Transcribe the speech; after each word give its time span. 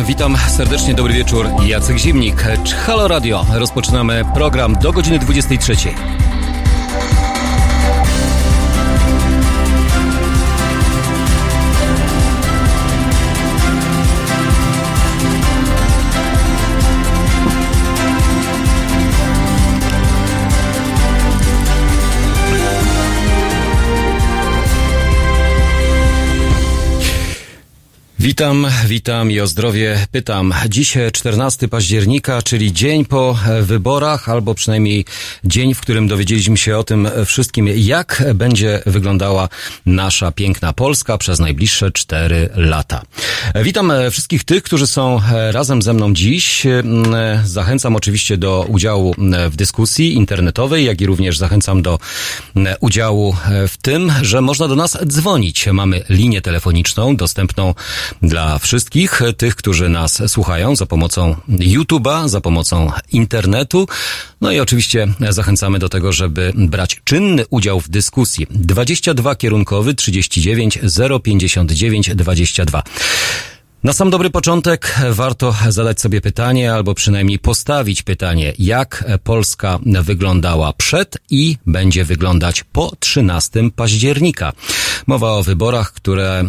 Witam 0.00 0.36
serdecznie, 0.48 0.94
dobry 0.94 1.14
wieczór. 1.14 1.46
Jacek 1.66 1.98
Zimnik. 1.98 2.42
Halo 2.86 3.08
Radio. 3.08 3.46
Rozpoczynamy 3.54 4.24
program 4.34 4.76
do 4.82 4.92
godziny 4.92 5.18
23. 5.18 5.74
Witam, 28.22 28.66
witam 28.86 29.30
i 29.30 29.40
o 29.40 29.46
zdrowie 29.46 30.06
pytam. 30.10 30.54
Dziś 30.68 30.96
14 31.12 31.68
października, 31.68 32.42
czyli 32.42 32.72
dzień 32.72 33.04
po 33.04 33.38
wyborach, 33.62 34.28
albo 34.28 34.54
przynajmniej 34.54 35.04
dzień, 35.44 35.74
w 35.74 35.80
którym 35.80 36.08
dowiedzieliśmy 36.08 36.56
się 36.56 36.78
o 36.78 36.84
tym 36.84 37.08
wszystkim, 37.26 37.68
jak 37.76 38.24
będzie 38.34 38.82
wyglądała 38.86 39.48
nasza 39.86 40.32
piękna 40.32 40.72
Polska 40.72 41.18
przez 41.18 41.38
najbliższe 41.38 41.90
4 41.90 42.48
lata. 42.54 43.02
Witam 43.54 43.92
wszystkich 44.10 44.44
tych, 44.44 44.62
którzy 44.62 44.86
są 44.86 45.20
razem 45.50 45.82
ze 45.82 45.92
mną 45.92 46.14
dziś. 46.14 46.66
Zachęcam 47.44 47.96
oczywiście 47.96 48.36
do 48.36 48.64
udziału 48.68 49.14
w 49.50 49.56
dyskusji 49.56 50.14
internetowej, 50.14 50.84
jak 50.84 51.00
i 51.00 51.06
również 51.06 51.38
zachęcam 51.38 51.82
do 51.82 51.98
udziału 52.80 53.36
w 53.68 53.76
tym, 53.82 54.12
że 54.22 54.40
można 54.40 54.68
do 54.68 54.76
nas 54.76 54.98
dzwonić. 55.06 55.66
Mamy 55.66 56.04
linię 56.08 56.42
telefoniczną 56.42 57.16
dostępną 57.16 57.74
dla 58.22 58.58
wszystkich 58.58 59.20
tych, 59.36 59.56
którzy 59.56 59.88
nas 59.88 60.22
słuchają 60.26 60.76
za 60.76 60.86
pomocą 60.86 61.36
YouTube'a, 61.48 62.28
za 62.28 62.40
pomocą 62.40 62.92
internetu. 63.12 63.88
No 64.40 64.52
i 64.52 64.60
oczywiście 64.60 65.08
zachęcamy 65.30 65.78
do 65.78 65.88
tego, 65.88 66.12
żeby 66.12 66.52
brać 66.56 67.00
czynny 67.04 67.44
udział 67.50 67.80
w 67.80 67.88
dyskusji. 67.88 68.46
22 68.50 69.34
kierunkowy 69.34 69.94
39 69.94 70.78
059 71.22 72.14
22. 72.14 72.82
Na 73.84 73.92
sam 73.92 74.10
dobry 74.10 74.30
początek 74.30 74.94
warto 75.10 75.54
zadać 75.68 76.00
sobie 76.00 76.20
pytanie, 76.20 76.74
albo 76.74 76.94
przynajmniej 76.94 77.38
postawić 77.38 78.02
pytanie, 78.02 78.52
jak 78.58 79.04
Polska 79.24 79.78
wyglądała 80.02 80.72
przed 80.72 81.18
i 81.30 81.56
będzie 81.66 82.04
wyglądać 82.04 82.64
po 82.72 82.92
13 83.00 83.70
października. 83.76 84.52
Mowa 85.06 85.32
o 85.32 85.42
wyborach, 85.42 85.92
które 85.92 86.44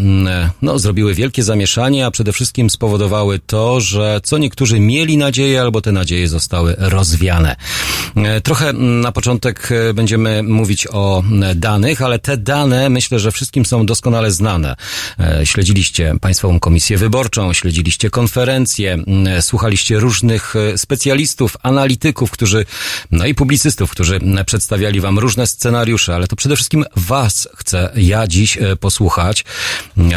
no, 0.62 0.80
zrobiły 0.80 1.14
wielkie 1.14 1.44
zamieszanie, 1.44 2.06
a 2.06 2.12
przede 2.12 2.34
wszystkim 2.34 2.70
spowodowały 2.70 3.40
to, 3.40 3.82
że 3.82 4.22
co 4.24 4.38
niektórzy 4.38 4.80
mieli 4.80 5.18
nadzieję, 5.18 5.62
albo 5.62 5.82
te 5.82 5.92
nadzieje 5.92 6.28
zostały 6.28 6.76
rozwiane. 6.78 7.56
Trochę 8.44 8.74
na 8.74 9.12
początek 9.12 9.70
będziemy 9.94 10.44
mówić 10.44 10.88
o 10.92 11.24
danych, 11.56 12.02
ale 12.02 12.20
te 12.20 12.38
dane 12.38 12.90
myślę, 12.90 13.20
że 13.20 13.32
wszystkim 13.32 13.66
są 13.66 13.86
doskonale 13.86 14.32
znane. 14.32 14.76
Śledziliście 15.44 16.16
Państwową 16.22 16.60
Komisję 16.60 16.98
Wyborczą, 17.24 17.54
śledziliście 17.54 18.10
konferencje, 18.10 18.98
słuchaliście 19.42 20.00
różnych 20.00 20.54
specjalistów, 20.78 21.58
analityków, 21.64 22.32
którzy, 22.32 22.66
no 23.12 23.26
i 23.26 23.36
publicystów, 23.36 23.92
którzy 23.92 24.20
przedstawiali 24.46 25.02
wam 25.02 25.20
różne 25.20 25.48
scenariusze, 25.48 26.16
ale 26.16 26.28
to 26.28 26.36
przede 26.36 26.56
wszystkim 26.56 26.86
was 26.96 27.50
chcę 27.56 27.92
ja 27.96 28.28
dziś 28.28 28.58
posłuchać. 28.80 29.46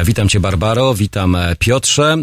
Witam 0.05 0.28
cię 0.28 0.41
Barbaro, 0.41 0.94
witam 0.94 1.37
Piotrze. 1.59 2.17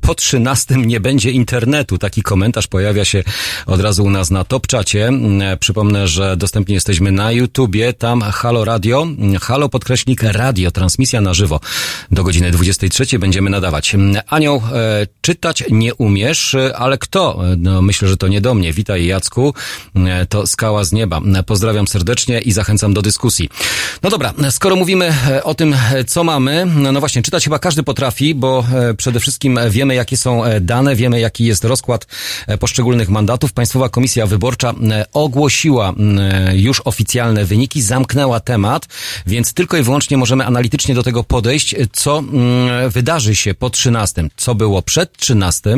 Po 0.00 0.14
13 0.14 0.76
nie 0.76 1.00
będzie 1.00 1.30
internetu. 1.30 1.98
Taki 1.98 2.22
komentarz 2.22 2.66
pojawia 2.66 3.04
się 3.04 3.24
od 3.66 3.80
razu 3.80 4.04
u 4.04 4.10
nas 4.10 4.30
na 4.30 4.44
Topczacie. 4.44 5.10
Przypomnę, 5.60 6.08
że 6.08 6.36
dostępni 6.36 6.74
jesteśmy 6.74 7.12
na 7.12 7.32
YouTubie, 7.32 7.92
tam 7.92 8.20
Halo 8.20 8.64
Radio, 8.64 9.06
Halo 9.40 9.68
podkreśnik 9.68 10.22
radio, 10.22 10.70
transmisja 10.70 11.20
na 11.20 11.34
żywo. 11.34 11.60
Do 12.10 12.24
godziny 12.24 12.50
23 12.50 13.18
będziemy 13.18 13.50
nadawać. 13.50 13.96
Anioł, 14.26 14.62
e, 14.72 15.06
czytać 15.20 15.64
nie 15.70 15.94
umiesz, 15.94 16.54
e, 16.54 16.76
ale 16.76 16.98
kto? 16.98 17.52
E, 17.52 17.56
no, 17.56 17.82
myślę, 17.82 18.08
że 18.08 18.16
to 18.16 18.28
nie 18.28 18.40
do 18.40 18.54
mnie. 18.54 18.72
Witaj 18.72 19.06
Jacku, 19.06 19.54
e, 19.96 20.26
to 20.26 20.46
skała 20.46 20.84
z 20.84 20.92
nieba. 20.92 21.20
E, 21.34 21.42
Pozdrawiam 21.42 21.86
serdecznie 21.86 22.40
i 22.40 22.52
zachęcam 22.52 22.94
do 22.94 23.02
dyskusji. 23.02 23.48
No 24.02 24.10
dobra, 24.10 24.34
skoro 24.50 24.76
mówimy 24.76 25.14
e, 25.28 25.44
o 25.44 25.54
tym, 25.54 25.74
e, 25.92 26.04
co 26.04 26.24
mamy, 26.24 26.66
no, 26.66 26.92
no 26.92 27.00
właśnie, 27.00 27.22
czytać 27.22 27.44
chyba 27.44 27.58
każdy 27.58 27.82
potrafi, 27.82 28.34
bo 28.34 28.64
e, 28.74 28.94
przede 28.94 29.20
wszystkim 29.20 29.60
wiemy, 29.70 29.94
jakie 29.94 30.16
są 30.16 30.44
e, 30.44 30.60
dane, 30.60 30.96
wiemy, 30.96 31.20
jaki 31.20 31.44
jest 31.44 31.64
rozkład 31.64 32.06
e, 32.46 32.58
poszczególnych 32.58 33.08
mandatów. 33.08 33.52
Państwowa 33.52 33.88
Komisja 33.88 34.26
Wyborcza 34.26 34.70
e, 34.90 35.06
ogłosiła 35.12 35.92
e, 36.20 36.56
już 36.56 36.82
oficjalne 36.84 37.44
wyniki, 37.44 37.82
zamknęła 37.82 38.40
temat, 38.40 38.86
więc 39.26 39.54
tylko 39.54 39.76
i 39.76 39.82
wyłącznie 39.82 40.16
możemy 40.16 40.46
analitycznie 40.46 40.94
do 40.94 41.02
tego 41.02 41.24
podejść, 41.24 41.74
co 41.92 42.22
wydarzy 42.88 43.36
się 43.36 43.54
po 43.54 43.70
13 43.70 44.07
co 44.36 44.54
było 44.54 44.82
przed 44.82 45.16
13, 45.16 45.76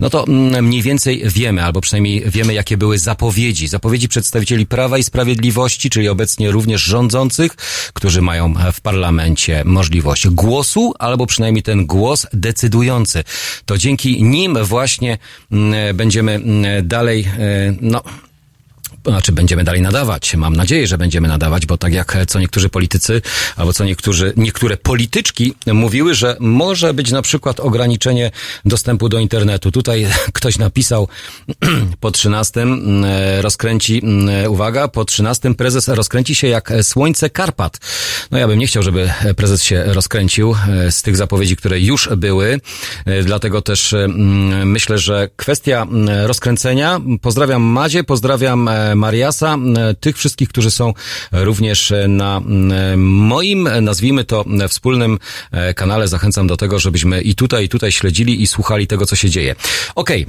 no 0.00 0.10
to 0.10 0.26
mm, 0.26 0.64
mniej 0.64 0.82
więcej 0.82 1.22
wiemy, 1.26 1.64
albo 1.64 1.80
przynajmniej 1.80 2.24
wiemy, 2.26 2.54
jakie 2.54 2.76
były 2.76 2.98
zapowiedzi. 2.98 3.68
Zapowiedzi 3.68 4.08
przedstawicieli 4.08 4.66
Prawa 4.66 4.98
i 4.98 5.02
Sprawiedliwości, 5.02 5.90
czyli 5.90 6.08
obecnie 6.08 6.50
również 6.50 6.82
rządzących, 6.82 7.56
którzy 7.92 8.22
mają 8.22 8.54
w 8.72 8.80
parlamencie 8.80 9.62
możliwość 9.64 10.28
głosu, 10.28 10.94
albo 10.98 11.26
przynajmniej 11.26 11.62
ten 11.62 11.86
głos 11.86 12.26
decydujący. 12.32 13.24
To 13.66 13.78
dzięki 13.78 14.22
nim 14.22 14.64
właśnie 14.64 15.18
mm, 15.52 15.96
będziemy 15.96 16.32
mm, 16.32 16.88
dalej, 16.88 17.28
e, 17.38 17.74
no, 17.80 18.02
znaczy 19.06 19.32
będziemy 19.32 19.64
dalej 19.64 19.82
nadawać. 19.82 20.36
Mam 20.36 20.56
nadzieję, 20.56 20.86
że 20.86 20.98
będziemy 20.98 21.28
nadawać, 21.28 21.66
bo 21.66 21.78
tak 21.78 21.92
jak 21.92 22.16
co 22.26 22.40
niektórzy 22.40 22.68
politycy, 22.68 23.22
albo 23.56 23.72
co 23.72 23.84
niektórzy, 23.84 24.32
niektóre 24.36 24.76
polityczki 24.76 25.54
mówiły, 25.66 26.14
że 26.14 26.36
może 26.40 26.94
być 26.94 27.10
na 27.10 27.22
przykład 27.22 27.60
ograniczenie 27.60 28.30
dostępu 28.64 29.08
do 29.08 29.18
internetu. 29.18 29.72
Tutaj 29.72 30.06
ktoś 30.32 30.58
napisał 30.58 31.08
po 32.00 32.10
13 32.10 32.62
mm, 32.62 33.04
rozkręci, 33.40 34.00
mm, 34.04 34.52
uwaga, 34.52 34.88
po 34.88 35.04
13 35.04 35.54
prezes 35.54 35.88
rozkręci 35.88 36.34
się 36.34 36.48
jak 36.48 36.72
słońce 36.82 37.30
Karpat. 37.30 37.78
No 38.30 38.38
ja 38.38 38.48
bym 38.48 38.58
nie 38.58 38.66
chciał, 38.66 38.82
żeby 38.82 39.10
prezes 39.36 39.62
się 39.62 39.84
rozkręcił 39.86 40.56
e, 40.68 40.92
z 40.92 41.02
tych 41.02 41.16
zapowiedzi, 41.16 41.56
które 41.56 41.80
już 41.80 42.08
były. 42.16 42.60
E, 43.06 43.22
Dlatego 43.22 43.62
też 43.62 43.94
myślę, 44.64 44.98
że 44.98 45.28
kwestia 45.36 45.86
rozkręcenia. 46.26 47.00
Pozdrawiam 47.20 47.62
Madzie, 47.62 48.04
pozdrawiam 48.04 48.68
e, 48.68 48.93
Mariasa, 48.96 49.56
e, 49.76 49.94
tych 49.94 50.16
wszystkich, 50.16 50.48
którzy 50.48 50.70
są 50.70 50.94
również 51.32 51.92
e, 51.92 52.08
na 52.08 52.36
e, 52.36 52.96
moim, 52.96 53.66
e, 53.66 53.80
nazwijmy 53.80 54.24
to, 54.24 54.44
e, 54.60 54.68
wspólnym 54.68 55.18
e, 55.50 55.74
kanale. 55.74 56.08
Zachęcam 56.08 56.46
do 56.46 56.56
tego, 56.56 56.78
żebyśmy 56.78 57.22
i 57.22 57.34
tutaj, 57.34 57.64
i 57.64 57.68
tutaj 57.68 57.92
śledzili 57.92 58.42
i 58.42 58.46
słuchali 58.46 58.86
tego, 58.86 59.06
co 59.06 59.16
się 59.16 59.30
dzieje. 59.30 59.54
Okej, 59.94 60.26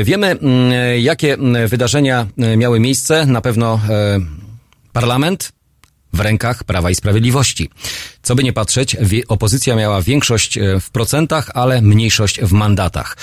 e, 0.00 0.04
wiemy, 0.04 0.26
mm, 0.26 0.72
e, 0.72 1.00
jakie 1.00 1.36
wydarzenia 1.68 2.26
e, 2.38 2.56
miały 2.56 2.80
miejsce. 2.80 3.26
Na 3.26 3.40
pewno 3.40 3.80
e, 3.88 4.20
parlament, 4.92 5.52
w 6.12 6.20
rękach 6.20 6.64
Prawa 6.64 6.90
i 6.90 6.94
Sprawiedliwości. 6.94 7.70
Co 8.22 8.34
by 8.34 8.44
nie 8.44 8.52
patrzeć, 8.52 8.96
opozycja 9.28 9.76
miała 9.76 10.02
większość 10.02 10.58
e, 10.58 10.80
w 10.80 10.90
procentach, 10.90 11.50
ale 11.54 11.82
mniejszość 11.82 12.40
w 12.40 12.52
mandatach. 12.52 13.16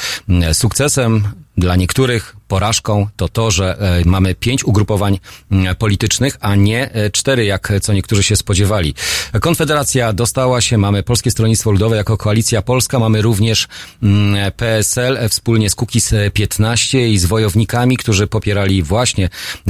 Sukcesem 0.54 1.28
dla 1.58 1.76
niektórych 1.76 2.36
porażką 2.48 3.08
to 3.16 3.30
to, 3.30 3.52
że 3.52 3.78
e, 3.80 4.02
mamy 4.06 4.36
pięć 4.36 4.64
ugrupowań 4.64 5.20
mm, 5.52 5.76
politycznych, 5.76 6.38
a 6.42 6.56
nie 6.56 6.92
e, 6.94 7.10
cztery, 7.10 7.46
jak 7.46 7.74
co 7.82 7.94
niektórzy 7.94 8.24
się 8.24 8.36
spodziewali. 8.36 8.94
Konfederacja 9.42 10.14
dostała 10.14 10.62
się, 10.62 10.78
mamy 10.78 11.04
Polskie 11.04 11.32
Stronnictwo 11.32 11.72
Ludowe 11.72 11.96
jako 11.96 12.18
Koalicja 12.18 12.62
Polska, 12.62 13.00
mamy 13.00 13.22
również 13.22 13.68
mm, 14.04 14.52
PSL 14.52 15.18
e, 15.18 15.30
wspólnie 15.30 15.70
z 15.70 15.76
Kukiz 15.76 16.14
15 16.34 17.10
i 17.10 17.18
z 17.18 17.26
wojownikami, 17.26 17.98
którzy 17.98 18.28
popierali 18.28 18.84
właśnie 18.84 19.30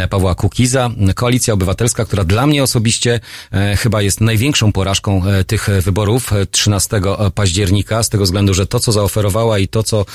Pawła 0.09 0.35
Kukiza. 0.35 0.89
Koalicja 1.15 1.53
Obywatelska, 1.53 2.05
która 2.05 2.23
dla 2.23 2.47
mnie 2.47 2.63
osobiście 2.63 3.19
chyba 3.77 4.01
jest 4.01 4.21
największą 4.21 4.71
porażką 4.71 5.21
tych 5.47 5.69
wyborów 5.81 6.31
13 6.51 7.01
października, 7.35 8.03
z 8.03 8.09
tego 8.09 8.23
względu, 8.23 8.53
że 8.53 8.67
to, 8.67 8.79
co 8.79 8.91
zaoferowała 8.91 9.59
i 9.59 9.67
to, 9.67 9.83
co 9.83 10.05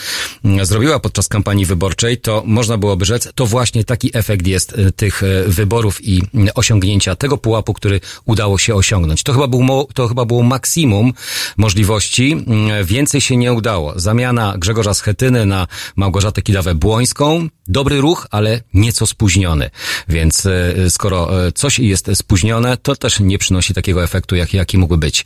mm, 0.45 0.67
zrobiła 0.67 1.01
podczas 1.01 1.29
kampanii 1.29 1.67
wyborczej, 1.67 2.19
to 2.19 2.43
można 2.50 2.79
byłoby 2.79 3.05
rzec, 3.05 3.29
to 3.35 3.47
właśnie 3.47 3.85
taki 3.85 4.11
efekt 4.12 4.47
jest 4.47 4.79
e, 4.79 4.93
tych 4.93 5.23
e, 5.23 5.44
wyborów 5.47 6.05
i 6.05 6.23
mm, 6.35 6.49
osiągnięcia 6.55 7.17
tego 7.17 7.38
pułapu, 7.38 7.75
który 7.75 8.00
udało 8.25 8.58
się 8.58 8.75
osiągnąć. 8.75 9.23
To 9.23 9.32
chyba, 9.32 9.49
był, 9.49 9.88
to 9.94 10.08
chyba 10.08 10.25
było 10.25 10.43
maksimum 10.43 11.12
możliwości. 11.56 12.37
Więcej 12.85 13.20
się 13.20 13.37
nie 13.37 13.52
udało. 13.52 13.93
Zamiana 13.97 14.55
Grzegorza 14.58 14.94
Schetyny 14.94 15.47
na 15.47 15.67
Małgorzatę 15.97 16.43
Kidawę-Błońską. 16.43 17.49
Dobry 17.69 18.00
ruch, 18.00 18.26
ale 18.31 18.62
nieco 18.75 19.06
spóźniony. 19.06 19.70
Więc 20.08 20.49
skoro 20.88 21.29
coś 21.55 21.79
jest 21.79 22.11
spóźnione, 22.14 22.76
to 22.76 22.96
też 22.96 23.20
nie 23.20 23.38
przynosi 23.38 23.75
takiego 23.75 24.05
efektu, 24.05 24.37
jaki, 24.37 24.56
jaki 24.56 24.79
mógłby 24.79 24.99
być. 24.99 25.25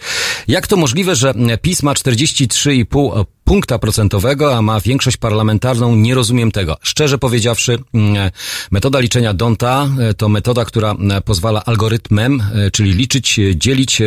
Jak 0.48 0.66
to 0.66 0.76
możliwe, 0.76 1.14
że 1.14 1.34
PiS 1.62 1.82
ma 1.82 1.92
43,5 1.92 3.24
punkta 3.44 3.78
procentowego, 3.78 4.56
a 4.56 4.62
ma 4.62 4.80
większość 4.80 5.16
parlamentarną, 5.16 5.96
nie 5.96 6.14
rozumiem 6.14 6.52
tego. 6.52 6.76
Szczerze 6.82 7.18
powiedziawszy, 7.18 7.78
mm, 7.94 8.30
metoda 8.70 9.00
liczenia 9.00 9.34
Donta 9.34 9.88
e, 10.00 10.14
to 10.14 10.28
metoda, 10.28 10.64
która 10.64 10.94
e, 11.10 11.20
pozwala 11.20 11.64
algorytmem, 11.64 12.42
e, 12.54 12.70
czyli 12.70 12.92
liczyć, 12.92 13.40
dzielić 13.54 14.02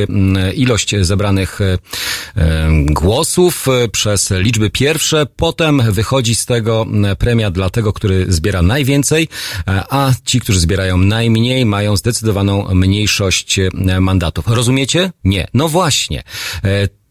ilość 0.56 0.96
zebranych 1.02 1.60
głosów 2.86 3.66
przez 3.92 4.32
liczby 4.32 4.70
pierwsze, 4.70 5.26
potem 5.36 5.82
wychodzi 5.92 6.36
z 6.36 6.46
tego 6.46 6.86
premia 7.20 7.52
dla 7.52 7.70
tego, 7.70 7.94
który 7.94 8.26
zbiera 8.30 8.62
najwięcej, 8.62 9.28
a 9.90 10.12
ci, 10.26 10.40
którzy 10.40 10.60
zbierają 10.60 10.98
najmniej, 10.98 11.66
mają 11.66 11.98
zdecydowaną 11.98 12.76
mniejszość 12.76 13.60
mandatów. 14.00 14.48
Rozumiecie? 14.48 15.12
Nie. 15.24 15.48
No 15.54 15.70
właśnie 15.70 16.24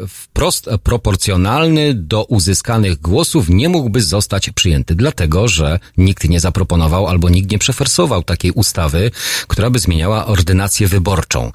wprost 0.07 0.69
proporcjonalny 0.83 1.93
do 1.93 2.23
uzyskanych 2.23 3.01
głosów 3.01 3.49
nie 3.49 3.69
mógłby 3.69 4.01
zostać 4.01 4.49
przyjęty? 4.49 4.95
Dlatego, 4.95 5.47
że 5.47 5.79
nikt 5.97 6.29
nie 6.29 6.39
zaproponował 6.39 7.07
albo 7.07 7.29
nikt 7.29 7.51
nie 7.51 7.59
przeforsował 7.59 8.23
takiej 8.23 8.51
ustawy, 8.51 9.11
która 9.47 9.69
by 9.69 9.79
zmieniała 9.79 10.25
ordynację 10.25 10.87
wyborczą. 10.87 11.51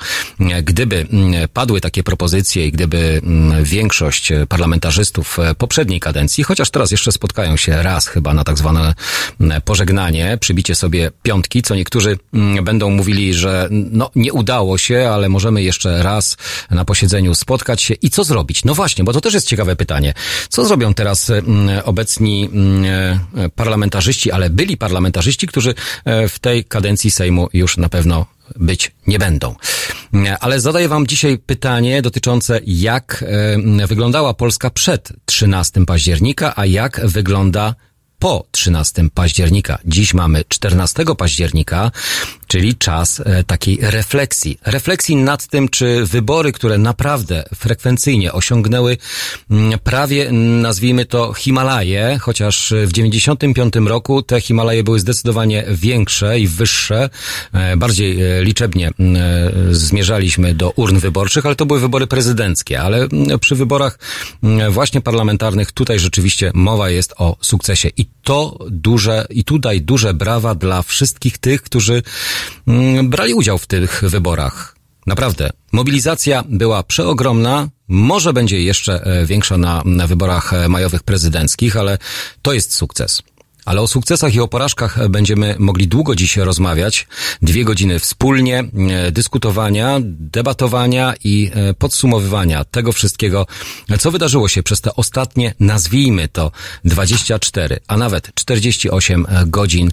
Gdyby 0.62 1.06
padły 1.52 1.80
takie 1.80 2.02
propozycje, 2.02 2.41
i 2.56 2.72
gdyby 2.72 3.20
mm, 3.24 3.64
większość 3.64 4.32
parlamentarzystów 4.48 5.38
e, 5.38 5.54
poprzedniej 5.54 6.00
kadencji, 6.00 6.44
chociaż 6.44 6.70
teraz 6.70 6.90
jeszcze 6.90 7.12
spotkają 7.12 7.56
się 7.56 7.82
raz 7.82 8.06
chyba 8.06 8.34
na 8.34 8.44
tak 8.44 8.58
zwane 8.58 8.94
mm, 9.40 9.62
pożegnanie, 9.62 10.38
przybicie 10.40 10.74
sobie 10.74 11.10
piątki, 11.22 11.62
co 11.62 11.74
niektórzy 11.74 12.18
mm, 12.34 12.64
będą 12.64 12.90
mówili, 12.90 13.34
że 13.34 13.68
no 13.70 14.10
nie 14.16 14.32
udało 14.32 14.78
się, 14.78 15.10
ale 15.12 15.28
możemy 15.28 15.62
jeszcze 15.62 16.02
raz 16.02 16.36
na 16.70 16.84
posiedzeniu 16.84 17.34
spotkać 17.34 17.82
się 17.82 17.94
i 17.94 18.10
co 18.10 18.24
zrobić? 18.24 18.64
No 18.64 18.74
właśnie, 18.74 19.04
bo 19.04 19.12
to 19.12 19.20
też 19.20 19.34
jest 19.34 19.46
ciekawe 19.46 19.76
pytanie. 19.76 20.14
Co 20.48 20.64
zrobią 20.64 20.94
teraz 20.94 21.32
obecni 21.84 22.50
e, 23.36 23.48
parlamentarzyści, 23.48 24.32
ale 24.32 24.50
byli 24.50 24.76
parlamentarzyści, 24.76 25.46
którzy 25.46 25.74
e, 26.04 26.28
w 26.28 26.38
tej 26.38 26.64
kadencji 26.64 27.10
Sejmu 27.10 27.48
już 27.52 27.76
na 27.76 27.88
pewno 27.88 28.26
być 28.56 28.92
nie 29.06 29.18
będą. 29.18 29.54
Ale 30.40 30.60
zadaję 30.60 30.88
Wam 30.88 31.06
dzisiaj 31.06 31.38
pytanie 31.38 32.02
dotyczące, 32.02 32.60
jak 32.66 33.24
e, 33.82 33.86
wyglądała 33.86 34.34
Polska 34.34 34.70
przed 34.70 35.12
13 35.24 35.86
października, 35.86 36.52
a 36.56 36.66
jak 36.66 37.00
wygląda 37.04 37.74
po 38.18 38.46
13 38.50 39.08
października. 39.14 39.78
Dziś 39.84 40.14
mamy 40.14 40.44
14 40.48 41.04
października, 41.18 41.90
czyli 42.52 42.74
czas 42.74 43.22
e, 43.24 43.44
takiej 43.44 43.78
refleksji. 43.80 44.58
Refleksji 44.64 45.16
nad 45.16 45.46
tym, 45.46 45.68
czy 45.68 46.04
wybory, 46.06 46.52
które 46.52 46.78
naprawdę 46.78 47.44
frekwencyjnie 47.54 48.32
osiągnęły 48.32 48.96
mm, 49.50 49.78
prawie, 49.78 50.32
nazwijmy 50.32 51.06
to, 51.06 51.32
Himalaje, 51.34 52.18
chociaż 52.20 52.74
w 52.86 52.92
95 52.92 53.74
roku 53.86 54.22
te 54.22 54.40
Himalaje 54.40 54.84
były 54.84 55.00
zdecydowanie 55.00 55.64
większe 55.68 56.40
i 56.40 56.46
wyższe, 56.46 57.10
e, 57.52 57.76
bardziej 57.76 58.22
e, 58.22 58.44
liczebnie 58.44 58.90
mm, 58.98 59.16
zmierzaliśmy 59.70 60.54
do 60.54 60.70
urn 60.70 60.98
wyborczych, 60.98 61.46
ale 61.46 61.56
to 61.56 61.66
były 61.66 61.80
wybory 61.80 62.06
prezydenckie, 62.06 62.80
ale 62.80 62.98
mm, 62.98 63.38
przy 63.38 63.54
wyborach 63.54 63.98
właśnie 64.70 65.00
parlamentarnych 65.00 65.72
tutaj 65.72 65.98
rzeczywiście 65.98 66.50
mowa 66.54 66.90
jest 66.90 67.14
o 67.18 67.36
sukcesie. 67.40 67.90
I 67.96 68.06
to 68.22 68.58
duże, 68.70 69.26
i 69.30 69.44
tutaj 69.44 69.80
duże 69.80 70.14
brawa 70.14 70.54
dla 70.54 70.82
wszystkich 70.82 71.38
tych, 71.38 71.62
którzy 71.62 72.02
brali 73.02 73.34
udział 73.34 73.58
w 73.58 73.66
tych 73.66 74.02
wyborach. 74.06 74.82
Naprawdę. 75.06 75.50
Mobilizacja 75.72 76.44
była 76.48 76.82
przeogromna. 76.82 77.68
Może 77.88 78.32
będzie 78.32 78.62
jeszcze 78.62 79.04
e, 79.04 79.26
większa 79.26 79.58
na, 79.58 79.82
na 79.84 80.06
wyborach 80.06 80.52
e, 80.52 80.68
majowych 80.68 81.02
prezydenckich, 81.02 81.76
ale 81.76 81.98
to 82.42 82.52
jest 82.52 82.74
sukces. 82.74 83.22
Ale 83.64 83.80
o 83.80 83.86
sukcesach 83.86 84.34
i 84.34 84.40
o 84.40 84.48
porażkach 84.48 85.08
będziemy 85.08 85.54
mogli 85.58 85.88
długo 85.88 86.14
dziś 86.14 86.36
rozmawiać. 86.36 87.06
Dwie 87.42 87.64
godziny 87.64 87.98
wspólnie 87.98 88.58
e, 88.58 89.12
dyskutowania, 89.12 89.98
debatowania 90.02 91.14
i 91.24 91.50
podsumowywania 91.78 92.64
tego 92.64 92.92
wszystkiego, 92.92 93.46
co 93.98 94.10
wydarzyło 94.10 94.48
się 94.48 94.62
przez 94.62 94.80
te 94.80 94.94
ostatnie, 94.94 95.54
nazwijmy 95.60 96.28
to 96.28 96.52
24, 96.84 97.80
a 97.86 97.96
nawet 97.96 98.34
48 98.34 99.26
godzin 99.46 99.90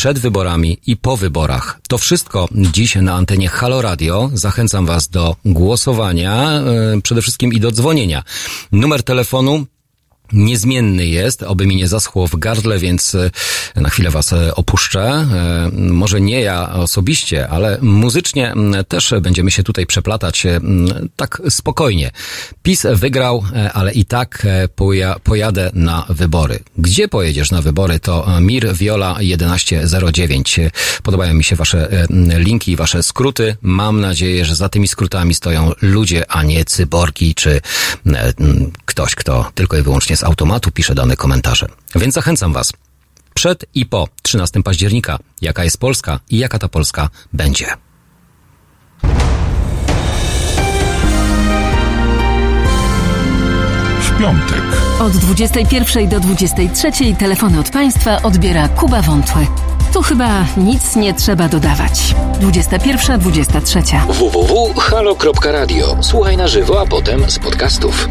przed 0.00 0.18
wyborami 0.18 0.78
i 0.86 0.96
po 0.96 1.16
wyborach. 1.16 1.80
To 1.88 1.98
wszystko 1.98 2.48
dziś 2.52 2.94
na 2.96 3.14
antenie 3.14 3.48
Halo 3.48 3.82
Radio. 3.82 4.30
Zachęcam 4.34 4.86
Was 4.86 5.08
do 5.08 5.36
głosowania, 5.44 6.50
e, 6.50 7.00
przede 7.02 7.22
wszystkim 7.22 7.52
i 7.52 7.60
do 7.60 7.72
dzwonienia. 7.72 8.22
Numer 8.72 9.02
telefonu 9.02 9.66
niezmienny 10.32 11.06
jest, 11.06 11.42
oby 11.42 11.66
mi 11.66 11.76
nie 11.76 11.88
zaschło 11.88 12.26
w 12.26 12.36
gardle, 12.36 12.78
więc 12.78 13.14
e, 13.14 13.30
na 13.76 13.88
chwilę 13.88 14.10
was 14.10 14.32
e, 14.32 14.54
opuszczę. 14.54 15.00
E, 15.02 15.70
może 15.74 16.20
nie 16.20 16.40
ja 16.40 16.72
osobiście, 16.72 17.48
ale 17.48 17.78
muzycznie 17.80 18.54
też 18.88 19.14
będziemy 19.20 19.50
się 19.50 19.62
tutaj 19.62 19.86
przeplatać 19.86 20.46
tak 21.16 21.42
spokojnie. 21.50 22.10
PiS 22.62 22.86
wygrał, 22.92 23.44
ale 23.74 23.92
i 23.92 24.04
tak 24.04 24.46
poja 24.74 25.16
pojadę 25.24 25.70
na 25.74 26.06
wybory. 26.08 26.58
Gdzie 26.78 27.08
pojedziesz 27.08 27.50
na 27.50 27.62
wybory? 27.62 28.00
To 28.00 28.26
Mir 28.40 28.74
Viola 28.74 29.14
1109. 29.14 30.60
Podobają 31.02 31.34
mi 31.34 31.44
się 31.44 31.56
wasze 31.56 32.06
linki, 32.36 32.76
wasze 32.76 33.02
skróty. 33.02 33.56
Mam 33.62 34.00
nadzieję, 34.00 34.44
że 34.44 34.56
za 34.56 34.68
tymi 34.68 34.88
skrótami 34.88 35.34
stoją 35.34 35.72
ludzie, 35.82 36.30
a 36.30 36.42
nie 36.42 36.64
cyborgi, 36.64 37.34
czy 37.34 37.60
ktoś, 38.84 39.14
kto 39.14 39.50
tylko 39.54 39.76
i 39.76 39.82
wyłącznie 39.82 40.16
z 40.20 40.24
automatu 40.24 40.70
pisze 40.70 40.94
dane 40.94 41.16
komentarze. 41.16 41.66
Więc 41.94 42.14
zachęcam 42.14 42.52
Was. 42.52 42.72
Przed 43.34 43.64
i 43.74 43.86
po 43.86 44.08
13 44.22 44.62
października, 44.62 45.18
jaka 45.42 45.64
jest 45.64 45.78
Polska 45.78 46.20
i 46.30 46.38
jaka 46.38 46.58
ta 46.58 46.68
Polska 46.68 47.08
będzie. 47.32 47.66
W 54.00 54.18
piątek. 54.18 54.62
Od 55.00 55.12
21 55.12 56.08
do 56.08 56.20
23 56.20 56.92
telefony 57.18 57.60
od 57.60 57.70
Państwa 57.70 58.22
odbiera 58.22 58.68
Kuba 58.68 59.02
Wątły. 59.02 59.46
Tu 59.92 60.02
chyba 60.02 60.46
nic 60.56 60.96
nie 60.96 61.14
trzeba 61.14 61.48
dodawać. 61.48 62.14
21-23. 62.40 64.12
www.halo.radio. 64.12 65.96
Słuchaj 66.02 66.36
na 66.36 66.48
żywo, 66.48 66.80
a 66.80 66.86
potem 66.86 67.30
z 67.30 67.38
podcastów. 67.38 68.08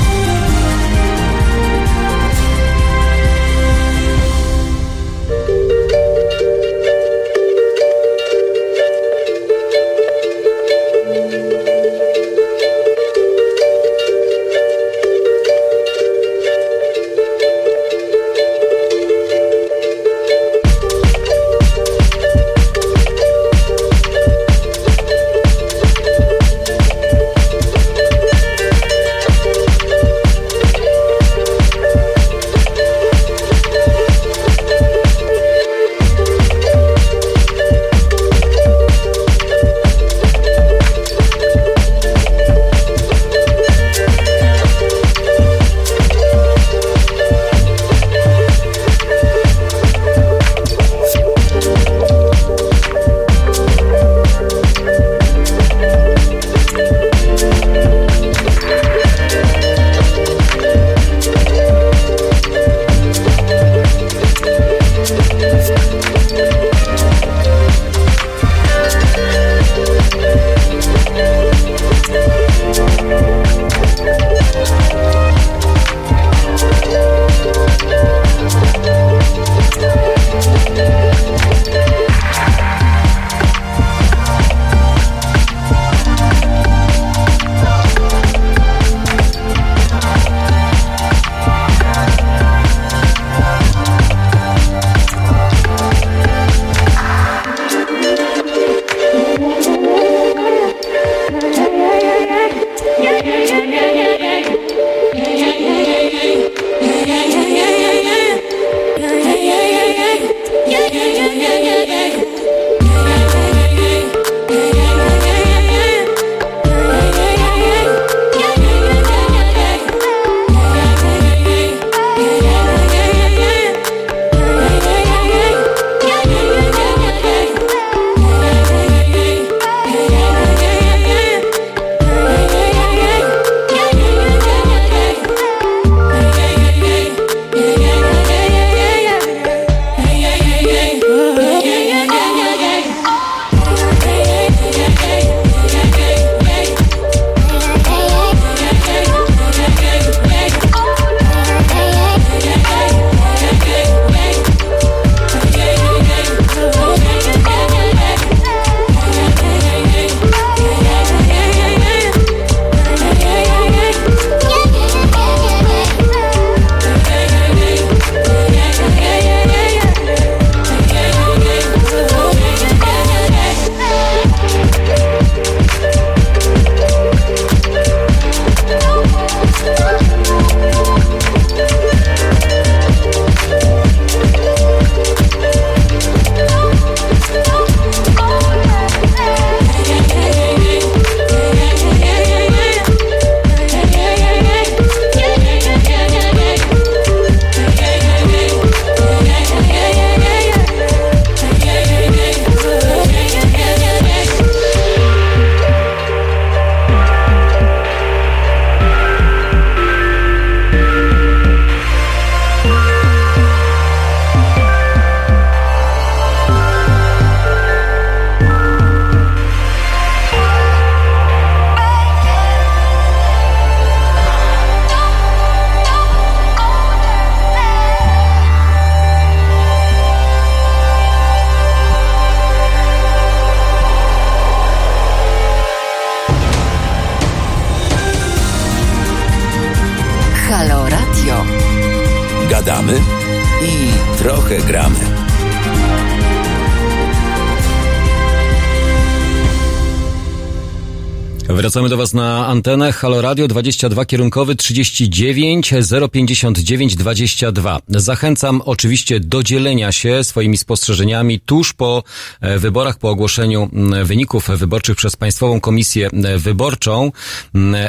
Wracamy 251.70 251.90
do 251.90 251.98
Was 251.98 252.14
na 252.14 252.48
antenę 252.48 252.92
Halo 252.92 253.22
Radio 253.22 253.48
22 253.48 254.06
kierunkowy 254.06 254.56
39 254.56 255.74
059 256.12 256.96
22. 256.96 257.80
Zachęcam 257.90 258.62
oczywiście 258.66 259.20
do 259.20 259.44
dzielenia 259.44 259.92
się 259.92 260.24
swoimi 260.24 260.58
spostrzeżeniami 260.58 261.40
tuż 261.40 261.74
po 261.74 262.04
e, 262.42 262.60
wyborach, 262.60 262.98
po 262.98 263.10
ogłoszeniu 263.10 263.70
wyników 264.04 264.48
wyborczych 264.48 264.96
przez 264.96 265.16
Państwową 265.16 265.60
Komisję 265.60 266.10
Wyborczą. 266.38 267.12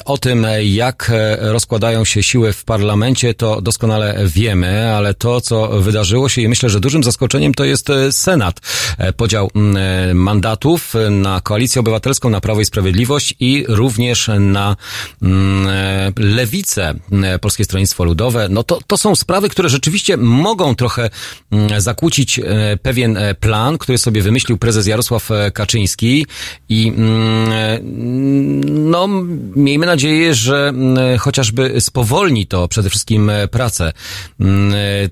O 0.05 0.19
tym, 0.19 0.47
jak 0.63 1.11
e, 1.15 1.53
rozkładają 1.53 2.05
się 2.05 2.23
siły 2.23 2.53
w 2.53 2.65
parlamencie, 2.65 3.35
to 3.35 3.61
doskonale 3.61 4.23
wiemy, 4.27 4.95
ale 4.95 5.15
to, 5.15 5.41
co 5.41 5.69
wydarzyło 5.69 6.29
się 6.29 6.43
i 6.43 6.49
myślę, 6.49 6.71
że 6.71 6.81
dużym 6.81 7.05
zaskoczeniem 7.05 7.55
to 7.55 7.65
jest 7.65 7.91
e, 7.91 8.13
Senat. 8.13 8.61
Podział 9.17 9.51
mandatów 10.15 10.95
na 11.11 11.41
Koalicję 11.41 11.81
Obywatelską, 11.81 12.31
na 12.31 12.41
Prawo 12.41 12.61
i 12.61 12.65
Sprawiedliwość 12.65 13.35
i 13.41 13.70
również 13.75 14.31
na 14.39 14.77
mm, 15.23 15.67
e, 15.69 16.13
Lewicę, 16.17 16.95
e, 17.23 17.39
Polskie 17.39 17.65
Stronnictwo 17.65 18.05
Ludowe. 18.05 18.49
No 18.51 18.63
to, 18.63 18.79
to 18.87 18.97
są 18.97 19.17
sprawy, 19.17 19.49
które 19.49 19.69
rzeczywiście 19.69 20.17
mogą 20.17 20.75
trochę 20.75 21.11
mm, 21.51 21.81
zakłócić 21.81 22.39
e, 22.39 22.45
pewien 22.83 23.19
plan, 23.41 23.79
który 23.79 23.99
sobie 23.99 24.23
wymyślił 24.23 24.59
prezes 24.59 24.87
Jarosław 24.87 25.29
Kaczyński 25.55 26.27
i 26.69 26.89
mm, 26.89 27.81
no 28.91 29.09
miejmy 29.57 29.87
nadzieję, 29.87 30.35
że 30.35 30.73
chociażby 31.19 31.81
spowolni 31.81 32.47
to 32.47 32.69
przede 32.69 32.91
wszystkim 32.91 33.31
pracę 33.51 33.93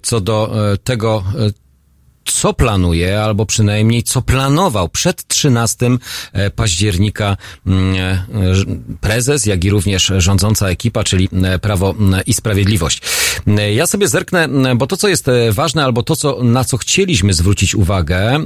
co 0.02 0.20
do 0.20 0.52
tego, 0.84 1.24
co 2.32 2.52
planuje, 2.52 3.22
albo 3.22 3.46
przynajmniej 3.46 4.02
co 4.02 4.22
planował 4.22 4.88
przed 4.88 5.26
13 5.28 5.86
października 6.56 7.36
mm, 7.66 7.94
e, 7.96 8.24
prezes, 9.00 9.46
jak 9.46 9.64
i 9.64 9.70
również 9.70 10.12
rządząca 10.18 10.68
ekipa, 10.68 11.04
czyli 11.04 11.28
e, 11.42 11.58
Prawo 11.58 11.94
i 12.26 12.34
Sprawiedliwość. 12.34 13.02
E, 13.46 13.72
Ja 13.74 13.86
sobie 13.86 14.08
zerknę, 14.08 14.48
bo 14.76 14.86
to, 14.86 14.96
co 14.96 15.08
jest 15.08 15.28
e, 15.28 15.52
ważne, 15.52 15.84
albo 15.84 16.02
to, 16.02 16.16
co, 16.16 16.42
na 16.42 16.64
co 16.64 16.76
chcieliśmy 16.76 17.34
zwrócić 17.34 17.74
uwagę, 17.74 18.40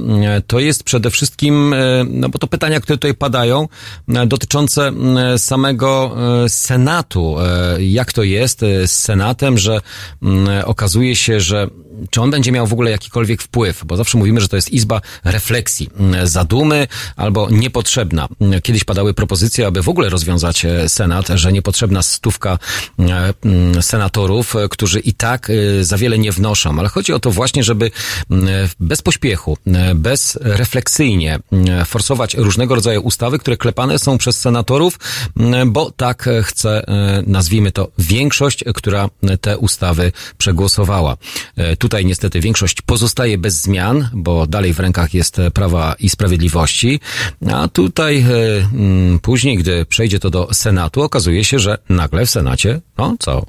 to 0.47 0.59
jest 0.59 0.83
przede 0.83 1.09
wszystkim, 1.11 1.73
e, 1.73 1.77
no 2.09 2.29
bo 2.29 2.39
to 2.39 2.47
pytania, 2.47 2.79
które 2.79 2.97
tutaj 2.97 3.13
padają, 3.13 3.67
e, 4.07 4.25
dotyczące 4.27 4.91
samego 5.37 6.15
e, 6.45 6.49
Senatu. 6.49 7.35
E, 7.39 7.83
Jak 7.83 8.13
to 8.13 8.23
jest 8.23 8.63
e, 8.63 8.87
z 8.87 8.99
Senatem, 8.99 9.57
że 9.57 9.81
mm, 10.23 10.47
okazuje 10.65 11.15
się, 11.15 11.39
że 11.39 11.67
czy 12.09 12.21
on 12.21 12.31
będzie 12.31 12.51
miał 12.51 12.67
w 12.67 12.73
ogóle 12.73 12.91
jakikolwiek 12.91 13.41
wpływ, 13.41 13.72
bo 13.85 13.97
zawsze 13.97 14.17
mówimy, 14.17 14.41
że 14.41 14.47
to 14.47 14.55
jest 14.55 14.69
izba 14.69 15.01
refleksji, 15.23 15.89
mm, 15.99 16.27
zadumy 16.27 16.87
albo 17.15 17.49
niepotrzebna. 17.49 18.27
Kiedyś 18.63 18.83
padały 18.83 19.13
propozycje, 19.13 19.67
aby 19.67 19.81
w 19.81 19.89
ogóle 19.89 20.09
rozwiązać 20.09 20.65
e, 20.65 20.89
Senat, 20.89 21.27
że 21.35 21.51
niepotrzebna 21.51 22.01
stówka 22.01 22.59
e, 22.99 23.33
mm, 23.45 23.83
senatorów, 23.83 24.55
e, 24.55 24.69
którzy 24.69 24.99
i 24.99 25.13
tak 25.13 25.51
za 25.81 25.97
wiele 25.97 26.17
nie 26.17 26.31
wnoszą, 26.31 26.79
ale 26.79 26.89
chodzi 26.89 27.13
o 27.13 27.19
to 27.19 27.31
właśnie, 27.31 27.63
żeby 27.63 27.91
mm, 28.31 28.69
bez 28.79 29.01
pośpiechu, 29.01 29.57
e, 29.67 29.95
bezrefleksyjnie 29.95 31.39
mm, 31.51 31.85
forsować 31.85 32.33
różnego 32.33 32.75
rodzaju 32.75 33.01
ustawy, 33.01 33.39
które 33.39 33.57
klepane 33.57 33.99
są 33.99 34.17
przez 34.17 34.37
senatorów, 34.39 34.99
bo 35.65 35.91
tak 35.91 36.29
chce, 36.43 36.85
nazwijmy 37.27 37.71
to, 37.71 37.91
większość, 37.97 38.63
która 38.75 39.09
te 39.41 39.57
ustawy 39.57 40.11
przegłosowała. 40.37 41.17
Tutaj 41.79 42.05
niestety 42.05 42.39
większość 42.39 42.81
pozostaje 42.81 43.37
bez 43.37 43.62
zmian, 43.63 44.09
bo 44.13 44.47
dalej 44.47 44.73
w 44.73 44.79
rękach 44.79 45.13
jest 45.13 45.41
Prawa 45.53 45.95
i 45.99 46.09
Sprawiedliwości, 46.09 46.99
a 47.51 47.67
tutaj 47.67 48.17
e, 48.17 48.25
mm, 48.73 49.19
później, 49.19 49.57
gdy 49.57 49.85
przejdzie 49.85 50.19
to 50.19 50.29
do 50.29 50.53
Senatu, 50.53 51.01
okazuje 51.01 51.43
się, 51.43 51.59
że 51.59 51.77
nagle 51.89 52.25
w 52.25 52.29
Senacie, 52.29 52.81
no 52.97 53.15
co, 53.19 53.45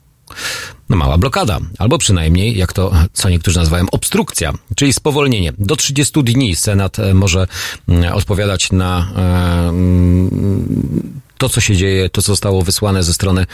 no 0.88 0.96
mała 0.96 1.18
blokada, 1.18 1.60
albo 1.78 1.98
przynajmniej, 1.98 2.56
jak 2.56 2.72
to 2.72 2.92
co 3.12 3.28
niektórzy 3.30 3.58
nazywają, 3.58 3.84
obstrukcja, 3.92 4.52
czyli 4.76 4.92
spowolnienie. 4.92 5.52
Do 5.58 5.76
30 5.76 6.24
dni 6.24 6.56
Senat 6.56 6.98
e, 6.98 7.14
może 7.14 7.46
mm, 7.88 8.12
odpowiadać 8.12 8.72
na 8.72 9.12
e, 9.16 9.68
mm, 9.68 11.20
to, 11.38 11.48
co 11.48 11.60
się 11.60 11.76
dzieje, 11.76 12.10
to, 12.10 12.22
co 12.22 12.32
zostało 12.32 12.62
wysłane 12.62 13.02
ze 13.02 13.14
strony 13.14 13.46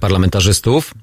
parlamentarzystów. 0.00 0.94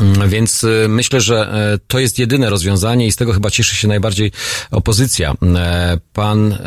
Mm, 0.00 0.28
Więc 0.28 0.64
y, 0.64 0.86
myślę, 0.88 1.20
że 1.20 1.52
e, 1.74 1.78
to 1.86 1.98
jest 1.98 2.18
jedyne 2.18 2.50
rozwiązanie 2.50 3.06
i 3.06 3.12
z 3.12 3.16
tego 3.16 3.32
chyba 3.32 3.50
cieszy 3.50 3.76
się 3.76 3.88
najbardziej 3.88 4.32
opozycja. 4.70 5.34
E, 5.56 5.98
Pan 6.12 6.52
e, 6.52 6.58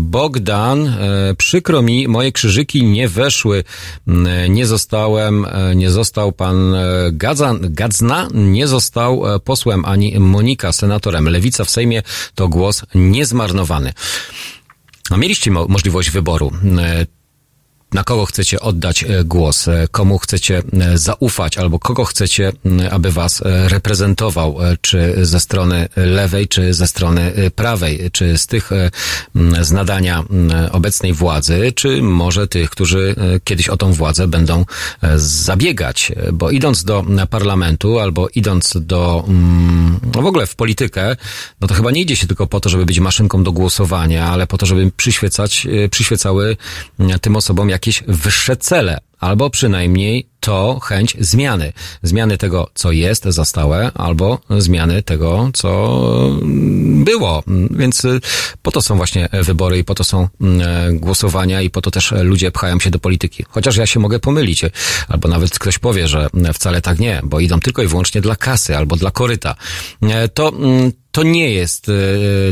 Bogdan, 0.00 0.96
przykro 1.38 1.82
mi, 1.82 2.08
moje 2.08 2.32
krzyżyki 2.32 2.84
nie 2.84 3.08
weszły, 3.08 3.64
Mm, 4.08 4.54
nie 4.54 4.66
zostałem, 4.66 5.46
nie 5.74 5.90
został 5.90 6.32
pan 6.32 6.74
Gadzan, 7.12 7.58
Gadzna, 7.62 8.28
nie 8.34 8.68
został 8.68 9.22
posłem, 9.44 9.84
ani 9.84 10.18
Monika 10.18 10.72
senatorem. 10.72 11.28
Lewica 11.28 11.64
w 11.64 11.70
Sejmie 11.70 12.02
to 12.34 12.48
głos 12.48 12.82
niezmarnowany. 12.94 13.92
A 15.10 15.16
mieliście 15.16 15.50
mo- 15.50 15.66
możliwość 15.68 16.10
wyboru. 16.10 16.52
Na 17.96 18.04
kogo 18.04 18.26
chcecie 18.26 18.60
oddać 18.60 19.04
e, 19.04 19.24
głos, 19.24 19.68
e, 19.68 19.88
komu 19.90 20.18
chcecie 20.18 20.62
e, 20.80 20.98
zaufać, 20.98 21.58
albo 21.58 21.78
kogo 21.78 22.04
chcecie, 22.04 22.52
aby 22.90 23.12
was 23.12 23.42
reprezentował, 23.44 24.56
czy 24.80 25.26
ze 25.26 25.40
strony 25.40 25.88
lewej, 25.96 26.48
czy 26.48 26.74
ze 26.74 26.86
strony 26.86 27.32
prawej, 27.54 28.10
czy 28.12 28.38
z 28.38 28.46
tych 28.46 28.70
z 29.60 29.72
nadania 29.72 30.24
obecnej 30.72 31.12
władzy, 31.12 31.72
czy 31.74 32.02
może 32.02 32.48
tych, 32.48 32.70
którzy 32.70 33.14
kiedyś 33.44 33.68
o 33.68 33.76
tą 33.76 33.92
władzę 33.92 34.28
będą 34.28 34.64
zabiegać, 35.16 36.12
bo 36.32 36.50
idąc 36.50 36.84
do 36.84 37.04
parlamentu, 37.30 37.98
albo 37.98 38.28
idąc 38.34 38.72
do, 38.80 39.24
no 40.14 40.22
w 40.22 40.26
ogóle 40.26 40.46
w 40.46 40.54
politykę, 40.54 41.16
no 41.60 41.68
to 41.68 41.74
chyba 41.74 41.90
nie 41.90 42.00
idzie 42.00 42.16
się 42.16 42.26
tylko 42.26 42.46
po 42.46 42.60
to, 42.60 42.68
żeby 42.68 42.86
być 42.86 43.00
maszynką 43.00 43.44
do 43.44 43.52
głosowania, 43.52 44.26
ale 44.26 44.46
po 44.46 44.58
to, 44.58 44.66
żeby 44.66 44.90
przyświecać, 44.96 45.66
przyświecały 45.90 46.56
tym 47.20 47.36
osobom 47.36 47.68
jakieś 47.86 48.02
wyższe 48.08 48.56
cele, 48.56 48.98
albo 49.20 49.50
przynajmniej 49.50 50.28
to 50.40 50.80
chęć 50.80 51.16
zmiany. 51.20 51.72
Zmiany 52.02 52.38
tego, 52.38 52.70
co 52.74 52.92
jest 52.92 53.24
za 53.24 53.44
stałe, 53.44 53.90
albo 53.94 54.38
zmiany 54.58 55.02
tego, 55.02 55.50
co 55.54 55.68
mm, 56.42 57.04
było. 57.04 57.42
Więc 57.70 58.04
y, 58.04 58.20
po 58.62 58.70
to 58.70 58.82
są 58.82 58.96
właśnie 58.96 59.28
wybory 59.32 59.78
i 59.78 59.84
po 59.84 59.94
to 59.94 60.04
są 60.04 60.28
mm, 60.40 60.60
e, 60.60 60.92
głosowania 60.92 61.62
i 61.62 61.70
po 61.70 61.80
to 61.80 61.90
też 61.90 62.12
ludzie 62.22 62.50
pchają 62.50 62.80
się 62.80 62.90
do 62.90 62.98
polityki. 62.98 63.44
Chociaż 63.48 63.76
ja 63.76 63.86
się 63.86 64.00
mogę 64.00 64.18
pomylić, 64.18 64.62
albo 65.08 65.28
nawet 65.28 65.58
ktoś 65.58 65.78
powie, 65.78 66.08
że 66.08 66.28
wcale 66.54 66.82
tak 66.82 66.98
nie, 66.98 67.20
bo 67.24 67.40
idą 67.40 67.60
tylko 67.60 67.82
i 67.82 67.86
wyłącznie 67.86 68.20
dla 68.20 68.36
kasy 68.36 68.76
albo 68.76 68.96
dla 68.96 69.10
koryta. 69.10 69.54
E, 70.02 70.28
To 70.28 70.48
mm, 70.48 70.92
to 71.16 71.22
nie 71.22 71.50
jest 71.50 71.88
e, 71.88 71.92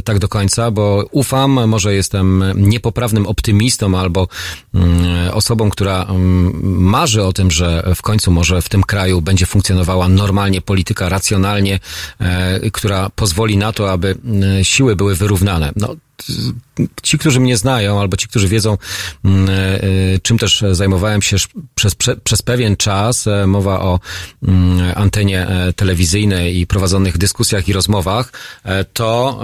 tak 0.03 0.19
do 0.19 0.29
końca, 0.29 0.71
bo 0.71 1.05
ufam, 1.11 1.69
może 1.69 1.95
jestem 1.95 2.45
niepoprawnym 2.57 3.27
optymistą 3.27 3.99
albo 3.99 4.29
mm, 4.75 5.31
osobą, 5.33 5.71
która 5.71 6.03
mm, 6.03 6.83
marzy 6.83 7.23
o 7.23 7.33
tym, 7.33 7.51
że 7.51 7.93
w 7.95 8.03
końcu 8.03 8.31
może 8.31 8.63
w 8.63 8.69
tym 8.69 8.83
kraju 8.83 9.21
będzie 9.21 9.47
funkcjonowała 9.47 10.09
normalnie 10.09 10.61
polityka, 10.61 11.09
racjonalnie, 11.09 11.81
e, 12.21 12.71
która 12.71 13.11
pozwoli 13.11 13.57
na 13.57 13.73
to, 13.73 13.93
aby 13.93 14.17
mm, 14.25 14.65
siły 14.65 14.97
były 14.97 15.15
wyrównane. 15.15 15.73
No, 15.77 15.97
ci, 17.03 17.19
którzy 17.19 17.41
mnie 17.41 17.57
znają, 17.57 18.01
albo 18.01 18.17
ci, 18.17 18.29
którzy 18.29 18.49
wiedzą, 18.49 18.79
mm, 19.25 19.49
e, 19.49 20.19
czym 20.23 20.39
też 20.39 20.65
zajmowałem 20.73 21.23
się 21.23 21.37
przez, 21.75 21.95
prze, 21.95 22.17
przez 22.17 22.43
pewien 22.43 22.77
czas, 22.77 23.27
e, 23.27 23.47
mowa 23.47 23.81
o 23.81 24.01
mm, 24.43 24.93
antenie 24.95 25.49
e, 25.49 25.73
telewizyjnej 25.73 26.59
i 26.59 26.67
prowadzonych 26.67 27.19
dyskusjach 27.19 27.69
i 27.69 27.73
rozmowach, 27.73 28.33
e, 28.65 28.85
to 28.85 29.41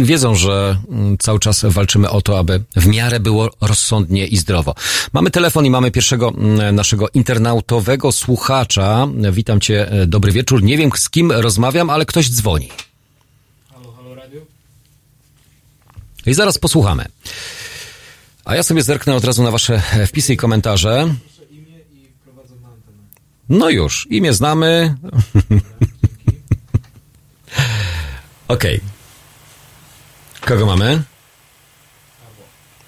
e, 0.00 0.04
wiedzą, 0.04 0.34
że 0.34 0.76
mm, 0.88 1.18
cały 1.18 1.38
czas 1.38 1.64
walczymy 1.68 2.10
o 2.10 2.22
to, 2.22 2.38
aby 2.38 2.64
w 2.76 2.86
miarę 2.86 3.20
było 3.20 3.50
rozsądnie 3.60 4.26
i 4.26 4.36
zdrowo. 4.36 4.74
Mamy 5.12 5.30
telefon 5.30 5.66
i 5.66 5.70
mamy 5.70 5.90
pierwszego 5.90 6.32
naszego 6.72 7.08
internautowego 7.14 8.12
słuchacza. 8.12 9.08
Witam 9.32 9.60
cię, 9.60 9.92
e, 9.92 10.06
dobry 10.06 10.32
wieczór. 10.32 10.62
Nie 10.62 10.76
wiem 10.76 10.90
z 10.96 11.10
kim 11.10 11.32
rozmawiam, 11.32 11.90
ale 11.90 12.06
ktoś 12.06 12.30
dzwoni. 12.30 12.68
I 16.26 16.34
zaraz 16.34 16.58
posłuchamy. 16.58 17.04
A 18.44 18.56
ja 18.56 18.62
sobie 18.62 18.82
zerknę 18.82 19.14
od 19.14 19.24
razu 19.24 19.42
na 19.42 19.50
wasze 19.50 19.82
e, 19.92 20.06
wpisy 20.06 20.32
i 20.32 20.36
komentarze. 20.36 21.14
No 23.48 23.70
już, 23.70 24.06
imię 24.10 24.32
znamy. 24.32 24.94
Okej. 28.48 28.80
Kogo 30.40 30.66
mamy? 30.66 31.02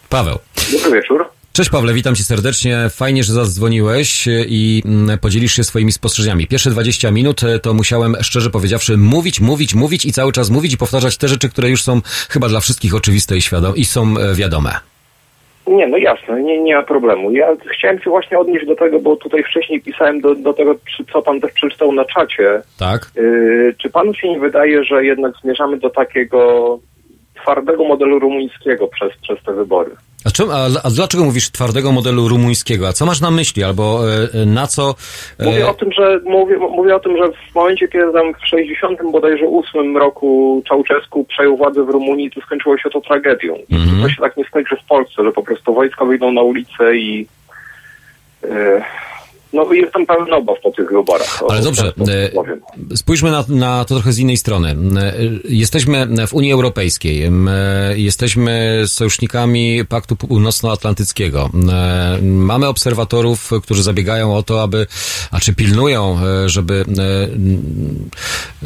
Paweł. 0.08 0.38
Dobry 0.72 1.00
wieczór. 1.00 1.35
Cześć 1.56 1.70
Pawle, 1.70 1.92
witam 1.94 2.14
cię 2.14 2.24
serdecznie. 2.24 2.76
Fajnie, 2.90 3.22
że 3.22 3.32
zadzwoniłeś 3.32 4.28
e, 4.28 4.30
i 4.48 4.82
mm, 4.86 5.18
podzielisz 5.18 5.52
się 5.52 5.64
swoimi 5.64 5.92
spostrzeżeniami. 5.92 6.46
Pierwsze 6.46 6.70
20 6.70 7.10
minut 7.10 7.42
e, 7.44 7.58
to 7.58 7.74
musiałem, 7.74 8.16
szczerze 8.22 8.50
powiedziawszy, 8.50 8.96
mówić, 8.96 9.40
mówić, 9.40 9.74
mówić 9.74 10.04
i 10.04 10.12
cały 10.12 10.32
czas 10.32 10.50
mówić 10.50 10.74
i 10.74 10.78
powtarzać 10.78 11.16
te 11.16 11.28
rzeczy, 11.28 11.48
które 11.48 11.70
już 11.70 11.82
są 11.82 12.00
chyba 12.30 12.48
dla 12.48 12.60
wszystkich 12.60 12.94
oczywiste 12.94 13.36
i, 13.36 13.40
świadom- 13.40 13.72
i 13.76 13.84
są 13.84 14.02
e, 14.02 14.34
wiadome. 14.34 14.70
Nie, 15.66 15.86
no 15.86 15.96
jasne, 15.96 16.42
nie, 16.42 16.62
nie 16.62 16.76
ma 16.76 16.82
problemu. 16.82 17.30
Ja 17.30 17.46
chciałem 17.78 18.00
się 18.00 18.10
właśnie 18.10 18.38
odnieść 18.38 18.66
do 18.66 18.76
tego, 18.76 19.00
bo 19.00 19.16
tutaj 19.16 19.42
wcześniej 19.44 19.80
pisałem 19.82 20.20
do, 20.20 20.34
do 20.34 20.52
tego, 20.52 20.74
czy- 20.96 21.04
co 21.12 21.22
pan 21.22 21.40
też 21.40 21.52
przeczytał 21.52 21.92
na 21.92 22.04
czacie. 22.04 22.62
Tak? 22.78 23.10
Yy, 23.16 23.74
czy 23.78 23.90
panu 23.90 24.14
się 24.14 24.28
nie 24.28 24.38
wydaje, 24.38 24.84
że 24.84 25.04
jednak 25.04 25.32
zmierzamy 25.42 25.76
do 25.78 25.90
takiego 25.90 26.78
twardego 27.42 27.84
modelu 27.84 28.18
rumuńskiego 28.18 28.88
przez, 28.88 29.12
przez 29.22 29.42
te 29.46 29.52
wybory? 29.52 29.90
A, 30.26 30.30
czym, 30.30 30.50
a, 30.50 30.64
a 30.84 30.90
dlaczego 30.90 31.24
mówisz 31.24 31.50
twardego 31.50 31.92
modelu 31.92 32.28
rumuńskiego? 32.28 32.88
A 32.88 32.92
co 32.92 33.06
masz 33.06 33.20
na 33.20 33.30
myśli? 33.30 33.64
Albo 33.64 34.00
e, 34.34 34.46
na 34.46 34.66
co... 34.66 34.94
e, 35.40 35.44
Mówię 35.44 35.68
o 35.68 35.74
tym, 35.74 35.92
że 35.92 36.20
mówię, 36.24 36.56
mówię 36.58 36.96
o 36.96 37.00
tym, 37.00 37.16
że 37.16 37.22
w 37.50 37.54
momencie, 37.54 37.88
kiedy 37.88 38.12
tam 38.12 38.34
w 38.34 38.46
60 38.46 38.98
bodajże 39.12 39.44
8 39.46 39.96
roku 39.96 40.62
Czałczesku 40.68 41.24
przejął 41.24 41.56
władzę 41.56 41.84
w 41.84 41.88
Rumunii, 41.88 42.30
to 42.30 42.40
skończyło 42.40 42.78
się 42.78 42.90
to 42.90 43.00
tragedią. 43.00 43.54
I 43.68 43.74
Mhm. 43.74 44.02
to 44.02 44.08
się 44.08 44.20
tak 44.22 44.36
nie 44.36 44.44
skończy 44.44 44.76
w 44.76 44.88
Polsce, 44.88 45.24
że 45.24 45.32
po 45.32 45.42
prostu 45.42 45.74
wojska 45.74 46.04
wyjdą 46.04 46.32
na 46.32 46.42
ulicę 46.42 46.96
i 46.96 47.26
yy, 48.42 48.82
no 49.56 49.72
jestem 49.72 50.06
pełen 50.06 50.32
obaw 50.32 50.60
po 50.62 50.70
tych 50.70 50.88
wyborach. 50.92 51.42
Ale 51.48 51.62
dobrze, 51.62 51.92
e, 52.90 52.96
spójrzmy 52.96 53.30
na, 53.30 53.44
na 53.48 53.84
to 53.84 53.94
trochę 53.94 54.12
z 54.12 54.18
innej 54.18 54.36
strony. 54.36 54.76
E, 55.00 55.14
Jesteśmy 55.48 56.26
w 56.26 56.34
Unii 56.34 56.52
Europejskiej, 56.52 57.22
e, 57.24 57.30
jesteśmy 57.96 58.82
sojusznikami 58.86 59.84
Paktu 59.88 60.16
Północnoatlantyckiego. 60.16 61.50
Mamy 62.22 62.66
obserwatorów, 62.66 63.50
którzy 63.62 63.82
zabiegają 63.82 64.36
o 64.36 64.42
to, 64.42 64.62
aby, 64.62 64.86
a 65.30 65.40
czy 65.40 65.54
pilnują, 65.54 66.18
żeby 66.46 66.84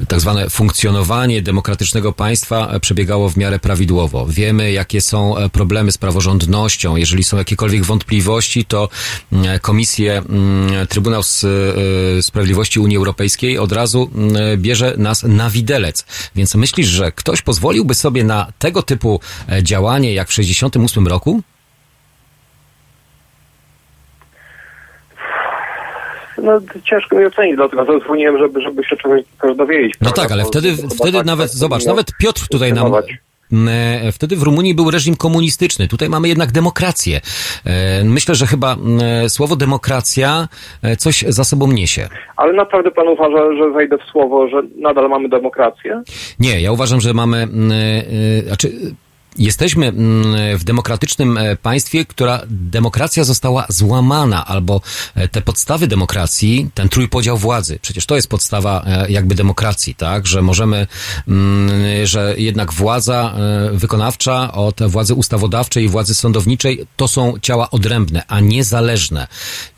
tak 0.09 0.21
zwane 0.21 0.51
funkcjonowanie 0.51 1.43
demokratycznego 1.43 2.13
państwa 2.13 2.81
przebiegało 2.81 3.29
w 3.29 3.37
miarę 3.37 3.59
prawidłowo. 3.59 4.27
Wiemy, 4.29 4.73
jakie 4.73 5.01
są 5.01 5.35
problemy 5.53 5.93
z 5.93 5.99
praworządnością. 5.99 6.97
Jeżeli 6.97 7.25
są 7.25 7.37
jakiekolwiek 7.37 7.85
wątpliwości, 7.85 8.65
to 8.65 8.89
komisje 9.63 10.19
mm, 10.19 10.80
Trybunał 10.89 11.21
e, 11.21 12.23
Sprawiedliwości 12.23 12.81
Unii 12.81 12.97
Europejskiej 12.97 13.59
od 13.59 13.73
razu 13.73 14.11
mm, 14.15 14.63
bierze 14.63 14.95
nas 14.97 15.23
na 15.23 15.51
widelec. 15.51 16.07
Więc 16.35 16.55
myślisz, 16.55 16.87
że 16.87 17.13
ktoś 17.13 17.43
pozwoliłby 17.43 17.95
sobie 17.95 18.25
na 18.25 18.47
tego 18.59 18.83
typu 18.83 19.21
e, 19.53 19.63
działanie 19.63 20.15
jak 20.15 20.29
w 20.29 20.33
68 20.33 21.07
roku? 21.07 21.43
No 26.43 26.61
ciężko 26.85 27.17
mi 27.17 27.25
ocenić, 27.25 27.57
dlatego 27.57 27.85
zadzwoniłem, 27.85 28.39
żeby, 28.39 28.63
żeby 28.63 28.85
się 28.85 28.97
czegoś 28.97 29.23
też 29.43 29.57
dowiedzieć. 29.57 29.95
No 30.01 30.11
tak, 30.11 30.33
ale 30.33 30.45
wtedy, 30.45 30.77
wtedy 30.77 31.19
tak- 31.19 31.27
nawet, 31.27 31.51
tak 31.51 31.59
zobacz, 31.59 31.79
powinno 31.79 31.93
nawet 31.93 32.13
Piotr 32.21 32.49
tutaj 32.49 32.73
nam... 32.73 32.93
e, 33.53 34.13
Wtedy 34.13 34.37
w 34.37 34.43
Rumunii 34.43 34.75
był 34.75 34.91
reżim 34.91 35.17
komunistyczny. 35.17 35.89
Tutaj 35.89 36.09
mamy 36.09 36.29
jednak 36.29 36.53
demokrację. 36.53 37.21
E, 37.67 38.05
Myślę, 38.05 38.35
że 38.35 38.47
chyba 38.47 38.77
e, 39.25 39.29
słowo 39.29 39.57
demokracja 39.57 40.49
coś 40.99 41.25
za 41.29 41.45
sobą 41.45 41.73
niesie. 41.73 42.09
Ale 42.37 42.53
naprawdę 42.53 42.91
pan 42.91 43.09
uważa, 43.09 43.57
że 43.59 43.71
wejdę 43.71 43.99
w 43.99 44.11
słowo, 44.11 44.49
że 44.49 44.63
nadal 44.77 45.09
mamy 45.09 45.29
demokrację? 45.29 46.03
Nie, 46.39 46.61
ja 46.61 46.73
uważam, 46.73 47.01
że 47.01 47.15
mamy, 47.15 47.49
znaczy, 48.47 48.73
jesteśmy 49.39 49.87
mm, 49.87 50.59
w 50.59 50.65
demokratycznym 50.65 51.39
e, 51.39 51.57
państwie, 51.57 52.05
która 52.05 52.43
demokracja 52.49 53.25
została 53.25 53.67
złamana, 53.69 54.47
albo 54.47 54.81
e, 55.15 55.29
te 55.29 55.43
podstawy 55.43 55.87
demokracji, 55.87 56.71
ten 56.75 56.89
trójpodział 56.89 57.39
władzy, 57.39 57.79
przecież 57.83 58.07
to 58.07 58.17
jest 58.17 58.29
podstawa 58.29 58.85
e, 58.87 59.11
jakby 59.11 59.35
demokracji, 59.35 59.95
tak, 59.95 60.27
że 60.27 60.43
możemy, 60.43 60.87
mm, 61.29 61.71
że 62.07 62.35
jednak 62.39 62.73
władza 62.73 63.35
wykonawcza 63.73 64.53
od 64.53 64.83
władzy 64.83 65.15
ustawodawczej 65.15 65.85
i 65.85 65.89
władzy 65.89 66.15
sądowniczej 66.15 66.87
to 66.97 67.09
są 67.09 67.35
ciała 67.43 67.71
odrębne, 67.71 68.23
a 68.29 68.41
niezależne. 68.41 69.27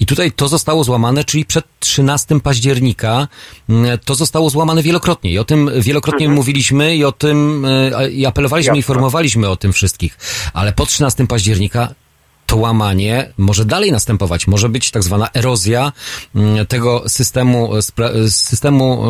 I 0.00 0.06
tutaj 0.06 0.32
to 0.32 0.48
zostało 0.48 0.84
złamane, 0.84 1.24
czyli 1.24 1.44
przed 1.44 1.64
13 1.80 2.40
października 2.40 3.28
mm, 3.68 3.98
to 4.04 4.14
zostało 4.14 4.50
złamane 4.50 4.82
wielokrotnie 4.82 5.30
i 5.30 5.38
o 5.38 5.44
tym 5.44 5.70
wielokrotnie 5.76 6.28
mówiliśmy 6.28 6.96
i 6.96 7.04
o 7.04 7.12
tym 7.12 7.66
i 8.12 8.26
apelowaliśmy, 8.26 8.68
Jasne. 8.68 8.76
informowaliśmy 8.76 9.41
o 9.50 9.56
tym 9.56 9.72
wszystkich, 9.72 10.18
ale 10.52 10.72
po 10.72 10.86
13 10.86 11.26
października 11.26 11.94
to 12.46 12.56
łamanie 12.56 13.32
może 13.38 13.64
dalej 13.64 13.92
następować. 13.92 14.46
Może 14.46 14.68
być 14.68 14.90
tak 14.90 15.02
zwana 15.02 15.28
erozja 15.34 15.92
mm, 16.34 16.66
tego 16.66 17.08
systemu, 17.08 17.68
spra- 17.72 18.28
systemu 18.30 19.04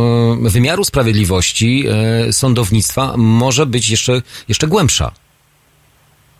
e, 0.47 0.51
wymiaru 0.51 0.85
sprawiedliwości, 0.85 1.85
e, 2.29 2.33
sądownictwa 2.33 3.17
może 3.17 3.67
być 3.67 3.91
jeszcze, 3.91 4.23
jeszcze 4.49 4.67
głębsza. 4.67 5.13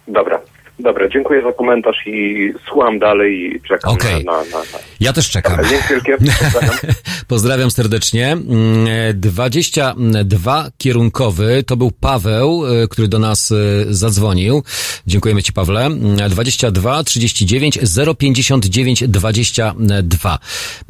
Dobra, 0.09 0.42
dobra, 0.79 1.09
dziękuję 1.09 1.43
za 1.43 1.53
komentarz 1.53 1.97
i 2.07 2.53
słucham 2.69 2.99
dalej 2.99 3.57
i 3.57 3.61
czekam 3.69 3.93
Okej. 3.95 4.25
na, 4.25 4.33
na, 4.33 4.43
na. 4.43 4.79
Ja 5.01 5.13
też 5.13 5.31
czekam. 5.31 5.57
Dobra, 5.57 5.71
Dzięki 5.71 5.89
wielkie. 5.89 6.17
Pozdrawiam. 6.19 6.77
Pozdrawiam 7.29 7.71
serdecznie. 7.71 8.33
Mm, 8.33 8.87
e, 8.89 9.15
22 9.15 10.71
kierunkowy 10.79 11.63
to 11.67 11.77
był 11.77 11.91
Paweł, 11.91 12.67
e, 12.67 12.89
który 12.89 13.09
do 13.09 13.19
nas 13.19 13.53
e, 13.53 13.55
zadzwonił. 13.95 14.63
Dziękujemy 15.07 15.43
Ci, 15.43 15.53
Pawle. 15.53 15.87
Mm, 15.87 16.31
22 16.31 17.05
39 17.05 17.79
059 18.19 19.09
22 19.09 20.39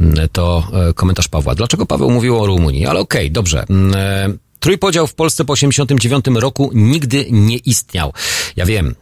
Mm, 0.00 0.28
to 0.32 0.68
e, 0.90 0.94
komentarz 0.94 1.28
Pawła. 1.28 1.54
Dlaczego 1.54 1.86
Paweł 1.86 2.10
mówił 2.10 2.40
o 2.40 2.46
Rumunii? 2.46 2.86
Ale 2.86 3.00
okej, 3.00 3.30
dobrze. 3.30 3.64
Mm, 3.70 4.38
Trójpodział 4.62 5.06
w 5.06 5.14
Polsce 5.14 5.44
po 5.44 5.52
89 5.52 6.24
roku 6.34 6.70
nigdy 6.74 7.26
nie 7.30 7.56
istniał. 7.56 8.12
Ja 8.56 8.66
wiem, 8.66 8.94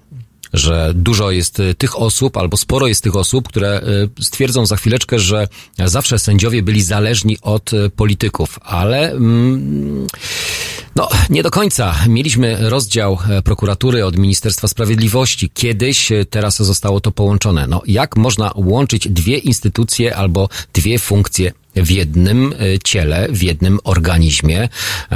że 0.53 0.93
dużo 0.95 1.31
jest 1.31 1.61
y, 1.61 1.75
tych 1.75 2.01
osób, 2.01 2.37
albo 2.37 2.57
sporo 2.57 2.87
jest 2.87 3.03
tych 3.03 3.17
osób, 3.17 3.49
które 3.49 3.83
y, 4.19 4.25
stwierdzą 4.25 4.67
za 4.67 4.77
chwileczkę, 4.77 5.19
że 5.19 5.49
zawsze 5.85 6.19
sędziowie 6.19 6.63
byli 6.63 6.83
zależni 6.83 7.37
od 7.43 7.73
y, 7.73 7.91
polityków, 7.91 8.59
ale 8.63 9.11
mm, 9.11 10.07
no, 10.97 11.09
nie 11.31 11.43
do 11.43 11.51
końca. 11.51 11.95
Mieliśmy 12.09 12.71
rozdział 12.71 13.19
e, 13.29 13.43
prokuratury 13.43 14.05
od 14.05 14.17
Ministerstwa 14.17 14.69
Sprawiedliwości. 14.69 15.51
Kiedyś, 15.55 16.13
e, 16.13 16.25
teraz 16.25 16.57
zostało 16.63 17.01
to 17.01 17.13
połączone. 17.13 17.67
No, 17.67 17.83
jak 17.87 18.17
można 18.17 18.53
łączyć 18.55 19.09
dwie 19.09 19.39
instytucje 19.39 20.17
albo 20.17 20.49
dwie 20.73 20.99
funkcje 20.99 21.53
w 21.77 21.91
jednym 21.91 22.53
e, 22.53 22.79
ciele, 22.85 23.29
w 23.31 23.43
jednym 23.43 23.79
organizmie? 23.85 24.69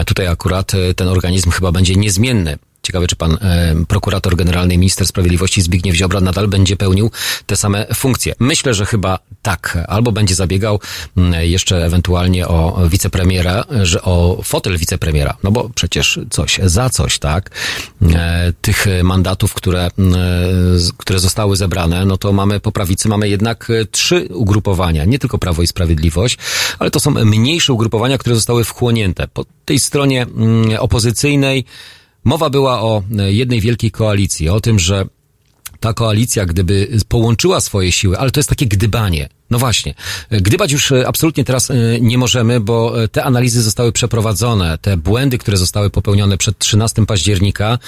Tutaj 0.07 0.27
akurat 0.27 0.73
ten 0.97 1.09
organizm 1.09 1.51
chyba 1.51 1.73
będzie 1.73 1.95
niezmienny. 1.95 2.59
Ciekawe, 2.85 3.07
czy 3.07 3.17
pan 3.17 3.33
e, 3.33 3.75
prokurator 3.89 4.37
generalny, 4.37 4.79
minister 4.79 5.07
sprawiedliwości 5.07 5.63
Zbigniew 5.63 5.97
Ziobro 5.97 6.21
nadal 6.21 6.49
będzie 6.49 6.77
pełnił 6.77 7.11
te 7.47 7.57
same 7.57 7.87
funkcje. 7.95 8.35
Myślę, 8.41 8.75
że 8.75 8.87
chyba 8.87 9.19
tak. 9.43 9.79
Albo 9.89 10.13
będzie 10.13 10.35
zabiegał 10.35 10.81
jeszcze 11.41 11.85
ewentualnie 11.85 12.49
o 12.49 12.89
wicepremiera, 12.89 13.65
że 13.83 14.03
o 14.03 14.41
fotel 14.45 14.79
wicepremiera. 14.79 15.37
No 15.43 15.51
bo 15.51 15.71
przecież 15.75 16.21
coś 16.31 16.61
za 16.65 16.91
coś, 16.91 17.19
tak? 17.19 17.51
E, 18.15 18.53
tych 18.61 18.87
mandatów, 19.03 19.55
które, 19.55 19.91
z- 20.77 20.93
które 20.93 21.19
zostały 21.19 21.57
zebrane, 21.57 22.05
no 22.05 22.17
to 22.17 22.33
mamy 22.33 22.61
po 22.61 22.73
prawicy, 22.73 23.09
mamy 23.09 23.29
jednak 23.29 23.71
e, 23.71 23.85
trzy 23.85 24.29
ugrupowania. 24.31 25.05
Nie 25.05 25.19
tylko 25.19 25.39
Prawo 25.39 25.63
i 25.63 25.67
Sprawiedliwość, 25.67 26.39
ale 26.79 26.91
to 26.91 27.01
są 27.01 27.11
mniejsze 27.11 27.73
ugrupowania, 27.73 28.19
które 28.19 28.35
zostały 28.37 28.65
wchłonięte. 28.65 29.29
Po 29.29 29.45
tej 29.65 29.79
stronie 29.79 30.27
opozycyjnej 30.79 31.65
Mowa 32.25 32.51
była 32.51 32.83
o 32.83 33.03
e, 33.19 33.33
jednej 33.33 33.61
wielkiej 33.61 33.91
koalicji, 33.91 34.49
o 34.49 34.61
tym, 34.61 34.79
że 34.79 35.05
ta 35.81 35.93
koalicja, 35.93 36.47
gdyby 36.47 36.89
połączyła 37.09 37.61
swoje 37.61 37.93
siły, 37.93 38.19
ale 38.19 38.31
to 38.31 38.41
jest 38.41 38.49
takie 38.49 38.67
gdybanie. 38.67 39.29
No 39.51 39.59
właśnie, 39.59 39.95
e, 40.31 40.41
gdybać 40.41 40.73
już 40.73 40.93
e, 40.93 41.09
absolutnie 41.09 41.45
teraz 41.45 41.73
nie 42.01 42.19
możemy, 42.19 42.61
bo 42.61 42.95
te 43.13 43.25
analizy 43.25 43.63
zostały 43.63 43.93
przeprowadzone, 43.93 44.79
te 44.79 44.97
błędy, 44.97 45.39
które 45.39 45.57
zostały 45.57 45.91
popełnione 45.91 46.39
przed 46.39 46.59
13 46.59 47.07
października, 47.07 47.79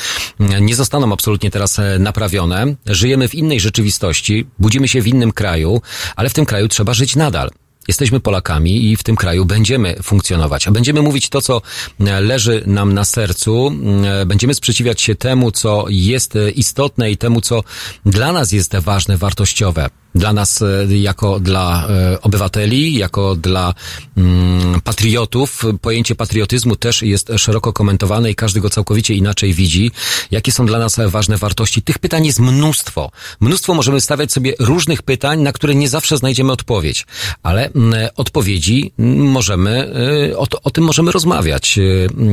nie 0.61 0.77
zostaną 0.77 1.12
absolutnie 1.12 1.51
teraz 1.51 1.81
naprawione. 1.99 2.75
Żyjemy 2.87 3.29
w 3.29 3.35
innej 3.35 3.61
rzeczywistości, 3.61 4.46
budzimy 4.59 4.88
się 4.88 5.03
w 5.03 5.07
innym 5.07 5.33
kraju, 5.33 5.83
ale 6.16 6.29
w 6.29 6.35
tym 6.35 6.46
kraju 6.46 6.68
trzeba 6.68 6.94
żyć 6.94 7.16
nadal. 7.16 7.51
Jesteśmy 7.88 8.20
Polakami 8.20 8.90
i 8.90 8.96
w 8.96 9.03
tym 9.03 9.16
kraju 9.16 9.44
będziemy 9.44 9.96
funkcjonować, 10.03 10.68
a 10.68 10.70
będziemy 10.70 11.03
mówić 11.03 11.29
to, 11.29 11.42
co 11.42 11.62
e, 12.01 12.20
leży 12.20 12.62
nam 12.66 12.94
na 12.94 13.05
sercu, 13.05 13.72
e, 14.05 14.27
będziemy 14.27 14.55
sprzeciwiać 14.55 15.01
się 15.01 15.14
temu, 15.14 15.51
co 15.51 15.85
jest 15.88 16.37
e, 16.37 16.51
istotne 16.51 17.11
i 17.11 17.16
temu, 17.16 17.40
co 17.40 17.64
dla 18.07 18.33
nas 18.33 18.53
jest 18.53 18.77
ważne, 18.77 19.16
wartościowe. 19.16 19.90
Dla 20.16 20.33
nas, 20.33 20.62
e, 20.62 20.96
jako 20.98 21.40
dla 21.40 21.88
e, 21.88 22.20
obywateli, 22.20 22.94
jako 22.94 23.35
dla 23.35 23.74
mm, 24.16 24.81
patriotów, 24.81 25.62
pojęcie 25.81 26.14
patriotyzmu 26.14 26.76
też 26.76 27.02
jest 27.02 27.31
szeroko 27.37 27.72
komentowane 27.72 28.31
i 28.31 28.35
każdy 28.35 28.61
go 28.61 28.70
całkowicie 28.70 29.14
inaczej 29.14 29.55
widzi. 29.55 29.90
Jakie 30.31 30.52
są 30.52 30.66
dla 30.66 30.79
nas 30.79 30.96
ważne 31.07 31.37
wartości? 31.37 31.83
Tych 31.83 31.98
pytań 31.98 32.26
jest 32.26 32.40
mnóstwo. 32.40 33.11
Mnóstwo 33.40 33.74
możemy 33.74 34.00
stawiać 34.00 34.33
sobie 34.33 34.52
różnych 34.59 35.02
pytań, 35.02 35.42
na 35.42 35.52
które 35.52 35.74
nie 35.74 35.88
zawsze 35.88 36.16
znajdziemy 36.16 36.52
odpowiedź, 36.52 37.07
ale 37.42 37.70
mm, 37.70 38.09
odpowiedzi 38.16 38.92
możemy, 39.18 39.92
y, 40.31 40.38
o, 40.38 40.46
o 40.62 40.70
tym 40.70 40.85
możemy 40.85 41.12
rozmawiać. 41.12 41.79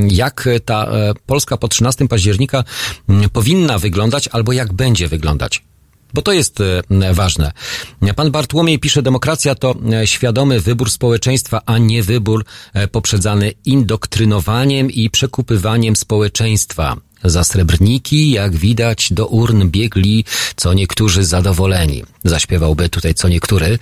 Jak 0.07 0.49
ta 0.65 0.85
e, 0.85 1.13
Polska 1.25 1.57
po 1.57 1.67
13 1.67 2.07
października 2.07 2.63
mm, 3.09 3.29
powinna 3.29 3.79
wyglądać 3.79 4.27
albo 4.27 4.53
jak 4.53 4.73
będzie 4.73 5.07
wyglądać. 5.07 5.72
Bo 6.13 6.21
to 6.21 6.31
jest 6.31 6.61
e, 6.61 7.13
ważne. 7.13 7.51
Pan 8.15 8.31
Bartłomiej 8.31 8.79
pisze, 8.79 9.01
demokracja 9.01 9.55
to 9.55 9.75
e, 9.93 10.07
świadomy 10.07 10.59
wybór 10.59 10.91
społeczeństwa, 10.91 11.61
a 11.65 11.77
nie 11.77 12.03
wybór 12.03 12.45
e, 12.73 12.87
poprzedzany 12.87 13.53
indoktrynowaniem 13.65 14.91
i 14.91 15.09
przekupywaniem 15.09 15.95
społeczeństwa. 15.95 16.97
Za 17.23 17.43
srebrniki, 17.43 18.31
jak 18.31 18.55
widać, 18.55 19.13
do 19.13 19.27
urn 19.27 19.69
biegli 19.69 20.25
co 20.55 20.73
niektórzy 20.73 21.25
zadowoleni. 21.25 22.03
Zaśpiewałby 22.23 22.89
tutaj 22.89 23.13
co 23.13 23.27
niektóry. 23.27 23.79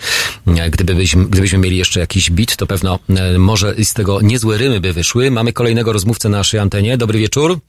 Gdybyśmy, 0.72 1.26
gdybyśmy 1.26 1.58
mieli 1.58 1.78
jeszcze 1.78 2.00
jakiś 2.00 2.32
bit, 2.32 2.56
to 2.56 2.68
pewno 2.68 3.00
może 3.38 3.76
z 3.84 3.94
tego 3.94 4.22
niezłe 4.22 4.58
rymy 4.58 4.80
by 4.80 4.94
wyszły. 4.94 5.32
Mamy 5.32 5.54
kolejnego 5.54 5.94
rozmówcę 5.94 6.30
na 6.30 6.38
naszej 6.38 6.60
antenie. 6.60 6.98
Dobry 6.98 7.20
wieczór. 7.20 7.60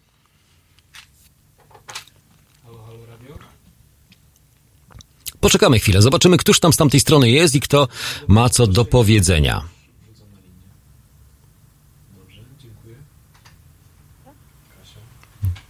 Poczekamy 5.42 5.78
chwilę, 5.78 6.02
zobaczymy, 6.02 6.36
któż 6.36 6.60
tam 6.60 6.72
z 6.72 6.76
tamtej 6.76 7.00
strony 7.00 7.30
jest 7.30 7.54
i 7.54 7.60
kto 7.60 7.88
ma 8.28 8.48
co 8.48 8.66
do 8.66 8.84
powiedzenia. 8.84 9.62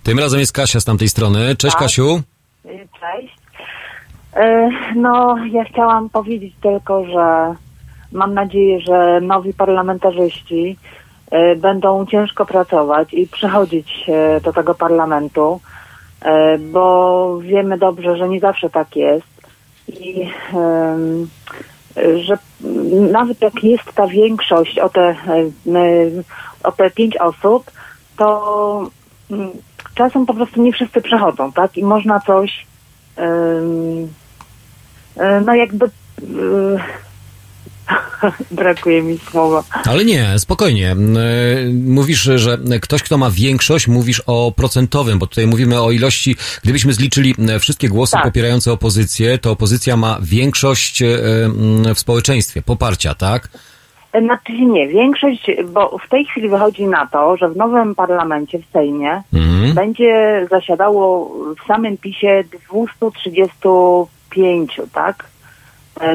Tym 0.02 0.18
razem 0.18 0.40
jest 0.40 0.52
Kasia 0.52 0.80
z 0.80 0.84
tamtej 0.84 1.08
strony. 1.08 1.56
Cześć 1.56 1.74
Tak. 1.74 1.82
Kasiu. 1.82 2.22
Cześć. 3.00 3.36
E, 4.36 4.70
No, 4.96 5.36
ja 5.52 5.64
chciałam 5.64 6.10
powiedzieć 6.10 6.54
tylko, 6.62 7.04
że 7.04 7.54
mam 8.12 8.34
nadzieję, 8.34 8.80
że 8.80 9.20
nowi 9.20 9.54
parlamentarzyści 9.54 10.76
e, 11.30 11.56
będą 11.56 12.06
ciężko 12.06 12.46
pracować 12.46 13.14
i 13.14 13.26
przychodzić 13.26 14.04
e, 14.08 14.40
do 14.40 14.52
tego 14.52 14.74
parlamentu, 14.74 15.60
bo 16.72 17.38
wiemy 17.38 17.78
dobrze, 17.78 18.16
że 18.16 18.28
nie 18.28 18.40
zawsze 18.40 18.70
tak 18.70 18.96
jest 18.96 19.31
i 19.88 20.30
że 22.26 22.38
nawet 23.12 23.40
jak 23.40 23.64
jest 23.64 23.92
ta 23.94 24.06
większość 24.06 24.78
o 24.78 24.88
te, 24.88 25.16
o 26.62 26.72
te 26.72 26.90
pięć 26.90 27.16
osób, 27.16 27.70
to 28.16 28.90
mm, 29.30 29.50
czasem 29.94 30.26
po 30.26 30.34
prostu 30.34 30.62
nie 30.62 30.72
wszyscy 30.72 31.00
przechodzą, 31.00 31.52
tak? 31.52 31.76
I 31.76 31.84
można 31.84 32.20
coś 32.20 32.66
e, 35.16 35.40
no 35.46 35.54
jakby 35.54 35.86
e, 35.86 35.90
brakuje 38.50 39.02
mi 39.02 39.18
słowa. 39.30 39.62
Ale 39.86 40.04
nie, 40.04 40.38
spokojnie. 40.38 40.90
E, 40.90 40.96
Mówisz, 41.86 42.22
że 42.34 42.58
ktoś, 42.82 43.02
kto 43.02 43.18
ma 43.18 43.30
większość, 43.30 43.88
mówisz 43.88 44.22
o 44.26 44.52
procentowym, 44.56 45.18
bo 45.18 45.26
tutaj 45.26 45.46
mówimy 45.46 45.80
o 45.82 45.90
ilości, 45.90 46.36
gdybyśmy 46.62 46.92
zliczyli 46.92 47.34
e, 47.48 47.58
wszystkie 47.58 47.88
głosy 47.88 48.12
Tak. 48.12 48.22
popierające 48.24 48.72
opozycję, 48.72 49.38
to 49.38 49.50
opozycja 49.50 49.96
ma 49.96 50.18
większość 50.22 51.02
e, 51.02 51.06
w 51.94 51.98
społeczeństwie, 51.98 52.62
poparcia, 52.62 53.14
tak? 53.14 53.48
Znaczy 54.24 54.52
nie, 54.52 54.88
większość, 54.88 55.46
bo 55.72 55.98
w 56.06 56.08
tej 56.08 56.24
chwili 56.24 56.48
wychodzi 56.48 56.86
na 56.86 57.06
to, 57.06 57.36
że 57.36 57.48
w 57.48 57.56
nowym 57.56 57.94
parlamencie, 57.94 58.58
w 58.58 58.64
Sejmie, 58.72 59.22
Mhm. 59.34 59.74
będzie 59.74 60.46
zasiadało 60.50 61.34
w 61.64 61.66
samym 61.66 61.96
PiSie 61.98 62.44
235, 62.70 64.80
tak, 64.92 65.24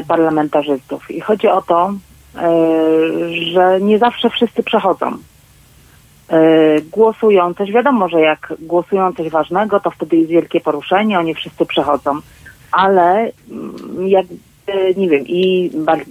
parlamentarzystów. 0.08 1.10
I 1.10 1.20
chodzi 1.20 1.48
o 1.48 1.62
to, 1.62 1.92
e, 2.36 2.50
że 3.52 3.80
nie 3.80 3.98
zawsze 3.98 4.30
wszyscy 4.30 4.62
przechodzą. 4.62 5.12
E, 6.28 6.80
Głosują 6.80 7.54
coś, 7.54 7.72
wiadomo, 7.72 8.08
że 8.08 8.20
jak 8.20 8.54
głosują 8.60 9.12
coś 9.12 9.30
ważnego, 9.30 9.80
to 9.80 9.90
wtedy 9.90 10.16
jest 10.16 10.30
wielkie 10.30 10.60
poruszenie, 10.60 11.18
oni 11.18 11.34
wszyscy 11.34 11.66
przechodzą. 11.66 12.20
Ale 12.72 13.30
mm, 13.50 14.08
jak 14.08 14.26
e, 14.66 14.94
nie 14.94 15.08
wiem, 15.08 15.24
i 15.26 15.70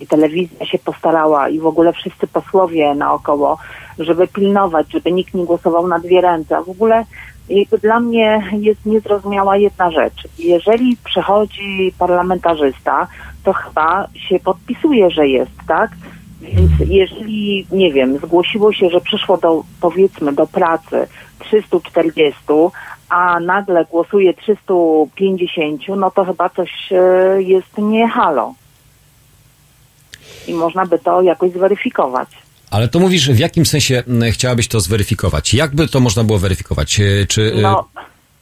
telewizja 0.09 0.65
się 0.65 0.79
postarała 0.79 1.49
i 1.49 1.59
w 1.59 1.65
ogóle 1.65 1.93
wszyscy 1.93 2.27
posłowie 2.27 2.95
naokoło, 2.95 3.57
żeby 3.99 4.27
pilnować, 4.27 4.91
żeby 4.91 5.11
nikt 5.11 5.33
nie 5.33 5.45
głosował 5.45 5.87
na 5.87 5.99
dwie 5.99 6.21
ręce. 6.21 6.57
A 6.57 6.61
w 6.61 6.69
ogóle 6.69 7.05
dla 7.81 7.99
mnie 7.99 8.43
jest 8.59 8.85
niezrozumiała 8.85 9.57
jedna 9.57 9.91
rzecz. 9.91 10.27
Jeżeli 10.39 10.97
przychodzi 11.03 11.93
parlamentarzysta, 11.99 13.07
to 13.47 13.53
chyba 13.53 14.07
się 14.29 14.39
podpisuje, 14.39 15.11
że 15.11 15.27
jest, 15.27 15.51
tak? 15.67 15.91
Więc 16.41 16.71
jeżeli, 16.85 17.67
nie 17.71 17.93
wiem, 17.93 18.17
zgłosiło 18.17 18.73
się, 18.73 18.89
że 18.89 19.01
przyszło 19.01 19.37
do, 19.37 19.63
powiedzmy, 19.81 20.33
do 20.33 20.47
pracy 20.47 21.07
340, 21.39 22.41
a 23.09 23.39
nagle 23.39 23.85
głosuje 23.85 24.33
350, 24.33 25.81
no 25.97 26.11
to 26.11 26.25
chyba 26.25 26.49
coś 26.49 26.71
e, 26.91 27.41
jest 27.41 27.77
nie 27.77 28.07
halo. 28.07 28.53
I 30.47 30.53
można 30.53 30.85
by 30.85 30.99
to 30.99 31.21
jakoś 31.21 31.51
zweryfikować. 31.51 32.29
Ale 32.71 32.87
to 32.87 32.99
mówisz, 32.99 33.29
w 33.31 33.39
jakim 33.39 33.65
sensie 33.65 34.03
chciałabyś 34.31 34.67
to 34.67 34.79
zweryfikować? 34.79 35.53
Jakby 35.53 35.87
to 35.87 35.99
można 35.99 36.23
było 36.23 36.39
weryfikować? 36.39 36.99
E, 36.99 37.25
Czy, 37.27 37.53
e, 37.57 37.61
No, 37.61 37.87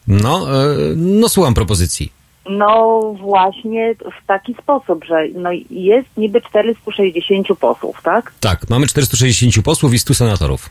no, 0.07 0.47
no 0.95 1.29
słucham 1.29 1.53
propozycji. 1.53 2.14
No 2.49 3.01
właśnie 3.19 3.95
w 3.95 4.27
taki 4.27 4.53
sposób, 4.53 5.05
że 5.05 5.15
no 5.33 5.49
jest 5.69 6.07
niby 6.17 6.41
460 6.41 7.47
posłów, 7.59 8.01
tak? 8.03 8.33
Tak, 8.39 8.69
mamy 8.69 8.87
460 8.87 9.65
posłów 9.65 9.93
i 9.93 9.99
100 9.99 10.13
senatorów. 10.13 10.69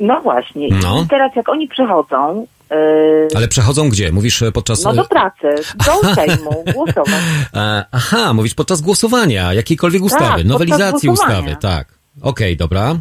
No 0.00 0.20
właśnie. 0.20 0.68
No. 0.82 1.02
I 1.02 1.08
teraz 1.08 1.36
jak 1.36 1.48
oni 1.48 1.68
przychodzą, 1.68 2.46
e, 2.70 3.36
Ale 3.36 3.48
przechodzą 3.48 3.88
gdzie? 3.88 4.12
Mówisz 4.12 4.42
e, 4.42 4.52
podczas... 4.52 4.84
no 4.84 4.92
e, 4.92 4.94
do 4.94 5.04
pracy, 5.04 5.54
do 5.86 6.14
Sejmu, 6.14 6.64
głosować. 6.74 7.14
E, 7.54 7.84
aha, 7.92 8.32
mówisz 8.32 8.54
podczas 8.54 8.80
głosowania 8.80 9.52
jakiejkolwiek 9.52 10.02
ustawy, 10.02 10.24
podczas 10.24 10.46
nowelizacji 10.46 11.08
ustawy, 11.08 11.56
tak. 11.60 11.88
Okej, 12.22 12.56
dobra. 12.56 12.96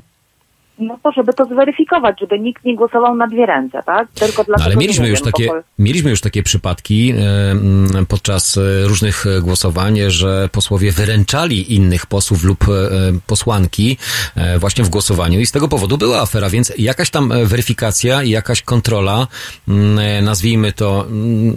No 0.88 1.00
to 1.04 1.12
żeby 1.12 1.34
to 1.34 1.46
zweryfikować, 1.46 2.20
żeby 2.20 2.40
nikt 2.40 2.66
nie 2.66 2.76
głosował 2.76 3.16
na 3.16 3.28
dwie 3.28 3.46
ręce, 3.46 3.84
tak? 3.86 4.08
Tylko 4.12 4.42
No, 4.42 4.44
dlatego, 4.44 4.64
ale 4.66 4.72
że 4.74 4.78
mieliśmy 4.80 5.10
już 5.10 5.20
wiem, 5.20 5.32
takie, 5.32 5.48
po- 5.48 5.54
mieliśmy 5.80 6.10
już 6.10 6.22
takie 6.22 6.44
przypadki 6.44 7.14
e, 7.18 8.06
podczas 8.06 8.58
e, 8.58 8.88
różnych 8.88 9.26
głosowań, 9.42 10.00
że 10.08 10.50
posłowie 10.52 10.92
wyręczali 10.92 11.76
innych 11.76 12.06
posłów 12.06 12.44
lub 12.44 12.64
e, 12.64 12.70
posłanki 13.28 13.98
e, 14.36 14.60
właśnie 14.60 14.84
w 14.84 14.90
głosowaniu 14.90 15.40
i 15.40 15.46
z 15.46 15.52
tego 15.52 15.68
powodu 15.68 15.98
była 15.98 16.22
afera, 16.22 16.50
więc 16.50 16.74
jakaś 16.78 17.10
tam 17.10 17.32
e, 17.32 17.46
weryfikacja 17.46 18.24
i 18.24 18.30
jakaś 18.30 18.62
kontrola, 18.62 19.28
e, 19.68 19.72
nazwijmy 20.22 20.74
to, 20.74 21.06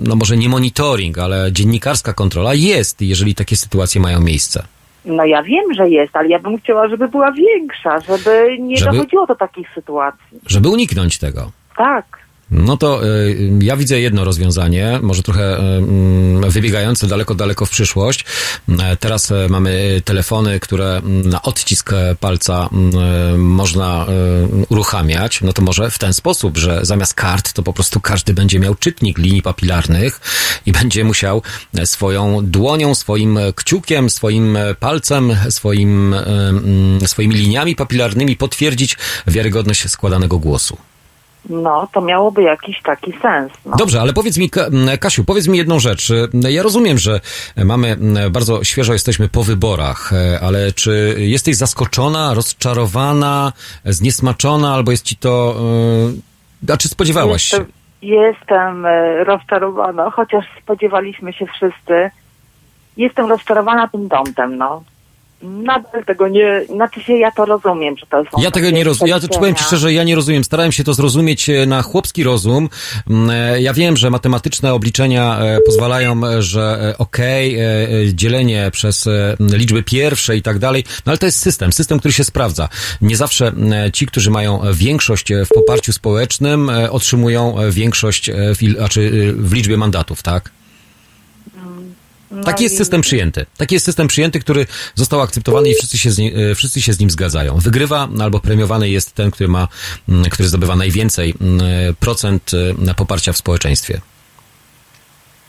no 0.06 0.16
może 0.16 0.36
nie 0.36 0.48
monitoring, 0.48 1.18
ale 1.18 1.52
dziennikarska 1.52 2.12
kontrola 2.12 2.54
jest, 2.54 3.00
jeżeli 3.02 3.34
takie 3.34 3.56
sytuacje 3.56 4.00
mają 4.00 4.20
miejsce. 4.20 4.66
No 5.06 5.24
ja 5.24 5.42
wiem, 5.42 5.74
że 5.74 5.88
jest, 5.88 6.16
ale 6.16 6.28
ja 6.28 6.38
bym 6.38 6.58
chciała, 6.58 6.88
żeby 6.88 7.08
była 7.08 7.32
większa, 7.32 8.00
żeby 8.00 8.56
nie 8.60 8.76
Żeby- 8.76 8.96
dochodziło 8.96 9.26
do 9.26 9.34
takich 9.34 9.68
sytuacji. 9.74 10.40
Żeby 10.46 10.68
uniknąć 10.68 11.18
tego. 11.18 11.50
Tak. 11.76 12.25
No 12.50 12.76
to 12.76 13.06
y, 13.06 13.50
ja 13.62 13.76
widzę 13.76 14.00
jedno 14.00 14.24
rozwiązanie, 14.24 14.98
może 15.02 15.22
trochę 15.22 15.58
y, 15.58 15.60
mm, 15.60 16.50
wybiegające 16.50 17.06
daleko, 17.06 17.34
daleko 17.34 17.66
w 17.66 17.70
przyszłość. 17.70 18.24
E, 18.68 18.96
Teraz 18.96 19.30
e, 19.30 19.48
mamy 19.48 20.02
telefony, 20.04 20.60
które 20.60 21.00
na 21.04 21.42
odcisk 21.42 21.92
e, 21.92 22.16
palca 22.20 22.68
mm, 22.72 22.92
e, 23.34 23.38
można 23.38 24.06
e, 24.06 24.64
uruchamiać. 24.68 25.40
No 25.42 25.52
to 25.52 25.62
może 25.62 25.90
w 25.90 25.98
ten 25.98 26.14
sposób, 26.14 26.56
że 26.58 26.80
zamiast 26.82 27.14
kart 27.14 27.52
to 27.52 27.62
po 27.62 27.72
prostu 27.72 28.00
każdy 28.00 28.34
będzie 28.34 28.58
miał 28.58 28.74
czytnik 28.74 29.18
linii 29.18 29.42
papilarnych 29.42 30.20
i 30.66 30.72
będzie 30.72 31.04
musiał 31.04 31.42
e, 31.74 31.86
swoją 31.86 32.40
dłonią, 32.42 32.94
swoim 32.94 33.38
e, 33.38 33.52
kciukiem, 33.52 34.10
swoim 34.10 34.56
e, 34.56 34.74
palcem, 34.74 35.36
swoim, 35.50 36.14
e, 36.14 36.26
mm, 36.48 37.08
swoimi 37.08 37.34
liniami 37.34 37.76
papilarnymi 37.76 38.36
potwierdzić 38.36 38.96
wiarygodność 39.26 39.90
składanego 39.90 40.38
głosu. 40.38 40.76
No, 41.50 41.88
to 41.92 42.00
miałoby 42.00 42.42
jakiś 42.42 42.82
taki 42.82 43.12
sens. 43.22 43.52
No. 43.66 43.76
Dobrze, 43.76 44.00
ale 44.00 44.12
powiedz 44.12 44.38
mi, 44.38 44.50
Kasiu, 45.00 45.24
powiedz 45.24 45.48
mi 45.48 45.58
jedną 45.58 45.78
rzecz. 45.78 46.12
Ja 46.50 46.62
rozumiem, 46.62 46.98
że 46.98 47.20
mamy 47.64 47.96
bardzo 48.30 48.64
świeżo 48.64 48.92
jesteśmy 48.92 49.28
po 49.28 49.42
wyborach, 49.42 50.12
e, 50.12 50.40
ale 50.40 50.72
czy 50.72 51.16
jesteś 51.18 51.56
zaskoczona, 51.56 52.34
rozczarowana, 52.34 53.52
zniesmaczona, 53.84 54.74
albo 54.74 54.90
jest 54.90 55.04
ci 55.04 55.16
to. 55.16 55.56
Yy, 56.62 56.74
a 56.74 56.76
czy 56.76 56.88
spodziewałaś 56.88 57.42
się? 57.42 57.56
Jestem, 57.56 57.72
jestem 58.02 58.86
e, 58.86 59.24
rozczarowana, 59.24 60.10
chociaż 60.10 60.44
spodziewaliśmy 60.62 61.32
się 61.32 61.46
wszyscy. 61.46 62.10
Jestem 62.96 63.26
rozczarowana 63.26 63.88
tym 63.88 64.08
dątem, 64.08 64.56
no. 64.56 64.82
Nadal 65.42 66.04
tego 66.04 66.28
nie, 66.28 66.62
znaczy 66.74 67.00
się 67.00 67.12
ja 67.12 67.30
to 67.30 67.44
rozumiem, 67.44 67.96
że 67.96 68.06
to 68.06 68.24
są 68.24 68.42
Ja 68.42 68.50
tego 68.50 68.70
nie 68.70 68.84
rozumiem. 68.84 69.18
Ja 69.22 69.38
powiem 69.38 69.54
ci 69.54 69.64
szczerze, 69.64 69.92
ja 69.92 70.04
nie 70.04 70.14
rozumiem. 70.14 70.44
Starałem 70.44 70.72
się 70.72 70.84
to 70.84 70.94
zrozumieć 70.94 71.50
e, 71.50 71.66
na 71.66 71.82
chłopski 71.82 72.24
rozum. 72.24 72.68
Mm, 73.10 73.30
e, 73.30 73.62
Ja 73.62 73.74
wiem, 73.74 73.96
że 73.96 74.10
matematyczne 74.10 74.74
obliczenia 74.74 75.38
e, 75.38 75.60
pozwalają, 75.60 76.20
że 76.38 76.94
okej, 76.98 77.56
e, 77.58 77.68
dzielenie 78.14 78.70
przez 78.72 79.08
liczby 79.40 79.82
pierwsze 79.82 80.36
i 80.36 80.42
tak 80.42 80.58
dalej, 80.58 80.84
no 81.06 81.10
ale 81.10 81.18
to 81.18 81.26
jest 81.26 81.38
system, 81.38 81.72
system, 81.72 81.98
który 81.98 82.14
się 82.14 82.24
sprawdza. 82.24 82.68
Nie 83.00 83.16
zawsze 83.16 83.52
ci, 83.92 84.06
którzy 84.06 84.30
mają 84.30 84.60
większość 84.72 85.32
w 85.32 85.48
poparciu 85.48 85.92
społecznym, 85.92 86.70
otrzymują 86.90 87.56
większość 87.70 88.30
w, 88.56 88.62
il, 88.62 88.76
znaczy, 88.76 89.34
w 89.38 89.52
liczbie 89.52 89.76
mandatów, 89.76 90.22
tak? 90.22 90.50
No 92.30 92.44
Taki 92.44 92.62
jest 92.62 92.74
i- 92.74 92.78
system 92.78 93.00
przyjęty. 93.00 93.46
Taki 93.56 93.74
jest 93.74 93.84
system 93.84 94.06
przyjęty, 94.08 94.40
który 94.40 94.66
został 94.94 95.20
akceptowany 95.20 95.68
i 95.70 95.74
wszyscy 95.74 95.98
się, 95.98 96.10
z 96.10 96.18
ni- 96.18 96.34
e, 96.50 96.54
wszyscy 96.54 96.82
się 96.82 96.92
z 96.92 97.00
nim 97.00 97.10
zgadzają. 97.10 97.58
Wygrywa 97.58 98.08
albo 98.20 98.40
premiowany 98.40 98.88
jest 98.88 99.14
ten, 99.14 99.30
który 99.30 99.48
ma, 99.48 99.68
mm, 100.08 100.24
który 100.24 100.48
zdobywa 100.48 100.76
najwięcej 100.76 101.34
mm, 101.40 101.60
procent 102.00 102.50
e, 102.88 102.94
poparcia 102.94 103.32
w 103.32 103.36
społeczeństwie. 103.36 104.00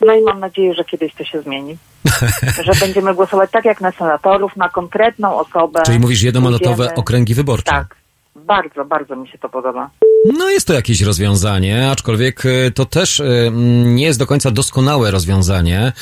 No 0.05 0.13
i 0.15 0.21
mam 0.21 0.39
nadzieję, 0.39 0.73
że 0.73 0.83
kiedyś 0.85 1.13
to 1.15 1.23
się 1.23 1.41
zmieni. 1.41 1.77
że 2.65 2.71
będziemy 2.79 3.13
głosować 3.15 3.51
tak 3.51 3.65
jak 3.65 3.81
na 3.81 3.91
senatorów, 3.91 4.55
na 4.55 4.69
konkretną 4.69 5.39
osobę. 5.39 5.79
Czyli 5.85 5.99
mówisz 5.99 6.21
jednomandatowe 6.21 6.95
okręgi 6.95 7.33
wyborcze. 7.33 7.71
Tak. 7.71 7.95
Bardzo, 8.35 8.85
bardzo 8.85 9.15
mi 9.15 9.27
się 9.27 9.37
to 9.37 9.49
podoba. 9.49 9.89
No 10.25 10.49
jest 10.49 10.67
to 10.67 10.73
jakieś 10.73 11.01
rozwiązanie, 11.01 11.91
aczkolwiek 11.91 12.45
e, 12.45 12.71
to 12.71 12.85
też 12.85 13.19
e, 13.19 13.23
mm, 13.23 13.95
nie 13.95 14.05
jest 14.05 14.19
do 14.19 14.27
końca 14.27 14.51
doskonałe 14.51 15.11
rozwiązanie. 15.11 15.93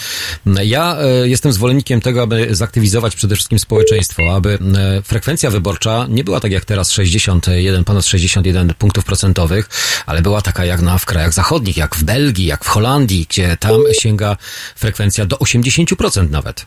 Ja 0.45 0.97
e, 0.99 1.27
jestem 1.27 1.53
zwolennikiem 1.53 2.01
tego, 2.01 2.21
aby 2.21 2.55
zaktywizować 2.55 3.15
przede 3.15 3.35
wszystkim 3.35 3.59
społeczeństwo, 3.59 4.35
aby 4.35 4.59
frekwencja 5.03 5.49
wyborcza 5.49 6.05
nie 6.09 6.23
była 6.23 6.39
tak 6.39 6.51
jak 6.51 6.65
teraz 6.65 6.91
61, 6.91 7.83
ponad 7.83 8.05
61 8.05 8.73
punktów 8.73 9.05
procentowych, 9.05 9.69
ale 10.05 10.21
była 10.21 10.41
taka 10.41 10.65
jak 10.65 10.81
na, 10.81 10.97
w 10.97 11.05
krajach 11.05 11.33
zachodnich, 11.33 11.77
jak 11.77 11.95
w 11.95 12.03
Belgii, 12.03 12.45
jak 12.45 12.65
w 12.65 12.67
Holandii, 12.67 13.25
gdzie 13.29 13.57
tam 13.57 13.81
sięga 13.91 14.37
frekwencja 14.75 15.25
do 15.25 15.35
80% 15.35 16.29
nawet. 16.29 16.65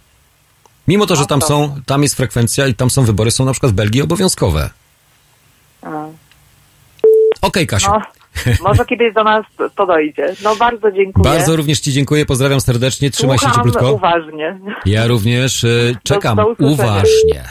Mimo 0.88 1.06
to, 1.06 1.16
że 1.16 1.26
tam 1.26 1.42
są, 1.42 1.80
tam 1.86 2.02
jest 2.02 2.14
frekwencja 2.14 2.66
i 2.66 2.74
tam 2.74 2.90
są 2.90 3.04
wybory, 3.04 3.30
są 3.30 3.44
na 3.44 3.52
przykład 3.52 3.72
w 3.72 3.74
Belgii 3.74 4.02
obowiązkowe. 4.02 4.70
No. 5.82 6.12
Okej, 7.42 7.66
Kasiu. 7.66 7.90
No, 7.90 8.00
może 8.60 8.84
kiedyś 8.84 9.14
do 9.14 9.24
nas 9.24 9.44
to 9.76 9.86
dojdzie. 9.86 10.34
No 10.44 10.56
bardzo 10.56 10.92
dziękuję. 10.92 11.24
Bardzo 11.24 11.56
również 11.56 11.80
Ci 11.80 11.92
dziękuję, 11.92 12.26
pozdrawiam 12.26 12.60
serdecznie, 12.60 13.10
trzymaj 13.10 13.38
się 13.38 13.46
Słucham 13.46 13.56
cieplutko. 13.64 13.92
uważnie. 13.92 14.60
Ja 14.86 15.06
również 15.06 15.64
y, 15.64 15.96
czekam 16.04 16.36
do 16.36 16.46
usłyszenia. 16.46 16.72
uważnie. 16.72 17.44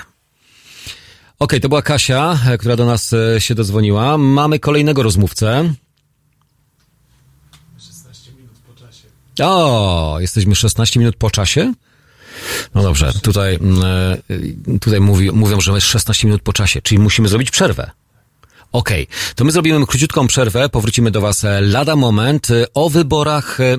Okej, 1.40 1.62
to 1.62 1.70
była 1.70 1.82
Kasia, 1.82 2.38
e, 2.50 2.58
która 2.58 2.76
do 2.76 2.86
nas 2.86 3.14
e, 3.14 3.42
się 3.42 3.56
dodzwoniła. 3.56 4.18
Mamy 4.18 4.60
kolejnego 4.60 5.04
rozmówcę. 5.04 5.74
16 7.78 8.32
minut 8.38 8.52
po 8.68 8.74
czasie. 8.74 9.08
O, 9.44 10.18
jesteśmy 10.20 10.56
16 10.56 11.00
minut 11.00 11.16
po 11.16 11.30
czasie? 11.32 11.74
No 12.76 12.84
dobrze, 12.84 13.14
tutaj, 13.24 13.56
mm, 13.56 13.84
e, 14.74 14.80
tutaj 14.80 15.00
mówi, 15.00 15.32
mówią, 15.32 15.62
że 15.62 15.72
jest 15.72 15.88
16 15.88 16.28
minut 16.28 16.42
po 16.42 16.54
czasie, 16.54 16.82
czyli 16.82 17.00
musimy 17.00 17.28
zrobić 17.28 17.52
przerwę. 17.52 17.92
Okej, 18.78 19.08
to 19.36 19.46
my 19.46 19.52
zrobimy 19.52 19.86
króciutką 19.86 20.28
przerwę, 20.28 20.70
powrócimy 20.70 21.12
do 21.12 21.22
Was 21.22 21.44
e, 21.44 21.62
lada 21.62 21.96
moment 21.96 22.52
e, 22.52 22.74
o 22.74 22.90
wyborach, 22.90 23.60
e, 23.62 23.78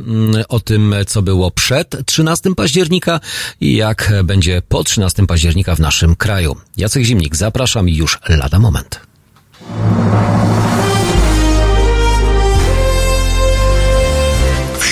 o 0.48 0.61
tym, 0.61 0.94
co 1.06 1.22
było 1.22 1.50
przed 1.50 2.06
13 2.06 2.54
października 2.54 3.20
i 3.61 3.76
jak 3.76 4.12
będzie 4.24 4.62
po 4.68 4.84
13 4.84 5.26
października 5.26 5.74
w 5.74 5.80
naszym 5.80 6.16
kraju. 6.16 6.56
Jacek 6.76 7.02
Zimnik, 7.02 7.37
zapraszam 7.37 7.88
już 7.88 8.18
lada 8.28 8.58
moment. 8.58 9.00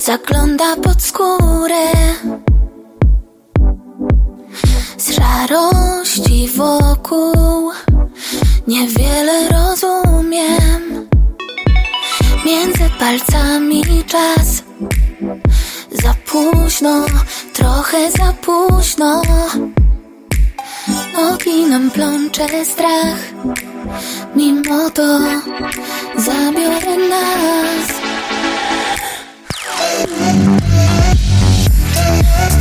zagląda 0.00 0.76
pod 0.76 1.02
skórę. 1.02 1.92
Z 4.96 5.14
szarości 5.14 6.48
wokół 6.56 7.70
niewiele 8.66 9.48
rozumiem. 9.48 11.08
Między 12.46 12.90
palcami 12.98 14.04
czas 14.06 14.62
za 16.02 16.14
późno, 16.26 17.06
trochę 17.52 18.10
za 18.10 18.32
późno. 18.32 19.22
Nogi 21.12 21.66
nam 21.66 21.90
plącze 21.90 22.64
strach. 22.64 23.18
Mimo 24.36 24.90
to 24.90 25.18
zabiorę 26.16 26.96
nas 27.08 27.99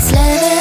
Z 0.10 0.59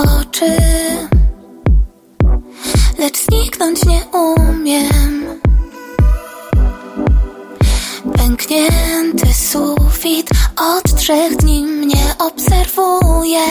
oczy. 0.00 0.56
Lecz 2.98 3.18
zniknąć 3.26 3.84
nie 3.84 4.04
umiem. 4.18 5.24
Pęknięty 8.16 9.34
sufit 9.34 10.30
Od 10.56 10.96
trzech 10.96 11.36
dni 11.36 11.62
mnie 11.62 12.14
obserwuje. 12.18 13.44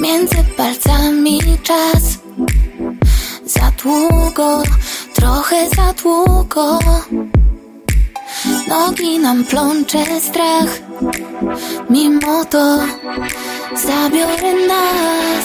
Między 0.00 0.36
palcami 0.56 1.40
czas. 1.62 2.02
Za 3.46 3.72
długo, 3.82 4.62
trochę 5.14 5.68
za 5.70 5.92
długo 6.02 6.78
Nogi 8.68 9.18
nam 9.18 9.44
plącze 9.44 10.20
strach. 10.20 10.78
Mimo 11.90 12.44
to 12.44 12.78
zabiorę 13.76 14.52
nas 14.68 15.44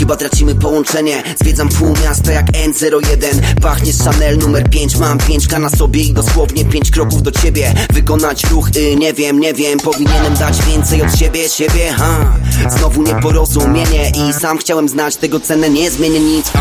Chyba 0.00 0.16
tracimy 0.16 0.54
połączenie. 0.54 1.22
Zwiedzam 1.40 1.68
pół 1.68 1.94
miasta 2.04 2.32
jak 2.32 2.46
N01. 2.52 3.60
Pachnie 3.62 3.92
Chanel 4.04 4.38
numer 4.38 4.70
5 4.70 4.96
Mam 4.96 5.18
5K 5.18 5.60
na 5.60 5.70
sobie 5.70 6.02
i 6.02 6.12
dosłownie 6.12 6.64
5 6.64 6.90
kroków 6.90 7.22
do 7.22 7.30
ciebie. 7.32 7.74
Wykonać 7.92 8.44
ruch, 8.50 8.68
y, 8.76 8.96
nie 8.96 9.12
wiem, 9.12 9.40
nie 9.40 9.54
wiem. 9.54 9.78
Powinienem 9.78 10.34
dać 10.34 10.62
więcej 10.62 11.02
od 11.02 11.18
siebie, 11.18 11.48
siebie 11.48 11.92
ha. 11.92 12.38
Znowu 12.78 13.02
nieporozumienie 13.02 14.10
I 14.10 14.32
sam 14.32 14.58
chciałem 14.58 14.88
znać 14.88 15.16
tego 15.16 15.40
cenę 15.40 15.70
Nie 15.70 15.90
zmienię 15.90 16.20
nic. 16.20 16.50
ha. 16.52 16.60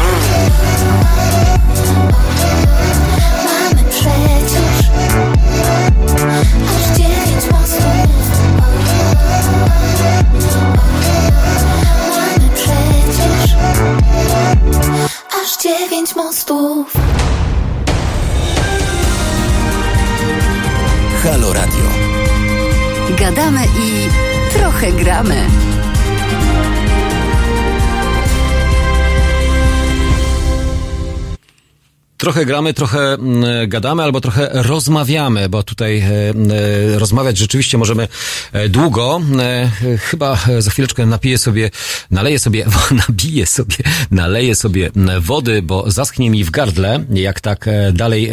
Aż 15.43 15.57
dziewięć 15.57 16.15
mostów 16.15 16.15
mostów. 16.15 16.93
Halo 21.23 21.53
Radio. 21.53 21.83
Gadamy 23.19 23.59
i 23.65 24.07
trochę 24.53 24.91
gramy. 24.91 25.45
Trochę 32.19 32.45
gramy, 32.45 32.73
trochę 32.73 32.99
mm, 32.99 33.69
gadamy, 33.69 34.03
albo 34.03 34.21
trochę 34.21 34.49
rozmawiamy, 34.53 35.49
bo 35.49 35.63
tutaj 35.63 35.99
e, 35.99 36.05
e, 36.05 36.99
rozmawiać 36.99 37.37
rzeczywiście 37.37 37.77
możemy 37.77 38.07
e, 38.53 38.69
długo. 38.69 39.21
Chyba 39.99 40.39
za 40.59 40.71
chwileczkę 40.71 41.05
napiję 41.05 41.37
sobie, 41.37 41.71
naleję 42.11 42.39
sobie, 42.39 42.65
nabiję 43.07 43.45
sobie, 43.45 43.75
naleję 44.11 44.55
sobie 44.55 44.91
wody, 45.19 45.61
bo 45.61 45.91
zaschnie 45.91 46.29
mi 46.29 46.43
w 46.43 46.51
gardle, 46.51 47.05
jak 47.09 47.41
tak 47.41 47.65
dalej 47.93 48.31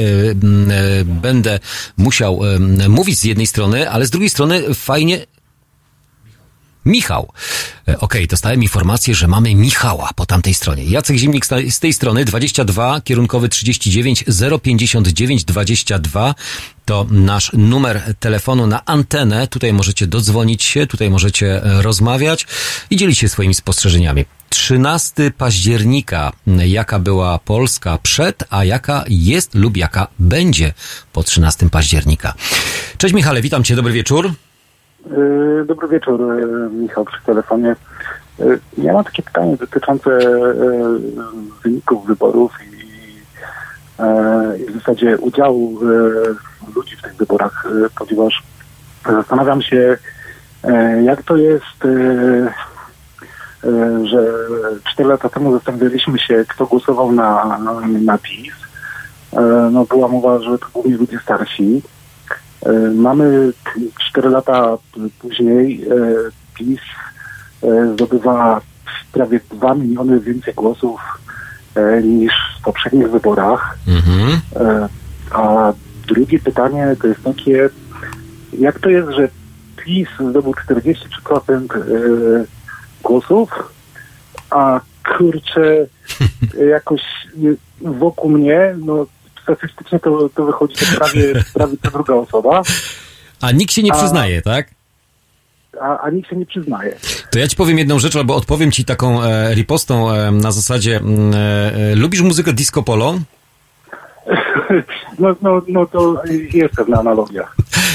będę 1.05 1.59
musiał 1.97 2.41
mówić 2.89 3.18
z 3.18 3.24
jednej 3.24 3.47
strony, 3.47 3.91
ale 3.91 4.07
z 4.07 4.11
drugiej 4.11 4.30
strony 4.30 4.74
fajnie 4.74 5.26
Michał. 6.87 7.32
E, 7.89 8.01
Okej, 8.01 8.26
dostałem 8.26 8.62
informację, 8.62 9.14
że 9.14 9.28
mamy 9.28 9.55
Michała 9.55 10.11
po 10.16 10.26
tamtej 10.26 10.55
stronie. 10.55 10.84
Jacek 10.84 11.16
Zimnik 11.16 11.47
z 11.70 11.78
tej- 11.80 11.93
strony 11.93 12.24
22, 12.24 13.01
kierunkowy 13.01 13.49
39 13.49 14.24
059 14.62 15.45
22 15.45 16.34
to 16.84 17.07
nasz 17.11 17.51
numer 17.53 18.14
telefonu 18.20 18.66
na 18.66 18.84
antenę. 18.84 19.49
Tutaj 19.49 19.72
możecie 19.72 20.07
dodzwonić 20.07 20.64
się, 20.64 20.87
tutaj 20.87 21.11
możecie 21.11 21.64
e, 21.64 21.82
rozmawiać 21.82 22.47
i 22.91 22.97
dzielić 22.97 23.18
się 23.18 23.28
swoimi 23.28 23.55
spostrzeżeniami. 23.55 24.24
13 24.51 25.30
października, 25.39 26.32
jaka 26.47 26.99
była 26.99 27.39
Polska 27.39 27.99
przed, 28.03 28.45
a 28.51 28.64
jaka 28.64 29.05
jest 29.09 29.55
lub 29.55 29.76
jaka 29.76 30.07
będzie 30.18 30.74
po 31.12 31.22
13 31.22 31.70
października. 31.70 32.34
Cześć 32.99 33.14
Michale, 33.14 33.43
witam 33.43 33.64
Cię, 33.64 33.76
dobry 33.76 33.93
wieczór. 33.93 34.34
E, 35.11 35.65
Dobry 35.65 35.89
wieczór, 35.89 36.21
e, 36.23 36.71
Michał 36.71 37.05
przy 37.05 37.23
telefonie. 37.27 37.77
E, 38.41 38.45
Ja 38.79 38.93
mam 38.93 39.05
takie 39.05 39.23
pytanie 39.23 39.57
dotyczące 39.57 40.19
wyników 41.65 42.07
wyborów 42.07 42.53
i, 42.73 42.77
w 44.71 44.75
zasadzie 44.75 45.19
udziału 45.19 45.79
ludzi 46.75 46.97
w 46.97 47.03
tych 47.03 47.17
wyborach, 47.17 47.67
ponieważ 47.99 48.43
zastanawiam 49.07 49.63
się, 49.63 49.99
jak 51.05 51.23
to 51.23 51.37
jest, 51.37 51.83
że 54.05 54.35
4 54.93 55.09
lata 55.09 55.29
temu 55.29 55.53
zastanawialiśmy 55.53 56.19
się, 56.19 56.45
kto 56.49 56.67
głosował 56.67 57.13
na, 57.13 57.59
na 58.05 58.19
PiS. 58.19 58.55
No 59.73 59.85
była 59.85 60.09
mowa, 60.09 60.39
że 60.39 60.59
to 60.59 60.67
głównie 60.73 60.97
ludzie 60.97 61.19
starsi. 61.19 61.83
E, 62.67 62.91
Mamy 62.91 63.53
4 64.11 64.29
lata 64.29 64.79
później 65.19 65.83
e, 65.83 65.87
PiS 66.55 66.81
e, 67.62 67.93
zdobywa 67.93 68.61
prawie 69.12 69.41
2 69.51 69.75
miliony 69.75 70.21
więcej 70.21 70.55
głosów 70.55 71.01
niż 72.03 72.33
w 72.61 72.64
poprzednich 72.64 73.11
wyborach. 73.11 73.79
Mhm. 73.89 74.41
A 75.31 75.73
drugie 76.07 76.39
pytanie 76.39 76.97
to 77.03 77.07
jest 77.09 77.23
takie, 77.23 77.69
jak 78.59 78.79
to 78.79 78.89
jest, 78.89 79.11
że 79.11 79.29
PiS 79.77 80.09
zdobył 80.31 80.53
43% 80.53 81.77
e, 81.77 82.45
głosów, 83.03 83.51
a 84.51 84.81
kurczę, 85.17 85.87
jakoś 86.75 87.03
wokół 87.81 88.31
mnie, 88.31 88.75
no 88.79 89.07
statystycznie 89.47 89.99
to, 89.99 90.29
to 90.35 90.45
wychodzi 90.47 90.75
to 90.75 90.97
prawie, 90.97 91.45
prawie 91.55 91.77
co 91.83 91.91
druga 91.91 92.15
osoba, 92.15 92.63
A 93.41 93.53
nikt 93.53 93.73
się 93.73 93.83
nie 93.83 93.93
A- 93.93 93.97
przyznaje, 93.97 94.43
tak? 94.43 94.71
a, 95.81 95.99
a 95.99 96.11
nikt 96.11 96.31
się 96.31 96.37
nie 96.37 96.47
przyznaje. 96.47 96.97
To 97.31 97.39
ja 97.39 97.49
ci 97.49 97.57
powiem 97.57 97.79
jedną 97.79 97.99
rzecz, 97.99 98.17
albo 98.17 98.37
odpowiem 98.37 98.71
ci 98.73 98.85
taką 98.85 99.23
e, 99.23 99.55
ripostą 99.55 100.11
e, 100.13 100.31
na 100.31 100.51
zasadzie 100.53 100.97
mm, 100.97 101.35
e, 101.35 101.75
e, 101.93 101.95
lubisz 101.95 102.21
muzykę 102.21 102.53
disco 102.53 102.83
polo? 102.83 103.15
No, 105.19 105.37
no, 105.43 105.63
no 105.69 105.87
to 105.87 106.23
jest 106.53 106.75
pewna 106.75 106.99
analogia. 106.99 107.49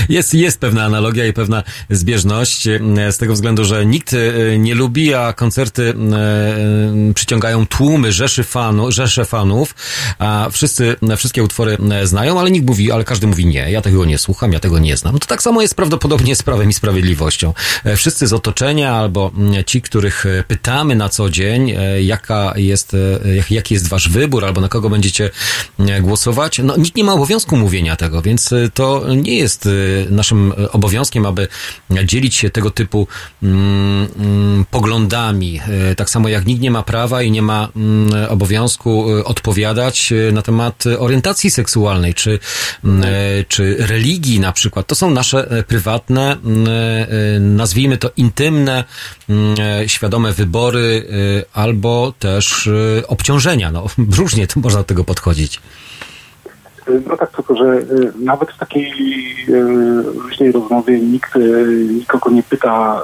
Jest, 0.10 0.34
jest 0.34 0.60
pewna 0.60 0.84
analogia 0.84 1.26
i 1.28 1.34
pewna 1.34 1.64
zbieżność 1.90 2.68
e, 2.68 2.80
z 3.12 3.18
tego 3.18 3.34
względu, 3.34 3.66
że 3.66 3.86
nikt 3.86 4.14
e, 4.14 4.58
nie 4.60 4.76
lubi, 4.76 5.14
a 5.14 5.34
koncerty 5.34 5.94
e, 7.10 7.14
przyciągają 7.14 7.68
tłumy, 7.68 8.12
rzeszy 8.12 8.44
fanu, 8.44 8.92
rzesze 8.92 9.26
fanów, 9.26 9.76
a 10.20 10.48
wszyscy 10.52 10.96
wszystkie 11.18 11.44
utwory 11.44 11.78
znają, 12.04 12.40
ale 12.40 12.52
nikt 12.52 12.68
mówi, 12.68 12.92
ale 12.92 13.04
każdy 13.04 13.28
mówi 13.28 13.46
nie, 13.46 13.72
ja 13.72 13.82
tego 13.82 14.06
nie 14.06 14.18
słucham, 14.18 14.54
ja 14.54 14.60
tego 14.60 14.80
nie 14.80 14.98
znam. 14.98 15.20
To 15.20 15.28
tak 15.28 15.44
samo 15.44 15.62
jest 15.62 15.76
prawdopodobnie 15.76 16.36
z 16.36 16.44
Prawem 16.44 16.70
i 16.70 16.74
Sprawiedliwością. 16.74 17.54
Wszyscy 17.96 18.28
z 18.28 18.34
otoczenia 18.34 18.94
albo 18.94 19.32
ci, 19.66 19.82
których 19.82 20.26
pytamy 20.48 20.96
na 20.96 21.10
co 21.10 21.30
dzień, 21.30 21.74
jaka 22.02 22.54
jest, 22.56 22.96
jak- 23.36 23.52
jaki 23.52 23.74
jest 23.74 23.88
wasz 23.88 24.10
wybór 24.10 24.46
albo 24.46 24.62
na 24.62 24.70
kogo 24.70 24.90
będziecie 24.90 25.30
głosować, 26.02 26.60
no 26.64 26.78
nikt 26.78 26.96
nie 26.96 27.04
ma 27.04 27.14
obowiązku 27.14 27.58
mówienia 27.58 27.96
tego, 27.96 28.22
więc 28.22 28.50
to 28.74 29.06
nie 29.16 29.36
jest 29.36 29.70
naszym 30.10 30.52
e, 30.52 30.72
obowiązkiem, 30.72 31.26
aby 31.26 31.48
dzielić 32.04 32.36
się 32.36 32.50
tego 32.50 32.72
typu 32.72 33.08
mm, 33.44 34.08
mm, 34.20 34.66
poglądami. 34.72 35.60
E, 35.92 35.96
Tak 35.96 36.10
samo 36.10 36.30
jak 36.30 36.46
nikt 36.46 36.62
nie 36.62 36.72
ma 36.72 36.84
prawa 36.84 37.22
i 37.22 37.32
nie 37.32 37.42
ma 37.42 37.70
mm, 37.76 38.30
obowiązku 38.30 39.18
e, 39.18 39.24
odpowiadać 39.24 40.14
na 40.32 40.42
temat 40.42 40.84
orientacji 41.00 41.52
seksualnej 41.52 42.14
czy, 42.14 42.40
czy 43.48 43.76
religii 43.80 44.40
na 44.40 44.52
przykład. 44.52 44.88
To 44.88 44.96
są 44.96 45.12
nasze 45.12 45.64
prywatne, 45.68 46.38
nazwijmy 47.40 47.98
to 47.98 48.12
intymne, 48.18 48.84
świadome 49.88 50.34
wybory 50.34 51.08
albo 51.54 52.14
też 52.20 52.70
obciążenia. 53.08 53.72
No, 53.72 53.86
różnie 54.20 54.48
to 54.48 54.60
można 54.60 54.80
do 54.80 54.84
tego 54.84 55.04
podchodzić. 55.04 55.60
No 57.08 57.18
tak, 57.18 57.32
tylko 57.32 57.56
że 57.56 57.66
y, 57.66 58.12
nawet 58.20 58.52
w 58.52 58.58
takiej 58.58 58.94
y, 59.50 59.64
luźnej 60.24 60.52
rozmowie 60.52 61.00
nikt 61.00 61.36
y, 61.36 61.88
nikogo 61.92 62.30
nie 62.30 62.44
pyta, 62.44 63.02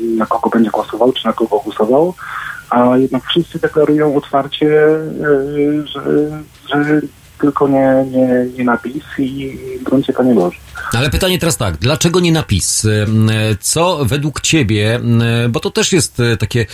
y, 0.00 0.16
na 0.16 0.26
kogo 0.26 0.50
będzie 0.50 0.70
głosował, 0.70 1.12
czy 1.12 1.26
na 1.26 1.32
kogo 1.32 1.58
głosował, 1.58 2.14
a 2.70 2.98
jednak 2.98 3.24
wszyscy 3.24 3.58
deklarują 3.58 4.16
otwarcie, 4.16 4.88
y, 4.88 5.86
że, 5.86 6.02
że 6.68 7.00
tylko 7.42 7.68
nie, 7.68 8.06
nie, 8.10 8.46
nie 8.58 8.64
na 8.64 8.76
PiS 8.78 9.04
i 9.18 9.58
w 9.80 9.82
gruncie 9.82 10.12
to 10.12 10.22
nie 10.22 10.34
może. 10.34 10.56
No 10.92 10.98
Ale 10.98 11.10
pytanie 11.10 11.38
teraz 11.38 11.56
tak, 11.56 11.76
dlaczego 11.76 12.20
nie 12.20 12.32
napis? 12.32 12.84
E, 12.84 13.06
Co 13.60 14.04
według 14.04 14.40
ciebie, 14.40 15.00
e, 15.44 15.48
bo 15.48 15.60
to 15.60 15.70
też 15.70 15.92
jest 15.92 16.20
e, 16.20 16.36
takie 16.36 16.66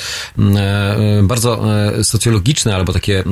bardzo 1.23 1.65
socjologiczne 2.03 2.75
albo 2.75 2.93
takie, 2.93 3.25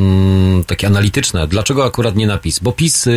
takie 0.66 0.86
analityczne, 0.86 1.46
dlaczego 1.46 1.84
akurat 1.84 2.16
nie 2.16 2.26
napis? 2.26 2.58
Bo 2.58 2.72
PiS 2.72 3.06
y, 3.06 3.10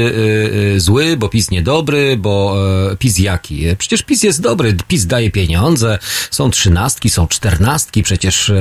y, 0.76 0.80
zły, 0.80 1.18
bo 1.18 1.30
PiS 1.30 1.52
niedobry, 1.52 2.18
bo 2.18 2.56
PiS 3.00 3.20
jaki? 3.20 3.64
Przecież 3.78 4.04
PiS 4.04 4.24
jest 4.24 4.42
dobry, 4.42 4.76
PiS 4.88 5.06
daje 5.06 5.32
pieniądze, 5.32 6.00
są 6.32 6.50
trzynastki, 6.50 7.10
są 7.10 7.28
czternastki, 7.28 8.04
przecież 8.04 8.52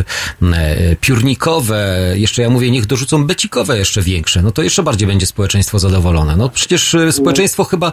piórnikowe, 1.01 2.13
jeszcze 2.15 2.43
ja 2.43 2.51
mówię, 2.51 2.71
niech 2.71 2.87
dorzucą 2.87 3.27
becikowe 3.27 3.79
jeszcze 3.79 4.03
większe, 4.03 4.43
no 4.43 4.51
to 4.51 4.63
jeszcze 4.63 4.83
bardziej 4.83 5.09
będzie 5.09 5.27
społeczeństwo 5.49 5.79
zadowolone. 5.79 6.37
No 6.37 6.49
przecież 6.49 6.95
e, 6.95 7.13
społeczeństwo 7.13 7.65
chyba 7.65 7.93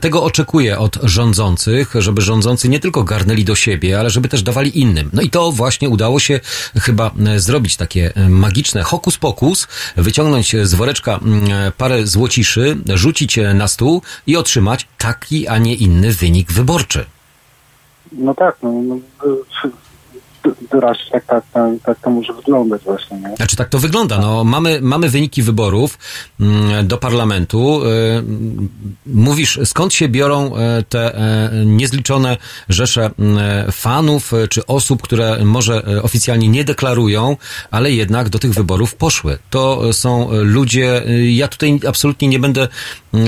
tego 0.00 0.24
oczekuje 0.24 0.78
od 0.78 0.98
rządzących, 1.02 1.94
żeby 1.98 2.22
rządzący 2.22 2.68
nie 2.68 2.80
tylko 2.80 3.04
garnęli 3.04 3.44
do 3.44 3.54
siebie, 3.54 4.00
ale 4.00 4.10
żeby 4.10 4.28
też 4.28 4.42
dawali 4.42 4.80
innym. 4.80 5.10
No 5.12 5.22
i 5.22 5.30
to 5.30 5.52
właśnie 5.52 5.88
udało 5.88 6.20
się 6.20 6.40
chyba 6.80 7.10
zrobić 7.36 7.76
takie 7.76 8.12
e, 8.14 8.28
magiczne 8.28 8.82
hokus 8.82 9.18
pokus, 9.18 9.68
wyciągnąć 9.96 10.56
z 10.62 10.74
woreczka 10.74 11.20
parę 11.76 12.06
złociszy, 12.06 12.76
rzucić 12.94 13.38
na 13.54 13.68
stół 13.68 14.02
i 14.26 14.36
otrzymać 14.36 14.86
taki, 14.98 15.48
a 15.48 15.58
nie 15.58 15.74
inny 15.74 16.12
wynik 16.12 16.52
wyborczy. 16.52 17.04
No 18.12 18.34
tak, 18.34 18.56
no, 18.62 18.70
doraźnie 20.70 21.10
tak, 21.10 21.24
tak, 21.24 21.44
tak, 21.52 21.72
tak 21.84 21.98
to 22.00 22.10
może 22.10 22.32
wyglądać 22.32 22.82
właśnie, 22.82 23.16
nie? 23.16 23.36
Znaczy 23.36 23.56
tak 23.56 23.68
to 23.68 23.78
wygląda. 23.78 24.18
No, 24.18 24.44
mamy, 24.44 24.78
mamy 24.82 25.08
wyniki 25.08 25.42
wyborów 25.42 25.98
mm, 26.40 26.86
do 26.86 26.98
parlamentu. 26.98 27.82
Y, 27.84 28.66
Mówisz, 29.06 29.60
skąd 29.64 29.94
się 29.94 30.08
biorą 30.08 30.56
e, 30.56 30.82
te 30.82 31.14
e, 31.14 31.50
niezliczone 31.64 32.36
rzesze 32.68 33.10
mm, 33.18 33.72
fanów 33.72 34.34
e, 34.34 34.48
czy 34.48 34.66
osób, 34.66 35.02
które 35.02 35.44
może 35.44 35.82
e, 35.86 36.02
oficjalnie 36.02 36.48
nie 36.48 36.64
deklarują, 36.64 37.36
ale 37.70 37.92
jednak 37.92 38.28
do 38.28 38.38
tych 38.38 38.54
wyborów 38.54 38.94
poszły. 38.94 39.38
To 39.50 39.88
e, 39.88 39.92
są 39.92 40.30
e, 40.30 40.36
ludzie, 40.36 41.06
e, 41.06 41.30
ja 41.30 41.48
tutaj 41.48 41.80
absolutnie 41.88 42.28
nie 42.28 42.38
będę 42.38 42.68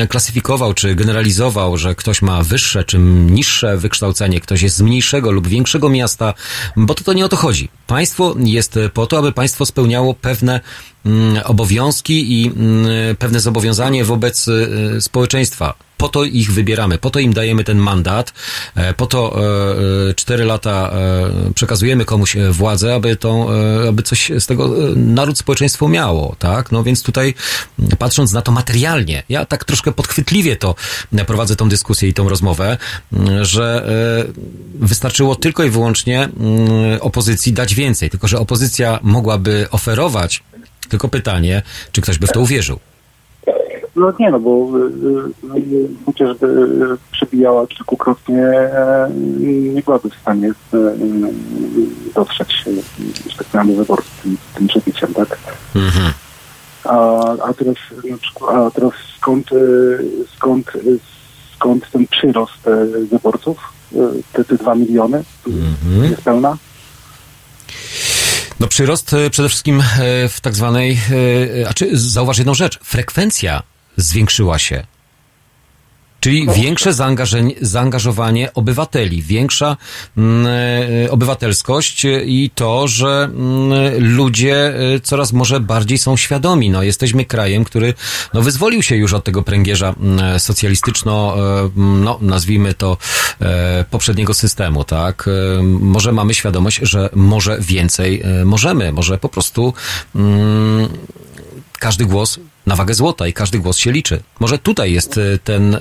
klasyfikował 0.09 0.75
czy 0.75 0.95
generalizował, 0.95 1.77
że 1.77 1.95
ktoś 1.95 2.23
ma 2.23 2.43
wyższe 2.43 2.85
czy 2.85 2.99
niższe 2.99 3.77
wykształcenie, 3.77 4.41
ktoś 4.41 4.63
jest 4.63 4.77
z 4.77 4.81
mniejszego 4.81 5.31
lub 5.31 5.49
większego 5.49 5.89
miasta, 5.89 6.35
bo 6.77 6.95
to, 6.95 7.05
to 7.05 7.13
nie 7.13 7.25
o 7.25 7.29
to 7.29 7.37
chodzi. 7.37 7.69
Państwo 7.87 8.35
jest 8.39 8.79
po 8.95 9.07
to, 9.07 9.19
aby 9.19 9.33
państwo 9.33 9.67
spełniało 9.67 10.15
pewne 10.15 10.61
obowiązki 11.45 12.43
i 12.43 12.47
mm, 12.47 13.17
pewne 13.17 13.41
zobowiązanie 13.41 14.05
wobec 14.05 14.49
y, 14.49 15.01
społeczeństwa. 15.01 15.75
Po 15.99 16.09
to 16.09 16.25
ich 16.25 16.53
wybieramy, 16.53 16.99
po 16.99 17.11
to 17.11 17.19
im 17.19 17.33
dajemy 17.33 17.65
ten 17.65 17.79
mandat, 17.79 18.33
e, 18.75 18.95
po 18.95 19.07
to 19.07 19.37
e, 19.37 20.11
e, 20.11 20.15
cztery 20.15 20.45
lata 20.45 20.93
przekazujemy 21.55 22.05
komuś 22.05 22.37
władzę, 22.51 22.95
aby 22.95 23.17
tą, 23.17 23.49
aby 23.89 24.03
coś 24.03 24.33
z 24.39 24.47
tego 24.47 24.71
naród, 24.97 25.39
społeczeństwo 25.39 25.89
miało, 25.89 26.37
tak? 26.39 26.73
No 26.73 26.83
więc 26.85 27.03
tutaj 27.03 27.35
m, 27.79 27.89
patrząc 27.99 28.33
na 28.33 28.43
to 28.43 28.53
materialnie, 28.53 29.23
ja 29.29 29.45
tak 29.45 29.65
troszkę 29.65 29.93
podchwytliwie 29.93 30.57
to 30.57 30.75
prowadzę 31.27 31.57
tą 31.57 31.69
dyskusję 31.69 32.09
i 32.09 32.15
tą 32.15 32.29
rozmowę, 32.29 32.77
że 33.43 33.89
wystarczyło 34.75 35.35
tylko 35.35 35.65
i 35.65 35.71
wyłącznie 35.71 36.29
opozycji 37.01 37.53
dać 37.53 37.75
więcej, 37.75 38.11
tylko 38.11 38.29
że 38.29 38.39
opozycja 38.39 38.99
mogłaby 39.03 39.67
oferować, 39.71 40.43
tylko 40.89 41.09
pytanie, 41.09 41.63
czy 41.93 42.01
ktoś 42.01 42.19
by 42.19 42.27
w 42.27 42.33
to 42.33 42.41
uwierzył. 42.41 42.79
No 43.97 44.13
nie, 44.19 44.31
no 44.31 44.41
bo 44.41 44.69
y, 44.79 45.59
y, 45.59 45.89
chociażby 46.07 46.47
y, 46.47 47.13
przebijała 47.13 47.67
kilkukrotnie, 47.67 48.45
nie 49.75 49.83
byłaby 49.83 50.11
w 50.11 50.15
stanie 50.15 50.53
dotrzeć, 52.15 52.65
y, 52.67 53.31
że 53.31 53.37
tak 53.39 53.47
powiem, 53.47 53.69
do 53.69 53.75
wyborców 53.75 54.21
tym, 54.23 54.37
tym 54.55 54.69
przebiciem, 54.69 55.15
tak? 55.15 55.39
Mhm. 55.77 56.13
A, 56.85 57.21
a 57.49 57.55
teraz 57.55 57.77
a 58.49 58.71
teraz 58.71 58.93
skąd, 59.17 59.51
skąd, 60.37 60.73
skąd 61.57 61.91
ten 61.91 62.07
przyrost 62.07 62.63
wyborców, 63.11 63.73
te, 64.33 64.45
te 64.45 64.57
dwa 64.57 64.75
miliony 64.75 65.25
Mhm. 65.47 66.11
niespełna? 66.11 66.57
No 68.61 68.69
przyrost 68.69 69.15
e, 69.15 69.31
przede 69.31 69.49
wszystkim 69.49 69.81
e, 69.81 69.85
w 70.29 70.41
tak 70.41 70.55
zwanej, 70.55 70.99
e, 71.63 71.69
a 71.69 71.75
czy 71.75 71.99
zauważ 71.99 72.39
jedną 72.39 72.55
rzecz, 72.55 72.79
frekwencja 72.83 73.63
zwiększyła 73.97 74.59
się. 74.59 74.87
Czyli 76.21 76.47
większe 76.57 76.93
zaangażowanie 77.61 78.55
obywateli, 78.55 79.23
większa 79.23 79.77
mm, 80.17 80.47
e, 81.05 81.11
obywatelskość 81.11 82.07
i 82.25 82.51
to, 82.55 82.89
że 82.89 83.25
mm, 83.25 83.71
ludzie 84.17 84.75
e, 84.95 85.01
coraz 85.01 85.33
może 85.33 85.61
bardziej 85.61 85.99
są 85.99 86.17
świadomi. 86.17 86.71
No, 86.71 86.83
jesteśmy 86.83 87.25
krajem, 87.25 87.65
który 87.65 87.95
no, 88.35 88.43
wyzwolił 88.43 88.83
się 88.83 88.97
już 88.97 89.15
od 89.15 89.25
tego 89.25 89.43
pręgierza 89.43 89.95
mm, 90.01 90.41
socjalistyczno, 90.41 91.35
e, 91.37 91.71
no, 91.77 92.19
nazwijmy 92.21 92.75
to, 92.75 92.97
poprzedniego 93.91 94.35
systemu, 94.35 94.85
tak? 94.85 95.31
Może 95.63 96.13
mamy 96.13 96.35
świadomość, 96.35 96.81
że 96.83 97.11
może 97.15 97.59
więcej 97.61 98.23
możemy, 98.45 98.93
może 98.93 99.19
po 99.19 99.29
prostu 99.29 99.75
każdy 101.79 102.05
głos 102.05 102.39
na 102.67 102.77
wagę 102.77 102.95
złota 102.95 103.27
i 103.27 103.33
każdy 103.33 103.59
głos 103.59 103.77
się 103.77 103.93
liczy. 103.93 104.23
Może 104.41 104.59
tutaj 104.59 104.93
jest 104.93 105.19
e, 105.19 105.39
ten, 105.45 105.77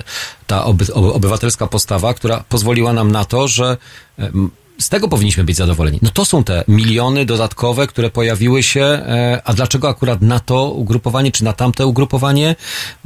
ta 0.46 0.64
oby, 0.64 0.84
oby- 0.84 1.12
obywatelska 1.12 1.66
postawa, 1.66 2.14
która 2.14 2.44
pozwoliła 2.48 2.92
nam 2.92 3.12
na 3.12 3.24
to, 3.24 3.48
że 3.48 3.76
z 4.80 4.88
tego 4.88 5.08
powinniśmy 5.08 5.44
być 5.44 5.56
zadowoleni. 5.56 5.98
No 6.02 6.10
to 6.10 6.24
są 6.24 6.44
te 6.44 6.64
miliony 6.68 7.24
dodatkowe, 7.24 7.86
które 7.86 8.10
pojawiły 8.10 8.62
się, 8.62 8.80
e, 8.82 9.42
a 9.44 9.54
dlaczego 9.54 9.88
akurat 9.88 10.22
na 10.22 10.40
to 10.40 10.70
ugrupowanie, 10.70 11.32
czy 11.32 11.44
na 11.44 11.52
tamte 11.52 11.86
ugrupowanie? 11.86 12.56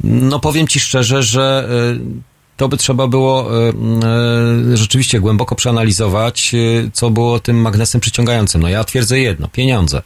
No 0.03 0.39
powiem 0.39 0.67
Ci 0.67 0.79
szczerze, 0.79 1.23
że 1.23 1.69
e, 1.95 2.23
to 2.57 2.67
by 2.67 2.77
trzeba 2.77 3.07
było 3.07 3.49
rzeczywiście 4.73 5.19
głęboko 5.19 5.55
przeanalizować, 5.55 6.51
co 6.93 7.09
było 7.09 7.39
tym 7.39 7.61
magnesem 7.61 8.01
przyciągającym. 8.01 8.61
No 8.61 8.69
ja 8.69 8.83
twierdzę 8.83 9.19
jedno, 9.19 9.47
pieniądze. 9.47 10.01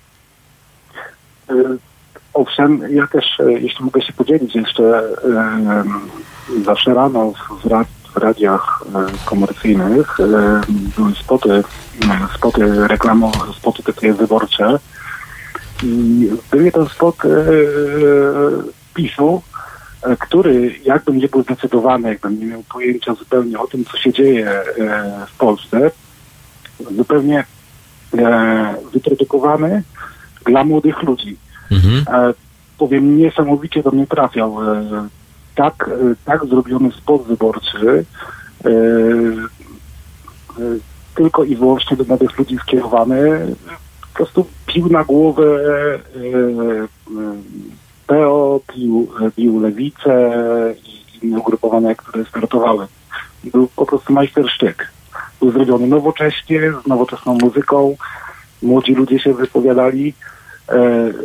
Owszem, 2.38 2.82
ja 2.90 3.08
też, 3.08 3.40
e, 3.40 3.52
jeśli 3.52 3.86
mogę 3.86 4.02
się 4.02 4.14
podzielić 4.14 4.56
jeszcze, 4.56 4.84
e, 4.84 5.84
zawsze 6.66 6.94
rano 6.94 7.34
w, 7.64 7.66
ra, 7.66 7.86
w 8.14 8.18
radiach 8.18 8.84
e, 8.96 9.26
komercyjnych 9.26 10.20
e, 10.20 10.62
były 10.98 11.12
spoty, 11.16 11.52
e, 11.52 11.64
spoty 12.36 12.88
reklamowe, 12.88 13.54
spoty 13.58 13.84
takie 13.84 14.14
wyborcze 14.14 14.80
i 15.84 16.30
był 16.52 16.62
jeden 16.62 16.88
spot 16.88 17.26
e, 17.26 17.28
PiSu, 18.94 19.42
e, 20.04 20.18
który 20.18 20.76
jakbym 20.84 21.18
nie 21.18 21.28
był 21.28 21.44
zdecydowany, 21.44 22.10
jakbym 22.10 22.40
nie 22.40 22.46
miał 22.46 22.64
pojęcia 22.64 23.14
zupełnie 23.14 23.60
o 23.60 23.68
tym, 23.68 23.86
co 23.86 23.98
się 23.98 24.14
dzieje 24.14 24.50
e, 24.50 24.64
w 25.28 25.38
Polsce, 25.38 25.92
zupełnie 26.98 27.46
e, 28.18 28.76
wyprodukowany 28.94 29.84
dla 30.46 30.64
młodych 30.64 31.04
ludzi. 31.04 31.38
E, 32.08 32.34
powiem, 32.78 33.18
niesamowicie 33.18 33.84
do 33.84 33.92
mnie 33.92 34.08
trafiał. 34.08 34.74
E, 34.74 35.08
tak, 35.56 35.90
e, 35.90 36.16
tak 36.26 36.46
zrobiony 36.46 36.92
spot 36.92 37.24
wyborczy, 37.24 38.06
tylko 41.16 41.44
i 41.44 41.56
wyłącznie 41.56 41.98
do 41.98 42.04
młodych 42.04 42.38
ludzi 42.38 42.58
skierowany, 42.58 43.48
po 44.02 44.16
prostu 44.16 44.46
pił 44.66 44.90
na 44.90 45.04
głowę 45.04 45.44
PO, 48.08 48.60
pił, 48.68 49.12
pił 49.36 49.60
Lewicę 49.60 50.34
i 50.86 51.26
inne 51.26 51.40
ugrupowania, 51.40 51.96
które 51.96 52.26
startowały. 52.26 52.88
Był 53.44 53.68
po 53.76 53.86
prostu 53.86 54.14
majstersztyk. 54.14 54.92
Był 55.40 55.52
zrobiony 55.52 55.88
nowocześnie, 55.88 56.62
z 56.84 56.88
nowoczesną 56.88 57.38
muzyką. 57.42 57.98
Młodzi 58.62 58.96
ludzie 58.96 59.20
się 59.20 59.34
wypowiadali, 59.34 60.14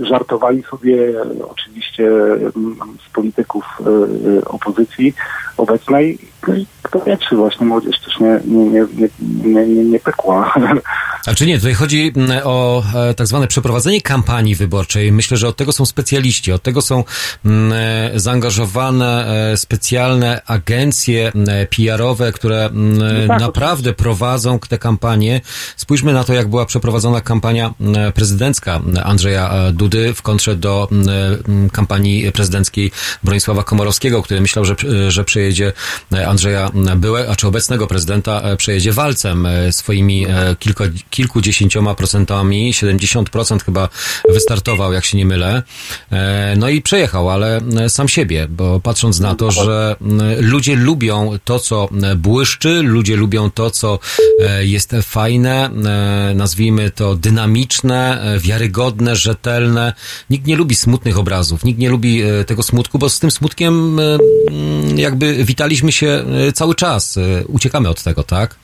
żartowali 0.00 0.62
sobie 0.62 1.20
e, 1.20 1.46
oczywiście 1.46 2.08
m, 2.56 2.76
z 3.08 3.12
polityków 3.12 3.64
e, 3.80 4.38
e, 4.38 4.44
opozycji 4.44 5.14
obecnej. 5.56 6.18
No 6.48 6.54
kto 6.82 7.04
wie, 7.04 7.18
czy 7.28 7.36
właśnie 7.36 7.66
młodzież 7.66 8.00
też 8.00 8.20
nie, 8.20 8.40
nie, 8.46 8.86
nie, 9.44 9.66
nie, 9.66 9.84
nie, 9.84 10.00
pekła. 10.00 10.54
A 11.26 11.34
czy 11.34 11.46
nie, 11.46 11.56
tutaj 11.56 11.74
chodzi 11.74 12.12
mm, 12.16 12.40
o 12.44 12.82
e, 12.94 13.14
tak 13.14 13.26
zwane 13.26 13.46
przeprowadzenie 13.46 14.02
kampanii 14.02 14.54
wyborczej. 14.54 15.12
Myślę, 15.12 15.36
że 15.36 15.48
od 15.48 15.56
tego 15.56 15.72
są 15.72 15.86
specjaliści, 15.86 16.52
od 16.52 16.62
tego 16.62 16.82
są 16.82 17.04
mm, 17.44 17.72
e, 17.72 18.20
zaangażowane 18.20 19.26
e, 19.52 19.56
specjalne 19.56 20.40
agencje 20.46 21.32
mm, 21.34 21.66
PR-owe, 21.66 22.32
które 22.32 22.64
e, 22.64 23.28
tak, 23.28 23.40
naprawdę 23.40 23.92
prowadzą 23.92 24.58
te 24.58 24.78
kampanie. 24.78 25.40
Spójrzmy 25.76 26.12
na 26.12 26.24
to, 26.24 26.34
jak 26.34 26.48
była 26.48 26.66
przeprowadzona 26.66 27.20
kampania 27.20 27.74
prezydencka 28.14 28.80
Andrzeja 29.04 29.52
Dudy 29.72 30.14
w 30.14 30.22
kontrze 30.22 30.56
do 30.56 30.88
kampanii 31.72 32.32
prezydenckiej 32.32 32.92
Bronisława 33.24 33.62
Komorowskiego, 33.62 34.22
który 34.22 34.40
myślał, 34.40 34.64
że, 34.64 34.74
że 35.08 35.24
przejedzie 35.24 35.72
Andrzeja 36.32 36.70
byłe, 36.96 37.28
a 37.28 37.36
czy 37.36 37.46
obecnego 37.46 37.86
prezydenta 37.86 38.40
e, 38.40 38.56
przejedzie 38.56 38.92
walcem 38.92 39.46
e, 39.46 39.72
swoimi 39.72 40.26
e, 40.26 40.56
kilko, 40.58 40.84
kilkudziesięcioma 41.10 41.94
procentami, 41.94 42.72
70% 42.72 43.62
chyba 43.64 43.88
wystartował, 44.28 44.92
jak 44.92 45.04
się 45.04 45.18
nie 45.18 45.26
mylę. 45.26 45.62
No 46.56 46.68
i 46.68 46.82
przejechał, 46.82 47.30
ale 47.30 47.60
sam 47.88 48.08
siebie, 48.08 48.46
bo 48.50 48.80
patrząc 48.80 49.20
na 49.20 49.34
to, 49.34 49.50
że 49.50 49.96
ludzie 50.38 50.76
lubią 50.76 51.38
to, 51.44 51.58
co 51.58 51.88
błyszczy, 52.16 52.82
ludzie 52.82 53.16
lubią 53.16 53.50
to, 53.50 53.70
co 53.70 53.98
jest 54.60 54.94
fajne, 55.02 55.70
nazwijmy 56.34 56.90
to 56.90 57.16
dynamiczne, 57.16 58.24
wiarygodne, 58.38 59.16
rzetelne. 59.16 59.92
Nikt 60.30 60.46
nie 60.46 60.56
lubi 60.56 60.74
smutnych 60.74 61.18
obrazów, 61.18 61.64
nikt 61.64 61.78
nie 61.78 61.88
lubi 61.88 62.22
tego 62.46 62.62
smutku, 62.62 62.98
bo 62.98 63.08
z 63.08 63.18
tym 63.18 63.30
smutkiem 63.30 64.00
jakby 64.96 65.44
witaliśmy 65.44 65.92
się 65.92 66.21
cały 66.54 66.74
czas. 66.74 67.16
E, 67.16 67.46
Uciekamy 67.46 67.88
od 67.88 68.02
tego, 68.02 68.22
tak? 68.22 68.56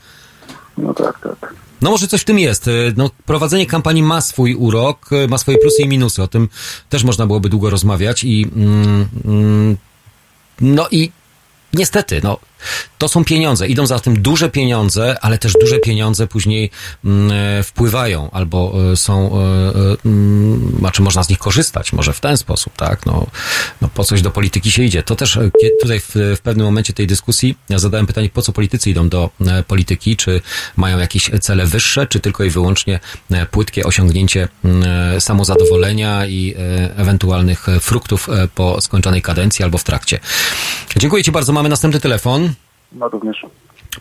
No 0.79 0.95
tak, 0.95 1.21
tak. 1.41 1.55
No 1.81 1.91
może 1.91 2.09
coś 2.09 2.21
w 2.21 2.25
tym 2.25 2.39
jest. 2.39 2.69
Y, 2.69 2.95
No, 2.97 3.11
prowadzenie 3.27 3.67
kampanii 3.67 4.03
ma 4.03 4.21
swój 4.21 4.55
urok, 4.55 5.13
y, 5.13 5.29
ma 5.29 5.39
swoje 5.39 5.59
plusy 5.59 5.83
i 5.83 5.89
minusy. 5.89 6.23
O 6.23 6.29
tym 6.29 6.49
też 6.89 7.05
można 7.05 7.27
byłoby 7.27 7.49
długo 7.49 7.71
rozmawiać 7.71 8.25
i 8.25 8.47
mm, 8.57 9.09
mm, 9.25 9.77
no 10.61 10.89
i 10.91 11.11
niestety, 11.75 12.21
no 12.25 12.39
to 12.99 13.09
są 13.09 13.25
pieniądze. 13.25 13.69
Idą 13.69 13.87
za 13.87 13.99
tym 13.99 14.23
duże 14.23 14.51
pieniądze, 14.51 15.17
ale 15.21 15.39
też 15.39 15.53
duże 15.61 15.79
pieniądze 15.79 16.27
później 16.27 16.71
mm, 17.05 17.33
e, 17.33 17.63
wpływają 17.63 18.31
albo 18.31 18.75
e, 18.93 18.97
są, 18.97 19.31
e, 19.33 19.97
mm, 20.07 20.48
znaczy 20.79 21.03
można 21.03 21.23
z 21.23 21.29
nich 21.29 21.39
korzystać, 21.39 21.93
może 21.93 22.13
w 22.13 22.21
ten 22.21 22.37
sposób, 22.37 22.73
tak? 22.77 23.07
No, 23.07 23.27
no 23.83 23.89
po 23.95 24.05
coś 24.05 24.23
do 24.23 24.31
polityki 24.31 24.71
się 24.71 24.83
idzie. 24.83 25.03
To 25.03 25.17
też 25.17 25.37
e, 25.37 25.51
tutaj 25.81 26.01
w, 26.01 26.15
w 26.37 26.41
pewnym 26.41 26.67
momencie 26.67 26.93
tej 26.93 27.07
dyskusji 27.07 27.57
ja 27.69 27.79
zadałem 27.79 28.07
pytanie, 28.07 28.31
po 28.31 28.43
co 28.43 28.53
politycy 28.53 28.91
idą 28.91 29.09
do 29.09 29.31
e, 29.47 29.63
polityki, 29.63 30.17
czy 30.17 30.41
mają 30.77 30.99
jakieś 30.99 31.31
cele 31.41 31.67
wyższe, 31.67 32.07
czy 32.07 32.21
tylko 32.21 32.45
i 32.45 32.51
wyłącznie 32.51 33.01
e, 33.31 33.47
płytkie 33.47 33.85
osiągnięcie 33.85 34.49
samozadowolenia 35.19 36.27
i 36.27 36.55
ewentualnych 36.97 37.67
fruktów 37.81 38.29
po 38.55 38.81
skończonej 38.81 39.23
kadencji 39.23 39.65
albo 39.65 39.79
w 39.79 39.85
trakcie. 39.85 40.19
Dziękuję 40.97 41.25
Ci 41.25 41.33
bardzo. 41.33 41.53
Mamy 41.53 41.69
następny 41.69 42.01
telefon. 42.01 42.53
No 42.93 43.09
również. 43.09 43.47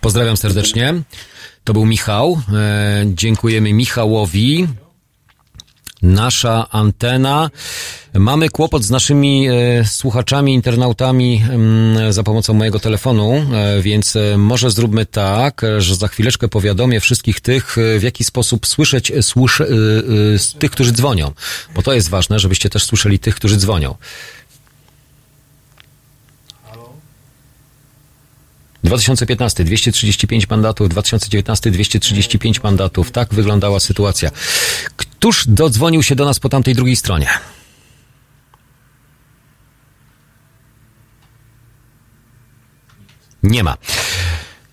Pozdrawiam 0.02 0.38
serdecznie. 0.38 0.94
To 1.64 1.74
był 1.74 1.86
Michał. 1.86 2.42
Dziękujemy 3.06 3.74
Michałowi. 3.74 4.68
Nasza 6.02 6.70
antena. 6.72 7.50
Mamy 8.14 8.50
kłopot 8.50 8.84
z 8.84 8.90
naszymi 8.90 9.48
e, 9.48 9.86
słuchaczami, 9.86 10.54
internautami 10.54 11.44
mm, 11.50 12.14
za 12.14 12.24
pomocą 12.24 12.54
mojego 12.54 12.80
telefonu, 12.80 13.34
e, 13.34 13.82
więc 13.82 14.16
e, 14.16 14.38
może 14.38 14.72
zróbmy 14.72 15.06
tak, 15.06 15.64
e, 15.64 15.82
że 15.82 15.96
za 15.96 16.08
chwileczkę 16.08 16.48
powiadomię 16.48 17.00
wszystkich 17.00 17.42
tych, 17.42 17.78
e, 17.78 18.00
w 18.00 18.04
jaki 18.04 18.24
sposób 18.24 18.68
słyszeć 18.68 19.12
e, 19.12 19.24
słyszę, 19.24 19.64
e, 19.64 19.68
e, 20.34 20.40
z 20.40 20.54
tych, 20.54 20.72
którzy 20.72 20.92
dzwonią, 20.92 21.32
bo 21.76 21.82
to 21.82 21.94
jest 21.94 22.10
ważne, 22.10 22.40
żebyście 22.40 22.70
też 22.70 22.84
słyszeli 22.84 23.20
tych, 23.20 23.36
którzy 23.36 23.58
dzwonią. 23.58 23.96
2015 28.84 29.64
235 29.64 30.50
mandatów, 30.50 30.90
2019 30.90 31.72
235 31.72 32.64
mandatów. 32.64 33.12
Tak 33.12 33.34
wyglądała 33.34 33.80
sytuacja. 33.80 34.32
Któż 35.20 35.48
dodzwonił 35.48 36.04
się 36.04 36.16
do 36.16 36.26
nas 36.26 36.40
po 36.40 36.50
tamtej 36.50 36.76
drugiej 36.76 36.96
stronie? 36.96 37.30
Nie 43.44 43.64
ma. 43.64 43.78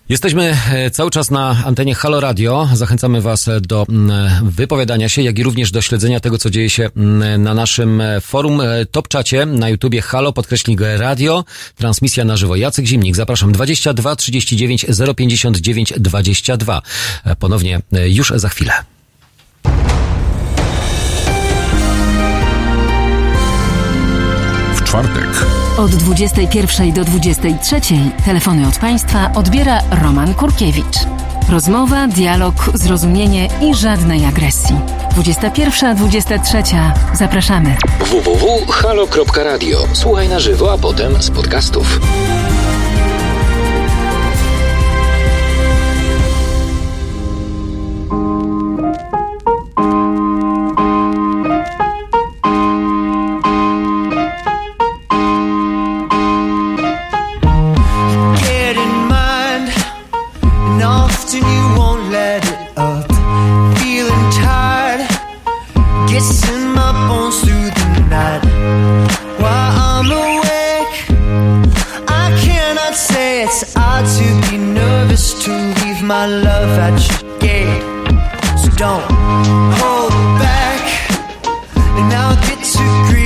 Jesteśmy 0.09 0.57
e, 0.71 0.91
cały 0.91 1.11
czas 1.11 1.31
na 1.31 1.63
antenie 1.65 1.95
Halo 1.95 2.19
Radio. 2.19 2.67
Zachęcamy 2.73 3.21
Was 3.21 3.47
e, 3.47 3.61
do 3.61 3.85
mm, 3.89 4.49
wypowiadania 4.51 5.09
się, 5.09 5.21
jak 5.21 5.39
i 5.39 5.43
również 5.43 5.71
do 5.71 5.81
śledzenia 5.81 6.19
tego, 6.19 6.37
co 6.37 6.49
dzieje 6.49 6.69
się 6.69 6.89
na 7.37 7.53
naszym 7.53 8.01
e, 8.01 8.21
forum 8.21 8.61
e, 8.61 8.85
Top 8.85 9.07
Czacie 9.07 9.45
na 9.45 9.69
YouTubie 9.69 10.01
Halo, 10.01 10.33
podkreśnik 10.33 10.79
Radio. 10.97 11.45
Transmisja 11.75 12.25
na 12.25 12.37
żywo. 12.37 12.55
Jacek 12.55 12.85
Zimnik, 12.85 13.15
zapraszam 13.15 13.51
22 13.51 14.15
39 14.15 14.85
059 15.15 15.93
22. 15.97 16.81
E, 17.25 17.35
Ponownie 17.35 17.81
e, 17.93 18.09
już 18.09 18.33
za 18.35 18.49
chwilę. 18.49 18.94
Czwartek 24.95 25.45
Od 25.77 25.95
21 25.95 26.93
do 26.93 27.05
23 27.05 27.81
telefony 28.25 28.67
od 28.67 28.77
Państwa 28.77 29.31
odbiera 29.35 29.81
Roman 29.91 30.33
Kurkiewicz. 30.33 30.97
Rozmowa, 31.49 32.07
dialog, 32.07 32.55
zrozumienie 32.73 33.47
i 33.61 33.75
żadnej 33.75 34.25
agresji. 34.25 34.75
21-23. 35.15 36.91
Zapraszamy. 37.13 37.75
www.halo.radio. 37.99 39.87
Słuchaj 39.93 40.29
na 40.29 40.39
żywo, 40.39 40.73
a 40.73 40.77
potem 40.77 41.21
z 41.21 41.31
podcastów. 41.31 41.99
To 75.45 75.51
leave 75.51 76.01
my 76.01 76.25
love 76.25 76.71
at 76.79 76.97
your 77.07 77.39
gate. 77.39 77.83
So 78.57 78.67
don't 78.83 79.05
hold 79.77 80.11
back, 80.41 80.81
and 81.97 82.11
I'll 82.11 82.35
get 82.47 82.63
to 82.73 82.85
greeting 83.05 83.24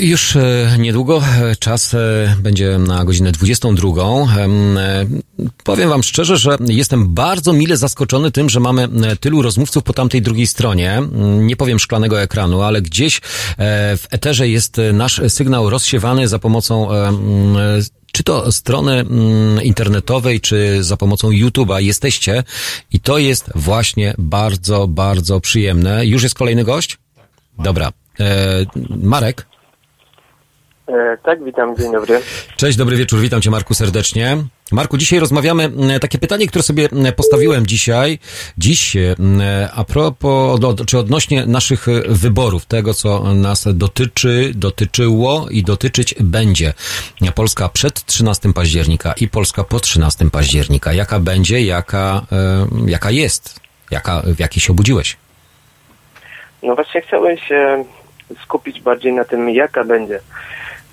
już 0.00 0.36
e, 0.36 0.76
niedługo 0.78 1.22
e, 1.22 1.56
czas 1.56 1.94
e, 1.94 2.36
będzie 2.38 2.78
na 2.78 3.04
godzinę 3.04 3.32
22. 3.32 3.88
Em, 4.38 4.78
e, 4.78 5.06
Powiem 5.64 5.88
wam 5.88 6.02
szczerze, 6.02 6.36
że 6.36 6.56
jestem 6.68 7.14
bardzo 7.14 7.52
mile 7.52 7.76
zaskoczony 7.76 8.30
tym, 8.30 8.50
że 8.50 8.60
mamy 8.60 8.88
tylu 9.20 9.42
rozmówców 9.42 9.82
po 9.82 9.92
tamtej 9.92 10.22
drugiej 10.22 10.46
stronie. 10.46 10.92
Mm, 10.92 11.46
Nie 11.46 11.56
powiem 11.56 11.78
szklanego 11.78 12.22
ekranu, 12.22 12.62
ale 12.62 12.82
gdzieś 12.82 13.20
w 13.98 14.04
eterze 14.10 14.48
jest 14.48 14.76
nasz 14.92 15.20
sygnał 15.28 15.70
rozsiewany 15.70 16.28
za 16.28 16.38
pomocą 16.38 16.90
mm, 16.90 17.82
czy 18.12 18.22
to 18.22 18.52
strony 18.52 18.92
mm, 18.92 19.62
internetowej, 19.62 20.40
czy 20.40 20.84
za 20.84 20.96
pomocą 20.96 21.30
YouTube'a 21.30 21.82
jesteście 21.82 22.44
i 22.92 23.00
to 23.00 23.18
jest 23.18 23.50
właśnie 23.54 24.14
bardzo, 24.18 24.88
bardzo 24.88 25.40
przyjemne. 25.40 26.06
Już 26.06 26.22
jest 26.22 26.34
kolejny 26.34 26.64
gość? 26.64 26.98
Dobra. 27.58 27.92
E, 28.20 28.66
Marek? 29.02 29.46
E, 30.94 31.16
tak, 31.22 31.44
witam, 31.44 31.76
dzień 31.76 31.92
dobry. 31.92 32.20
Cześć, 32.56 32.78
dobry 32.78 32.96
wieczór, 32.96 33.20
witam 33.20 33.42
cię 33.42 33.50
Marku 33.50 33.74
serdecznie. 33.74 34.36
Marku, 34.72 34.96
dzisiaj 34.98 35.20
rozmawiamy, 35.20 35.64
m, 35.64 36.00
takie 36.00 36.18
pytanie, 36.18 36.46
które 36.46 36.62
sobie 36.62 36.88
postawiłem 37.16 37.66
dzisiaj, 37.66 38.18
dziś, 38.58 38.96
m, 38.96 39.40
a 39.74 39.84
propos, 39.84 40.60
czy 40.86 40.98
odnośnie 40.98 41.46
naszych 41.46 41.88
e, 41.88 41.92
wyborów, 42.08 42.66
tego 42.66 42.94
co 42.94 43.34
nas 43.34 43.68
dotyczy, 43.74 44.52
dotyczyło 44.54 45.46
i 45.50 45.62
dotyczyć 45.62 46.14
będzie. 46.20 46.72
Polska 47.34 47.68
przed 47.68 48.04
13 48.04 48.52
października 48.52 49.12
i 49.12 49.28
Polska 49.28 49.64
po 49.64 49.80
13 49.80 50.30
października. 50.30 50.92
Jaka 50.92 51.18
będzie, 51.18 51.60
jaka, 51.60 52.26
e, 52.32 52.66
jaka 52.86 53.10
jest, 53.10 53.60
jaka, 53.90 54.22
w 54.24 54.38
jakiej 54.38 54.60
się 54.60 54.72
obudziłeś? 54.72 55.16
No 56.62 56.74
właśnie 56.74 57.00
chciałem 57.00 57.38
się 57.38 57.84
skupić 58.42 58.80
bardziej 58.80 59.12
na 59.12 59.24
tym, 59.24 59.50
jaka 59.50 59.84
będzie, 59.84 60.20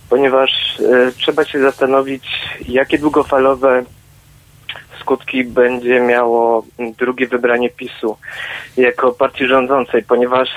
ponieważ 0.09 0.79
e, 0.79 1.11
trzeba 1.11 1.45
się 1.45 1.59
zastanowić, 1.59 2.25
jakie 2.67 2.97
długofalowe 2.97 3.83
skutki 4.99 5.43
będzie 5.43 5.99
miało 5.99 6.65
drugie 6.97 7.27
wybranie 7.27 7.69
PiSu 7.69 8.17
jako 8.77 9.11
partii 9.11 9.47
rządzącej, 9.47 10.03
ponieważ 10.03 10.49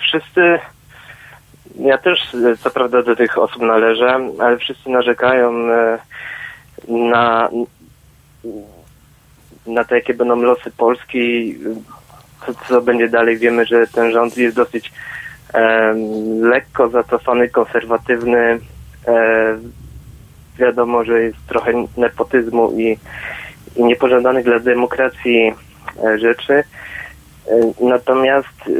wszyscy, 0.00 0.58
ja 1.78 1.98
też 1.98 2.34
e, 2.34 2.56
co 2.56 2.70
prawda 2.70 3.02
do 3.02 3.16
tych 3.16 3.38
osób 3.38 3.62
należę, 3.62 4.30
ale 4.40 4.56
wszyscy 4.58 4.90
narzekają 4.90 5.70
e, 5.70 5.98
na, 6.88 7.50
na 9.66 9.84
to, 9.84 9.94
jakie 9.94 10.14
będą 10.14 10.36
losy 10.36 10.70
Polski, 10.70 11.54
co, 12.46 12.54
co 12.68 12.80
będzie 12.80 13.08
dalej. 13.08 13.38
Wiemy, 13.38 13.66
że 13.66 13.86
ten 13.86 14.12
rząd 14.12 14.36
jest 14.36 14.56
dosyć 14.56 14.92
em, 15.52 15.98
lekko 16.40 16.88
zacofany, 16.88 17.48
konserwatywny. 17.48 18.58
E, 19.06 19.58
wiadomo, 20.58 21.04
że 21.04 21.22
jest 21.22 21.38
trochę 21.48 21.72
nepotyzmu 21.96 22.72
i, 22.80 22.98
i 23.76 23.84
niepożądanych 23.84 24.44
dla 24.44 24.58
demokracji 24.58 25.54
e, 26.04 26.18
rzeczy. 26.18 26.54
E, 26.54 26.64
natomiast 27.80 28.70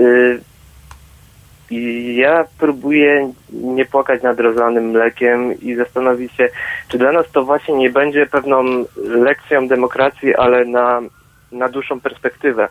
ja 2.14 2.44
próbuję 2.58 3.32
nie 3.50 3.84
płakać 3.84 4.22
nad 4.22 4.40
rozlanym 4.40 4.90
mlekiem 4.90 5.60
i 5.60 5.74
zastanowić 5.74 6.32
się, 6.32 6.48
czy 6.88 6.98
dla 6.98 7.12
nas 7.12 7.26
to 7.32 7.44
właśnie 7.44 7.74
nie 7.74 7.90
będzie 7.90 8.26
pewną 8.26 8.64
lekcją 8.96 9.68
demokracji, 9.68 10.34
ale 10.34 10.64
na, 10.64 11.00
na 11.52 11.68
dłuższą 11.68 12.00
perspektywę. 12.00 12.68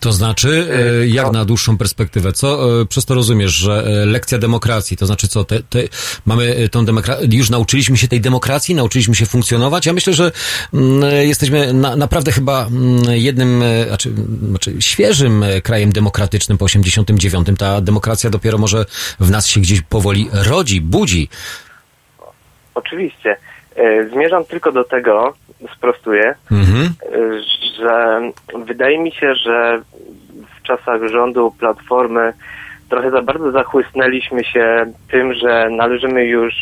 To 0.00 0.12
znaczy, 0.12 0.68
e, 1.02 1.08
jak 1.08 1.32
na 1.32 1.44
dłuższą 1.44 1.78
perspektywę? 1.78 2.32
Co 2.32 2.80
e, 2.80 2.86
przez 2.86 3.04
to 3.04 3.14
rozumiesz, 3.14 3.52
że 3.52 3.84
e, 3.86 4.06
lekcja 4.06 4.38
demokracji, 4.38 4.96
to 4.96 5.06
znaczy 5.06 5.28
co, 5.28 5.44
te, 5.44 5.62
te, 5.62 5.78
mamy 6.26 6.56
e, 6.56 6.68
tą 6.68 6.84
demokrację, 6.84 7.28
już 7.32 7.50
nauczyliśmy 7.50 7.96
się 7.96 8.08
tej 8.08 8.20
demokracji, 8.20 8.74
nauczyliśmy 8.74 9.14
się 9.14 9.26
funkcjonować? 9.26 9.86
Ja 9.86 9.92
myślę, 9.92 10.12
że 10.12 10.32
mm, 10.74 11.26
jesteśmy 11.26 11.72
na, 11.72 11.96
naprawdę 11.96 12.32
chyba 12.32 12.66
mm, 12.66 13.02
jednym, 13.04 13.62
e, 13.62 13.86
znaczy, 13.86 14.12
znaczy 14.48 14.74
świeżym 14.80 15.42
e, 15.42 15.60
krajem 15.60 15.92
demokratycznym 15.92 16.58
po 16.58 16.64
89. 16.64 17.48
Ta 17.58 17.80
demokracja 17.80 18.30
dopiero 18.30 18.58
może 18.58 18.86
w 19.20 19.30
nas 19.30 19.46
się 19.46 19.60
gdzieś 19.60 19.80
powoli 19.80 20.28
rodzi, 20.32 20.80
budzi. 20.80 21.28
Oczywiście. 22.74 23.36
E, 23.80 24.08
Zmierzam 24.08 24.44
tylko 24.44 24.72
do 24.72 24.84
tego, 24.84 25.34
sprostuję, 25.76 26.34
Mhm. 26.50 26.88
że 27.78 28.20
wydaje 28.66 28.98
mi 28.98 29.12
się, 29.12 29.34
że 29.34 29.80
w 30.58 30.62
czasach 30.62 31.08
rządu 31.08 31.54
Platformy 31.58 32.32
trochę 32.88 33.10
za 33.10 33.22
bardzo 33.22 33.50
zachłysnęliśmy 33.50 34.44
się 34.44 34.92
tym, 35.10 35.34
że 35.34 35.68
należymy 35.70 36.24
już 36.24 36.54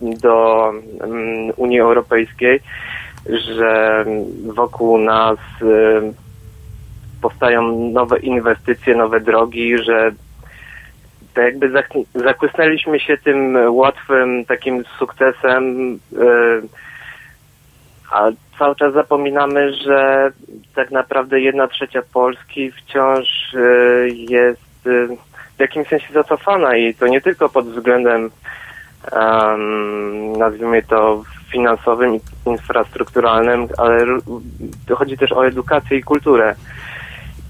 do 0.00 0.70
mm, 1.00 1.52
Unii 1.56 1.80
Europejskiej, 1.80 2.60
że 3.56 4.04
wokół 4.54 4.98
nas 4.98 5.38
e, 5.62 6.12
powstają 7.22 7.90
nowe 7.92 8.18
inwestycje, 8.18 8.96
nowe 8.96 9.20
drogi, 9.20 9.78
że 9.78 10.12
tak 11.34 11.44
jakby 11.44 11.72
zakłysnęliśmy 12.14 13.00
się 13.00 13.16
tym 13.18 13.56
łatwym 13.68 14.44
takim 14.44 14.84
sukcesem, 14.98 15.94
e, 16.12 16.26
a 18.12 18.30
cały 18.58 18.76
czas 18.76 18.94
zapominamy, 18.94 19.72
że 19.74 20.30
tak 20.74 20.90
naprawdę 20.90 21.40
jedna 21.40 21.68
trzecia 21.68 22.02
Polski 22.12 22.72
wciąż 22.72 23.54
e, 23.54 24.08
jest 24.08 24.86
e, 24.86 25.16
w 25.56 25.60
jakimś 25.60 25.88
sensie 25.88 26.12
zacofana 26.12 26.76
i 26.76 26.94
to 26.94 27.06
nie 27.06 27.20
tylko 27.20 27.48
pod 27.48 27.66
względem 27.66 28.30
em, 29.12 30.32
nazwijmy 30.32 30.82
to 30.82 31.22
finansowym 31.52 32.18
infrastrukturalnym, 32.46 33.68
ale 33.78 34.04
chodzi 34.94 35.18
też 35.18 35.32
o 35.32 35.46
edukację 35.46 35.98
i 35.98 36.02
kulturę. 36.02 36.54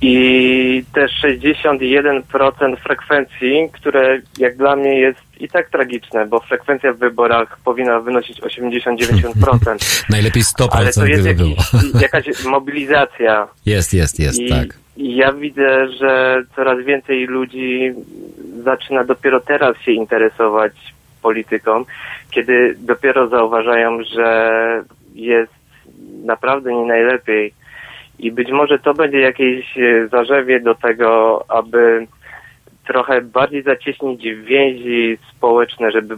I 0.03 0.85
te 0.93 1.07
61% 1.07 2.77
frekwencji, 2.77 3.69
które 3.73 4.21
jak 4.39 4.57
dla 4.57 4.77
mnie 4.77 5.01
jest 5.01 5.21
i 5.41 5.49
tak 5.49 5.71
tragiczne, 5.71 6.27
bo 6.27 6.41
frekwencja 6.41 6.93
w 6.93 6.99
wyborach 6.99 7.59
powinna 7.65 8.01
wynosić 8.01 8.41
80-90%. 8.41 10.05
Najlepiej 10.11 10.43
100% 10.43 10.69
Ale 10.71 10.93
to 10.93 11.07
jest 11.07 11.27
jakiś, 11.27 11.57
jakaś 12.03 12.45
mobilizacja. 12.45 13.49
Jest, 13.67 13.95
jest, 13.95 14.21
jest, 14.21 14.41
I, 14.41 14.49
tak. 14.49 14.67
I 14.97 15.17
ja 15.17 15.33
widzę, 15.33 15.89
że 15.89 16.43
coraz 16.57 16.85
więcej 16.85 17.27
ludzi 17.27 17.93
zaczyna 18.65 19.05
dopiero 19.05 19.41
teraz 19.41 19.77
się 19.79 19.93
interesować 19.93 20.73
polityką, 21.23 21.85
kiedy 22.31 22.77
dopiero 22.79 23.29
zauważają, 23.29 23.99
że 24.15 24.83
jest 25.15 25.53
naprawdę 26.25 26.75
nie 26.75 26.87
najlepiej. 26.87 27.60
I 28.27 28.33
być 28.33 28.51
może 28.51 28.79
to 28.79 28.95
będzie 28.95 29.19
jakieś 29.21 29.79
e, 29.79 30.09
zarzewie 30.09 30.61
do 30.61 30.75
tego, 30.75 31.45
aby 31.49 32.07
trochę 32.87 33.21
bardziej 33.21 33.63
zacieśnić 33.63 34.23
więzi 34.45 35.19
społeczne, 35.37 35.91
żeby 35.91 36.17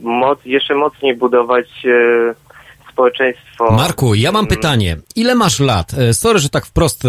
moc, 0.00 0.38
jeszcze 0.44 0.74
mocniej 0.74 1.16
budować 1.16 1.66
e, 1.86 2.34
społeczeństwo. 2.92 3.72
Marku, 3.72 4.14
ja 4.14 4.32
mam 4.32 4.46
pytanie. 4.46 4.96
Ile 5.16 5.34
masz 5.34 5.60
lat? 5.60 5.94
E, 5.98 6.14
Sorry, 6.14 6.38
że 6.38 6.48
tak 6.48 6.66
wprost 6.66 7.02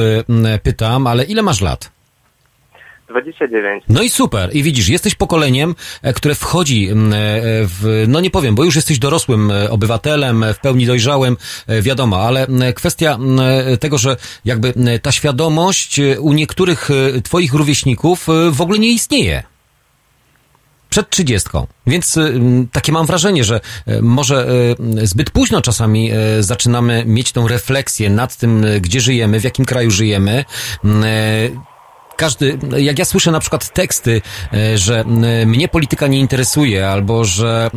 pytam, 0.64 1.08
ale 1.08 1.24
ile 1.24 1.42
masz 1.42 1.62
lat? 1.62 1.95
29. 3.10 3.84
No 3.90 4.02
i 4.02 4.10
super. 4.10 4.50
I 4.56 4.64
widzisz, 4.64 4.90
jesteś 4.90 5.16
pokoleniem, 5.16 5.76
e, 6.02 6.14
które 6.14 6.36
wchodzi 6.36 6.90
m, 6.90 7.14
e, 7.14 7.18
w, 7.64 8.06
no 8.08 8.20
nie 8.20 8.30
powiem, 8.30 8.56
bo 8.56 8.64
już 8.64 8.76
jesteś 8.76 9.00
dorosłym 9.00 9.52
e, 9.52 9.70
obywatelem, 9.70 10.46
w 10.54 10.60
pełni 10.60 10.86
dojrzałym, 10.86 11.38
wiadomo, 11.82 12.22
ale 12.22 12.48
m, 12.48 12.74
kwestia 12.76 13.16
m, 13.16 13.40
e, 13.40 13.78
tego, 13.78 13.98
że 13.98 14.18
jakby 14.46 14.74
ta 15.02 15.12
świadomość 15.12 16.00
u 16.20 16.34
niektórych 16.34 16.90
twoich 17.24 17.54
rówieśników 17.54 18.28
w 18.52 18.62
ogóle 18.62 18.80
nie 18.80 18.90
istnieje. 18.90 19.44
Przed 20.90 21.10
trzydziestką. 21.10 21.68
Więc 21.88 22.20
takie 22.72 22.92
mam 22.92 23.06
wrażenie, 23.06 23.44
że 23.44 23.60
może 24.02 24.48
zbyt 25.04 25.32
późno 25.32 25.62
czasami 25.62 26.12
zaczynamy 26.40 27.04
mieć 27.06 27.32
tą 27.32 27.48
refleksję 27.48 28.10
nad 28.10 28.38
tym, 28.38 28.66
gdzie 28.82 29.02
żyjemy, 29.02 29.40
w 29.40 29.44
jakim 29.44 29.66
kraju 29.66 29.92
żyjemy. 29.92 30.46
Każdy, 32.18 32.58
jak 32.78 33.00
ja 33.00 33.06
słyszę 33.06 33.32
na 33.32 33.40
przykład 33.40 33.70
teksty, 33.70 34.22
e, 34.54 34.78
że 34.78 35.04
mnie 35.46 35.68
polityka 35.68 36.08
nie 36.08 36.20
interesuje, 36.20 36.88
albo 36.88 37.26
że 37.26 37.70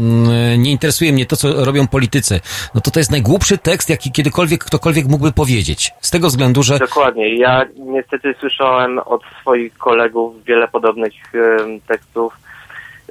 nie 0.59 0.71
interesuje 0.71 1.13
mnie 1.13 1.27
to, 1.27 1.37
co 1.37 1.65
robią 1.65 1.87
politycy, 1.87 2.41
no 2.75 2.81
to 2.81 2.91
to 2.91 3.01
jest 3.01 3.11
najgłupszy 3.11 3.59
tekst, 3.59 3.91
jaki 3.91 4.13
kiedykolwiek 4.13 4.65
ktokolwiek 4.65 5.07
mógłby 5.07 5.33
powiedzieć. 5.33 5.91
Z 6.01 6.11
tego 6.11 6.29
względu, 6.29 6.63
że 6.63 6.79
Dokładnie. 6.79 7.35
Ja 7.35 7.65
niestety 7.77 8.35
słyszałem 8.41 8.99
od 8.99 9.23
swoich 9.41 9.79
kolegów 9.79 10.45
wiele 10.45 10.69
podobnych 10.69 11.13
em, 11.35 11.81
tekstów. 11.81 12.37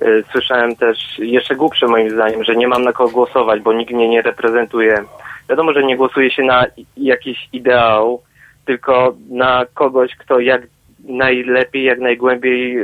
E, 0.02 0.06
Słyszałem 0.32 0.76
też 0.76 0.98
jeszcze 1.20 1.56
głupsze 1.56 1.88
moim 1.88 2.10
zdaniem, 2.10 2.44
że 2.44 2.56
nie 2.56 2.68
mam 2.68 2.84
na 2.84 2.94
kogo 2.94 3.12
głosować, 3.12 3.62
bo 3.62 3.74
nikt 3.74 3.94
mnie 3.94 4.10
nie 4.10 4.22
reprezentuje. 4.22 5.04
wiadomo, 5.50 5.74
że 5.74 5.84
nie 5.84 5.98
głosuje 5.98 6.32
się 6.32 6.44
na 6.44 6.66
jakiś 6.98 7.50
ideał, 7.54 8.22
tylko 8.66 9.16
na 9.30 9.66
kogoś, 9.74 10.16
kto 10.16 10.40
jak 10.40 10.62
najlepiej, 11.08 11.84
jak 11.84 12.00
najgłębiej 12.00 12.80
e, 12.80 12.84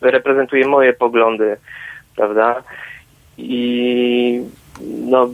reprezentuje 0.00 0.66
moje 0.66 0.92
poglądy, 0.92 1.56
prawda? 2.16 2.62
I 3.38 4.42
no, 4.80 5.28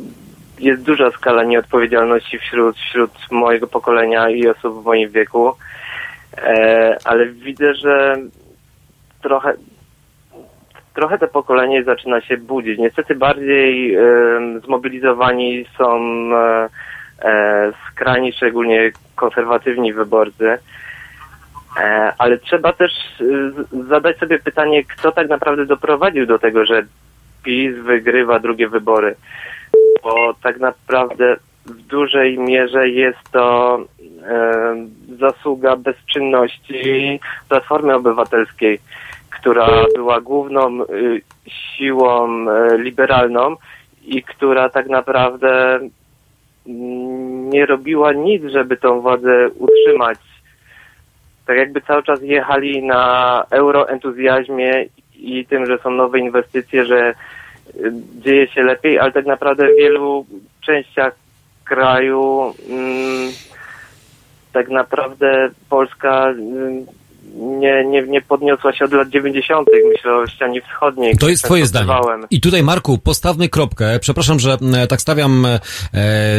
jest 0.61 0.83
duża 0.83 1.11
skala 1.11 1.45
nieodpowiedzialności 1.45 2.39
wśród, 2.39 2.77
wśród 2.77 3.11
mojego 3.31 3.67
pokolenia 3.67 4.31
i 4.31 4.49
osób 4.49 4.83
w 4.83 4.85
moim 4.85 5.11
wieku, 5.11 5.53
e, 6.37 6.97
ale 7.05 7.27
widzę, 7.27 7.75
że 7.75 8.17
trochę, 9.23 9.53
trochę 10.95 11.19
to 11.19 11.29
pokolenie 11.29 11.85
zaczyna 11.85 12.21
się 12.21 12.37
budzić. 12.37 12.79
Niestety 12.79 13.15
bardziej 13.15 13.97
zmobilizowani 14.65 15.65
są 15.79 15.99
e, 17.23 17.73
skrajni, 17.91 18.33
szczególnie 18.33 18.93
konserwatywni 19.17 19.93
wyborcy. 19.93 20.59
E, 21.81 22.13
ale 22.19 22.39
trzeba 22.39 22.73
też 22.73 22.93
z- 23.19 23.89
zadać 23.89 24.19
sobie 24.19 24.39
pytanie, 24.39 24.85
kto 24.85 25.13
tak 25.13 25.29
naprawdę 25.29 25.67
doprowadził 25.67 26.27
do 26.27 26.39
tego, 26.39 26.65
że 26.65 26.83
PiS 27.43 27.77
wygrywa 27.77 28.39
drugie 28.39 28.69
wybory. 28.69 29.15
Bo 30.03 30.35
tak 30.43 30.61
naprawdę 30.61 31.37
w 31.67 31.73
dużej 31.83 32.39
mierze 32.39 32.89
jest 32.89 33.31
to 33.33 33.79
e, 34.23 34.87
zasługa 35.19 35.77
bezczynności 35.77 37.21
Platformy 37.49 37.95
Obywatelskiej, 37.95 38.79
która 39.31 39.69
była 39.95 40.21
główną 40.21 40.83
y, 40.83 41.23
siłą 41.47 42.47
e, 42.51 42.79
liberalną 42.79 43.57
i 44.05 44.23
która 44.23 44.69
tak 44.69 44.87
naprawdę 44.89 45.75
mm, 46.67 47.51
nie 47.51 47.67
robiła 47.67 48.13
nic, 48.13 48.43
żeby 48.53 48.77
tą 48.77 49.01
władzę 49.01 49.49
utrzymać. 49.59 50.19
Tak 51.47 51.57
jakby 51.57 51.81
cały 51.81 52.03
czas 52.03 52.23
jechali 52.23 52.83
na 52.83 53.45
euroentuzjazmie 53.51 54.87
i 55.15 55.47
tym, 55.47 55.67
że 55.67 55.79
są 55.79 55.91
nowe 55.91 56.19
inwestycje, 56.19 56.85
że 56.87 57.15
y, 57.77 57.93
dzieje 58.21 58.49
się 58.49 58.63
lepiej, 58.63 58.99
ale 58.99 59.13
tak 59.13 59.27
naprawdę 59.27 59.69
w 59.69 59.77
wielu 59.77 60.27
częściach 60.61 61.15
kraju 61.65 62.55
mm, 62.71 63.33
tak 64.53 64.69
naprawdę 64.69 65.51
Polska 65.69 66.29
mm, 66.29 66.87
nie, 67.35 67.85
nie, 67.85 68.03
nie 68.03 68.23
podniosła 68.23 68.73
się 68.73 68.85
od 68.85 68.93
lat 68.93 69.09
90. 69.09 69.69
Myślę 69.93 70.15
o 70.17 70.27
ścianie 70.27 70.63
wschodniej. 70.63 71.17
To 71.17 71.29
jest 71.29 71.45
twoje 71.45 71.67
zdanie. 71.67 71.93
I 72.31 72.41
tutaj, 72.41 72.63
Marku, 72.63 72.99
postawmy 72.99 73.49
kropkę. 73.49 73.99
Przepraszam, 74.01 74.41
że 74.41 74.57
e, 74.75 74.87
tak 74.87 75.01
stawiam 75.01 75.47
e, 75.47 75.61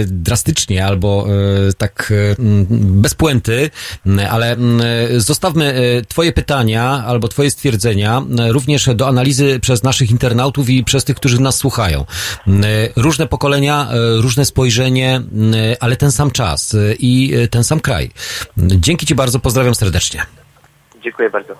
drastycznie 0.06 0.86
albo 0.86 1.26
e, 1.70 1.74
tak 1.78 2.14
e, 2.16 2.36
m, 2.40 2.66
bez 3.02 3.16
puenty, 3.16 3.70
m, 4.06 4.20
ale 4.32 4.52
m, 4.52 4.82
zostawmy 5.18 5.66
e, 5.66 6.02
twoje 6.02 6.32
pytania 6.32 7.04
albo 7.08 7.28
twoje 7.28 7.52
stwierdzenia 7.52 8.22
e, 8.40 8.52
również 8.52 8.90
do 8.96 9.08
analizy 9.08 9.60
przez 9.60 9.84
naszych 9.84 10.12
internautów 10.12 10.70
i 10.70 10.84
przez 10.84 11.04
tych, 11.04 11.16
którzy 11.16 11.42
nas 11.42 11.56
słuchają. 11.56 12.06
E, 12.48 12.54
Różne 12.96 13.28
pokolenia, 13.28 13.88
e, 13.92 14.22
różne 14.22 14.46
spojrzenie, 14.46 15.22
ale 15.80 15.96
ten 15.96 16.12
sam 16.12 16.32
czas 16.32 16.76
e, 16.76 16.94
i 17.00 17.36
e, 17.36 17.48
ten 17.48 17.64
sam 17.64 17.80
kraj. 17.80 18.12
Dzięki 18.58 19.06
ci 19.06 19.16
bardzo, 19.16 19.40
pozdrawiam 19.40 19.76
serdecznie. 19.76 20.26
Dziękuję 21.06 21.30
bardzo. 21.30 21.56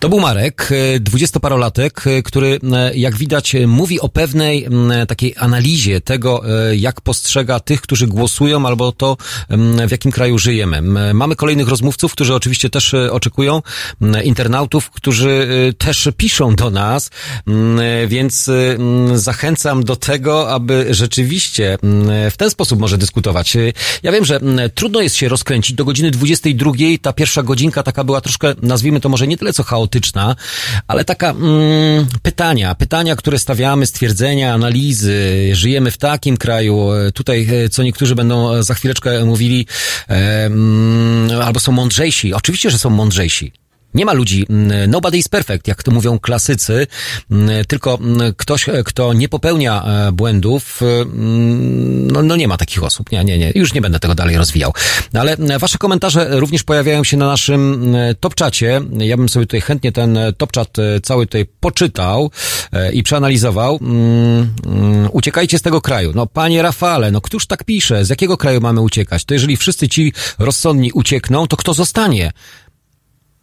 To 0.00 0.08
był 0.08 0.20
Marek, 0.20 0.68
e, 0.72 1.00
dwudziestoparolatek, 1.00 2.06
e, 2.06 2.22
który, 2.22 2.58
e, 2.72 2.94
jak 2.94 3.16
widać, 3.16 3.56
mówi 3.66 4.00
o 4.00 4.08
pewnej 4.08 4.68
takiej 5.08 5.34
analizie 5.38 6.00
tego, 6.00 6.42
jak 6.76 7.00
postrzega 7.00 7.60
tych, 7.60 7.80
którzy 7.80 8.06
głosują, 8.06 8.66
albo 8.66 8.92
to, 8.92 9.16
w 9.88 9.90
jakim 9.90 10.12
kraju 10.12 10.38
żyjemy. 10.38 10.82
Mamy 11.14 11.36
kolejnych 11.36 11.68
rozmówców, 11.68 12.12
którzy 12.12 12.34
oczywiście 12.34 12.70
też 12.70 12.94
oczekują, 12.94 13.62
internautów, 14.24 14.90
którzy 14.90 15.48
też 15.78 16.08
piszą 16.16 16.54
do 16.54 16.70
nas, 16.70 17.10
więc 18.06 18.50
zachęcam 19.14 19.84
do 19.84 19.96
tego, 19.96 20.50
aby 20.50 20.86
rzeczywiście 20.90 21.78
w 22.30 22.34
ten 22.36 22.50
sposób 22.50 22.80
może 22.80 22.98
dyskutować. 22.98 23.56
Ja 24.02 24.12
wiem, 24.12 24.24
że 24.24 24.40
trudno 24.74 25.00
jest 25.00 25.16
się 25.16 25.28
rozkręcić 25.28 25.76
do 25.76 25.84
godziny 25.84 26.10
22. 26.10 26.72
Ta 27.02 27.12
pierwsza 27.12 27.42
godzinka 27.42 27.82
taka 27.82 28.04
była 28.04 28.20
troszkę, 28.20 28.54
nazwijmy 28.62 29.00
to 29.00 29.08
może 29.08 29.26
nie 29.26 29.36
tyle 29.36 29.52
co 29.52 29.62
chaotyczna, 29.62 30.36
ale 30.88 31.04
taka 31.04 31.30
mm, 31.30 32.06
pytania, 32.22 32.74
pytania, 32.74 33.16
które 33.16 33.38
stawiamy, 33.38 33.86
stwierdzenia, 33.86 34.54
analizy. 34.54 35.50
Żyjemy 35.52 35.90
w 35.90 35.98
takim 35.98 36.36
kraju, 36.36 36.92
e, 36.92 37.12
tutaj 37.12 37.48
e, 37.64 37.68
co 37.68 37.82
niektórzy 37.82 38.14
będą 38.14 38.54
e, 38.54 38.62
za 38.62 38.74
chwileczkę 38.74 39.24
mówili, 39.24 39.66
e, 40.08 40.46
mm, 40.46 41.40
albo 41.42 41.60
są 41.60 41.72
mądrzejsi. 41.72 42.34
Oczywiście, 42.34 42.70
że 42.70 42.78
są 42.78 42.90
mądrzejsi. 42.90 43.59
Nie 43.94 44.04
ma 44.04 44.12
ludzi, 44.12 44.46
mm, 44.50 44.90
nobody 44.90 45.18
is 45.18 45.28
perfect, 45.28 45.68
jak 45.68 45.82
to 45.82 45.90
mówią 45.90 46.18
klasycy, 46.18 46.86
mm, 47.30 47.64
tylko 47.64 47.98
mm, 48.00 48.34
ktoś, 48.36 48.68
e, 48.68 48.84
kto 48.84 49.12
nie 49.12 49.28
popełnia 49.28 49.84
e, 49.84 50.12
błędów, 50.12 50.80
e, 50.82 50.86
no, 52.12 52.22
no 52.22 52.36
nie 52.36 52.48
ma 52.48 52.56
takich 52.56 52.84
osób. 52.84 53.12
Nie, 53.12 53.24
nie, 53.24 53.38
nie, 53.38 53.52
już 53.54 53.74
nie 53.74 53.80
będę 53.80 54.00
tego 54.00 54.14
dalej 54.14 54.36
rozwijał. 54.36 54.72
Ale 55.14 55.36
wasze 55.58 55.78
komentarze 55.78 56.40
również 56.40 56.62
pojawiają 56.62 57.04
się 57.04 57.16
na 57.16 57.26
naszym 57.26 57.94
e, 57.94 58.14
top 58.14 58.34
czacie. 58.34 58.80
Ja 58.98 59.16
bym 59.16 59.28
sobie 59.28 59.46
tutaj 59.46 59.60
chętnie 59.60 59.92
ten 59.92 60.18
top 60.38 60.52
czat 60.52 60.78
e, 60.78 61.00
cały 61.00 61.26
tutaj 61.26 61.46
poczytał 61.60 62.30
i 62.92 63.02
przeanalizował. 63.02 63.80
Uciekajcie 65.12 65.58
z 65.58 65.62
tego 65.62 65.80
kraju. 65.80 66.12
No 66.14 66.26
panie 66.26 66.62
Rafale, 66.62 67.10
no 67.10 67.20
któż 67.20 67.46
tak 67.46 67.64
pisze? 67.64 68.04
Z 68.04 68.10
jakiego 68.10 68.36
kraju 68.36 68.60
mamy 68.60 68.80
uciekać? 68.80 69.24
To 69.24 69.34
jeżeli 69.34 69.56
wszyscy 69.56 69.88
ci 69.88 70.12
rozsądni 70.38 70.92
uciekną, 70.92 71.46
to 71.46 71.56
kto 71.56 71.74
zostanie? 71.74 72.32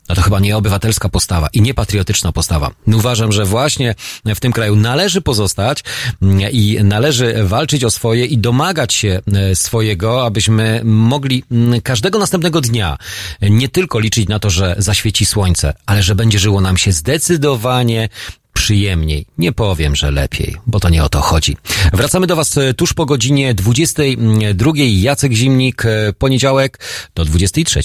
No 0.09 0.15
to 0.15 0.21
chyba 0.21 0.39
nie 0.39 0.57
obywatelska 0.57 1.09
postawa 1.09 1.47
i 1.53 1.61
nie 1.61 1.73
patriotyczna 1.73 2.31
postawa. 2.31 2.71
Uważam, 2.87 3.31
że 3.31 3.45
właśnie 3.45 3.95
w 4.25 4.39
tym 4.39 4.51
kraju 4.51 4.75
należy 4.75 5.21
pozostać 5.21 5.83
mm, 6.21 6.51
i 6.51 6.83
należy 6.83 7.43
walczyć 7.43 7.83
o 7.83 7.91
swoje 7.91 8.25
i 8.25 8.37
domagać 8.37 8.93
się 8.93 9.21
e, 9.33 9.55
swojego, 9.55 10.25
abyśmy 10.25 10.81
mogli 10.83 11.43
mm, 11.51 11.81
każdego 11.81 12.19
następnego 12.19 12.61
dnia 12.61 12.97
nie 13.41 13.69
tylko 13.69 13.99
liczyć 13.99 14.29
na 14.29 14.39
to, 14.39 14.49
że 14.49 14.75
zaświeci 14.77 15.25
słońce, 15.25 15.73
ale 15.85 16.03
że 16.03 16.15
będzie 16.15 16.39
żyło 16.39 16.61
nam 16.61 16.77
się 16.77 16.91
zdecydowanie 16.91 18.09
przyjemniej. 18.53 19.25
Nie 19.37 19.51
powiem, 19.51 19.95
że 19.95 20.11
lepiej, 20.11 20.55
bo 20.67 20.79
to 20.79 20.89
nie 20.89 21.03
o 21.03 21.09
to 21.09 21.21
chodzi. 21.21 21.57
Wracamy 21.93 22.27
do 22.27 22.35
Was 22.35 22.57
e, 22.57 22.73
tuż 22.73 22.93
po 22.93 23.05
godzinie 23.05 23.53
22. 23.53 24.71
Jacek 24.75 25.33
Zimnik, 25.33 25.85
e, 25.85 26.13
poniedziałek 26.13 26.79
do 27.15 27.25
23. 27.25 27.81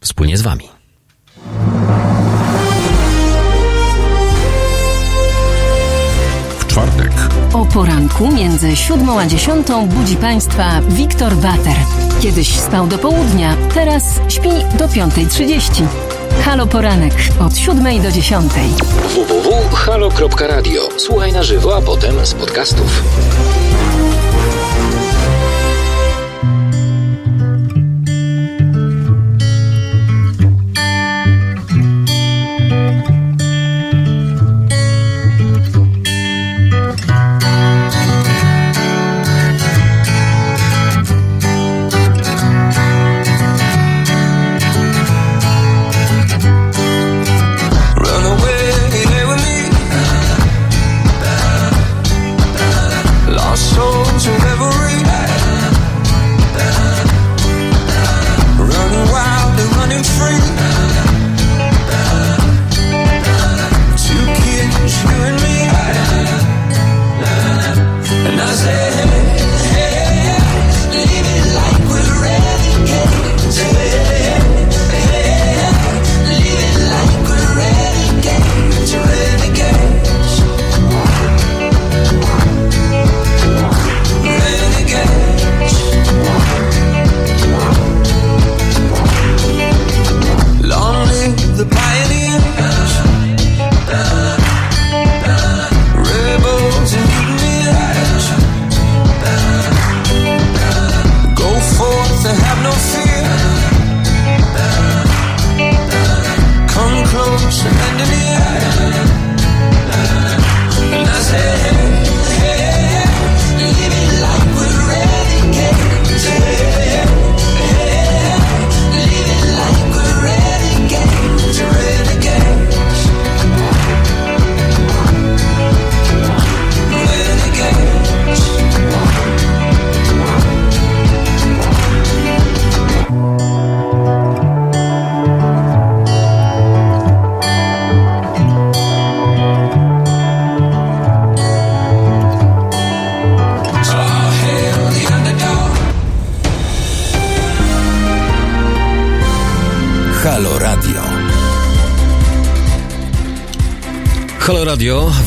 Wspólnie 0.00 0.36
z 0.36 0.42
Wami. 0.42 0.81
W 6.58 6.66
czwartek 6.66 7.12
O 7.52 7.64
poranku 7.64 8.28
między 8.32 8.76
siódmą 8.76 9.20
a 9.20 9.26
dziesiątą 9.26 9.88
budzi 9.88 10.16
Państwa 10.16 10.80
Wiktor 10.88 11.34
Bater. 11.34 11.76
Kiedyś 12.20 12.60
spał 12.60 12.86
do 12.86 12.98
południa, 12.98 13.56
teraz 13.74 14.20
śpi 14.28 14.50
do 14.78 14.88
5.30. 14.88 15.86
Halo 16.44 16.66
Poranek 16.66 17.14
od 17.40 17.56
siódmej 17.56 18.00
do 18.00 18.10
dziesiątej. 18.10 18.68
www.halo.radio. 19.14 20.88
Słuchaj 20.96 21.32
na 21.32 21.42
żywo, 21.42 21.76
a 21.76 21.82
potem 21.82 22.26
z 22.26 22.34
podcastów. 22.34 23.02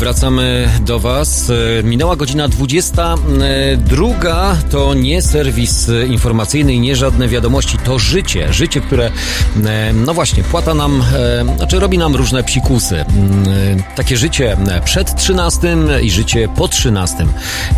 Wracamy 0.06 0.70
do 0.82 1.00
Was. 1.00 1.52
Minęła 1.84 2.16
godzina 2.16 2.48
22. 2.48 4.58
To 4.72 4.94
nie 4.94 5.22
serwis 5.22 5.90
informacyjny 6.10 6.74
i 6.74 6.80
nie 6.80 6.96
żadne 6.96 7.28
wiadomości, 7.28 7.78
to 7.78 8.00
życie. 8.00 8.54
Życie, 8.54 8.82
które, 8.82 9.12
e, 9.66 9.94
no 9.94 10.14
właśnie, 10.14 10.44
płata 10.44 10.74
nam, 10.74 11.02
e, 11.02 11.56
znaczy 11.58 11.80
robi 11.80 11.98
nam 11.98 12.16
różne 12.16 12.44
psikusy. 12.44 12.96
Mm, 12.96 13.80
e, 13.80 13.96
Takie 13.96 14.18
życie 14.18 14.58
przed 14.84 15.16
13 15.16 15.78
i 16.02 16.12
życie 16.12 16.50
po 16.56 16.68
13. 16.68 17.26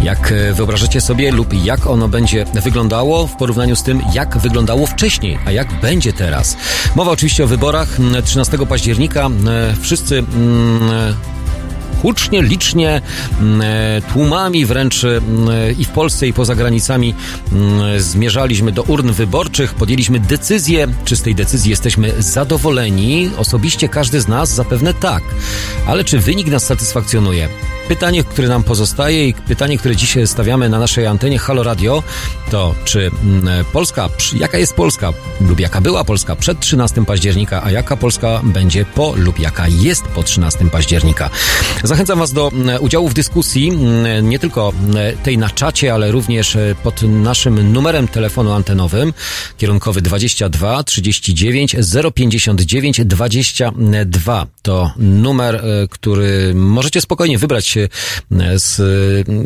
Jak 0.04 0.34
wyobrażacie 0.54 1.02
sobie 1.02 1.32
lub 1.32 1.54
jak 1.64 1.88
ono 1.88 2.08
będzie 2.08 2.46
wyglądało 2.64 3.28
w 3.28 3.36
porównaniu 3.36 3.76
z 3.76 3.84
tym, 3.84 4.02
jak 4.14 4.38
wyglądało 4.38 4.86
wcześniej, 4.86 5.40
a 5.46 5.52
jak 5.52 5.82
będzie 5.82 6.14
teraz. 6.14 6.58
Mowa 6.96 7.12
oczywiście 7.12 7.44
o 7.44 7.48
wyborach 7.48 8.00
mm, 8.00 8.24
13 8.24 8.58
października. 8.58 9.30
E, 9.48 9.76
Wszyscy 9.82 10.18
mm, 10.18 11.16
hucznie, 12.02 12.42
licznie, 12.42 13.02
mm, 13.40 13.62
e, 13.62 14.02
tłumami 14.14 14.66
wręcz 14.66 15.04
mm, 15.04 15.24
i 15.78 15.86
w 15.86 15.90
Polsce 15.90 16.28
i 16.28 16.34
poza 16.34 16.56
granicami 16.56 17.14
mm, 17.52 18.02
zmierzaliśmy 18.02 18.72
do 18.72 18.84
urn 18.84 19.12
wyborczych, 19.12 19.74
podjęliśmy 19.74 20.20
decyzję, 20.20 20.88
czy 21.06 21.16
z 21.16 21.22
tej 21.22 21.36
decyzji 21.36 21.70
jesteśmy 21.70 22.14
zadowoleni? 22.20 23.30
Osobiście 23.38 23.90
każdy 23.90 24.22
z 24.22 24.28
nas 24.28 24.56
zapewne 24.56 24.94
tak, 24.94 25.24
ale 25.88 26.04
czy 26.04 26.20
wynik 26.20 26.48
nas 26.48 26.66
satysfakcjonuje? 26.66 27.50
Pytanie, 27.88 28.24
które 28.24 28.48
nam 28.48 28.64
pozostaje 28.64 29.28
i 29.28 29.34
pytanie, 29.34 29.78
które 29.78 29.96
dzisiaj 29.96 30.28
stawiamy 30.28 30.70
na 30.70 30.80
naszej 30.80 31.06
antenie 31.06 31.40
Halo 31.40 31.64
Radio, 31.64 32.04
to 32.52 32.76
czy 32.86 33.12
mm, 33.24 33.66
Polska, 33.74 34.10
przy- 34.10 34.38
jaka 34.38 34.58
jest 34.58 34.74
Polska 34.74 35.14
lub 35.42 35.60
jaka 35.60 35.82
była 35.82 36.04
Polska 36.04 36.36
przed 36.36 36.60
13 36.60 37.06
października, 37.06 37.64
a 37.64 37.72
jaka 37.72 37.98
Polska 37.98 38.42
będzie 38.44 38.86
po 38.86 39.14
lub 39.16 39.40
jaka 39.40 39.68
jest 39.68 40.04
po 40.04 40.24
13 40.24 40.70
października. 40.70 41.30
Zachęcam 41.84 42.20
Was 42.20 42.34
do 42.34 42.52
mm, 42.54 42.84
udziału 42.84 43.10
w 43.10 43.14
dyskusji, 43.14 43.70
mm, 43.70 44.30
nie 44.30 44.40
tylko 44.40 44.74
tej 45.24 45.38
na 45.38 45.50
czacie, 45.50 45.94
ale 45.94 46.12
również 46.12 46.56
e, 46.56 46.76
pod 46.84 47.02
naszym 47.02 47.74
numerem 47.74 48.08
telefonu 48.08 48.52
antenowym, 48.52 49.14
kierunkowy 49.58 50.02
22 50.02 50.84
39 50.84 51.76
059 52.16 53.02
22. 53.06 54.48
To 54.62 54.92
numer, 54.98 55.56
e, 55.56 55.88
który 55.88 56.54
możecie 56.56 57.02
spokojnie 57.02 57.38
wybrać 57.38 57.78
e, 57.78 57.90
z, 58.60 58.80
e, 58.80 58.84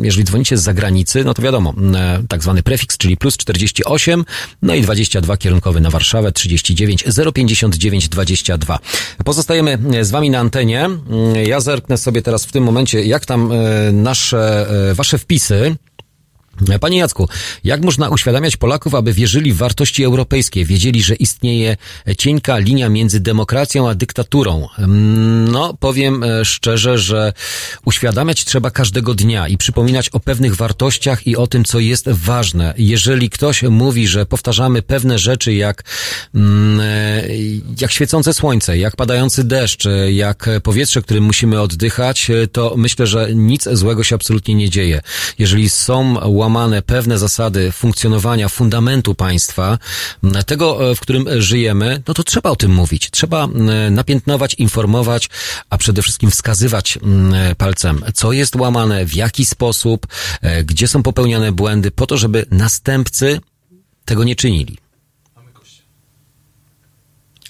jeżeli 0.02 0.24
dzwonicie 0.24 0.56
z 0.56 0.62
zagranicy, 0.62 1.24
no 1.24 1.34
to 1.34 1.42
wiadomo, 1.42 1.74
e, 1.94 2.22
tak 2.28 2.42
zwany 2.42 2.62
prefiks, 2.62 2.91
czyli 2.96 3.16
plus 3.16 3.36
48, 3.36 4.24
no 4.62 4.74
i 4.74 4.82
22 4.82 5.36
kierunkowy 5.36 5.80
na 5.80 5.90
Warszawę, 5.90 6.32
39 6.32 7.04
059 7.34 8.08
22. 8.08 8.78
Pozostajemy 9.24 9.78
z 10.02 10.10
Wami 10.10 10.30
na 10.30 10.38
antenie. 10.38 10.84
Mm, 10.84 11.00
Ja 11.46 11.60
zerknę 11.60 11.98
sobie 11.98 12.22
teraz 12.22 12.44
w 12.44 12.52
tym 12.52 12.64
momencie, 12.64 13.04
jak 13.04 13.26
tam 13.26 13.52
e, 13.52 13.92
nasze, 13.92 14.66
e, 14.90 14.94
Wasze 14.94 15.18
wpisy. 15.18 15.76
Panie 16.80 16.98
Jacku, 16.98 17.28
jak 17.64 17.84
można 17.84 18.08
uświadamiać 18.08 18.56
Polaków, 18.56 18.94
aby 18.94 19.12
wierzyli 19.12 19.52
w 19.52 19.56
wartości 19.56 20.04
europejskie, 20.04 20.64
wiedzieli, 20.64 21.02
że 21.02 21.14
istnieje 21.14 21.76
cienka 22.18 22.58
linia 22.58 22.88
między 22.88 23.20
demokracją 23.20 23.88
a 23.88 23.94
dyktaturą? 23.94 24.68
Mm, 24.78 25.32
No, 25.52 25.74
powiem 25.80 26.24
e, 26.24 26.44
szczerze, 26.44 26.98
że 26.98 27.32
uświadamiać 27.84 28.44
trzeba 28.44 28.70
każdego 28.70 29.14
dnia 29.14 29.48
i 29.48 29.56
przypominać 29.56 30.08
o 30.08 30.20
pewnych 30.20 30.56
wartościach 30.56 31.26
i 31.26 31.36
o 31.36 31.46
tym, 31.46 31.64
co 31.64 31.78
jest 31.78 32.08
ważne. 32.08 32.74
Jeżeli 32.78 33.30
ktoś 33.30 33.62
mówi, 33.62 34.08
że 34.08 34.26
powtarzamy 34.26 34.82
pewne 34.82 35.18
rzeczy 35.18 35.54
jak, 35.54 35.82
mm, 36.34 36.80
e, 36.80 37.22
jak 37.80 37.92
świecące 37.92 38.34
słońce, 38.34 38.78
jak 38.78 38.96
padający 38.96 39.44
deszcz, 39.44 39.86
e, 39.86 40.12
jak 40.12 40.50
powietrze, 40.62 41.02
którym 41.02 41.24
musimy 41.24 41.60
oddychać, 41.60 42.30
to 42.52 42.74
myślę, 42.76 43.06
że 43.06 43.34
nic 43.34 43.68
złego 43.72 44.04
się 44.04 44.14
absolutnie 44.14 44.54
nie 44.54 44.70
dzieje. 44.70 45.00
Jeżeli 45.38 45.70
są 45.70 46.20
łamane 46.42 46.82
pewne 46.82 47.18
zasady 47.18 47.72
funkcjonowania 47.72 48.48
fundamentu 48.48 49.14
państwa, 49.14 49.78
tego, 50.46 50.90
e, 50.90 50.94
w 50.94 51.00
którym 51.00 51.24
żyjemy, 51.38 52.02
no 52.08 52.14
to 52.14 52.22
trzeba 52.22 52.50
o 52.50 52.56
tym 52.56 52.72
mówić. 52.72 53.10
Trzeba 53.10 53.44
m, 53.44 53.70
napiętnować, 53.94 54.54
informować, 54.54 55.28
a 55.70 55.78
przede 55.78 56.02
wszystkim 56.02 56.30
wskazywać 56.30 56.98
m, 57.02 57.34
palcem, 57.58 58.04
co 58.14 58.32
jest 58.32 58.56
łamane, 58.56 59.04
w 59.04 59.14
jaki 59.14 59.44
sposób, 59.44 60.06
e, 60.42 60.64
gdzie 60.64 60.88
są 60.88 61.02
popełniane 61.02 61.52
błędy, 61.52 61.90
po 61.90 62.06
to, 62.06 62.16
żeby 62.16 62.46
następcy 62.50 63.40
tego 64.04 64.24
nie 64.24 64.36
czynili. 64.36 64.78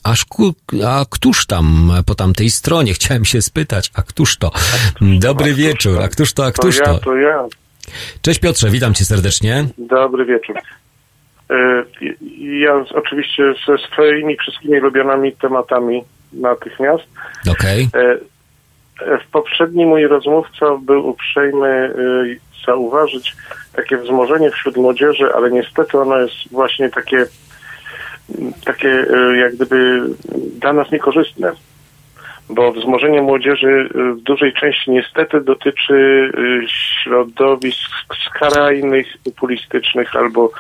Aż 0.03 0.25
ku, 0.25 0.55
a 0.87 1.05
któż 1.11 1.47
tam 1.47 1.93
po 2.07 2.15
tamtej 2.15 2.51
stronie? 2.51 2.95
Chciałem 2.99 3.25
się 3.25 3.43
spytać, 3.43 3.91
a 3.95 4.03
któż 4.03 4.37
to? 4.37 4.51
Dobry 5.01 5.55
wieczór, 5.55 6.03
a 6.03 6.09
któż 6.09 6.33
to, 6.33 6.47
a 6.47 6.53
któż 6.53 6.77
to 6.77 6.83
ja, 6.83 6.95
to? 6.95 6.99
to 6.99 7.17
ja. 7.17 7.49
Cześć 8.23 8.41
Piotrze, 8.41 8.71
witam 8.71 8.95
cię 8.95 9.05
serdecznie. 9.05 9.65
Dobry 9.79 10.25
wieczór. 10.25 10.57
E, 11.51 11.85
Ja 12.39 12.85
oczywiście 12.95 13.43
ze 13.67 13.79
swoimi 13.79 14.37
wszystkimi 14.37 14.81
lubionymi 14.81 15.33
tematami 15.33 16.05
natychmiast. 16.33 17.05
Okej. 17.51 17.89
E, 17.95 17.99
e, 18.01 19.19
W 19.19 19.27
poprzednim 19.33 19.89
mój 19.89 20.07
rozmówca 20.07 20.67
był 20.83 21.09
uprzejmy 21.09 21.95
zauważyć 22.67 23.37
takie 23.77 23.97
wzmożenie 23.97 24.51
wśród 24.51 24.77
młodzieży, 24.77 25.35
ale 25.35 25.51
niestety 25.51 25.99
ono 25.99 26.19
jest 26.19 26.35
właśnie 26.51 26.91
takie, 26.91 27.27
takie 28.65 29.07
jak 29.41 29.55
gdyby 29.55 30.01
dla 30.61 30.73
nas 30.73 30.91
niekorzystne. 30.93 31.53
Bo 32.51 32.73
wzmożenie 32.73 33.23
młodzieży 33.23 33.89
e, 33.95 34.15
w 34.15 34.21
dużej 34.21 34.53
części 34.53 34.91
niestety 34.91 35.41
dotyczy 35.41 35.95
e, 35.95 36.69
środowisk 36.69 37.91
skrajnych, 38.27 39.07
populistycznych 39.25 40.17
albo 40.17 40.53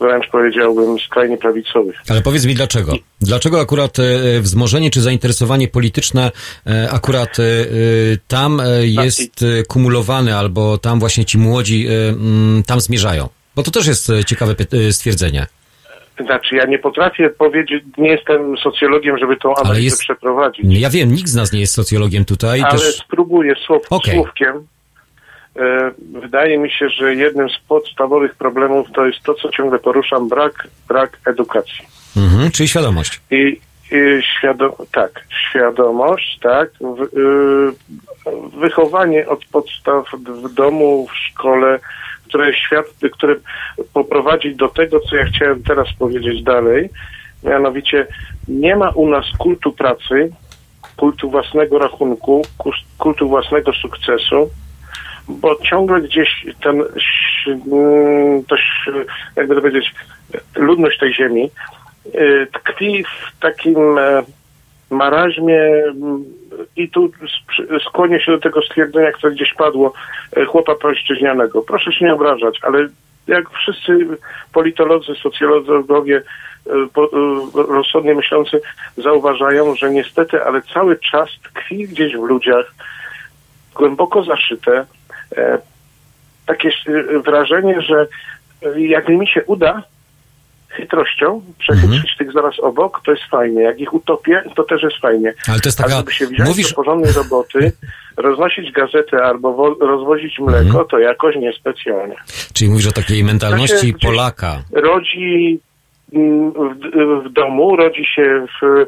wręcz 0.00 0.28
powiedziałbym 0.28 0.98
skrajnie 0.98 1.36
prawicowych. 1.36 1.96
Ale 2.08 2.22
powiedz 2.22 2.46
mi 2.46 2.54
dlaczego? 2.54 2.94
Dlaczego 3.20 3.60
akurat 3.60 3.98
e, 3.98 4.40
wzmożenie 4.40 4.90
czy 4.90 5.00
zainteresowanie 5.00 5.68
polityczne 5.68 6.30
akurat 6.90 7.36
tam 8.28 8.60
e, 8.60 8.86
jest 8.86 9.44
kumulowane 9.68 10.36
albo 10.36 10.78
tam 10.78 11.00
właśnie 11.00 11.24
ci 11.24 11.38
młodzi 11.38 11.86
mm, 11.88 12.62
tam 12.62 12.80
zmierzają? 12.80 13.28
Bo 13.56 13.62
to 13.62 13.70
też 13.70 13.86
jest 13.86 14.12
ciekawe 14.26 14.54
stwierdzenie. 14.90 15.46
Znaczy, 16.20 16.56
ja 16.56 16.64
nie 16.64 16.78
potrafię 16.78 17.30
powiedzieć, 17.30 17.84
nie 17.98 18.08
jestem 18.10 18.56
socjologiem, 18.56 19.18
żeby 19.18 19.36
tą 19.36 19.54
analizę 19.54 19.84
jest- 19.84 20.00
przeprowadzić, 20.00 20.64
Ja 20.68 20.90
wiem, 20.90 21.14
nikt 21.14 21.28
z 21.28 21.34
nas 21.34 21.52
nie 21.52 21.60
jest 21.60 21.74
socjologiem 21.74 22.24
tutaj. 22.24 22.60
ale 22.60 22.70
też... 22.72 22.96
spróbuję 22.96 23.54
słow, 23.66 23.82
Okej. 23.90 24.14
słówkiem. 24.14 24.66
E, 25.56 25.90
wydaje 26.20 26.58
mi 26.58 26.70
się, 26.70 26.88
że 26.88 27.14
jednym 27.14 27.48
z 27.50 27.58
podstawowych 27.68 28.34
problemów 28.34 28.86
to 28.94 29.06
jest 29.06 29.22
to, 29.22 29.34
co 29.34 29.48
ciągle 29.50 29.78
poruszam, 29.78 30.28
brak, 30.28 30.68
brak 30.88 31.18
edukacji. 31.26 31.84
Mhm, 32.16 32.50
czyli 32.50 32.68
świadomość. 32.68 33.20
I, 33.30 33.60
i 33.92 34.22
świadom, 34.38 34.70
tak, 34.92 35.24
świadomość, 35.50 36.38
tak, 36.42 36.70
w, 36.80 37.02
y, 37.02 38.58
wychowanie 38.60 39.28
od 39.28 39.44
podstaw 39.44 40.04
w 40.26 40.54
domu, 40.54 41.06
w 41.12 41.16
szkole, 41.16 41.78
które 42.32 42.54
świat, 42.54 42.86
które 43.12 43.36
poprowadzi 43.92 44.56
do 44.56 44.68
tego, 44.68 45.00
co 45.00 45.16
ja 45.16 45.24
chciałem 45.24 45.62
teraz 45.62 45.88
powiedzieć 45.98 46.42
dalej, 46.42 46.90
mianowicie 47.42 48.06
nie 48.48 48.76
ma 48.76 48.90
u 48.90 49.08
nas 49.08 49.24
kultu 49.38 49.72
pracy, 49.72 50.32
kultu 50.96 51.30
własnego 51.30 51.78
rachunku, 51.78 52.42
kultu 52.98 53.28
własnego 53.28 53.72
sukcesu, 53.72 54.50
bo 55.28 55.56
ciągle 55.56 56.00
gdzieś 56.00 56.46
ten, 56.62 56.82
mm, 57.46 58.44
to, 58.44 58.56
jakby 59.36 59.54
to 59.54 59.60
powiedzieć, 59.60 59.94
ludność 60.56 60.98
tej 60.98 61.14
ziemi, 61.14 61.50
y, 62.14 62.46
tkwi 62.52 63.04
w 63.04 63.40
takim 63.40 63.98
e, 63.98 64.22
maraźmie 64.90 65.60
mm, 65.60 66.24
i 66.76 66.88
tu 66.88 67.10
skłonię 67.86 68.20
się 68.20 68.32
do 68.32 68.38
tego 68.38 68.62
stwierdzenia, 68.62 69.12
które 69.12 69.32
gdzieś 69.32 69.54
padło, 69.54 69.92
e, 70.36 70.44
chłopa 70.44 70.74
pańszczyźnianego. 70.74 71.62
Proszę 71.62 71.92
się 71.92 72.04
nie 72.04 72.14
obrażać, 72.14 72.58
ale 72.62 72.88
jak 73.26 73.50
wszyscy 73.50 74.06
politolodzy, 74.52 75.14
socjologowie, 75.14 76.22
e, 76.66 76.70
e, 76.72 76.86
rozsądnie 77.54 78.14
myślący 78.14 78.60
zauważają, 78.96 79.74
że 79.74 79.90
niestety, 79.90 80.44
ale 80.44 80.62
cały 80.62 80.98
czas 80.98 81.28
tkwi 81.42 81.88
gdzieś 81.88 82.16
w 82.16 82.22
ludziach 82.22 82.74
głęboko 83.74 84.22
zaszyte 84.22 84.86
takie 86.46 86.70
wrażenie, 87.24 87.80
że 87.80 88.06
jak 88.76 89.08
mi 89.08 89.28
się 89.28 89.44
uda 89.44 89.82
chytrością 90.72 91.42
przechytrzyć 91.58 92.16
tych 92.18 92.32
zaraz 92.32 92.60
obok, 92.60 93.00
to 93.04 93.10
jest 93.10 93.24
fajnie. 93.24 93.62
Jak 93.62 93.80
ich 93.80 93.94
utopię, 93.94 94.42
to 94.56 94.64
też 94.64 94.82
jest 94.82 94.96
fajnie. 94.96 95.34
Ale 95.48 95.60
to 95.60 95.68
jest 95.68 95.78
taka- 95.78 95.94
A 95.94 95.96
żeby 95.96 96.12
się 96.12 96.26
wziąć 96.26 96.48
mówisz- 96.48 96.70
do 96.70 96.76
porządnej 96.76 97.12
roboty, 97.12 97.72
roznosić 98.16 98.72
gazetę 98.72 99.22
albo 99.24 99.52
wo- 99.52 99.74
rozwozić 99.80 100.38
mleko, 100.38 100.58
Mhm. 100.66 100.86
to 100.90 100.98
jakoś 100.98 101.36
niespecjalnie. 101.36 102.14
Czyli 102.54 102.70
mówisz 102.70 102.86
o 102.86 102.92
takiej 102.92 103.24
mentalności 103.24 103.94
Polaka. 104.06 104.62
Rodzi 104.72 105.60
mm, 106.12 106.52
w, 106.52 107.26
w 107.28 107.32
domu, 107.32 107.76
rodzi 107.76 108.04
się 108.06 108.46
w 108.62 108.86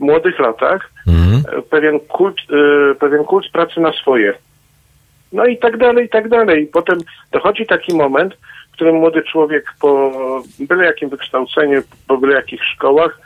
młodych 0.00 0.38
latach 0.38 0.90
Mhm. 1.06 1.58
e, 1.58 1.62
pewien 1.62 2.00
kult, 2.00 2.36
e, 2.40 2.94
pewien 2.94 3.24
kult 3.24 3.50
pracy 3.52 3.80
na 3.80 3.92
swoje. 3.92 4.34
No 5.32 5.46
i 5.46 5.58
tak 5.58 5.76
dalej, 5.76 6.06
i 6.06 6.08
tak 6.08 6.28
dalej. 6.28 6.66
Potem 6.72 6.98
dochodzi 7.32 7.66
taki 7.66 7.94
moment, 7.94 8.34
w 8.74 8.76
którym 8.76 8.96
młody 8.96 9.22
człowiek 9.22 9.74
po 9.80 10.12
byle 10.60 10.84
jakim 10.84 11.08
wykształceniu, 11.08 11.82
po 12.08 12.18
byle 12.18 12.34
jakich 12.34 12.64
szkołach, 12.64 13.18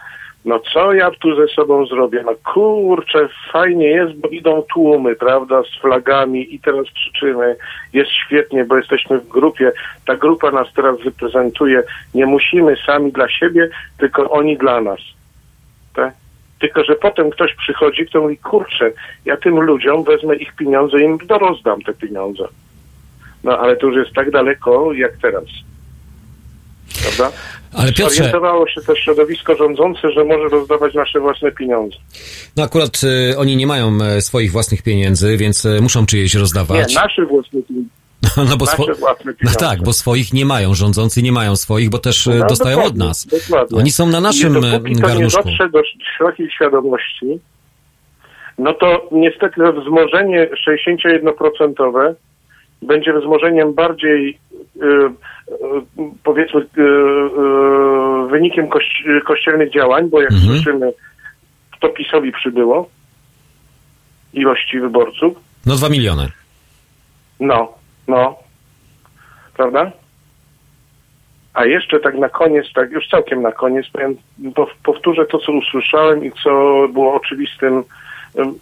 no 0.45 0.61
co 0.73 0.93
ja 0.93 1.11
tu 1.11 1.37
ze 1.37 1.49
sobą 1.49 1.87
zrobię? 1.87 2.23
No 2.27 2.33
kurczę, 2.53 3.29
fajnie 3.53 3.89
jest, 3.89 4.15
bo 4.15 4.29
idą 4.29 4.63
tłumy, 4.75 5.15
prawda, 5.15 5.63
z 5.63 5.81
flagami 5.81 6.55
i 6.55 6.61
teraz 6.61 6.87
krzyczymy, 6.95 7.57
jest 7.93 8.11
świetnie, 8.11 8.65
bo 8.65 8.77
jesteśmy 8.77 9.19
w 9.19 9.29
grupie, 9.29 9.73
ta 10.07 10.17
grupa 10.17 10.51
nas 10.51 10.69
teraz 10.77 11.01
reprezentuje, 11.05 11.83
nie 12.15 12.27
musimy 12.27 12.77
sami 12.87 13.13
dla 13.13 13.29
siebie, 13.29 13.69
tylko 13.99 14.31
oni 14.31 14.57
dla 14.57 14.81
nas. 14.81 15.01
Tak? 15.95 16.15
Tylko, 16.59 16.85
że 16.85 16.95
potem 16.95 17.31
ktoś 17.31 17.55
przychodzi, 17.55 18.07
kto 18.07 18.21
mówi, 18.21 18.39
kurczę, 18.39 18.91
ja 19.25 19.37
tym 19.37 19.61
ludziom 19.61 20.05
wezmę 20.05 20.37
ich 20.37 20.57
pieniądze 20.57 21.01
i 21.01 21.05
im 21.05 21.19
dorozdam 21.27 21.83
te 21.83 21.95
pieniądze. 21.95 22.49
No 23.49 23.59
ale 23.59 23.77
to 23.77 23.87
już 23.87 23.97
jest 23.97 24.15
tak 24.15 24.31
daleko, 24.31 24.93
jak 24.93 25.13
teraz. 25.23 25.45
Prawda? 27.03 27.37
Ale 27.75 27.93
Piotrze- 27.93 28.11
Zorientowało 28.11 28.69
się 28.69 28.81
też 28.81 28.99
środowisko 28.99 29.57
rządzące, 29.57 30.13
że 30.13 30.25
może 30.25 30.49
rozdawać 30.49 30.95
nasze 30.95 31.21
własne 31.21 31.53
pieniądze. 31.53 31.97
No 32.57 32.63
akurat 32.65 33.01
y, 33.33 33.39
oni 33.39 33.57
nie 33.57 33.67
mają 33.67 33.99
e, 34.03 34.21
swoich 34.21 34.53
własnych 34.53 34.83
pieniędzy, 34.83 35.37
więc 35.37 35.67
e, 35.67 35.81
muszą 35.81 36.07
czyjeś 36.07 36.35
rozdawać. 36.35 36.89
Nie, 36.89 36.95
nasze 37.03 37.27
własne 37.27 37.63
pieniądze. 37.63 37.91
No 38.51 38.57
bo 38.57 38.65
nasze 38.65 38.77
swo- 38.77 38.99
własne 38.99 39.33
No 39.43 39.51
tak, 39.59 39.83
bo 39.83 39.93
swoich 39.93 40.33
nie 40.33 40.45
mają, 40.45 40.75
rządzący 40.75 41.23
nie 41.23 41.33
mają 41.33 41.57
swoich, 41.57 41.91
bo 41.91 41.99
też 41.99 42.27
e, 42.27 42.35
No, 42.35 42.47
dostają 42.47 42.85
od 42.85 42.97
nas. 42.97 43.27
dokładnie. 43.27 43.79
Oni 43.79 43.91
są 43.91 44.07
na 44.07 44.21
naszym 44.21 44.55
I 44.55 44.59
e, 44.59 44.61
dopóki 44.61 44.95
to 44.95 45.01
nie 45.01 45.07
garnuszku. 45.09 45.43
dotrze 45.43 45.69
do 45.69 45.83
szerokiej 46.19 46.51
świadomości, 46.51 47.41
no 48.59 48.75
to 48.75 49.09
niestety 49.13 49.61
wzmożenie 49.81 50.49
61% 50.69 52.15
będzie 52.83 53.13
wzmożeniem 53.13 53.75
bardziej 53.75 54.39
y, 54.77 54.81
y, 54.85 55.11
powiedzmy 56.25 56.61
y, 56.61 58.29
wynikiem 58.31 58.69
kości- 58.69 59.23
kościelnych 59.27 59.73
działań, 59.73 60.09
bo 60.09 60.21
jak 60.21 60.33
Mhm. 60.33 60.49
słyszymy, 60.53 60.93
to 61.81 61.89
PiSowi 61.89 62.33
przybyło 62.33 62.89
ilości 64.33 64.81
wyborców. 64.81 65.35
No 65.67 65.75
dwa 65.77 65.89
miliony. 65.89 66.29
No, 67.41 67.73
no. 68.09 68.37
Prawda? 69.57 69.93
A 71.55 71.65
jeszcze 71.65 72.01
tak 72.01 72.15
na 72.19 72.29
koniec, 72.29 72.67
tak 72.75 72.91
już 72.91 73.09
całkiem 73.09 73.43
na 73.43 73.53
koniec, 73.53 73.87
powiem, 73.93 74.17
pow- 74.55 74.75
powtórzę 74.85 75.27
to, 75.27 75.39
co 75.39 75.53
usłyszałem 75.53 76.25
i 76.25 76.33
co 76.45 76.51
było 76.93 77.15
oczywistym, 77.15 77.83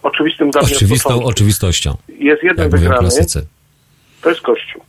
oczywistym 0.03 0.51
dla 0.51 0.61
mnie 0.61 0.75
Oczywistą 0.75 1.23
oczywistością. 1.23 1.95
Jest 2.19 2.43
jeden 2.43 2.63
Jak 2.63 2.71
wygrany. 2.71 3.09
To 4.21 4.29
jest 4.29 4.41
Kościół. 4.41 4.81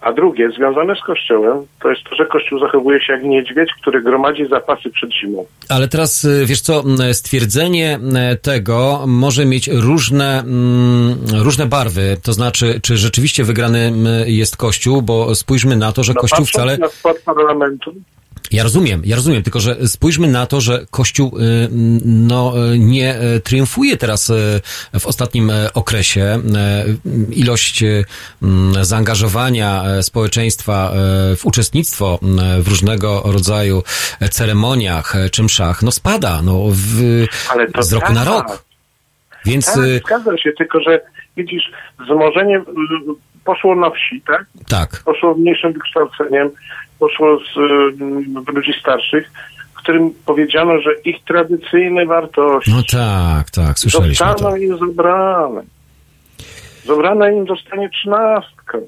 A 0.00 0.12
drugie, 0.12 0.50
związane 0.50 0.96
z 0.96 1.00
Kościołem, 1.00 1.66
to 1.82 1.90
jest 1.90 2.04
to, 2.10 2.16
że 2.16 2.26
Kościół 2.26 2.58
zachowuje 2.58 3.00
się 3.00 3.12
jak 3.12 3.22
niedźwiedź, 3.22 3.70
który 3.80 4.02
gromadzi 4.02 4.48
zapasy 4.48 4.90
przed 4.90 5.12
zimą. 5.12 5.46
Ale 5.68 5.88
teraz, 5.88 6.24
y, 6.24 6.46
wiesz 6.46 6.60
co, 6.60 6.84
stwierdzenie 7.12 7.98
tego 8.42 9.04
może 9.06 9.44
mieć 9.44 9.68
różne, 9.68 10.40
mm, 10.40 11.18
różne 11.42 11.66
barwy. 11.66 12.16
To 12.22 12.32
znaczy, 12.32 12.80
czy 12.82 12.96
rzeczywiście 12.96 13.44
wygrany 13.44 13.92
jest 14.26 14.56
Kościół, 14.56 15.02
bo 15.02 15.34
spójrzmy 15.34 15.76
na 15.76 15.92
to, 15.92 16.04
że 16.04 16.12
No, 16.14 16.20
Kościół 16.20 16.44
wcale... 16.44 16.78
na 16.78 16.88
skład 16.88 17.16
parlamentu, 17.24 17.94
Ja 18.52 18.62
rozumiem, 18.62 19.02
ja 19.04 19.16
rozumiem, 19.16 19.42
tylko 19.42 19.60
że 19.60 19.88
spójrzmy 19.88 20.28
na 20.28 20.46
to, 20.46 20.60
że 20.60 20.86
Kościół 20.90 21.38
y, 21.38 21.68
no, 22.04 22.54
y, 22.72 22.78
nie 22.78 23.22
y, 23.22 23.40
triumfuje 23.40 23.96
teraz 23.96 24.32
w 25.00 25.06
ostatnim 25.06 25.50
okresie. 25.74 26.42
Ilość 27.30 27.84
zaangażowania 28.80 29.84
społeczeństwa 30.02 30.92
w 31.36 31.40
uczestnictwo 31.44 32.18
w 32.60 32.68
różnego 32.68 33.22
rodzaju 33.24 33.82
ceremoniach 34.30 35.14
czy 35.32 35.42
mszach, 35.42 35.82
no 35.82 35.92
spada 35.92 36.42
no, 36.42 36.64
w, 36.70 37.26
z 37.80 37.92
roku 37.92 38.12
na 38.12 38.24
tak. 38.24 38.28
rok. 38.28 38.64
Więc 39.44 39.66
Tak, 39.66 39.78
y, 39.78 40.00
zgadza 40.04 40.38
się, 40.38 40.52
tylko 40.58 40.80
że 40.80 41.00
widzisz, 41.36 41.62
wzmożenie 42.00 42.62
poszło 43.44 43.74
na 43.74 43.90
wsi, 43.90 44.22
tak? 44.26 44.44
tak, 44.68 45.02
Poszło 45.04 45.34
mniejszym 45.34 45.72
wykształceniem, 45.72 46.50
poszło 46.98 47.38
z 47.38 47.56
y, 48.48 48.52
ludzi 48.52 48.72
starszych, 48.80 49.30
którym 49.88 50.10
powiedziano, 50.26 50.80
że 50.80 50.90
ich 51.04 51.24
tradycyjne 51.24 52.06
wartości 52.06 52.70
no 52.70 52.82
tak, 52.92 53.50
tak, 53.50 53.78
słyszeliśmy 53.78 54.26
zostaną 54.26 54.56
im 54.56 54.78
zabrane. 54.78 55.62
Zabrana 56.84 57.30
im 57.30 57.46
zostanie 57.46 57.90
trzynastka. 57.90 58.78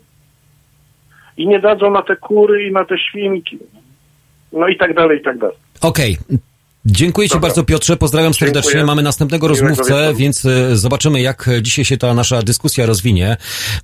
I 1.37 1.49
nie 1.49 1.61
dadzą 1.61 1.91
na 1.91 2.03
te 2.03 2.17
kury 2.17 2.69
i 2.69 2.73
na 2.73 2.85
te 2.85 2.99
świnki. 2.99 3.59
No 4.53 4.69
i 4.69 4.77
tak 4.77 4.95
dalej, 4.95 5.19
i 5.19 5.23
tak 5.23 5.39
dalej. 5.39 5.57
Okej. 5.81 6.19
Dziękuję 6.87 7.29
Ci 7.29 7.33
Dobra. 7.33 7.49
bardzo 7.49 7.65
Piotrze, 7.65 7.97
pozdrawiam 7.97 8.35
serdecznie. 8.35 8.63
Dziękuję. 8.63 8.85
Mamy 8.85 9.03
następnego 9.03 9.49
rozmówcę, 9.49 10.15
więc 10.15 10.45
e, 10.45 10.77
zobaczymy 10.77 11.21
jak 11.21 11.51
dzisiaj 11.63 11.85
się 11.85 11.97
ta 11.97 12.15
nasza 12.15 12.43
dyskusja 12.43 12.87
rozwinie. 12.87 13.37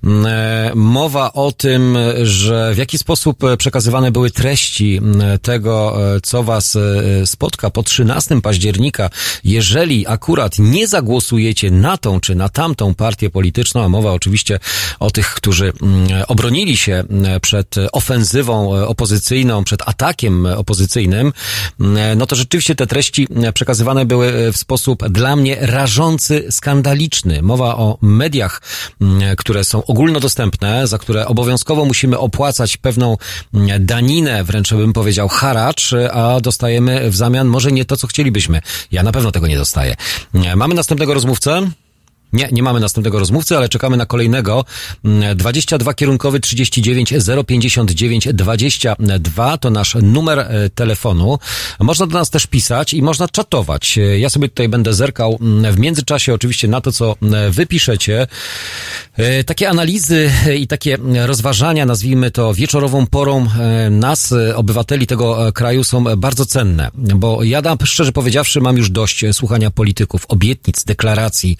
Mm, 0.03 0.25
e, 0.25 0.71
Mowa 0.75 1.33
o 1.33 1.51
tym, 1.51 1.97
że 2.23 2.73
w 2.73 2.77
jaki 2.77 2.97
sposób 2.97 3.39
przekazywane 3.57 4.11
były 4.11 4.31
treści 4.31 4.97
m, 4.97 5.21
tego, 5.41 5.97
e, 6.15 6.21
co 6.21 6.43
Was 6.43 6.77
spotka 7.25 7.69
po 7.69 7.83
13 7.83 8.41
października, 8.41 9.09
jeżeli 9.43 10.07
akurat 10.07 10.59
nie 10.59 10.87
zagłosujecie 10.87 11.71
na 11.71 11.97
tą 11.97 12.19
czy 12.19 12.35
na 12.35 12.49
tamtą 12.49 12.95
partię 12.95 13.29
polityczną, 13.29 13.83
a 13.83 13.89
mowa 13.89 14.13
oczywiście 14.13 14.59
o 14.99 15.11
tych, 15.11 15.33
którzy 15.33 15.73
mm, 15.81 16.07
obronili 16.27 16.77
się 16.77 16.93
mm, 16.93 17.39
przed 17.39 17.75
ofensywą 17.91 18.85
opozycyjną, 18.87 19.63
przed 19.63 19.81
atakiem 19.85 20.45
opozycyjnym, 20.45 21.33
mm, 21.79 22.17
no 22.17 22.25
to 22.25 22.35
rzeczywiście 22.35 22.75
te 22.75 22.86
treści 22.87 23.27
przekazywane 23.53 24.05
były 24.05 24.27
e, 24.27 24.51
w 24.51 24.57
sposób 24.57 25.07
dla 25.07 25.35
mnie 25.35 25.57
rażący, 25.61 26.47
skandaliczny. 26.49 27.41
Mowa 27.41 27.75
o 27.75 27.97
mediach, 28.01 28.61
które 29.37 29.63
są 29.63 29.85
ogólnodostępne, 29.85 30.87
za 30.87 30.97
które 30.97 31.27
obowiązkowo 31.27 31.85
musimy 31.85 32.19
opłacać 32.19 32.77
pewną 32.77 33.17
daninę, 33.79 34.43
wręcz 34.43 34.73
bym 34.73 34.93
powiedział 34.93 35.27
haracz, 35.27 35.93
a 36.11 36.39
dostajemy 36.41 37.11
w 37.11 37.15
zamian 37.15 37.47
może 37.47 37.71
nie 37.71 37.85
to, 37.85 37.97
co 37.97 38.07
chcielibyśmy. 38.07 38.61
Ja 38.91 39.03
na 39.03 39.11
pewno 39.11 39.31
tego 39.31 39.47
nie 39.47 39.57
dostaję. 39.57 39.95
Mm, 40.33 40.57
Mamy 40.57 40.75
następnego 40.75 41.13
rozmówcę? 41.13 41.69
Nie, 42.33 42.49
nie 42.51 42.63
mamy 42.63 42.79
następnego 42.79 43.19
rozmówcy, 43.19 43.57
ale 43.57 43.69
czekamy 43.69 43.97
na 43.97 44.05
kolejnego. 44.05 44.65
Mm, 45.05 45.37
22 45.37 45.93
kierunkowy 45.93 46.39
39 46.39 47.13
059 47.47 48.27
22 48.33 49.57
to 49.57 49.69
nasz 49.69 49.95
numer 50.01 50.39
e, 50.39 50.69
telefonu. 50.69 51.39
Można 51.79 52.07
do 52.07 52.19
nas 52.19 52.29
też 52.29 52.47
pisać 52.47 52.93
i 52.93 53.01
można 53.01 53.27
czatować. 53.27 53.97
E, 53.97 54.19
Ja 54.19 54.29
sobie 54.29 54.49
tutaj 54.49 54.69
będę 54.69 54.93
zerkał 54.93 55.37
mm, 55.41 55.73
w 55.73 55.79
międzyczasie 55.79 56.33
oczywiście 56.33 56.67
na 56.67 56.81
to, 56.81 56.91
co 56.91 57.15
mm, 57.21 57.51
wy 57.51 57.65
piszecie. 57.65 58.27
E, 59.17 59.43
Takie 59.43 59.69
analizy 59.69 60.31
i 60.59 60.67
takie 60.67 60.97
rozważania, 61.25 61.85
nazwijmy 61.85 62.31
to 62.31 62.53
wieczorową 62.53 63.07
porą 63.07 63.47
nas, 63.91 64.33
obywateli 64.55 65.07
tego 65.07 65.53
kraju 65.53 65.83
są 65.83 66.03
bardzo 66.03 66.45
cenne, 66.45 66.91
bo 66.93 67.43
ja 67.43 67.61
dam, 67.61 67.77
szczerze 67.83 68.11
powiedziawszy, 68.11 68.61
mam 68.61 68.77
już 68.77 68.89
dość 68.89 69.25
słuchania 69.31 69.71
polityków, 69.71 70.25
obietnic, 70.27 70.83
deklaracji, 70.83 71.57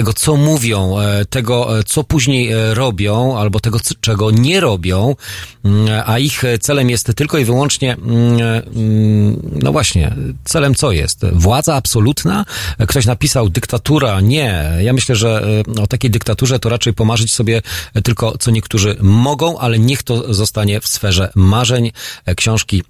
tego, 0.00 0.12
co 0.12 0.36
mówią, 0.36 0.98
e, 0.98 1.24
tego, 1.24 1.78
e, 1.78 1.84
co 1.84 2.04
później 2.04 2.52
e, 2.52 2.74
robią, 2.74 3.38
albo 3.38 3.60
tego, 3.60 3.78
czego 4.00 4.30
nie 4.30 4.60
robią, 4.60 5.16
mm, 5.64 6.02
a 6.06 6.18
ich 6.18 6.42
celem 6.60 6.90
jest 6.90 7.12
tylko 7.16 7.38
i 7.38 7.44
wyłącznie, 7.44 7.92
mm, 7.92 8.40
mm, 8.76 9.60
no 9.62 9.72
właśnie, 9.72 10.14
celem 10.44 10.74
co 10.74 10.92
jest? 10.92 11.26
Władza 11.32 11.74
absolutna? 11.74 12.44
Ktoś 12.88 13.06
napisał 13.06 13.48
dyktatura? 13.48 14.20
Nie. 14.20 14.64
Ja 14.82 14.92
myślę, 14.92 15.16
że 15.16 15.62
o 15.82 15.86
takiej 15.86 16.10
dyktaturze 16.10 16.58
to 16.58 16.68
raczej 16.68 16.92
pomarzyć 16.94 17.32
sobie 17.32 17.62
tylko, 18.04 18.38
co 18.38 18.50
niektórzy 18.50 18.96
mogą, 19.00 19.58
ale 19.58 19.78
niech 19.78 20.02
to 20.02 20.34
zostanie 20.34 20.80
w 20.80 20.88
sferze 20.88 21.32
marzeń. 21.34 21.92
Książki 22.36 22.82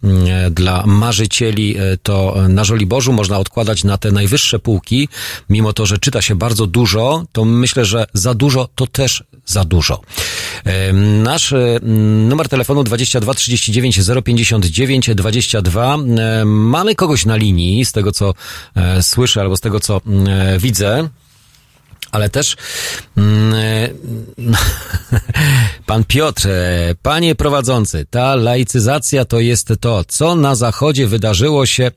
dla 0.51 0.87
marzycieli 0.87 1.77
to 2.03 2.37
na 2.49 2.65
Żoliborzu 2.65 3.13
można 3.13 3.39
odkładać 3.39 3.85
na 3.85 3.99
te 3.99 4.13
najwyższe 4.13 4.59
półki, 4.59 5.09
mimo 5.49 5.73
to, 5.73 5.87
że 5.87 5.99
czyta 5.99 6.23
się 6.23 6.35
bardzo 6.35 6.67
dużo, 6.67 7.00
to 7.33 7.45
myślę, 7.45 7.85
że 7.85 8.07
za 8.15 8.35
dużo 8.35 8.69
to 8.75 8.87
też 8.87 9.25
za 9.47 9.65
dużo. 9.65 10.01
E, 10.65 10.93
Nasz 10.93 11.53
e, 11.53 11.79
numer 12.29 12.49
telefonu 12.49 12.85
22 12.85 13.35
39 13.35 14.01
059 14.25 15.11
22. 15.15 15.95
E, 15.95 16.45
Mamy 16.45 16.95
kogoś 16.95 17.27
na 17.27 17.37
linii, 17.37 17.85
z 17.85 17.93
tego 17.93 18.13
co 18.13 18.35
e, 18.77 19.03
słyszę 19.03 19.41
albo 19.41 19.57
z 19.57 19.61
tego 19.61 19.81
co 19.81 19.97
e, 19.97 20.01
widzę. 20.59 21.09
Ale 22.13 22.29
też 22.29 22.57
mm, 23.17 23.55
pan 25.87 26.05
Piotr, 26.05 26.49
panie 27.03 27.35
prowadzący, 27.35 28.07
ta 28.11 28.35
laicyzacja 28.35 29.25
to 29.25 29.41
jest 29.41 29.73
to, 29.81 30.05
co 30.05 30.37
na 30.37 30.55
Zachodzie 30.55 31.07
wydarzyło 31.07 31.67
się 31.67 31.85
e, 31.85 31.91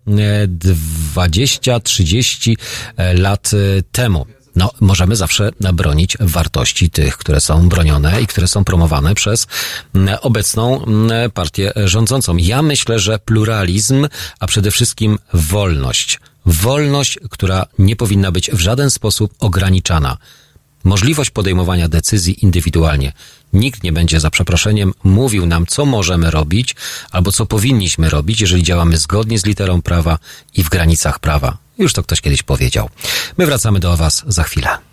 20-30 0.47 2.55
lat 3.15 3.51
temu. 3.91 4.25
No, 4.55 4.71
możemy 4.81 5.15
zawsze 5.15 5.51
bronić 5.73 6.17
wartości 6.19 6.89
tych, 6.89 7.17
które 7.17 7.41
są 7.41 7.69
bronione 7.69 8.21
i 8.21 8.27
które 8.27 8.47
są 8.47 8.63
promowane 8.63 9.15
przez 9.15 9.47
mm, 9.95 10.17
obecną 10.21 10.85
mm, 10.85 11.31
partię 11.31 11.73
rządzącą. 11.75 12.38
Ja 12.38 12.61
myślę, 12.61 12.99
że 12.99 13.19
pluralizm, 13.19 14.07
a 14.39 14.47
przede 14.47 14.71
wszystkim 14.71 15.19
wolność. 15.34 16.19
Wolność, 16.45 17.19
która 17.30 17.65
nie 17.80 17.95
powinna 17.95 18.31
być 18.31 18.51
w 18.51 18.59
żaden 18.59 18.91
sposób 18.91 19.34
ograniczana. 19.39 20.17
Możliwość 20.84 21.30
podejmowania 21.30 21.89
decyzji 21.89 22.43
indywidualnie. 22.45 23.14
Nikt 23.53 23.84
nie 23.84 23.93
będzie 23.93 24.19
za 24.19 24.30
przeproszeniem 24.30 24.93
mówił 25.03 25.45
nam, 25.45 25.65
co 25.65 25.85
możemy 25.85 26.31
robić 26.31 26.76
albo 27.11 27.31
co 27.31 27.45
powinniśmy 27.45 28.10
robić, 28.10 28.41
jeżeli 28.41 28.64
działamy 28.64 28.97
zgodnie 28.97 29.39
z 29.39 29.45
literą 29.45 29.81
prawa 29.81 30.19
i 30.55 30.64
w 30.64 30.69
granicach 30.69 31.19
prawa. 31.19 31.57
Już 31.77 31.93
to 31.93 32.03
ktoś 32.03 32.22
kiedyś 32.22 32.43
powiedział. 32.43 32.89
My 33.38 33.45
wracamy 33.45 33.80
do 33.80 33.97
Was 33.97 34.23
za 34.27 34.43
chwilę. 34.43 34.93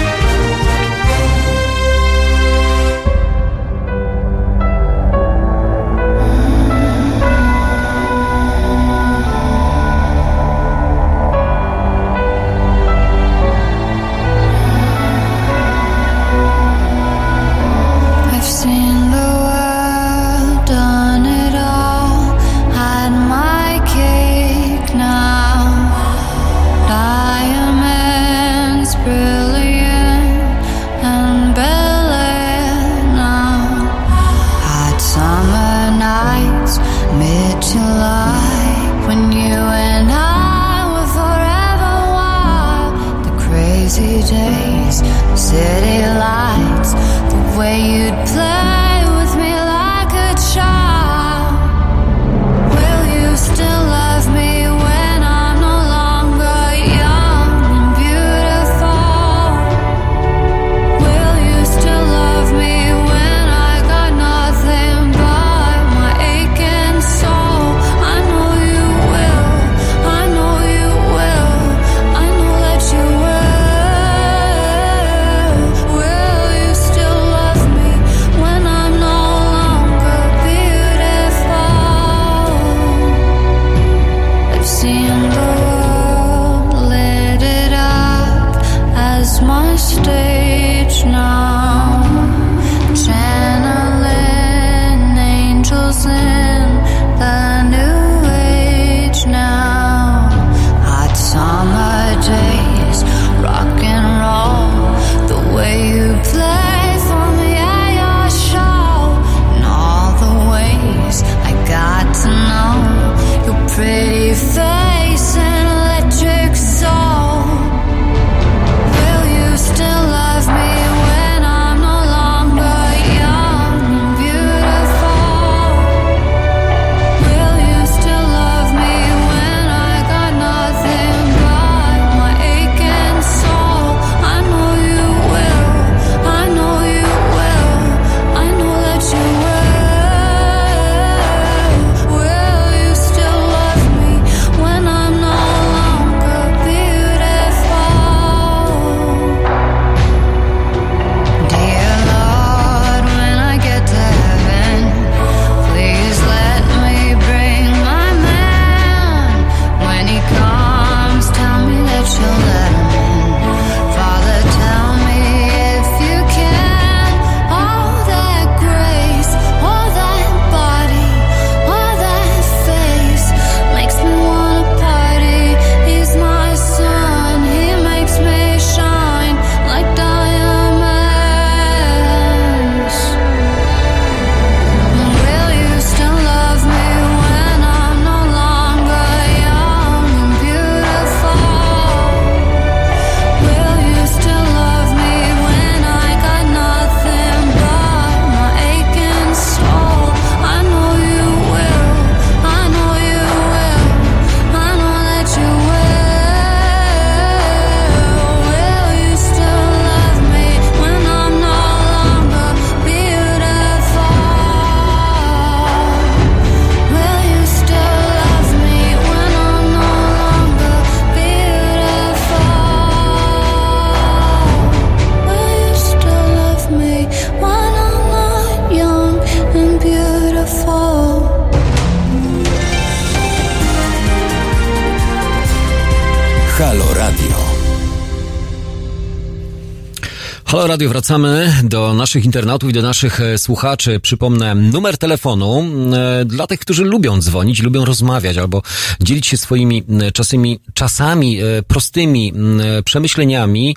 Radio, 240.81 240.89
wracamy 240.89 241.53
do 241.63 241.93
naszych 241.93 242.25
internautów 242.25 242.69
i 242.69 242.73
do 242.73 242.81
naszych 242.81 243.21
e, 243.21 243.37
słuchaczy. 243.37 243.99
Przypomnę 243.99 244.55
numer 244.55 244.97
telefonu 244.97 245.65
e, 245.93 246.25
dla 246.25 246.47
tych, 246.47 246.59
którzy 246.59 246.83
lubią 246.83 247.21
dzwonić, 247.21 247.61
lubią 247.61 247.85
rozmawiać 247.85 248.37
albo 248.37 248.61
dzielić 249.01 249.27
się 249.27 249.37
swoimi 249.37 249.83
e, 250.01 250.11
czasami, 250.11 250.59
czasami 250.73 251.39
e, 251.41 251.63
prostymi 251.63 252.33
m, 252.35 252.61
e, 252.61 252.83
przemyśleniami, 252.83 253.75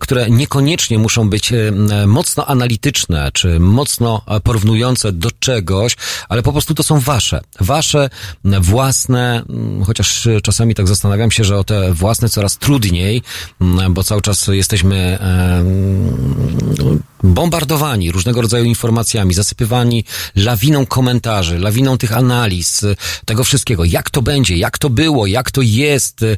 które 0.00 0.30
niekoniecznie 0.30 0.98
muszą 0.98 1.30
być 1.30 1.52
mocno 2.06 2.46
analityczne 2.46 3.30
czy 3.32 3.60
mocno 3.60 4.22
porównujące 4.44 5.12
do 5.12 5.30
czegoś, 5.30 5.96
ale 6.28 6.42
po 6.42 6.52
prostu 6.52 6.74
to 6.74 6.82
są 6.82 7.00
wasze, 7.00 7.40
wasze 7.60 8.10
własne, 8.44 9.42
chociaż 9.86 10.28
czasami 10.42 10.74
tak 10.74 10.88
zastanawiam 10.88 11.30
się, 11.30 11.44
że 11.44 11.58
o 11.58 11.64
te 11.64 11.94
własne 11.94 12.28
coraz 12.28 12.58
trudniej, 12.58 13.22
bo 13.90 14.02
cały 14.02 14.22
czas 14.22 14.46
jesteśmy 14.48 15.18
bombardowani 17.22 18.12
różnego 18.12 18.42
rodzaju 18.42 18.64
informacjami, 18.64 19.34
zasypywani 19.34 20.04
lawiną 20.36 20.86
komentarzy, 20.86 21.58
lawiną 21.58 21.98
tych 21.98 22.16
analiz, 22.16 22.82
y, 22.82 22.96
tego 23.24 23.44
wszystkiego. 23.44 23.84
Jak 23.84 24.10
to 24.10 24.22
będzie, 24.22 24.56
jak 24.56 24.78
to 24.78 24.90
było, 24.90 25.26
jak 25.26 25.50
to 25.50 25.60
jest. 25.62 26.22
y, 26.22 26.36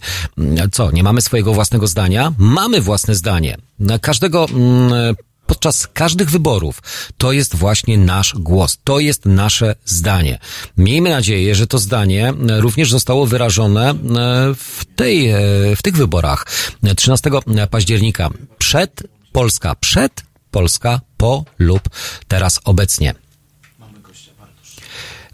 Co, 0.73 0.91
nie 0.91 1.03
mamy 1.03 1.21
swojego 1.23 1.55
własnego 1.55 1.87
zdania? 1.87 2.33
Mamy 2.39 2.81
własne 2.81 3.15
zdanie. 3.15 3.57
Na 3.79 3.99
Każdego 3.99 4.47
mm, 4.51 5.15
podczas 5.47 5.87
każdych 5.87 6.31
wyborów 6.31 6.83
to 7.19 7.33
jest 7.33 7.57
właśnie 7.57 7.99
nasz 7.99 8.35
głos, 8.39 8.79
to 8.85 9.01
jest 9.01 9.27
nasze 9.27 9.75
zdanie. 9.85 10.39
Miejmy 10.77 11.11
nadzieję, 11.11 11.55
że 11.55 11.67
to 11.67 11.79
zdanie 11.79 12.29
e, 12.29 12.61
również 12.61 12.91
zostało 12.91 13.27
wyrażone 13.27 13.95
w 14.55 14.85
tej, 14.97 15.33
w 15.77 15.83
tych 15.83 15.97
wyborach 15.97 16.47
13 16.97 17.31
października 17.71 18.31
przed 18.59 19.03
Polska, 19.33 19.75
przed 19.81 20.13
Polska, 20.51 21.01
po 21.17 21.45
lub 21.59 21.81
teraz 22.29 22.61
obecnie. 22.65 23.15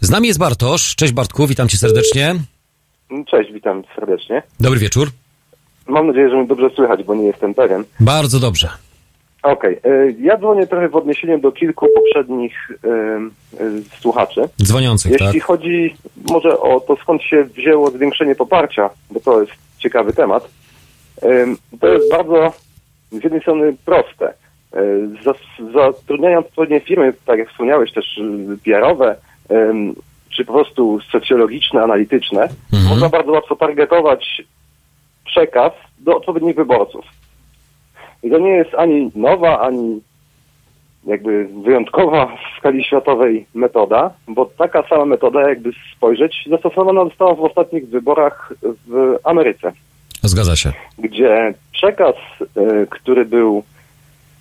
Z 0.01 0.09
nami 0.09 0.27
jest 0.27 0.39
Bartosz. 0.39 0.95
Cześć 0.95 1.13
Bartku, 1.13 1.47
witam 1.47 1.67
cię 1.67 1.77
serdecznie. 1.77 2.35
Cześć, 3.31 3.51
witam 3.53 3.83
serdecznie. 3.95 4.43
Dobry 4.59 4.79
wieczór. 4.79 5.09
Mam 5.87 6.07
nadzieję, 6.07 6.29
że 6.29 6.35
mnie 6.35 6.47
dobrze 6.47 6.69
słychać, 6.75 7.03
bo 7.03 7.15
nie 7.15 7.23
jestem 7.23 7.53
pewien. 7.53 7.83
Bardzo 7.99 8.39
dobrze. 8.39 8.69
Okej, 9.43 9.79
e, 9.83 10.11
ja 10.19 10.37
dzwonię 10.37 10.67
trochę 10.67 10.89
w 10.89 10.95
odniesieniu 10.95 11.39
do 11.39 11.51
kilku 11.51 11.87
poprzednich 11.95 12.53
e, 12.71 12.87
e, 12.87 13.99
słuchaczy. 14.01 14.41
Dzwoniących, 14.63 15.11
Jeśli 15.11 15.39
tak? 15.39 15.43
chodzi 15.43 15.95
może 16.29 16.59
o 16.59 16.79
to, 16.79 16.95
skąd 16.95 17.23
się 17.23 17.43
wzięło 17.43 17.91
zwiększenie 17.91 18.35
poparcia, 18.35 18.89
bo 19.11 19.19
to 19.19 19.41
jest 19.41 19.51
ciekawy 19.77 20.13
temat, 20.13 20.49
em, 21.21 21.57
to 21.79 21.87
jest 21.87 22.11
bardzo 22.11 22.53
z 23.11 23.23
jednej 23.23 23.41
strony 23.41 23.75
proste. 23.85 24.33
E, 24.73 24.81
Zatrudniając 25.73 26.47
odpowiednie 26.47 26.79
firmy, 26.79 27.13
tak 27.25 27.39
jak 27.39 27.49
wspomniałeś, 27.49 27.93
też 27.93 28.19
PR-owe, 28.65 29.15
czy 30.29 30.45
po 30.45 30.53
prostu 30.53 30.99
socjologiczne, 31.11 31.83
analityczne, 31.83 32.47
można 32.89 33.09
bardzo 33.09 33.31
łatwo 33.31 33.55
targetować 33.55 34.41
przekaz 35.25 35.73
do 35.99 36.17
odpowiednich 36.17 36.55
wyborców. 36.55 37.05
I 38.23 38.29
to 38.29 38.37
nie 38.37 38.51
jest 38.51 38.75
ani 38.75 39.11
nowa, 39.15 39.59
ani 39.59 40.01
jakby 41.05 41.47
wyjątkowa 41.63 42.25
w 42.25 42.59
skali 42.59 42.83
światowej 42.83 43.45
metoda, 43.53 44.13
bo 44.27 44.45
taka 44.45 44.83
sama 44.87 45.05
metoda, 45.05 45.49
jakby 45.49 45.71
spojrzeć, 45.95 46.45
zastosowana 46.49 47.03
została 47.03 47.35
w 47.35 47.41
ostatnich 47.41 47.87
wyborach 47.89 48.53
w 48.87 49.17
Ameryce, 49.23 49.71
Zgadza 50.23 50.55
się. 50.55 50.73
gdzie 50.97 51.53
przekaz, 51.71 52.15
e, 52.41 52.85
który 52.89 53.25
był 53.25 53.63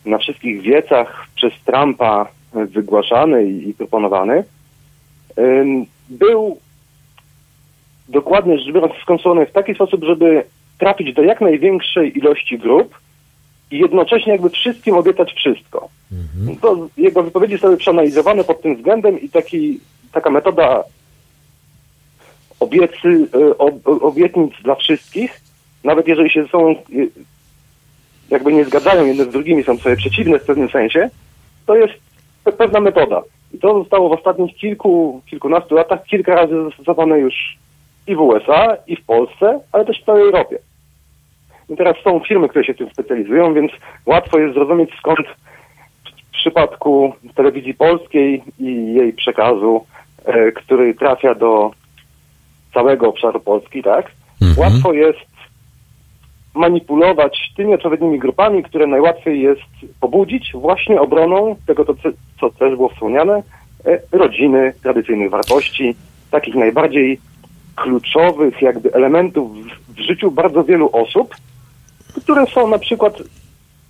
na 0.05 0.19
wszystkich 0.19 0.63
wiecach 0.63 1.27
przez 1.35 1.53
Trumpa 1.65 2.27
wygłaszany 2.53 3.45
i, 3.45 3.75
proponowany, 3.75 4.45
był 6.09 6.59
dokładnie 8.09 8.59
rzecz 8.59 8.75
biorąc 8.75 8.95
skonstruowany 9.03 9.47
w 9.47 9.53
taki 9.53 9.75
sposób, 9.75 10.05
żeby 10.05 10.45
trafić 10.79 11.15
do 11.15 11.23
jak 11.23 11.41
największej 11.41 12.19
ilości 12.19 12.59
grup 12.59 12.99
i 13.71 13.79
jednocześnie 13.79 14.33
jakby 14.33 14.51
wszystkim 14.51 14.95
obiecać 14.95 15.33
wszystko. 15.33 15.89
To 16.61 16.89
jego 16.97 17.23
wypowiedzi 17.23 17.53
zostały 17.53 17.77
przeanalizowane 17.77 18.45
pod 18.45 18.63
tym 18.63 18.77
względem 18.77 19.21
i 19.21 19.29
taki, 19.29 19.81
taka 20.13 20.31
metoda 20.31 20.85
obiecy, 22.61 23.29
ob, 23.59 23.75
obietnic 23.87 24.53
dla 24.65 24.75
wszystkich, 24.75 25.41
nawet 25.85 26.09
jeżeli 26.09 26.31
się 26.31 26.43
ze 26.43 26.49
sobą 26.49 26.71
e, 26.71 26.75
jakby 28.31 28.53
nie 28.53 28.65
zgadzają 28.65 29.05
jedne 29.05 29.25
z 29.25 29.29
drugimi, 29.29 29.65
są 29.65 29.79
sobie 29.79 29.97
przeciwne 29.97 30.39
w 30.39 30.45
pewnym 30.45 30.69
sensie, 30.69 31.11
to 31.67 31.77
jest 31.77 31.95
pe- 32.45 32.53
pewna 32.53 32.81
metoda. 32.81 33.23
I 33.53 33.59
to 33.59 33.79
zostało 33.79 34.09
w 34.09 34.13
ostatnich 34.13 34.57
kilku, 34.57 35.23
kilkunastu 35.27 35.75
latach 35.75 36.05
kilka 36.05 36.35
razy 36.35 36.65
zastosowane 36.65 37.19
już 37.19 37.35
i 38.07 38.17
w 38.17 38.21
USA, 38.21 38.77
i 38.87 38.97
w 38.97 39.05
Polsce, 39.05 39.61
ale 39.73 39.85
też 39.85 40.03
w 40.03 40.05
całej 40.05 40.23
Europie. 40.23 40.59
I 41.71 41.77
teraz 41.77 41.97
są 42.05 42.21
firmy, 42.21 42.49
które 42.49 42.65
się 42.65 42.75
tym 42.75 42.91
specjalizują, 42.91 43.55
więc 43.55 43.73
łatwo 44.07 44.39
jest 44.39 44.55
zrozumieć 44.55 44.91
skąd 44.99 45.27
w 46.29 46.31
przypadku 46.33 47.13
telewizji 47.35 47.75
polskiej 47.75 48.43
i 48.59 48.95
jej 48.95 49.13
przekazu, 49.13 49.87
e, 50.25 50.53
który 50.53 50.95
trafia 50.95 51.35
do 51.35 51.71
całego 52.75 53.09
obszaru 53.09 53.41
Polski, 53.41 53.83
tak? 53.83 54.11
Łatwo 54.57 54.93
jest 54.93 55.19
manipulować 56.59 57.52
tymi 57.56 57.74
odpowiednimi 57.74 58.18
grupami, 58.18 58.62
które 58.62 58.86
najłatwiej 58.86 59.40
jest 59.43 59.60
pobudzić 60.01 60.52
właśnie 60.55 61.01
obroną 61.01 61.56
tego, 61.66 61.85
to, 61.85 61.94
co- 62.40 62.51
też 62.51 62.76
było 62.76 62.89
wspomniane, 62.89 63.43
e, 63.86 64.01
rodziny, 64.12 64.72
tradycyjnych 64.82 65.30
wartości, 65.30 65.94
takich 66.30 66.55
najbardziej 66.55 67.20
kluczowych 67.76 68.62
jakby 68.62 68.93
elementów 68.93 69.56
w, 69.56 69.94
w 69.94 69.98
życiu 69.98 70.30
bardzo 70.30 70.64
wielu 70.64 70.90
osób, 70.93 71.35
które 72.22 72.47
są 72.47 72.68
na 72.68 72.78
przykład 72.78 73.22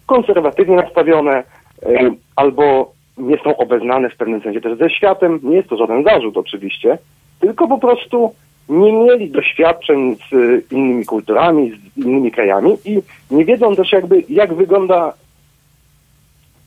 konserwatywnie 0.07 0.77
nastawione 0.77 1.43
e, 1.83 2.11
albo 2.37 2.93
nie 3.19 3.39
są 3.39 3.57
obeznane 3.57 4.11
w 4.11 4.17
pewnym 4.17 4.43
sensie 4.43 4.61
też 4.61 4.79
ze 4.79 4.91
światem. 4.91 5.41
Nie 5.43 5.57
jest 5.57 5.69
to 5.69 5.77
żaden 5.77 6.05
zarzut 6.05 6.37
oczywiście, 6.37 6.99
tylko 7.41 7.69
po 7.69 7.79
prostu 7.79 8.35
nie 8.69 8.93
mieli 8.93 9.31
doświadczeń 9.31 10.17
z 10.31 10.33
e, 10.33 10.75
innymi 10.75 11.05
kulturami, 11.05 11.73
z 11.97 11.97
innymi 11.97 12.31
krajami 12.31 12.77
i 12.85 13.03
nie 13.31 13.45
wiedzą 13.45 13.77
też 13.77 13.93
jakby 13.93 14.25
jak 14.29 14.55
wygląda 14.55 15.13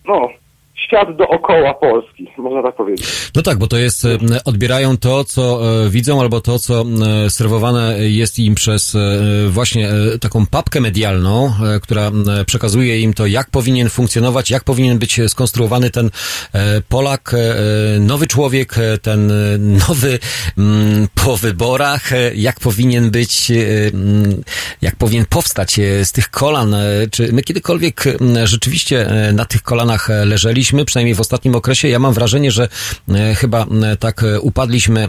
no, 0.07 0.29
świat 0.75 1.17
dookoła 1.17 1.73
Polski, 1.73 2.27
można 2.37 2.63
tak 2.63 2.75
powiedzieć. 2.75 3.31
No 3.35 3.41
tak, 3.41 3.57
bo 3.57 3.67
to 3.67 3.77
jest, 3.77 4.05
e, 4.05 4.17
odbierają 4.45 4.97
to, 4.97 5.23
co 5.23 5.59
e, 5.85 5.89
widzą, 5.89 6.21
albo 6.21 6.41
to, 6.41 6.59
co 6.59 6.81
e, 7.25 7.29
serwowane 7.29 7.95
jest 7.99 8.39
im 8.39 8.55
przez 8.55 8.97
właśnie 9.47 9.89
taką 10.21 10.45
papkę 10.45 10.81
medialną, 10.81 11.53
która 11.81 12.11
przekazuje 12.45 12.99
im 12.99 13.13
to, 13.13 13.25
jak 13.25 13.49
powinien 13.49 13.89
funkcjonować, 13.89 14.51
jak 14.51 14.63
powinien 14.63 14.99
być 14.99 15.19
skonstruowany 15.27 15.89
ten 15.89 16.09
Polak, 16.89 17.35
nowy 17.99 18.27
człowiek, 18.27 18.75
ten 19.01 19.31
nowy 19.87 20.19
mm, 20.57 21.07
po 21.25 21.37
wyborach, 21.37 22.09
jak 22.35 22.59
powinien 22.59 23.11
być, 23.11 23.51
mm, 23.51 24.43
jak 24.81 24.95
powinien 24.95 25.25
powstać 25.25 25.79
z 26.03 26.11
tych 26.11 26.29
kolan. 26.29 26.75
Czy 27.11 27.33
my 27.33 27.41
kiedykolwiek 27.41 28.03
rzeczywiście 28.43 29.07
na 29.33 29.45
tych 29.45 29.63
kolanach 29.63 30.09
e, 30.09 30.25
leżeliśmy, 30.61 30.85
przynajmniej 30.85 31.15
w 31.15 31.19
ostatnim 31.19 31.55
okresie? 31.55 31.87
Ja 31.87 31.99
mam 31.99 32.13
wrażenie, 32.13 32.51
że 32.51 32.69
e, 33.09 33.35
chyba 33.35 33.63
m, 33.63 33.85
tak 33.99 34.23
e, 34.23 34.41
upadliśmy 34.41 35.07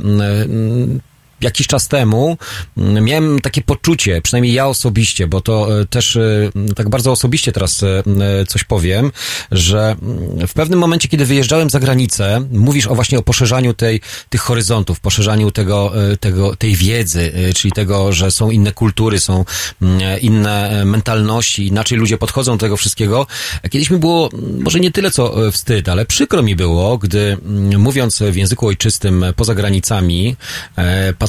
jakiś 1.43 1.67
czas 1.67 1.89
temu 1.89 2.37
mm, 2.77 3.05
miałem 3.05 3.41
takie 3.41 3.63
poczucie, 3.63 4.23
przynajmniej 4.23 4.55
ja 4.55 4.67
osobiście, 4.67 5.27
bo 5.27 5.41
to 5.41 5.81
e, 5.81 5.87
też 5.87 6.17
e, 6.17 6.51
tak 6.77 6.89
bardzo 6.89 7.13
osobiście 7.13 7.53
teraz 7.53 7.83
e, 7.83 8.03
coś 8.47 8.65
powiem, 8.65 9.13
że 9.51 9.97
mm, 10.03 10.47
w 10.47 10.53
pewnym 10.53 10.79
momencie, 10.79 11.09
kiedy 11.09 11.27
wyjeżdżałem 11.27 11.71
za 11.71 11.81
granicę, 11.81 12.49
mówisz 12.53 12.87
o 12.87 12.95
właśnie 12.95 13.19
o 13.19 13.23
poszerzaniu 13.23 13.75
tej, 13.75 14.01
tych 14.31 14.41
horyzontów, 14.41 15.01
poszerzaniu 15.01 15.51
tego, 15.51 15.93
tego, 16.21 16.57
tej 16.57 16.77
wiedzy, 16.77 17.33
czyli 17.57 17.73
tego, 17.73 18.13
że 18.13 18.31
są 18.31 18.51
inne 18.51 18.73
kultury, 18.73 19.21
są 19.21 19.45
mm, 19.83 20.21
inne 20.21 20.85
mentalności, 20.85 21.67
inaczej 21.67 21.99
ludzie 21.99 22.19
podchodzą 22.19 22.53
do 22.53 22.59
tego 22.59 22.77
wszystkiego. 22.77 23.27
Kiedyś 23.71 23.91
mi 23.91 23.99
było 23.99 24.31
może 24.61 24.81
nie 24.81 24.91
tyle 24.91 25.11
co 25.11 25.35
wstyd, 25.53 25.89
ale 25.89 26.07
przykro 26.07 26.43
mi 26.43 26.57
było, 26.57 26.99
gdy 26.99 27.37
mówiąc 27.79 28.23
w 28.31 28.37
języku 28.37 28.67
ojczystym 28.67 29.25
poza 29.37 29.55
granicami, 29.55 30.37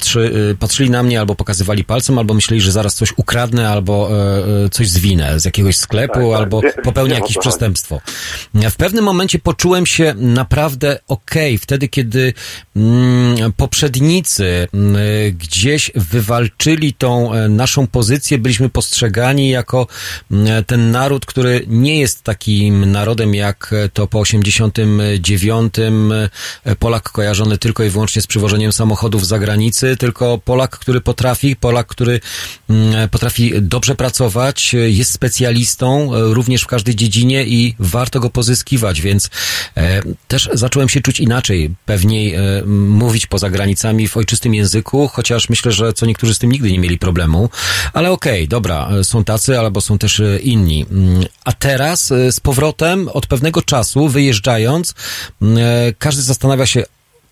patrzy, 0.04 0.32
y, 0.52 0.56
patrzyli 0.56 0.90
na 0.90 1.04
mnie 1.04 1.20
albo 1.20 1.36
pokazywali 1.36 1.84
palcem, 1.84 2.18
albo 2.18 2.34
myśleli, 2.34 2.62
że 2.62 2.72
zaraz 2.72 2.96
coś 2.96 3.14
ukradnę, 3.18 3.70
albo 3.70 4.10
e, 4.12 4.66
e, 4.66 4.70
coś 4.70 4.90
zwinę 4.90 5.40
z 5.40 5.46
jakiegoś 5.46 5.78
sklepu, 5.78 6.14
Tak, 6.14 6.24
tak. 6.24 6.40
albo 6.40 6.62
popełnię 6.84 7.14
jakieś 7.14 7.38
przestępstwo. 7.38 8.02
W 8.54 8.76
pewnym 8.76 9.04
momencie 9.04 9.40
poczułem 9.40 9.86
się 9.86 10.14
naprawdę 10.18 11.00
okej, 11.08 11.58
wtedy 11.58 11.88
kiedy 11.88 12.34
mm, 12.76 13.54
poprzednicy 13.54 14.68
mm, 14.74 14.98
gdzieś 15.38 15.92
wywalczyli 15.96 16.94
tą 16.94 17.34
e, 17.34 17.50
naszą 17.50 17.88
pozycję, 17.88 18.38
byliśmy 18.38 18.70
postrzegani 18.70 19.50
jako 19.50 19.88
mm, 20.32 20.64
ten 20.64 20.92
naród, 20.92 21.26
który 21.26 21.66
nie 21.68 22.00
jest 22.00 22.24
takim 22.24 22.92
narodem 22.92 23.36
jak 23.36 23.76
to 23.94 24.08
po 24.08 24.20
89 24.20 25.74
e, 25.80 26.76
Polak 26.76 27.10
kojarzony 27.12 27.58
tylko 27.58 27.84
i 27.84 27.90
wyłącznie 27.90 28.22
z 28.22 28.28
przywożeniem 28.28 28.74
samochodów 28.74 29.26
z 29.26 29.28
zagranicy, 29.28 29.93
tylko 29.98 30.38
Polak, 30.38 30.80
który 30.80 31.02
potrafi, 31.02 31.56
Polak, 31.56 31.88
który 31.88 32.20
mm, 32.70 33.10
potrafi 33.10 33.52
dobrze 33.61 33.95
pracować, 33.95 34.74
jest 34.74 35.11
specjalistą 35.11 36.15
e, 36.15 36.34
również 36.34 36.61
w 36.61 36.68
każdej 36.68 36.95
dziedzinie 36.95 37.44
i 37.44 37.76
warto 37.80 38.20
go 38.20 38.30
pozyskiwać, 38.30 39.02
więc 39.02 39.30
e, 39.78 40.02
też 40.28 40.49
zacząłem 40.53 40.90
się 40.90 41.02
czuć 41.02 41.20
inaczej, 41.20 41.76
pewniej 41.86 42.34
e, 42.34 42.41
mówić 42.65 43.28
poza 43.28 43.49
granicami 43.49 44.07
w 44.07 44.18
ojczystym 44.18 44.53
języku, 44.53 45.07
chociaż 45.07 45.49
myślę, 45.49 45.72
że 45.72 45.94
co 45.94 46.06
niektórzy 46.06 46.34
z 46.34 46.40
tym 46.40 46.52
nigdy 46.52 46.72
nie 46.72 46.80
mieli 46.80 46.98
problemu, 46.98 47.49
ale 47.94 48.11
okej, 48.11 48.48
dobra, 48.48 48.90
e, 48.99 49.03
są 49.03 49.24
tacy, 49.24 49.60
albo 49.60 49.82
są 49.82 49.98
też 49.98 50.22
inni. 50.44 50.86
Mm, 50.91 51.24
A 51.45 51.52
teraz 51.52 52.07
z 52.07 52.40
powrotem 52.40 53.10
od 53.10 53.28
pewnego 53.28 53.61
czasu 53.61 54.07
wyjeżdżając, 54.07 54.94
mm, 55.41 55.57
każdy 55.98 56.22
zastanawia 56.22 56.65
się, 56.65 56.84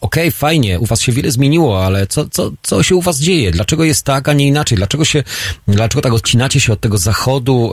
Okej, 0.01 0.31
fajnie, 0.31 0.79
u 0.79 0.85
was 0.85 1.01
się 1.01 1.11
wiele 1.11 1.31
zmieniło, 1.31 1.85
ale 1.85 2.07
co, 2.07 2.29
co, 2.29 2.51
co 2.61 2.83
się 2.83 2.95
u 2.95 3.01
was 3.01 3.19
dzieje? 3.19 3.51
Dlaczego 3.51 3.83
jest 3.83 4.05
tak, 4.05 4.29
a 4.29 4.33
nie 4.33 4.47
inaczej? 4.47 4.77
Dlaczego 4.77 5.05
się, 5.05 5.23
dlaczego 5.67 6.01
tak 6.01 6.13
odcinacie 6.13 6.59
się 6.59 6.73
od 6.73 6.79
tego 6.79 6.97
zachodu, 6.97 7.71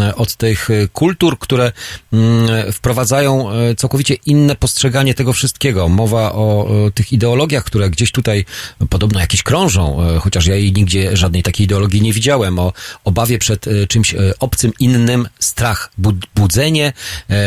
e, 0.00 0.14
od 0.14 0.36
tych 0.36 0.70
e, 0.70 0.88
kultur, 0.88 1.38
które 1.38 1.72
mm, 2.12 2.72
wprowadzają 2.72 3.50
e, 3.50 3.74
całkowicie 3.74 4.14
inne 4.26 4.56
postrzeganie 4.56 5.14
tego 5.14 5.32
wszystkiego? 5.32 5.88
Mowa 5.88 6.32
o 6.32 6.68
tych 6.94 7.12
ideologiach, 7.12 7.64
które 7.64 7.90
gdzieś 7.90 8.12
tutaj 8.12 8.44
podobno 8.90 9.20
jakieś 9.20 9.42
krążą, 9.42 9.98
chociaż 10.20 10.46
ja 10.46 10.54
jej 10.54 10.72
nigdzie 10.72 11.16
żadnej 11.16 11.42
takiej 11.42 11.64
ideologii 11.64 12.02
nie 12.02 12.12
widziałem, 12.12 12.58
o 12.58 12.72
obawie 13.04 13.38
przed 13.38 13.64
czymś 13.88 14.14
obcym, 14.38 14.72
innym, 14.80 15.28
strach, 15.38 15.90
bud- 15.98 16.26
budzenie 16.34 16.92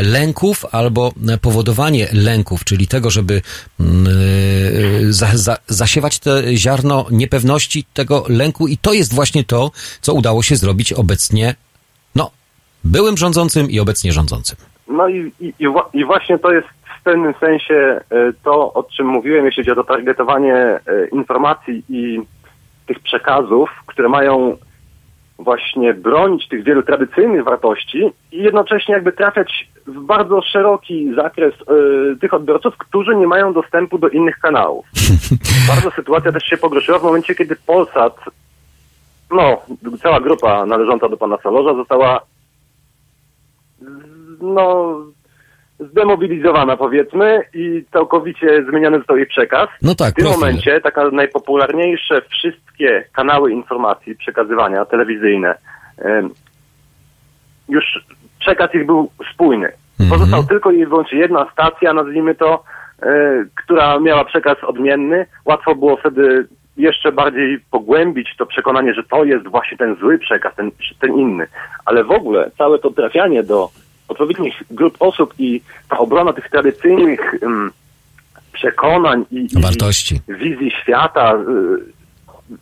lęków 0.01 0.65
albo 0.71 1.13
powodowanie 1.41 2.07
lęków, 2.13 2.63
czyli 2.63 2.87
tego, 2.87 3.09
żeby 3.09 3.41
mm, 3.79 4.20
za, 5.09 5.27
za, 5.33 5.57
zasiewać 5.67 6.19
te 6.19 6.55
ziarno 6.55 7.05
niepewności, 7.11 7.85
tego 7.93 8.23
lęku 8.29 8.67
i 8.67 8.77
to 8.77 8.93
jest 8.93 9.15
właśnie 9.15 9.43
to, 9.43 9.71
co 10.01 10.13
udało 10.13 10.43
się 10.43 10.55
zrobić 10.55 10.93
obecnie, 10.93 11.55
no, 12.15 12.31
byłym 12.83 13.17
rządzącym 13.17 13.69
i 13.69 13.79
obecnie 13.79 14.11
rządzącym. 14.11 14.57
No 14.87 15.07
i, 15.07 15.31
i, 15.39 15.53
i, 15.59 15.67
wła- 15.67 15.89
i 15.93 16.05
właśnie 16.05 16.39
to 16.39 16.51
jest 16.51 16.67
w 16.99 17.03
pewnym 17.03 17.33
sensie 17.39 17.73
e, 17.73 18.33
to, 18.43 18.73
o 18.73 18.83
czym 18.83 19.07
mówiłem, 19.07 19.45
jeśli 19.45 19.63
chodzi 19.63 19.71
o 19.71 19.75
to 19.75 19.83
targetowanie 19.83 20.55
e, 20.55 20.79
informacji 21.11 21.83
i 21.89 22.19
tych 22.87 22.99
przekazów, 22.99 23.69
które 23.85 24.09
mają 24.09 24.57
właśnie 25.39 25.93
bronić 25.93 26.47
tych 26.47 26.63
wielu 26.63 26.83
tradycyjnych 26.83 27.43
wartości 27.43 28.11
i 28.31 28.37
jednocześnie 28.37 28.93
jakby 28.93 29.11
trafiać 29.11 29.69
w 29.87 29.99
bardzo 29.99 30.41
szeroki 30.41 31.15
zakres 31.15 31.53
e, 31.53 32.15
tych 32.19 32.33
odbiorców, 32.33 32.77
którzy 32.77 33.15
nie 33.15 33.27
mają 33.27 33.53
dostępu 33.53 33.97
do 33.97 34.09
innych 34.09 34.39
kanałów. 34.39 34.85
bardzo 35.75 35.91
sytuacja 35.91 36.31
też 36.31 36.43
się 36.43 36.57
pogorszyła 36.57 36.99
w 36.99 37.03
momencie, 37.03 37.35
kiedy 37.35 37.55
Polsat, 37.55 38.15
no, 39.31 39.61
cała 40.03 40.19
grupa 40.19 40.65
należąca 40.65 41.09
do 41.09 41.17
pana 41.17 41.37
Salorza 41.43 41.73
została 41.73 42.21
no, 44.41 44.97
zdemobilizowana 45.79 46.77
powiedzmy 46.77 47.41
i 47.53 47.83
całkowicie 47.93 48.65
zmieniony 48.69 48.97
został 48.97 49.17
jej 49.17 49.27
przekaz. 49.27 49.69
No 49.81 49.95
tak, 49.95 50.11
w 50.11 50.15
tym 50.15 50.25
profil. 50.25 50.39
momencie 50.39 50.81
taka 50.81 51.09
najpopularniejsze 51.09 52.21
wszystkie 52.21 53.03
kanały 53.13 53.51
informacji 53.51 54.15
przekazywania 54.15 54.85
telewizyjne 54.85 55.55
em, 55.97 56.29
już 57.69 58.05
przekaz 58.41 58.75
ich 58.75 58.85
był 58.85 59.11
spójny. 59.33 59.71
Pozostał 60.09 60.43
tylko 60.43 60.71
i 60.71 60.85
wyłącznie 60.85 61.19
jedna 61.19 61.47
stacja, 61.53 61.93
nazwijmy 61.93 62.35
to, 62.35 62.63
e, 63.01 63.07
która 63.55 63.99
miała 63.99 64.25
przekaz 64.25 64.63
odmienny. 64.63 65.25
Łatwo 65.45 65.75
było 65.75 65.97
wtedy 65.97 66.47
jeszcze 66.77 67.11
bardziej 67.11 67.59
pogłębić 67.71 68.35
to 68.37 68.45
przekonanie, 68.45 68.93
że 68.93 69.03
to 69.03 69.23
jest 69.23 69.47
właśnie 69.47 69.77
ten 69.77 69.95
zły 69.95 70.19
przekaz, 70.19 70.55
ten, 70.55 70.71
ten 70.99 71.13
inny. 71.17 71.47
Ale 71.85 72.03
w 72.03 72.11
ogóle 72.11 72.51
całe 72.57 72.79
to 72.79 72.91
trafianie 72.91 73.43
do 73.43 73.69
odpowiednich 74.07 74.63
grup 74.71 74.95
osób 74.99 75.33
i 75.39 75.61
ta 75.89 75.97
obrona 75.97 76.33
tych 76.33 76.49
tradycyjnych 76.49 77.35
przekonań 78.53 79.25
i, 79.31 79.47
i 79.57 79.61
Wartości. 79.61 80.21
wizji 80.27 80.71
świata, 80.81 81.33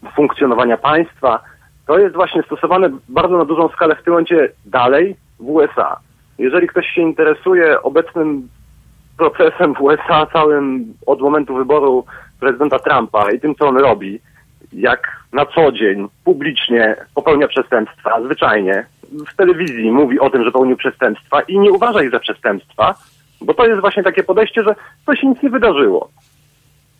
y, 0.06 0.11
funkcjonowania 0.15 0.77
państwa, 0.77 1.43
to 1.88 1.99
jest 1.99 2.15
właśnie 2.15 2.43
stosowane 2.43 2.89
bardzo 3.10 3.38
na 3.38 3.45
dużą 3.45 3.69
skalę 3.69 3.95
w 3.95 4.03
tym 4.03 4.14
momencie 4.14 4.49
dalej 4.65 5.15
w 5.40 5.49
USA. 5.49 5.99
Jeżeli 6.38 6.68
ktoś 6.68 6.88
się 6.88 7.02
interesuje 7.02 7.82
obecnym 7.82 8.49
procesem 9.18 9.76
w 9.76 9.82
USA, 9.82 10.26
całym 10.34 10.94
od 11.06 11.22
momentu 11.22 11.56
wyboru 11.56 12.06
prezydenta 12.40 12.80
Trumpa 12.80 13.32
i 13.32 13.40
tym, 13.40 13.56
co 13.56 13.68
on 13.68 13.78
robi, 13.78 14.20
jak 14.74 15.20
na 15.34 15.45
co 15.45 15.72
dzień 15.72 16.07
publicznie 16.24 16.95
popełnia 17.16 17.48
przestępstwa, 17.48 18.22
zwyczajnie 18.22 18.86
w 19.28 19.36
telewizji 19.36 19.91
mówi 19.91 20.20
o 20.20 20.30
tym, 20.30 20.44
że 20.44 20.52
popełnił 20.52 20.78
przestępstwa 20.78 21.41
i 21.41 21.60
nie 21.60 21.72
uważa 21.72 22.03
ich 22.03 22.11
za 22.11 22.20
przestępstwa, 22.20 22.95
bo 23.41 23.53
to 23.53 23.68
jest 23.68 23.82
właśnie 23.82 24.03
takie 24.03 24.24
podejście, 24.24 24.64
że 24.64 24.76
to 25.06 25.16
się 25.16 25.28
nic 25.28 25.44
nie 25.44 25.49
wydarzyło. 25.49 26.10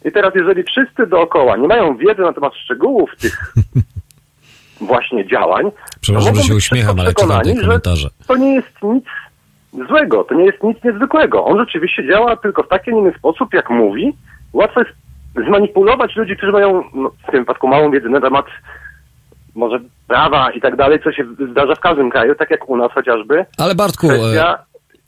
I 0.06 0.12
teraz, 0.12 0.36
jeżeli 0.36 0.64
wszyscy 0.64 1.08
dookoła 1.08 1.58
nie 1.58 1.68
mają 1.68 1.98
wiedzy 1.98 2.22
na 2.22 2.34
temat 2.34 2.56
szczegółów 2.56 3.10
tych 3.22 3.54
właśnie 4.82 5.28
działań, 5.28 5.72
Przepraszam, 6.02 6.36
że 6.36 6.42
się 6.42 6.56
uśmiecham, 6.56 7.00
ale 7.00 7.14
czytam 7.14 7.42
te 7.42 7.56
komentarze. 7.62 8.10
to 8.28 8.36
nie 8.36 8.56
jest 8.56 8.84
nic 8.84 9.06
złego, 9.88 10.24
to 10.24 10.36
nie 10.36 10.46
jest 10.46 10.64
nic 10.64 10.84
niezwykłego. 10.84 11.46
On 11.46 11.60
rzeczywiście 11.60 12.08
działa 12.08 12.36
tylko 12.36 12.64
w 12.64 12.68
taki, 12.68 12.92
inny 12.92 13.14
sposób, 13.18 13.54
jak 13.54 13.70
mówi. 13.70 14.14
Łatwo 14.54 14.80
jest 14.80 14.92
zmanipulować 15.48 16.16
ludzi, 16.16 16.38
którzy 16.38 16.52
mają 16.52 16.84
no, 16.94 17.12
w 17.28 17.32
tym 17.32 17.40
wypadku 17.40 17.68
małą 17.68 17.92
wiedzę 17.92 18.10
na 18.10 18.22
temat 18.22 18.46
może 19.56 19.80
prawa 20.08 20.52
i 20.52 20.62
tak 20.62 20.76
dalej, 20.76 21.00
co 21.04 21.12
się 21.12 21.26
zdarza 21.52 21.76
w 21.76 21.80
każdym 21.80 22.10
kraju, 22.10 22.36
tak 22.36 22.52
jak 22.52 22.70
u 22.70 22.78
nas 22.78 22.92
chociażby. 22.92 23.46
Ale 23.58 23.76
Bartku, 23.76 24.08
Kwestia 24.08 24.54
e, 24.54 24.58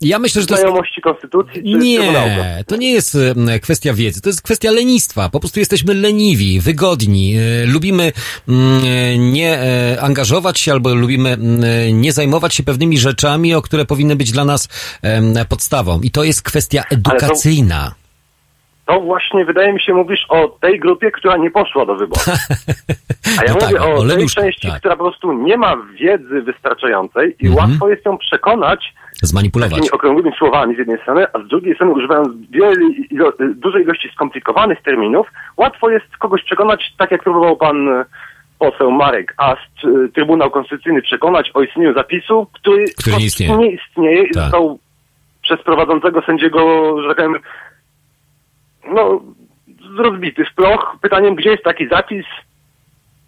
ja 0.02 0.18
myślę, 0.18 0.40
że 0.40 0.46
to 0.46 0.54
jest... 0.54 0.62
znajomości 0.62 1.00
konstytucji 1.00 1.62
czy. 1.62 1.78
Nie, 1.78 2.64
to 2.66 2.76
nie 2.76 2.92
jest 2.92 3.18
e, 3.48 3.60
kwestia 3.60 3.94
wiedzy, 3.94 4.22
to 4.22 4.28
jest 4.28 4.42
kwestia 4.42 4.70
lenistwa. 4.70 5.28
Po 5.28 5.40
prostu 5.40 5.58
jesteśmy 5.60 5.94
leniwi, 5.94 6.60
wygodni, 6.60 7.34
e, 7.36 7.66
lubimy 7.66 8.12
mm, 8.48 9.32
nie 9.32 9.58
e, 9.58 10.00
angażować 10.00 10.60
się 10.60 10.72
albo 10.72 10.94
lubimy 10.94 11.28
mm, 11.30 12.00
nie 12.00 12.12
zajmować 12.12 12.54
się 12.54 12.62
pewnymi 12.62 12.98
rzeczami, 12.98 13.54
o 13.54 13.62
które 13.62 13.84
powinny 13.84 14.16
być 14.16 14.32
dla 14.32 14.44
nas 14.44 14.68
podstawą. 15.48 16.00
I 16.00 16.10
to 16.10 16.24
jest 16.24 16.42
kwestia 16.42 16.82
edukacyjna. 16.90 17.94
To 18.86 19.00
właśnie 19.00 19.44
wydaje 19.44 19.72
mi 19.72 19.80
się 19.80 19.94
mówisz 19.94 20.26
o 20.28 20.48
tej 20.48 20.80
grupie, 20.80 21.10
która 21.10 21.36
nie 21.36 21.50
poszła 21.50 21.86
do 21.86 21.94
wyborów. 21.94 22.26
A 23.40 23.44
ja 23.44 23.52
No 23.52 23.58
tak, 23.58 23.70
mówię 23.70 23.82
o 23.82 23.94
o 23.94 24.08
tej 24.08 24.26
części, 24.28 24.68
tak. 24.68 24.78
która 24.78 24.96
po 24.96 25.04
prostu 25.04 25.32
nie 25.32 25.56
ma 25.56 25.76
wiedzy 26.00 26.42
wystarczającej 26.42 27.36
i 27.40 27.46
Mhm. 27.46 27.70
łatwo 27.70 27.88
jest 27.88 28.06
ją 28.06 28.18
przekonać 28.18 28.94
Zmanipulować. 29.22 29.70
takimi 29.72 29.90
okrągłymi 29.90 30.32
słowami 30.38 30.74
z 30.74 30.78
jednej 30.78 30.98
strony, 30.98 31.26
a 31.32 31.38
z 31.38 31.48
drugiej 31.48 31.74
strony 31.74 31.92
używając 31.92 32.28
wiele, 32.50 32.72
ilo, 33.10 33.32
dużej 33.56 33.82
ilości 33.82 34.08
skomplikowanych 34.14 34.82
terminów, 34.82 35.26
łatwo 35.56 35.90
jest 35.90 36.16
kogoś 36.16 36.44
przekonać, 36.44 36.94
tak 36.98 37.10
jak 37.10 37.22
próbował 37.22 37.56
pan 37.56 37.88
e, 37.88 38.04
poseł 38.58 38.90
Marek 38.90 39.34
e, 39.38 39.56
Trybunał 40.14 40.50
Konstytucyjny 40.50 41.02
przekonać 41.02 41.50
o 41.54 41.62
istnieniu 41.62 41.94
zapisu, 41.94 42.46
który, 42.52 42.84
Który 42.98 43.16
nie 43.16 43.24
istnieje. 43.24 43.56
nie 43.56 43.70
istnieje 43.70 44.22
i 44.22 44.30
Tak. 44.34 44.42
został 44.42 44.78
przez 45.42 45.62
prowadzącego 45.62 46.22
sędziego, 46.22 46.94
że 47.02 47.08
tak 47.08 47.16
powiem, 47.16 47.38
no, 48.94 49.20
rozbity 49.98 50.44
w 50.44 50.54
proch 50.54 50.96
pytaniem, 51.02 51.34
gdzie 51.34 51.50
jest 51.50 51.64
taki 51.64 51.88
zapis, 51.88 52.26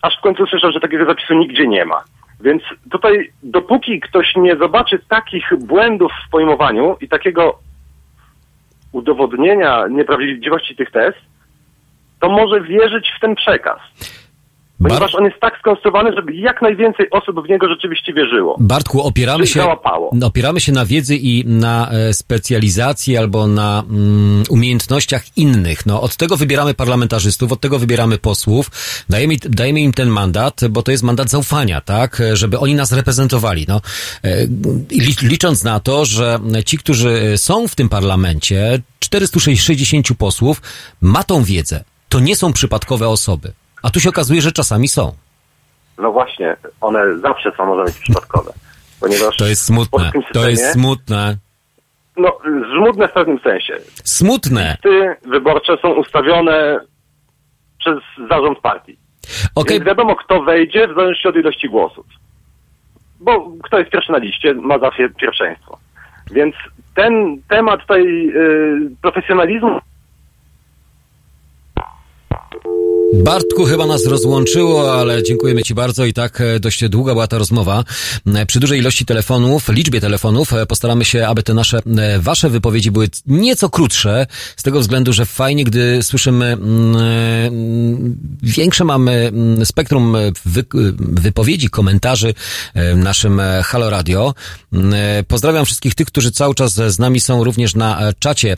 aż 0.02 0.18
w 0.18 0.20
końcu 0.22 0.46
słyszał, 0.46 0.72
że 0.72 0.80
takiego 0.80 1.06
zapisu 1.06 1.34
nigdzie 1.34 1.68
nie 1.68 1.84
ma. 1.84 2.04
Więc 2.40 2.62
tutaj, 2.90 3.32
dopóki 3.42 4.00
ktoś 4.00 4.36
nie 4.36 4.56
zobaczy 4.56 4.98
takich 5.08 5.44
błędów 5.58 6.12
w 6.26 6.30
pojmowaniu 6.30 6.96
i 7.00 7.08
takiego 7.08 7.58
udowodnienia 8.92 9.86
nieprawdziwości 9.90 10.76
tych 10.76 10.90
tez, 10.90 11.14
to 12.20 12.28
może 12.28 12.60
wierzyć 12.60 13.12
w 13.16 13.20
ten 13.20 13.34
przekaz. 13.34 13.80
Ponieważ 14.88 15.14
on 15.14 15.24
jest 15.24 15.40
tak 15.40 15.58
skonstruowany, 15.58 16.12
żeby 16.16 16.34
jak 16.34 16.62
najwięcej 16.62 17.10
osób 17.10 17.46
w 17.46 17.48
niego 17.48 17.68
rzeczywiście 17.68 18.12
wierzyło. 18.12 18.56
Bartku, 18.60 19.02
opieramy 19.02 19.46
się, 19.46 19.60
załapało. 19.60 20.10
opieramy 20.24 20.60
się 20.60 20.72
na 20.72 20.86
wiedzy 20.86 21.16
i 21.16 21.44
na 21.46 21.90
e, 21.90 22.12
specjalizacji 22.12 23.16
albo 23.16 23.46
na 23.46 23.82
mm, 23.90 24.42
umiejętnościach 24.50 25.38
innych. 25.38 25.86
No, 25.86 26.02
od 26.02 26.16
tego 26.16 26.36
wybieramy 26.36 26.74
parlamentarzystów, 26.74 27.52
od 27.52 27.60
tego 27.60 27.78
wybieramy 27.78 28.18
posłów, 28.18 28.70
dajemy, 29.08 29.34
dajemy 29.42 29.80
im 29.80 29.92
ten 29.92 30.08
mandat, 30.08 30.60
bo 30.70 30.82
to 30.82 30.90
jest 30.90 31.02
mandat 31.02 31.30
zaufania, 31.30 31.80
tak, 31.80 32.20
E, 32.24 32.36
żeby 32.36 32.58
oni 32.58 32.74
nas 32.74 32.92
reprezentowali. 32.92 33.64
No, 33.68 33.80
e, 34.24 34.46
licząc 35.22 35.64
na 35.64 35.80
to, 35.80 36.04
że 36.04 36.38
ci, 36.66 36.78
którzy 36.78 37.32
są 37.36 37.68
w 37.68 37.74
tym 37.74 37.88
parlamencie, 37.88 38.82
460 38.98 40.14
posłów, 40.18 40.62
ma 41.00 41.24
tą 41.24 41.44
wiedzę. 41.44 41.84
To 42.08 42.20
nie 42.20 42.36
są 42.36 42.52
przypadkowe 42.52 43.08
osoby. 43.08 43.52
A 43.84 43.90
tu 43.90 44.00
się 44.00 44.08
okazuje, 44.08 44.40
że 44.40 44.52
czasami 44.52 44.88
są. 44.88 45.12
No 45.98 46.12
właśnie, 46.12 46.56
one 46.80 47.18
zawsze 47.18 47.52
są 47.56 47.66
może 47.66 47.84
być 47.84 47.98
przypadkowe. 47.98 48.52
Ponieważ 49.00 49.36
To 49.36 49.46
jest 49.46 49.64
smutne. 49.64 49.98
polskim 49.98 50.22
To 50.22 50.26
systemie, 50.28 50.50
jest 50.50 50.72
smutne. 50.72 51.36
No, 52.16 52.38
żmudne 52.74 53.08
w 53.08 53.12
pewnym 53.12 53.38
sensie. 53.38 53.76
Smutne. 54.04 54.76
Listy 54.84 55.16
wyborcze 55.30 55.76
są 55.82 55.92
ustawione 55.92 56.80
przez 57.78 57.98
zarząd 58.30 58.58
partii. 58.58 58.96
Okej. 59.54 59.76
Więc 59.76 59.86
wiadomo, 59.86 60.16
kto 60.16 60.42
wejdzie 60.42 60.88
w 60.88 60.94
zależności 60.94 61.28
od 61.28 61.36
ilości 61.36 61.68
głosów. 61.68 62.06
Bo 63.20 63.52
kto 63.62 63.78
jest 63.78 63.90
pierwszy 63.90 64.12
na 64.12 64.18
liście, 64.18 64.54
ma 64.54 64.78
zawsze 64.78 65.08
pierwszeństwo. 65.10 65.78
Więc 66.30 66.54
ten 66.94 67.42
temat 67.48 67.86
tej 67.86 68.28
y, 68.36 68.90
profesjonalizmu 69.02 69.80
Bartku, 73.22 73.64
chyba 73.64 73.86
nas 73.86 74.06
rozłączyło, 74.06 75.00
ale 75.00 75.22
dziękujemy 75.22 75.62
Ci 75.62 75.74
bardzo 75.74 76.04
i 76.04 76.12
tak 76.12 76.40
e, 76.40 76.60
dość 76.60 76.88
długa 76.88 77.12
była 77.12 77.26
ta 77.26 77.38
rozmowa. 77.38 77.84
E, 78.34 78.46
Przy 78.46 78.60
dużej 78.60 78.78
ilości 78.80 79.04
telefonów, 79.04 79.68
liczbie 79.68 80.00
telefonów 80.00 80.52
e, 80.52 80.66
postaramy 80.66 81.04
się, 81.04 81.26
aby 81.26 81.42
te 81.42 81.54
nasze, 81.54 81.80
Wasze 82.18 82.50
wypowiedzi 82.50 82.90
były 82.90 83.08
nieco 83.26 83.70
krótsze, 83.70 84.26
z 84.56 84.62
tego 84.62 84.80
względu, 84.80 85.12
że 85.12 85.26
fajnie, 85.26 85.64
gdy 85.64 86.02
słyszymy 86.02 86.46
mm, 86.46 88.16
większe 88.42 88.84
mamy 88.84 89.12
mm, 89.12 89.66
spektrum 89.66 90.16
wy, 90.44 90.64
wypowiedzi, 90.98 91.70
komentarzy 91.70 92.34
w 92.74 92.96
naszym 92.96 93.40
Halo 93.64 93.90
Radio. 93.90 94.34
Mm, 94.72 94.94
Pozdrawiam 95.28 95.64
wszystkich 95.64 95.94
tych, 95.94 96.06
którzy 96.06 96.32
cały 96.32 96.54
czas 96.54 96.74
z 96.74 96.98
nami 96.98 97.20
są 97.20 97.44
również 97.44 97.74
na 97.74 98.12
czacie. 98.18 98.56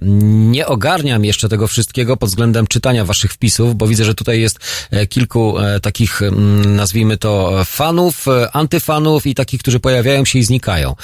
Nie 0.51 0.67
ogarniam 0.67 1.25
jeszcze 1.25 1.49
tego 1.49 1.67
wszystkiego 1.67 2.17
pod 2.17 2.29
względem 2.29 2.67
czytania 2.67 3.05
Waszych 3.05 3.33
wpisów, 3.33 3.77
bo 3.77 3.87
widzę, 3.87 4.05
że 4.05 4.15
tutaj 4.15 4.46
jest 4.47 4.59
e, 4.91 5.07
kilku 5.07 5.59
e, 5.59 5.81
takich, 5.81 6.23
mm, 6.23 6.77
nazwijmy 6.77 7.17
to, 7.17 7.65
fanów, 7.65 8.29
e, 8.29 8.57
antyfanów 8.57 9.27
i 9.27 9.35
takich, 9.35 9.61
którzy 9.61 9.81
pojawiają 9.81 10.25
się 10.25 10.39
i 10.39 10.43
znikają. 10.43 10.95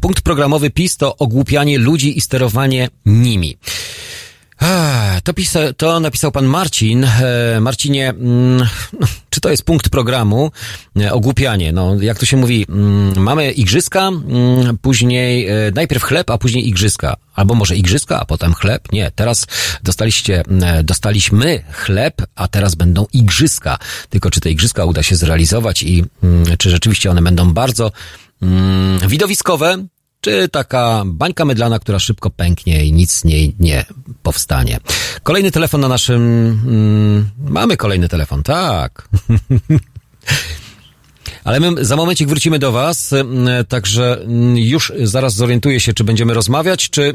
Punkt 0.00 0.20
programowy 0.20 0.70
PiS 0.70 0.96
to 0.96 1.16
ogłupianie 1.16 1.78
ludzi 1.78 2.18
i 2.18 2.20
sterowanie 2.20 2.88
nimi. 3.06 3.58
To, 5.24 5.34
pisa, 5.34 5.72
to 5.76 6.00
napisał 6.00 6.32
pan 6.32 6.46
Marcin. 6.46 7.04
E, 7.04 7.60
Marcinie, 7.60 8.08
mm, 8.08 8.68
czy 9.30 9.40
to 9.40 9.50
jest 9.50 9.62
punkt 9.62 9.88
programu? 9.88 10.50
E, 11.00 11.12
Ogłupianie. 11.12 11.72
No, 11.72 11.96
jak 12.00 12.18
to 12.18 12.26
się 12.26 12.36
mówi, 12.36 12.66
mm, 12.68 13.22
mamy 13.22 13.52
igrzyska, 13.52 14.08
mm, 14.08 14.78
później 14.78 15.48
e, 15.48 15.70
najpierw 15.74 16.02
chleb, 16.02 16.30
a 16.30 16.38
później 16.38 16.68
igrzyska. 16.68 17.16
Albo 17.34 17.54
może 17.54 17.76
igrzyska, 17.76 18.20
a 18.20 18.24
potem 18.24 18.54
chleb. 18.54 18.92
Nie, 18.92 19.10
teraz 19.14 19.46
dostaliście, 19.82 20.42
dostaliśmy 20.84 21.64
chleb, 21.72 22.22
a 22.34 22.48
teraz 22.48 22.74
będą 22.74 23.06
igrzyska. 23.12 23.78
Tylko 24.10 24.30
czy 24.30 24.40
te 24.40 24.50
igrzyska 24.50 24.84
uda 24.84 25.02
się 25.02 25.16
zrealizować 25.16 25.82
i 25.82 26.04
czy 26.58 26.70
rzeczywiście 26.70 27.10
one 27.10 27.22
będą 27.22 27.52
bardzo 27.52 27.92
widowiskowe, 29.08 29.86
czy 30.28 30.48
taka 30.48 31.02
bańka 31.06 31.44
mydlana, 31.44 31.78
która 31.78 31.98
szybko 31.98 32.30
pęknie 32.30 32.84
i 32.84 32.92
nic 32.92 33.12
z 33.12 33.24
niej 33.24 33.54
nie 33.60 33.84
powstanie. 34.22 34.80
Kolejny 35.22 35.50
telefon 35.50 35.80
na 35.80 35.88
naszym... 35.88 36.22
Mm, 36.66 37.30
mamy 37.38 37.76
kolejny 37.76 38.08
telefon, 38.08 38.42
tak. 38.42 39.08
Ale 41.44 41.60
my 41.60 41.84
za 41.84 41.96
momencik 41.96 42.28
wrócimy 42.28 42.58
do 42.58 42.72
Was, 42.72 43.12
mm, 43.12 43.64
także 43.66 44.20
mm, 44.20 44.56
już 44.56 44.92
zaraz 45.02 45.34
zorientuję 45.34 45.80
się, 45.80 45.92
czy 45.92 46.04
będziemy 46.04 46.34
rozmawiać, 46.34 46.90
czy... 46.90 47.14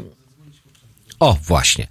O, 1.20 1.36
właśnie. 1.42 1.86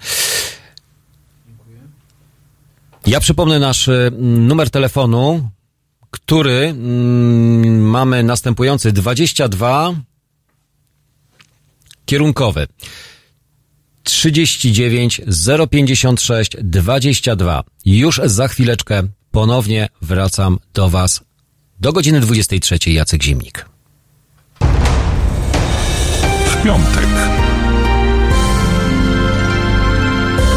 Ja 3.05 3.19
przypomnę 3.19 3.59
nasz 3.59 3.87
y, 3.87 4.11
numer 4.19 4.69
telefonu, 4.69 5.49
który 6.11 6.65
mm, 6.65 7.81
mamy 7.89 8.23
następujący 8.23 8.91
22 8.91 9.93
kierunkowy 12.05 12.67
39 14.03 15.21
056 15.71 16.51
22. 16.61 17.63
Już 17.85 18.21
za 18.25 18.47
chwileczkę 18.47 19.03
ponownie 19.31 19.89
wracam 20.01 20.59
do 20.73 20.89
Was 20.89 21.21
do 21.79 21.93
godziny 21.93 22.19
23. 22.19 22.91
Jacek 22.91 23.23
Zimnik. 23.23 23.65
W 26.45 26.63
piątek. 26.63 27.42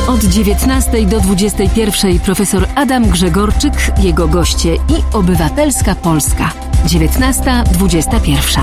Od 0.09 0.25
19 0.25 1.07
do 1.07 1.21
21 1.21 2.19
profesor 2.19 2.67
Adam 2.75 3.09
Grzegorczyk, 3.11 3.73
jego 3.99 4.29
goście 4.29 4.75
i 4.75 5.03
Obywatelska 5.13 5.95
Polska. 5.95 6.53
19.21. 6.87 8.61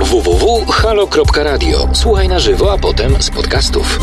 www.halo.radio. 0.00 1.88
Słuchaj 1.92 2.28
na 2.28 2.38
żywo, 2.38 2.72
a 2.72 2.78
potem 2.78 3.22
z 3.22 3.30
podcastów. 3.30 3.98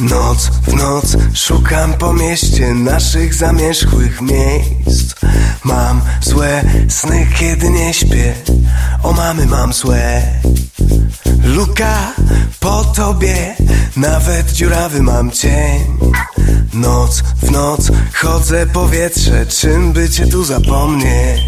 Noc 0.00 0.50
w 0.66 0.74
noc 0.74 1.16
szukam 1.34 1.94
po 1.94 2.12
mieście 2.12 2.74
naszych 2.74 3.34
zamierzchłych 3.34 4.20
miejsc. 4.20 5.14
Mam 5.64 6.00
złe 6.20 6.64
sny, 6.88 7.26
kiedy 7.38 7.70
nie 7.70 7.94
śpię. 7.94 8.34
O 9.02 9.12
mamy 9.12 9.46
mam 9.46 9.72
złe. 9.72 10.22
Luka 11.44 12.12
po 12.60 12.84
tobie 12.84 13.56
Nawet 13.96 14.52
dziurawy 14.52 15.02
mam 15.02 15.30
cień. 15.30 15.80
Noc 16.74 17.22
w 17.42 17.50
noc 17.50 17.90
chodzę 18.14 18.66
powietrze 18.66 19.46
Czym 19.46 19.92
by 19.92 20.10
cię 20.10 20.26
tu 20.26 20.44
zapomnieć? 20.44 21.40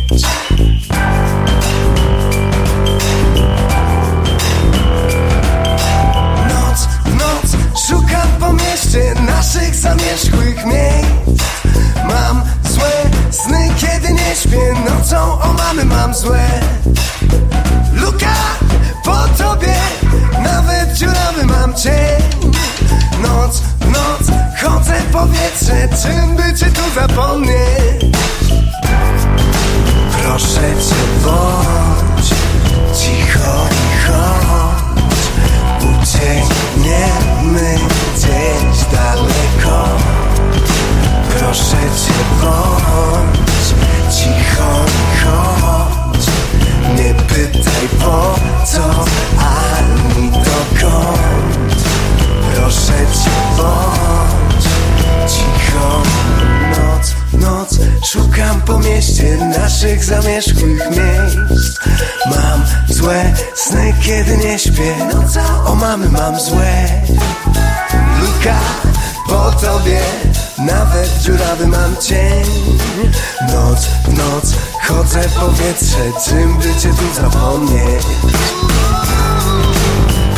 Szukam 7.88 8.28
po 8.40 8.52
mieście 8.52 9.14
naszych 9.26 9.74
zamierzchłych 9.74 10.64
miejsc. 10.66 11.42
Mam 12.08 12.42
złe 12.70 12.90
sny, 13.30 13.68
kiedy 13.76 14.12
nie 14.12 14.36
śpię. 14.36 14.74
Nocą 14.90 15.40
o 15.40 15.52
mamy 15.52 15.84
mam 15.84 16.14
złe. 16.14 16.48
Luka 17.92 18.34
po 19.04 19.16
tobie 19.42 19.74
Nawet 20.42 20.92
dziurawy 20.94 21.46
mam 21.46 21.74
cień. 21.74 22.22
Noc 23.22 23.60
w 23.80 23.86
noc 23.86 24.38
chodzę 24.62 24.94
powietrze 25.12 25.88
Czym 26.02 26.36
by 26.36 26.58
cię 26.58 26.66
tu 26.66 26.94
zapomnieć? 26.94 28.16
Proszę 30.22 30.60
cię 30.60 31.24
bądź 31.24 32.28
cicho 32.98 33.66
i 33.70 34.06
chodź. 34.06 34.80
Uciekniemy 36.02 36.40
gdzieś 37.00 37.19
daleko. 39.00 39.88
Proszę 41.38 41.76
cię 41.76 42.18
bądź 42.40 43.66
cicho 44.16 44.84
i 44.86 45.24
chodź. 45.24 46.26
Nie 46.96 47.14
pytaj 47.14 47.88
po 48.00 48.34
co 48.66 48.84
ani 49.38 50.30
dokąd. 50.30 51.84
Proszę 52.54 52.92
cię 52.92 53.30
bądź 53.56 54.64
cicho. 55.32 56.02
Noc, 56.70 57.14
noc 57.32 57.78
szukam 58.06 58.60
po 58.60 58.78
mieście 58.78 59.36
naszych 59.58 60.04
zamierzchłych 60.04 60.90
miejsc 60.90 60.99
Dziurawy 71.60 71.66
mam 71.66 71.96
cień 71.96 72.44
Noc 73.52 73.86
w 74.04 74.18
noc 74.18 74.54
chodzę 74.88 75.20
powietrze 75.20 76.12
Czym 76.24 76.58
by 76.58 76.80
cię 76.80 76.88
tu 76.88 77.14
zapomnieć? 77.22 78.06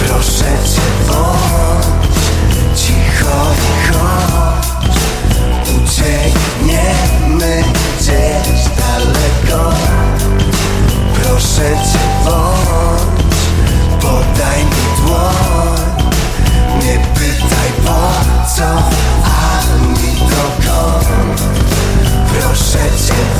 Proszę 0.06 0.44
cię 0.44 1.12
bądź 1.12 2.80
cicho 2.80 3.54
i 3.54 3.92
chodź 3.92 4.96
Uciekniemy 5.84 6.41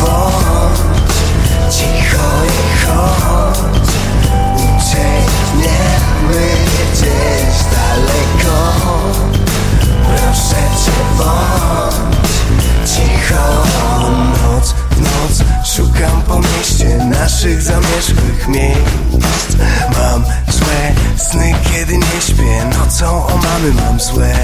bądź 0.01 0.79
cicho 1.77 2.29
i 2.47 2.87
chodź 2.87 3.93
Uciekniemy 4.55 6.47
gdzieś 6.93 7.57
daleko 7.73 8.57
Proszę 10.07 10.63
cię 10.85 10.99
cicho 12.87 13.65
Noc 14.43 14.75
w 14.91 15.01
noc 15.01 15.67
szukam 15.77 16.23
po 16.23 16.39
mieście 16.39 16.97
naszych 17.05 17.63
zamierzchłych 17.63 18.49
miejsc 18.49 19.57
Mam 19.99 20.25
złe 20.49 20.93
sny, 21.17 21.55
kiedy 21.73 21.99
nie 21.99 22.21
śpię. 22.21 22.65
Nocą 22.79 23.27
o 23.27 23.37
mamy 23.37 23.73
mam 23.75 24.01
złe 24.01 24.35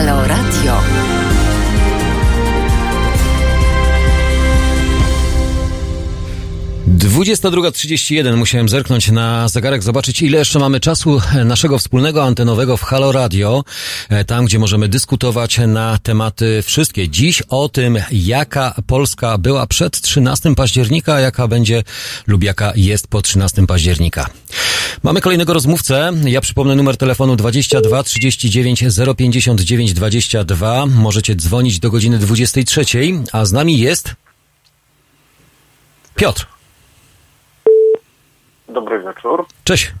Halo 0.00 0.24
Radio. 0.24 1.19
Dwudziesta 7.00 7.50
trzydzieści 7.72 8.14
jeden. 8.14 8.36
Musiałem 8.36 8.68
zerknąć 8.68 9.10
na 9.10 9.48
zegarek, 9.48 9.82
zobaczyć 9.82 10.22
ile 10.22 10.38
jeszcze 10.38 10.58
mamy 10.58 10.80
czasu 10.80 11.20
naszego 11.44 11.78
wspólnego 11.78 12.24
antenowego 12.24 12.76
w 12.76 12.82
Halo 12.82 13.12
Radio, 13.12 13.64
e, 14.08 14.24
tam 14.24 14.44
gdzie 14.44 14.58
możemy 14.58 14.88
dyskutować 14.88 15.58
na 15.66 15.98
tematy 15.98 16.62
wszystkie. 16.62 17.08
Dziś 17.08 17.42
o 17.42 17.68
tym, 17.68 17.98
jaka 18.12 18.74
Polska 18.86 19.38
była 19.38 19.66
przed 19.66 20.00
13 20.00 20.54
października, 20.54 21.20
jaka 21.20 21.48
będzie 21.48 21.82
lub 22.26 22.44
jaka 22.44 22.72
jest 22.76 23.08
po 23.08 23.22
13 23.22 23.66
października. 23.66 24.30
Mamy 25.02 25.20
kolejnego 25.20 25.54
rozmówcę. 25.54 26.12
Ja 26.24 26.40
przypomnę 26.40 26.76
numer 26.76 26.96
telefonu 26.96 27.36
22 27.36 28.02
39 28.02 28.84
059 29.16 29.92
22. 29.92 30.86
Możecie 30.86 31.36
dzwonić 31.36 31.78
do 31.78 31.90
godziny 31.90 32.18
23, 32.18 32.84
a 33.32 33.44
z 33.44 33.52
nami 33.52 33.78
jest 33.78 34.14
Piotr. 36.14 36.59
Dobry 38.72 39.02
wieczór. 39.02 39.46
Cześć. 39.64 39.92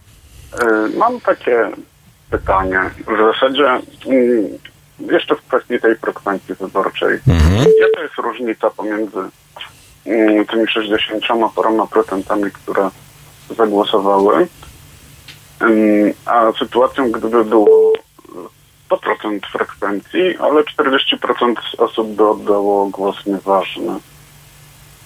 Y, 0.62 0.98
Mam 0.98 1.20
takie 1.20 1.70
pytanie. 2.30 2.80
W 3.06 3.34
zasadzie 3.34 3.66
mm, 4.06 4.48
jeszcze 5.10 5.36
w 5.36 5.42
kwestii 5.42 5.80
tej 5.80 5.96
frekwencji 5.96 6.54
wyborczej. 6.54 7.18
Jaka 7.80 8.02
jest 8.02 8.14
różnica 8.18 8.70
pomiędzy 8.70 9.18
mm, 10.06 10.46
tymi 10.46 10.68
60 10.68 11.24
paroma 11.56 11.86
procentami, 11.86 12.50
które 12.50 12.90
zagłosowały, 13.56 14.46
a 16.26 16.52
sytuacją, 16.58 17.10
gdyby 17.10 17.44
było 17.44 17.92
100% 18.90 19.40
frekwencji, 19.52 20.36
ale 20.38 20.62
40% 20.62 21.54
osób 21.78 22.08
by 22.08 22.28
oddało 22.28 22.86
głos 22.86 23.26
nieważny. 23.26 23.92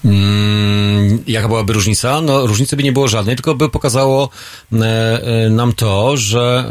Mm, 0.05 1.23
jaka 1.27 1.47
byłaby 1.47 1.73
różnica? 1.73 2.21
No, 2.21 2.47
różnicy 2.47 2.75
by 2.75 2.83
nie 2.83 2.91
było 2.91 3.07
żadnej, 3.07 3.35
tylko 3.35 3.55
by 3.55 3.69
pokazało 3.69 4.29
e, 4.73 4.77
e, 4.77 5.49
nam 5.49 5.73
to, 5.73 6.17
że 6.17 6.65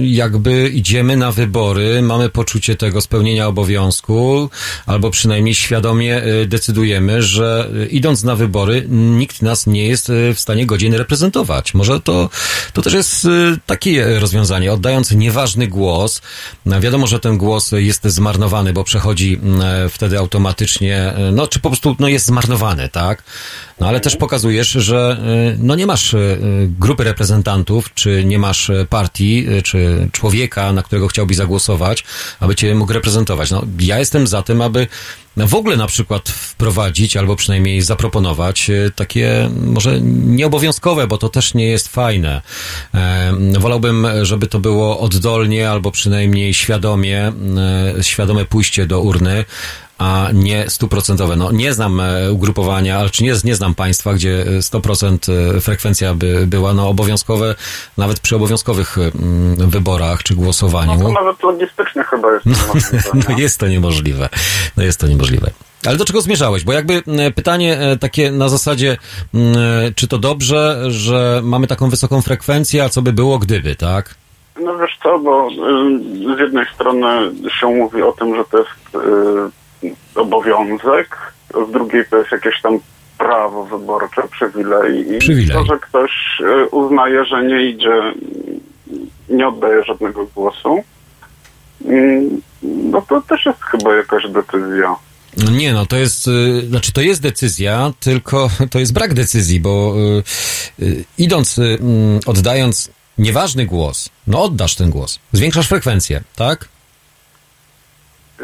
e, 0.00 0.06
jakby 0.06 0.68
idziemy 0.68 1.16
na 1.16 1.32
wybory, 1.32 2.02
mamy 2.02 2.28
poczucie 2.28 2.76
tego 2.76 3.00
spełnienia 3.00 3.46
obowiązku, 3.46 4.50
albo 4.86 5.10
przynajmniej 5.10 5.54
świadomie 5.54 6.22
decydujemy, 6.46 7.22
że 7.22 7.70
idąc 7.90 8.24
na 8.24 8.36
wybory, 8.36 8.86
nikt 8.88 9.42
nas 9.42 9.66
nie 9.66 9.86
jest 9.86 10.12
w 10.34 10.40
stanie 10.40 10.66
godzin 10.66 10.94
reprezentować. 10.94 11.74
Może 11.74 12.00
to, 12.00 12.30
to 12.72 12.82
też 12.82 12.92
jest 12.92 13.26
takie 13.66 14.18
rozwiązanie. 14.20 14.72
Oddając 14.72 15.10
nieważny 15.10 15.68
głos, 15.68 16.22
no, 16.66 16.80
wiadomo, 16.80 17.06
że 17.06 17.20
ten 17.20 17.38
głos 17.38 17.72
jest 17.72 18.04
zmarnowany, 18.04 18.72
bo 18.72 18.84
przechodzi 18.84 19.40
e, 19.62 19.88
wtedy 19.88 20.18
automatycznie, 20.18 21.14
no, 21.32 21.46
czy 21.46 21.60
po 21.60 21.70
prostu 21.70 21.96
no, 21.98 22.08
jest 22.08 22.26
zmarnowany, 22.26 22.59
tak? 22.92 23.22
No, 23.80 23.88
ale 23.88 24.00
też 24.00 24.16
pokazujesz, 24.16 24.68
że 24.68 25.16
e, 25.20 25.56
no, 25.58 25.74
nie 25.74 25.86
masz 25.86 26.14
e, 26.14 26.18
grupy 26.78 27.04
reprezentantów, 27.04 27.94
czy 27.94 28.24
nie 28.24 28.38
masz 28.38 28.70
e, 28.70 28.86
partii, 28.86 29.46
czy 29.64 30.08
człowieka, 30.12 30.72
na 30.72 30.82
którego 30.82 31.08
chciałbyś 31.08 31.36
zagłosować, 31.36 32.04
aby 32.40 32.54
cię 32.54 32.74
mógł 32.74 32.92
reprezentować. 32.92 33.50
No, 33.50 33.62
ja 33.80 33.98
jestem 33.98 34.26
za 34.26 34.42
tym, 34.42 34.60
aby 34.60 34.86
w 35.36 35.54
ogóle 35.54 35.76
na 35.76 35.86
przykład 35.86 36.28
wprowadzić, 36.28 37.16
albo 37.16 37.36
przynajmniej 37.36 37.82
zaproponować 37.82 38.70
e, 38.70 38.90
takie 38.90 39.50
może 39.66 40.00
nieobowiązkowe, 40.00 41.06
bo 41.06 41.18
to 41.18 41.28
też 41.28 41.54
nie 41.54 41.66
jest 41.66 41.88
fajne. 41.88 42.42
E, 42.94 43.32
wolałbym, 43.58 44.06
żeby 44.22 44.46
to 44.46 44.58
było 44.58 45.00
oddolnie, 45.00 45.70
albo 45.70 45.90
przynajmniej 45.90 46.54
świadomie, 46.54 47.32
e, 47.98 48.04
świadome 48.04 48.44
pójście 48.44 48.86
do 48.86 49.00
urny, 49.00 49.44
a 50.00 50.28
nie 50.32 50.70
stuprocentowe. 50.70 51.36
No, 51.36 51.52
nie 51.52 51.72
znam 51.72 52.02
ugrupowania, 52.32 52.98
ale 52.98 53.10
czy 53.10 53.24
nie, 53.24 53.34
nie 53.44 53.54
znam 53.54 53.74
państwa, 53.74 54.14
gdzie 54.14 54.44
100% 54.58 55.32
e, 55.56 55.60
frekwencja 55.60 56.14
by 56.14 56.46
była 56.46 56.74
no, 56.74 56.88
obowiązkowe, 56.88 57.54
nawet 57.96 58.20
przy 58.20 58.36
obowiązkowych 58.36 58.96
wyborach 59.56 60.22
czy 60.22 60.34
głosowaniu. 60.34 60.98
No 60.98 61.04
to 61.04 61.12
nawet 61.12 61.42
logistycznie 61.42 62.04
chyba 62.04 62.32
jest 62.32 62.46
niemożliwe. 62.54 63.10
No 63.28 63.38
jest 63.38 63.58
to 63.58 63.68
niemożliwe. 63.68 64.28
No 64.76 64.82
jest 64.82 65.00
to 65.00 65.06
niemożliwe. 65.06 65.19
Ale 65.86 65.96
do 65.96 66.04
czego 66.04 66.20
zmierzałeś? 66.20 66.64
Bo 66.64 66.72
jakby 66.72 67.02
e, 67.18 67.30
pytanie 67.30 67.78
e, 67.78 67.96
takie 67.96 68.30
na 68.30 68.48
zasadzie, 68.48 68.96
mm, 69.34 69.52
e, 69.56 69.92
czy 69.94 70.08
to 70.08 70.18
dobrze, 70.18 70.84
że 70.88 71.40
mamy 71.44 71.66
taką 71.66 71.90
wysoką 71.90 72.22
frekwencję, 72.22 72.84
a 72.84 72.88
co 72.88 73.02
by 73.02 73.12
było 73.12 73.38
gdyby, 73.38 73.76
tak? 73.76 74.14
No 74.62 74.78
wiesz 74.78 74.98
co, 75.02 75.18
bo 75.18 75.48
y, 75.48 76.36
z 76.36 76.38
jednej 76.38 76.66
strony 76.74 77.32
się 77.60 77.66
mówi 77.66 78.02
o 78.02 78.12
tym, 78.12 78.36
że 78.36 78.44
to 78.44 78.58
jest 78.58 78.94
y, 79.84 80.20
obowiązek, 80.20 81.16
a 81.54 81.64
z 81.64 81.70
drugiej 81.70 82.04
to 82.10 82.16
jest 82.16 82.32
jakieś 82.32 82.60
tam 82.62 82.78
prawo 83.18 83.64
wyborcze, 83.64 84.22
przywilej. 84.30 85.14
I 85.14 85.18
Przywilej. 85.18 85.56
to, 85.56 85.64
że 85.64 85.78
ktoś 85.78 86.40
y, 86.40 86.68
uznaje, 86.68 87.24
że 87.24 87.44
nie 87.44 87.62
idzie, 87.62 88.14
nie 89.28 89.48
oddaje 89.48 89.84
żadnego 89.84 90.26
głosu, 90.26 90.82
y, 91.90 92.22
no 92.62 93.02
to 93.02 93.20
też 93.20 93.46
jest 93.46 93.62
chyba 93.62 93.94
jakaś 93.94 94.28
decyzja. 94.28 94.96
Nie, 95.36 95.72
no 95.72 95.86
to 95.86 95.96
jest, 95.96 96.28
y, 96.28 96.66
znaczy 96.68 96.92
to 96.92 97.00
jest 97.00 97.22
decyzja, 97.22 97.92
tylko 98.00 98.50
to 98.70 98.78
jest 98.78 98.92
brak 98.92 99.14
decyzji, 99.14 99.60
bo 99.60 99.94
y, 100.78 100.84
y, 100.84 101.04
idąc, 101.18 101.58
mm, 101.58 102.20
oddając 102.26 102.90
nieważny 103.18 103.66
głos, 103.66 104.08
no 104.26 104.42
oddasz 104.42 104.74
ten 104.74 104.90
głos, 104.90 105.18
zwiększasz 105.32 105.68
frekwencję, 105.68 106.22
tak? 106.36 106.68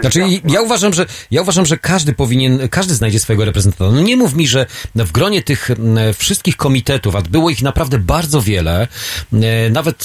Znaczy, 0.00 0.20
ja 0.48 0.60
uważam, 0.60 0.94
że 0.94 1.06
ja 1.30 1.42
uważam, 1.42 1.66
że 1.66 1.78
każdy 1.78 2.12
powinien, 2.12 2.68
każdy 2.68 2.94
znajdzie 2.94 3.20
swojego 3.20 3.44
reprezentanta. 3.44 3.92
No 3.92 4.00
nie 4.00 4.16
mów 4.16 4.34
mi, 4.34 4.48
że 4.48 4.66
w 4.94 5.12
gronie 5.12 5.42
tych 5.42 5.70
wszystkich 6.18 6.56
komitetów, 6.56 7.16
a 7.16 7.22
było 7.22 7.50
ich 7.50 7.62
naprawdę 7.62 7.98
bardzo 7.98 8.42
wiele, 8.42 8.88
nawet 9.70 10.04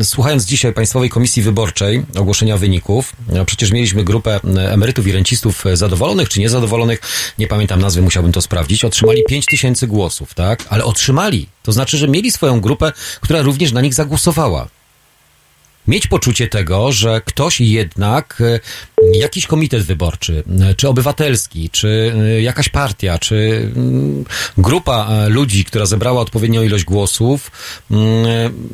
e, 0.00 0.04
słuchając 0.04 0.44
dzisiaj 0.44 0.72
Państwowej 0.72 1.10
Komisji 1.10 1.42
Wyborczej, 1.42 2.04
ogłoszenia 2.18 2.56
wyników, 2.56 3.12
no 3.28 3.44
przecież 3.44 3.70
mieliśmy 3.70 4.04
grupę 4.04 4.40
emerytów 4.70 5.06
i 5.06 5.12
rencistów 5.12 5.66
e, 5.66 5.76
zadowolonych 5.76 6.28
czy 6.28 6.40
niezadowolonych, 6.40 7.00
nie 7.38 7.46
pamiętam 7.46 7.80
nazwy, 7.80 8.02
musiałbym 8.02 8.32
to 8.32 8.40
sprawdzić, 8.40 8.84
otrzymali 8.84 9.22
5 9.28 9.46
tysięcy 9.46 9.86
głosów, 9.86 10.34
tak? 10.34 10.64
Ale 10.68 10.84
otrzymali. 10.84 11.46
To 11.62 11.72
znaczy, 11.72 11.96
że 11.98 12.08
mieli 12.08 12.30
swoją 12.30 12.60
grupę, 12.60 12.92
która 13.20 13.42
również 13.42 13.72
na 13.72 13.80
nich 13.80 13.94
zagłosowała 13.94 14.68
mieć 15.88 16.06
poczucie 16.06 16.48
tego, 16.48 16.92
że 16.92 17.20
ktoś 17.24 17.60
jednak, 17.60 18.38
e, 18.40 19.18
jakiś 19.18 19.46
komitet 19.46 19.82
wyborczy, 19.82 20.42
e, 20.70 20.74
czy 20.74 20.88
obywatelski, 20.88 21.70
czy 21.70 22.14
e, 22.16 22.42
jakaś 22.42 22.68
partia, 22.68 23.18
czy 23.18 23.70
mm, 23.76 24.24
grupa 24.58 25.08
ludzi, 25.28 25.64
która 25.64 25.86
zebrała 25.86 26.20
odpowiednią 26.20 26.62
ilość 26.62 26.84
głosów, 26.84 27.50
mm, 27.90 28.68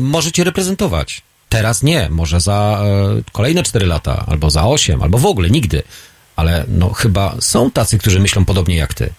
może 0.00 0.32
cię 0.32 0.44
reprezentować. 0.44 1.22
Teraz 1.48 1.82
nie, 1.82 2.08
może 2.10 2.40
za 2.40 2.84
kolejne 3.32 3.62
4 3.62 3.86
lata, 3.86 4.24
albo 4.28 4.50
za 4.50 4.64
8, 4.66 5.02
albo 5.02 5.18
w 5.18 5.26
ogóle 5.26 5.50
nigdy. 5.50 5.82
Ale 6.36 6.64
no 6.68 6.92
chyba 6.92 7.34
są 7.40 7.70
tacy, 7.70 7.98
którzy 7.98 8.20
myślą 8.20 8.44
podobnie 8.44 8.76
jak 8.76 8.94
ty. 8.94 9.10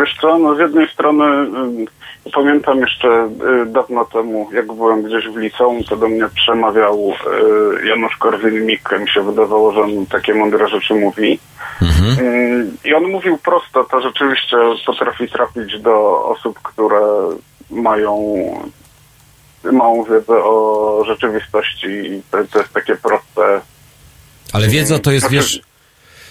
Wiesz 0.00 0.16
co, 0.20 0.38
no 0.38 0.56
z 0.56 0.58
jednej 0.58 0.88
strony 0.88 1.24
pamiętam 2.32 2.80
jeszcze 2.80 3.30
y, 3.62 3.66
dawno 3.66 4.04
temu, 4.04 4.48
jak 4.52 4.66
byłem 4.66 5.02
gdzieś 5.02 5.28
w 5.28 5.36
liceum, 5.36 5.84
to 5.84 5.96
do 5.96 6.08
mnie 6.08 6.24
przemawiał 6.34 7.12
y, 7.82 7.86
Janusz 7.86 8.16
Korwin-Mikke. 8.16 9.00
Mi 9.00 9.10
się 9.10 9.22
wydawało, 9.22 9.72
że 9.72 9.80
on 9.80 10.06
takie 10.06 10.34
mądre 10.34 10.68
rzeczy 10.68 10.94
mówi. 10.94 11.38
Y, 11.82 12.88
I 12.88 12.94
on 12.94 13.10
mówił 13.10 13.38
prosto, 13.38 13.84
to 13.84 14.00
rzeczywiście 14.00 14.56
potrafi 14.86 15.28
trafić 15.28 15.80
do 15.80 16.24
osób, 16.24 16.58
które 16.62 17.00
mają 17.70 18.34
małą 19.72 20.04
wiedzę 20.04 20.44
o 20.44 21.04
rzeczywistości 21.06 21.86
i 21.86 22.22
to, 22.30 22.38
to 22.52 22.58
jest 22.58 22.72
takie 22.72 22.96
proste. 22.96 23.60
Ale 24.52 24.68
wiedza 24.68 24.98
to 24.98 25.12
jest, 25.12 25.30
wiesz... 25.30 25.60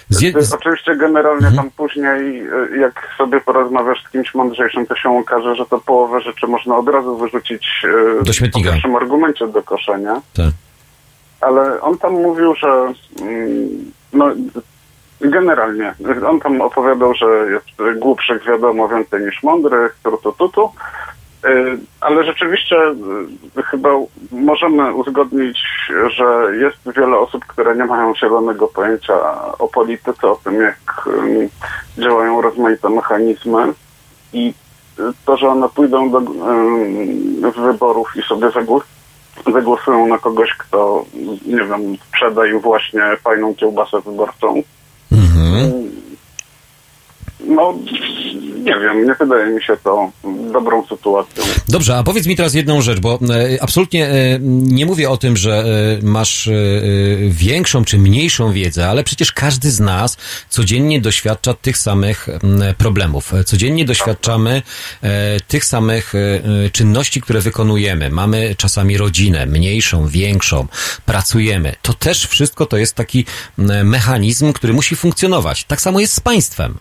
Zje... 0.09 0.29
Y, 0.29 0.55
Oczywiście 0.55 0.95
generalnie 0.95 1.51
tam 1.55 1.71
później, 1.71 2.47
y, 2.73 2.77
jak 2.77 3.09
sobie 3.17 3.41
porozmawiasz 3.41 4.03
z 4.03 4.09
kimś 4.09 4.35
mądrzejszym, 4.35 4.85
to 4.85 4.95
się 4.95 5.17
okaże, 5.17 5.55
że 5.55 5.65
to 5.65 5.79
połowę 5.79 6.21
rzeczy 6.21 6.47
można 6.47 6.77
od 6.77 6.87
razu 6.89 7.17
wyrzucić 7.17 7.67
y, 8.21 8.23
Do 8.23 8.33
śmietnika. 8.33 8.69
po 8.69 8.73
pierwszym 8.73 8.95
argumencie 8.95 9.47
do 9.47 9.63
koszenia. 9.63 10.21
Tak. 10.33 10.51
Ale 11.41 11.81
on 11.81 11.97
tam 11.97 12.13
mówił, 12.13 12.55
że 12.55 12.93
mm, 13.21 13.91
no, 14.13 14.25
generalnie, 15.21 15.93
on 16.27 16.39
tam 16.39 16.61
opowiadał, 16.61 17.13
że 17.13 17.25
jest 17.25 17.99
głupszych 17.99 18.45
wiadomo 18.45 18.87
więcej 18.89 19.21
niż 19.21 19.43
mądrych, 19.43 19.97
tu, 20.03 20.17
tu, 20.17 20.31
tu, 20.31 20.49
tu. 20.49 20.69
Y, 21.45 21.77
Ale 22.01 22.23
rzeczywiście 22.23 22.75
y, 23.57 23.63
chyba 23.63 23.89
możemy 24.31 24.93
uzgodnić, 24.93 25.59
że 26.17 26.57
jest 26.57 26.97
wiele 26.97 27.17
osób, 27.17 27.45
które 27.45 27.75
nie 27.75 27.85
mają 27.85 28.15
zielonego 28.15 28.67
pojęcia 28.67 29.13
o 29.59 29.67
polityce, 29.67 30.27
o 30.27 30.39
tym, 30.43 30.61
jak 30.61 31.07
ym, 31.07 31.49
działają 31.97 32.41
rozmaite 32.41 32.89
mechanizmy 32.89 33.73
i 34.33 34.53
y, 34.99 35.03
to, 35.25 35.37
że 35.37 35.47
one 35.47 35.69
pójdą 35.69 36.11
do 36.11 36.21
wyborów 37.51 38.07
i 38.15 38.21
sobie 38.21 38.51
zagłos 38.51 38.83
zagłosują 39.53 40.07
na 40.07 40.17
kogoś, 40.17 40.49
kto, 40.57 41.05
nie 41.45 41.63
wiem, 41.63 41.97
sprzeda 42.07 42.47
im 42.47 42.59
właśnie 42.59 43.01
fajną 43.23 43.55
kiełbasę 43.55 44.01
wyborczą. 44.01 44.63
No, 47.39 47.73
nie 48.63 48.79
wiem, 48.79 49.05
nie 49.05 49.15
wydaje 49.15 49.55
mi 49.55 49.63
się 49.63 49.77
to 49.83 50.11
dobrą 50.53 50.87
sytuacją. 50.87 51.43
Dobrze, 51.67 51.97
a 51.97 52.03
powiedz 52.03 52.27
mi 52.27 52.35
teraz 52.35 52.53
jedną 52.53 52.81
rzecz, 52.81 52.99
bo 52.99 53.19
e, 53.29 53.63
absolutnie 53.63 54.07
e, 54.07 54.39
nie 54.41 54.85
mówię 54.85 55.09
o 55.09 55.17
tym, 55.17 55.37
że 55.37 55.63
e, 56.01 56.05
masz 56.05 56.49
większą 57.29 57.85
czy 57.85 57.97
mniejszą 57.97 58.51
wiedzę, 58.51 58.89
ale 58.89 59.03
przecież 59.03 59.31
każdy 59.31 59.71
z 59.71 59.79
nas 59.79 60.17
codziennie 60.49 61.01
doświadcza 61.01 61.53
tych 61.53 61.77
samych 61.77 62.29
m, 62.29 62.39
problemów. 62.77 63.31
Codziennie 63.45 63.85
doświadczamy 63.85 64.61
tych 65.47 65.65
samych 65.65 66.13
czynności, 66.71 67.21
które 67.21 67.41
wykonujemy. 67.41 68.09
Mamy 68.09 68.55
czasami 68.57 68.97
rodzinę, 68.97 69.45
mniejszą, 69.45 70.07
większą, 70.07 70.67
pracujemy. 71.05 71.75
To 71.81 71.93
też 71.93 72.27
wszystko 72.27 72.65
to 72.65 72.77
jest 72.77 72.95
taki 72.95 73.25
m, 73.59 73.89
mechanizm, 73.89 74.53
który 74.53 74.73
musi 74.73 74.95
funkcjonować. 74.95 75.63
Tak 75.63 75.81
samo 75.81 75.99
jest 75.99 76.13
z 76.13 76.19
państwem. 76.19 76.77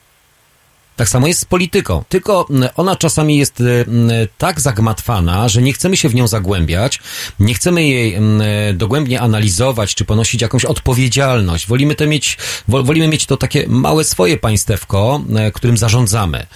Tak 0.97 1.09
samo 1.09 1.27
jest 1.27 1.41
z 1.41 1.45
polityką. 1.45 2.05
Tylko 2.09 2.47
mm, 2.51 2.69
ona 2.77 2.97
czasami 2.97 3.37
jest 3.37 3.61
y, 3.61 3.85
mm, 3.89 4.11
tak 4.39 4.61
zagmatwana, 4.61 5.49
że 5.49 5.63
nie 5.63 5.73
chcemy 5.73 5.97
się 5.97 6.09
w 6.09 6.15
nią 6.15 6.27
zagłębiać, 6.27 7.01
nie 7.41 7.55
chcemy 7.55 7.85
jej 7.85 8.15
mm, 8.15 8.43
dogłębnie 8.79 9.21
analizować, 9.21 9.95
czy 9.95 10.05
ponosić 10.05 10.43
jakąś 10.43 10.65
odpowiedzialność. 10.65 11.67
Wolimy 11.67 11.95
to 11.95 12.07
mieć, 12.07 12.39
wol- 12.69 12.85
wolimy 12.85 13.09
mieć 13.09 13.27
to 13.27 13.37
takie 13.37 13.65
małe 13.69 14.05
swoje 14.05 14.37
państewko, 14.37 15.25
e, 15.37 15.53
którym 15.53 15.77
zarządzamy. 15.77 16.47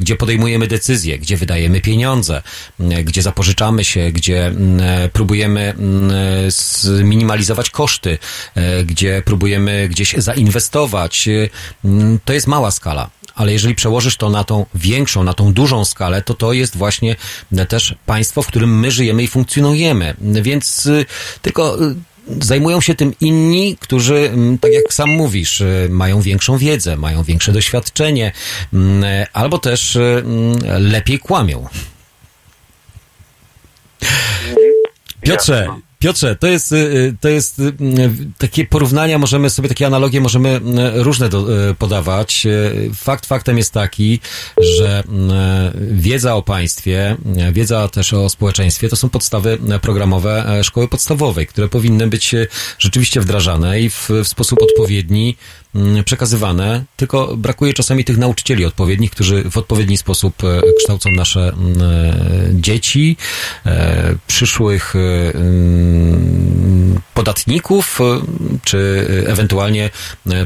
gdzie 0.00 0.16
podejmujemy 0.16 0.66
decyzje, 0.66 1.18
gdzie 1.18 1.36
wydajemy 1.36 1.80
pieniądze, 1.80 2.42
m, 2.80 2.90
gdzie 3.04 3.22
zapożyczamy 3.22 3.84
się, 3.84 4.12
gdzie 4.12 4.46
m, 4.46 4.80
próbujemy 5.12 5.74
m, 5.78 6.10
zminimalizować 6.48 7.70
koszty, 7.70 8.18
e, 8.54 8.84
gdzie 8.84 9.22
próbujemy 9.24 9.88
gdzieś 9.88 10.14
zainwestować. 10.18 11.28
E, 11.28 11.48
To 12.24 12.32
jest 12.32 12.46
mała 12.46 12.70
skala. 12.70 13.10
Ale 13.34 13.52
jeżeli 13.52 13.74
przełożysz 13.74 14.16
to 14.16 14.30
na 14.30 14.44
tą 14.44 14.66
większą, 14.74 15.24
na 15.24 15.34
tą 15.34 15.52
dużą 15.52 15.84
skalę, 15.84 16.22
to 16.22 16.34
to 16.34 16.52
jest 16.52 16.76
właśnie 16.76 17.16
e, 17.56 17.66
też 17.66 17.94
państwo, 18.06 18.42
w 18.42 18.46
którym 18.46 18.78
my 18.80 18.90
żyjemy 18.90 19.22
i 19.22 19.28
funkcjonujemy. 19.28 20.14
Więc 20.20 20.86
y, 20.86 21.06
tylko 21.42 21.78
zajmują 22.40 22.80
się 22.80 22.94
tym 22.94 23.14
inni, 23.20 23.76
którzy, 23.80 24.16
mm, 24.16 24.58
tak 24.58 24.72
jak 24.72 24.94
sam 24.94 25.10
mówisz, 25.10 25.60
y, 25.60 25.88
mają 25.90 26.20
większą 26.20 26.58
wiedzę, 26.58 26.96
mają 26.96 27.22
większe 27.22 27.52
doświadczenie, 27.52 28.32
mm, 28.72 29.04
albo 29.32 29.58
też 29.58 29.96
y, 29.96 30.00
mm, 30.00 30.58
lepiej 30.90 31.18
kłamią. 31.18 31.68
Piotrze, 35.20 35.68
Piotrze, 35.98 36.36
to 36.36 36.46
jest, 36.46 36.72
y, 36.72 37.16
to 37.20 37.28
jest 37.28 37.58
y, 37.58 37.72
takie 38.38 38.66
porównania, 38.66 39.18
możemy 39.18 39.50
sobie 39.50 39.68
takie 39.68 39.86
analogie 39.86 40.20
możemy 40.20 40.60
y, 40.98 41.02
różne 41.02 41.28
do, 41.28 41.70
y, 41.70 41.74
podawać. 41.74 42.46
Y, 42.46 42.90
Fakt 42.94 43.26
faktem 43.26 43.58
jest 43.58 43.72
taki, 43.72 44.20
że 44.78 45.00
y, 45.00 45.94
wiedza 45.94 46.34
o 46.34 46.42
państwie, 46.42 47.16
y, 47.48 47.52
wiedza 47.52 47.88
też 47.88 48.12
o 48.12 48.28
społeczeństwie 48.28 48.88
to 48.88 48.96
są 48.96 49.08
podstawy 49.08 49.58
y, 49.76 49.78
programowe 49.78 50.60
szkoły 50.62 50.88
podstawowej, 50.88 51.46
które 51.46 51.68
powinny 51.68 52.06
być 52.06 52.34
y, 52.34 52.48
rzeczywiście 52.78 53.20
wdrażane 53.20 53.80
i 53.80 53.90
w, 53.90 54.08
w 54.24 54.28
sposób 54.28 54.62
odpowiedni 54.62 55.36
przekazywane, 56.04 56.84
tylko 56.96 57.36
brakuje 57.36 57.74
czasami 57.74 58.04
tych 58.04 58.18
nauczycieli 58.18 58.64
odpowiednich, 58.64 59.10
którzy 59.10 59.50
w 59.50 59.56
odpowiedni 59.56 59.96
sposób 59.96 60.44
e, 60.44 60.60
kształcą 60.78 61.10
nasze 61.16 61.40
mm, 61.40 61.82
e, 61.82 62.14
dzieci, 62.52 63.16
e, 63.66 64.14
przyszłych 64.26 64.96
mm, 64.96 67.00
podatników, 67.14 67.98
czy 68.64 69.06
ewentualnie 69.26 69.90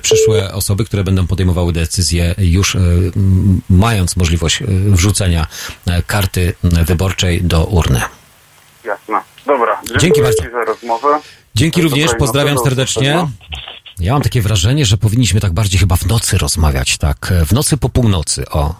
przyszłe 0.02 0.52
osoby, 0.52 0.84
które 0.84 1.04
będą 1.04 1.26
podejmowały 1.26 1.72
decyzje 1.72 2.34
już 2.38 2.76
mając 3.70 4.16
możliwość 4.16 4.62
wrzucenia 4.68 5.46
karty 6.06 6.54
wyborczej 6.62 7.42
do 7.42 7.64
urny. 7.64 8.00
Jasne. 8.84 9.20
Dobra, 9.46 9.80
dziękuję 9.82 10.00
Dzięki 10.00 10.22
bardzo. 10.22 10.42
Za 10.42 10.64
rozmowę. 10.64 11.20
Dzięki 11.54 11.82
również, 11.82 12.10
pozdrawiam 12.18 12.58
serdecznie. 12.58 13.26
Ja 14.00 14.12
mam 14.12 14.22
takie 14.22 14.42
wrażenie, 14.42 14.86
że 14.86 14.98
powinniśmy 14.98 15.40
tak 15.40 15.52
bardziej 15.52 15.80
chyba 15.80 15.96
w 15.96 16.06
nocy 16.06 16.38
rozmawiać, 16.38 16.98
tak, 16.98 17.32
w 17.46 17.52
nocy 17.52 17.76
po 17.76 17.88
północy, 17.88 18.48
o. 18.48 18.74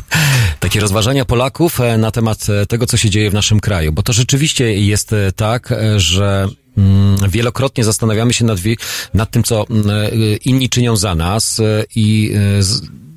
takie 0.60 0.80
rozważania 0.80 1.24
Polaków 1.24 1.80
e, 1.80 1.98
na 1.98 2.10
temat 2.10 2.46
e, 2.48 2.66
tego, 2.66 2.86
co 2.86 2.96
się 2.96 3.10
dzieje 3.10 3.30
w 3.30 3.34
naszym 3.34 3.60
kraju, 3.60 3.92
bo 3.92 4.02
to 4.02 4.12
rzeczywiście 4.12 4.78
jest 4.80 5.12
e, 5.12 5.32
tak, 5.32 5.74
że 5.96 6.48
mm, 6.78 7.30
wielokrotnie 7.30 7.84
zastanawiamy 7.84 8.34
się 8.34 8.44
nad, 8.44 8.58
nad 9.14 9.30
tym, 9.30 9.42
co 9.42 9.66
mm, 9.70 9.86
inni 10.44 10.68
czynią 10.68 10.96
za 10.96 11.14
nas 11.14 11.60
i 11.94 12.34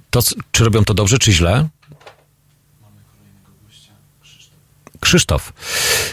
to, 0.09 0.21
czy 0.51 0.63
robią 0.63 0.83
to 0.83 0.93
dobrze, 0.93 1.19
czy 1.19 1.31
źle. 1.31 1.67
Krzysztof. 4.99 5.53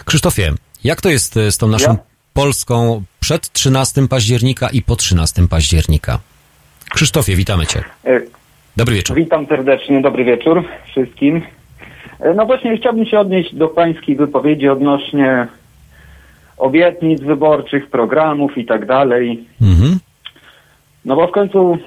Krzysztofie, 0.04 0.54
jak 0.84 1.00
to 1.00 1.10
jest 1.10 1.34
z 1.50 1.56
tą 1.56 1.68
naszą 1.68 1.90
Ja? 1.90 2.07
Polską 2.38 3.02
przed 3.20 3.52
13 3.52 4.08
października 4.08 4.68
i 4.72 4.82
po 4.82 4.96
13 4.96 5.48
października? 5.48 6.18
Krzysztofie, 6.90 7.36
witamy 7.36 7.66
Cię. 7.66 7.84
E, 8.04 8.20
Dobry 8.76 8.94
wieczór. 8.94 9.16
Witam 9.16 9.46
serdecznie, 9.46 10.00
dobry 10.00 10.24
wieczór 10.24 10.64
wszystkim. 10.86 11.42
E, 12.20 12.34
No 12.34 12.46
właśnie 12.46 12.76
chciałbym 12.76 13.06
się 13.06 13.18
odnieść 13.18 13.54
do 13.54 13.68
pańskiej 13.68 14.16
wypowiedzi 14.16 14.68
odnośnie 14.68 15.46
obietnic 16.56 17.20
wyborczych, 17.20 17.90
programów 17.90 18.58
i 18.58 18.64
tak 18.64 18.86
dalej. 18.86 19.44
Mhm. 19.62 19.98
No 21.04 21.16
bo 21.16 21.26
w 21.26 21.32
końcu 21.32 21.78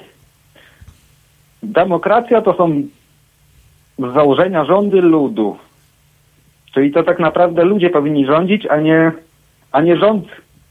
demokracja 1.63 2.41
to 2.41 2.53
są 2.53 2.81
z 3.99 4.13
założenia 4.13 4.65
rządy 4.65 5.01
ludu. 5.01 5.57
Czyli 6.73 6.91
to 6.91 7.03
tak 7.03 7.19
naprawdę 7.19 7.63
ludzie 7.63 7.89
powinni 7.89 8.25
rządzić, 8.25 8.65
a 8.65 8.77
nie, 8.77 9.11
a 9.71 9.81
nie 9.81 9.97
rząd 9.97 10.25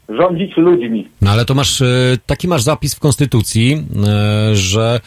rządzić 0.09 0.57
ludźmi. 0.57 1.07
No 1.21 1.31
ale 1.31 1.45
to 1.45 1.53
masz, 1.53 1.81
e, 1.81 1.85
taki 2.25 2.47
masz 2.47 2.61
zapis 2.61 2.95
w 2.95 2.99
Konstytucji, 2.99 3.73
e, 4.07 4.55
że 4.55 4.99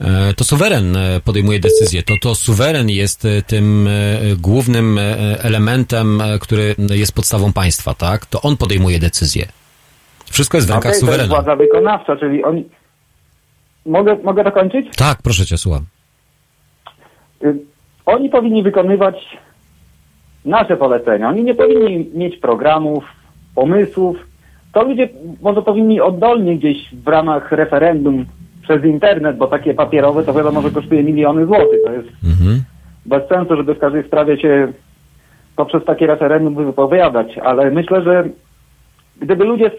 e, 0.00 0.34
to 0.34 0.44
suweren 0.44 0.96
podejmuje 1.24 1.60
decyzję. 1.60 2.02
To, 2.02 2.14
to 2.22 2.34
suweren 2.34 2.90
jest 2.90 3.26
tym 3.46 3.88
głównym 4.38 4.98
elementem, 5.38 6.22
który 6.40 6.74
jest 6.90 7.14
podstawą 7.14 7.52
państwa, 7.52 7.94
tak? 7.94 8.26
To 8.26 8.42
on 8.42 8.56
podejmuje 8.56 8.98
decyzję. 8.98 9.46
Wszystko 10.30 10.56
jest 10.56 10.68
w 10.68 10.70
rękach 10.70 10.92
Okej, 10.92 11.00
to 11.00 11.06
jest 11.06 11.12
suwerena. 11.12 11.34
władza 11.34 11.56
wykonawcza, 11.56 12.16
czyli 12.16 12.44
oni... 12.44 12.64
Mogę, 13.86 14.16
mogę 14.24 14.44
dokończyć? 14.44 14.86
Tak, 14.96 15.22
proszę 15.22 15.46
Cię, 15.46 15.58
słucham. 15.58 15.84
Y, 17.44 17.54
Oni 18.06 18.28
powinni 18.30 18.62
wykonywać 18.62 19.14
nasze 20.44 20.76
polecenia. 20.76 21.28
Oni 21.28 21.44
nie 21.44 21.54
powinni 21.54 22.10
mieć 22.14 22.36
programów, 22.36 23.04
pomysłów. 23.54 24.16
To 24.72 24.84
ludzie 24.84 25.08
może 25.42 25.62
powinni 25.62 26.00
oddolnie 26.00 26.56
gdzieś 26.56 26.94
w 26.94 27.08
ramach 27.08 27.52
referendum 27.52 28.24
przez 28.62 28.84
internet, 28.84 29.36
bo 29.36 29.46
takie 29.46 29.74
papierowe 29.74 30.24
to 30.24 30.32
wiadomo, 30.32 30.62
że 30.62 30.70
kosztuje 30.70 31.02
miliony 31.02 31.46
złotych. 31.46 31.80
To 31.84 31.92
jest 31.92 32.08
bez 33.06 33.28
sensu, 33.28 33.56
żeby 33.56 33.74
w 33.74 33.78
każdej 33.78 34.04
sprawie 34.04 34.40
się 34.40 34.72
poprzez 35.56 35.84
takie 35.84 36.06
referendum 36.06 36.66
wypowiadać, 36.66 37.38
ale 37.38 37.70
myślę, 37.70 38.02
że 38.02 38.24
gdyby 39.20 39.44
ludzie 39.44 39.70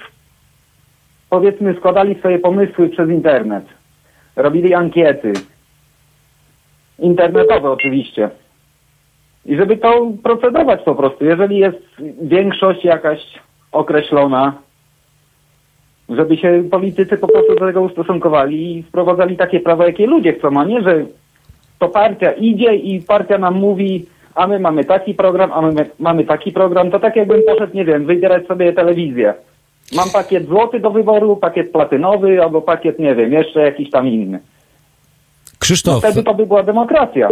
powiedzmy 1.29 1.75
składali 1.79 2.19
swoje 2.19 2.39
pomysły 2.39 2.89
przez 2.89 3.09
internet, 3.09 3.65
robili 4.35 4.73
ankiety, 4.73 5.33
internetowe 6.99 7.71
oczywiście, 7.71 8.29
i 9.45 9.55
żeby 9.55 9.77
to 9.77 10.11
procedować 10.23 10.81
po 10.83 10.95
prostu, 10.95 11.25
jeżeli 11.25 11.57
jest 11.57 11.83
większość 12.21 12.85
jakaś 12.85 13.19
określona, 13.73 14.53
żeby 16.09 16.37
się 16.37 16.63
politycy 16.71 17.17
po 17.17 17.27
prostu 17.27 17.55
do 17.55 17.65
tego 17.65 17.81
ustosunkowali 17.81 18.77
i 18.77 18.83
wprowadzali 18.83 19.37
takie 19.37 19.59
prawa, 19.59 19.85
jakie 19.85 20.07
ludzie 20.07 20.33
chcą, 20.33 20.59
a 20.59 20.63
nie, 20.63 20.81
że 20.81 21.05
to 21.79 21.89
partia 21.89 22.31
idzie 22.31 22.75
i 22.75 23.01
partia 23.01 23.37
nam 23.37 23.53
mówi, 23.53 24.05
a 24.35 24.47
my 24.47 24.59
mamy 24.59 24.83
taki 24.85 25.13
program, 25.13 25.51
a 25.51 25.61
my 25.61 25.89
mamy 25.99 26.25
taki 26.25 26.51
program, 26.51 26.91
to 26.91 26.99
tak 26.99 27.15
jakbym 27.15 27.41
poszedł, 27.47 27.77
nie 27.77 27.85
wiem, 27.85 28.05
wybierać 28.05 28.47
sobie 28.47 28.73
telewizję. 28.73 29.33
Mam 29.95 30.09
pakiet 30.09 30.47
złoty 30.47 30.79
do 30.79 30.91
wyboru, 30.91 31.35
pakiet 31.35 31.71
platynowy 31.71 32.43
albo 32.43 32.61
pakiet, 32.61 32.99
nie 32.99 33.15
wiem, 33.15 33.33
jeszcze 33.33 33.61
jakiś 33.61 33.89
tam 33.89 34.07
inny. 34.07 34.39
Krzysztof, 35.59 35.93
No 35.93 35.99
wtedy 35.99 36.23
to 36.23 36.33
by 36.33 36.45
była 36.45 36.63
demokracja. 36.63 37.29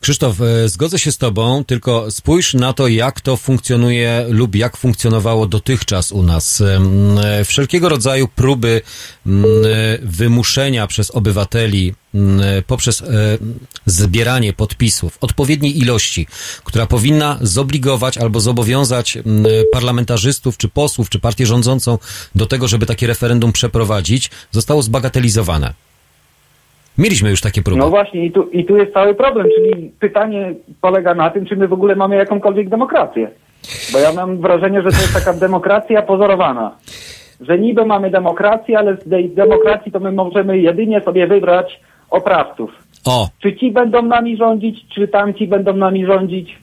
Krzysztof, 0.00 0.40
e, 0.40 0.68
zgodzę 0.68 0.98
się 0.98 1.12
z 1.12 1.18
Tobą, 1.18 1.64
tylko 1.64 2.10
spójrz 2.10 2.54
na 2.54 2.72
to, 2.72 2.88
jak 2.88 3.20
to 3.20 3.36
funkcjonuje 3.36 4.26
lub 4.28 4.54
jak 4.54 4.76
funkcjonowało 4.76 5.46
dotychczas 5.46 6.12
u 6.12 6.22
nas. 6.22 6.60
E, 6.60 7.44
Wszelkiego 7.44 7.88
rodzaju 7.88 8.28
próby 8.28 8.80
m, 9.26 9.44
e, 9.44 9.98
wymuszenia 10.02 10.86
przez 10.86 11.10
obywateli 11.10 11.94
m, 12.14 12.40
poprzez 12.66 13.02
zbieranie 13.86 14.52
podpisów 14.52 15.18
odpowiedniej 15.20 15.78
ilości, 15.78 16.26
która 16.64 16.86
powinna 16.86 17.38
zobligować 17.40 18.18
albo 18.18 18.40
zobowiązać 18.40 19.16
m, 19.16 19.24
parlamentarzystów, 19.72 20.56
czy 20.56 20.68
posłów, 20.68 21.10
czy 21.10 21.18
partię 21.18 21.46
rządzącą 21.46 21.98
do 22.34 22.46
tego, 22.46 22.68
żeby 22.68 22.86
takie 22.86 23.06
referendum 23.06 23.52
przeprowadzić, 23.52 24.30
zostało 24.52 24.82
zbagatelizowane. 24.82 25.87
Mieliśmy 26.98 27.30
już 27.30 27.40
takie 27.40 27.62
próby. 27.62 27.80
No 27.80 27.90
właśnie, 27.90 28.24
i 28.24 28.30
tu, 28.30 28.42
i 28.42 28.64
tu 28.64 28.76
jest 28.76 28.92
cały 28.92 29.14
problem, 29.14 29.46
czyli 29.56 29.90
pytanie 30.00 30.54
polega 30.80 31.14
na 31.14 31.30
tym, 31.30 31.46
czy 31.46 31.56
my 31.56 31.68
w 31.68 31.72
ogóle 31.72 31.96
mamy 31.96 32.16
jakąkolwiek 32.16 32.68
demokrację. 32.68 33.30
Bo 33.92 33.98
ja 33.98 34.12
mam 34.12 34.40
wrażenie, 34.40 34.82
że 34.82 34.90
to 34.90 34.96
jest 34.96 35.14
taka 35.14 35.32
demokracja 35.32 36.02
pozorowana. 36.02 36.76
Że 37.40 37.58
niby 37.58 37.86
mamy 37.86 38.10
demokrację, 38.10 38.78
ale 38.78 38.96
z 38.96 39.10
tej 39.10 39.30
demokracji 39.30 39.92
to 39.92 40.00
my 40.00 40.12
możemy 40.12 40.58
jedynie 40.58 41.00
sobie 41.00 41.26
wybrać 41.26 41.80
oprawców. 42.10 42.70
O, 43.06 43.28
Czy 43.38 43.56
ci 43.56 43.72
będą 43.72 44.02
nami 44.02 44.36
rządzić, 44.36 44.88
czy 44.94 45.08
tamci 45.08 45.48
będą 45.48 45.76
nami 45.76 46.06
rządzić. 46.06 46.58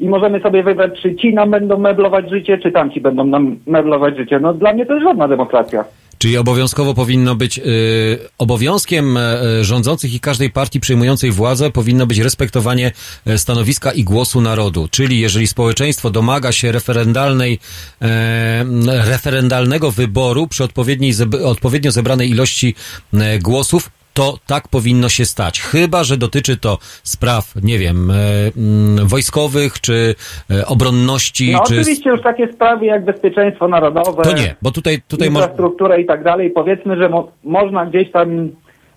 I 0.00 0.08
możemy 0.08 0.40
sobie 0.40 0.62
wybrać, 0.62 1.00
czy 1.02 1.16
ci 1.16 1.34
nam 1.34 1.50
będą 1.50 1.78
meblować 1.78 2.30
życie, 2.30 2.58
czy 2.58 2.72
tamci 2.72 3.00
będą 3.00 3.24
nam 3.24 3.56
meblować 3.66 4.16
życie. 4.16 4.40
No 4.40 4.54
dla 4.54 4.72
mnie 4.72 4.86
to 4.86 4.94
jest 4.94 5.06
żadna 5.06 5.28
demokracja. 5.28 5.84
Czyli 6.18 6.36
obowiązkowo 6.36 6.94
powinno 6.94 7.34
być, 7.34 7.58
y, 7.58 8.18
obowiązkiem 8.38 9.16
y, 9.16 9.64
rządzących 9.64 10.14
i 10.14 10.20
każdej 10.20 10.50
partii 10.50 10.80
przejmującej 10.80 11.30
władzę 11.30 11.70
powinno 11.70 12.06
być 12.06 12.18
respektowanie 12.18 12.92
e, 13.26 13.38
stanowiska 13.38 13.92
i 13.92 14.04
głosu 14.04 14.40
narodu. 14.40 14.88
Czyli 14.90 15.20
jeżeli 15.20 15.46
społeczeństwo 15.46 16.10
domaga 16.10 16.52
się 16.52 16.72
referendalnej, 16.72 17.58
e, 18.02 18.64
referendalnego 18.86 19.90
wyboru 19.90 20.46
przy 20.46 20.64
odpowiedniej, 20.64 21.12
odpowiednio 21.44 21.90
zebranej 21.90 22.30
ilości 22.30 22.74
e, 23.14 23.38
głosów, 23.38 23.90
to 24.18 24.38
tak 24.46 24.68
powinno 24.68 25.08
się 25.08 25.24
stać. 25.24 25.60
Chyba, 25.60 26.04
że 26.04 26.16
dotyczy 26.16 26.56
to 26.56 26.78
spraw, 27.02 27.54
nie 27.62 27.78
wiem, 27.78 28.10
e, 28.10 28.14
mm, 28.56 29.06
wojskowych, 29.06 29.80
czy 29.80 30.14
e, 30.50 30.66
obronności, 30.66 31.52
No 31.52 31.58
czy... 31.58 31.74
oczywiście 31.74 32.10
już 32.10 32.22
takie 32.22 32.52
sprawy 32.52 32.86
jak 32.86 33.04
bezpieczeństwo 33.04 33.68
narodowe, 33.68 34.22
To 34.22 34.32
nie, 34.32 34.54
bo 34.62 34.70
tutaj, 34.70 35.02
tutaj 35.08 35.30
mo- 35.30 35.40
infrastrukturę 35.40 36.00
i 36.00 36.06
tak 36.06 36.24
dalej, 36.24 36.50
powiedzmy, 36.50 36.96
że 36.96 37.08
mo- 37.08 37.32
można 37.44 37.86
gdzieś 37.86 38.10
tam 38.10 38.48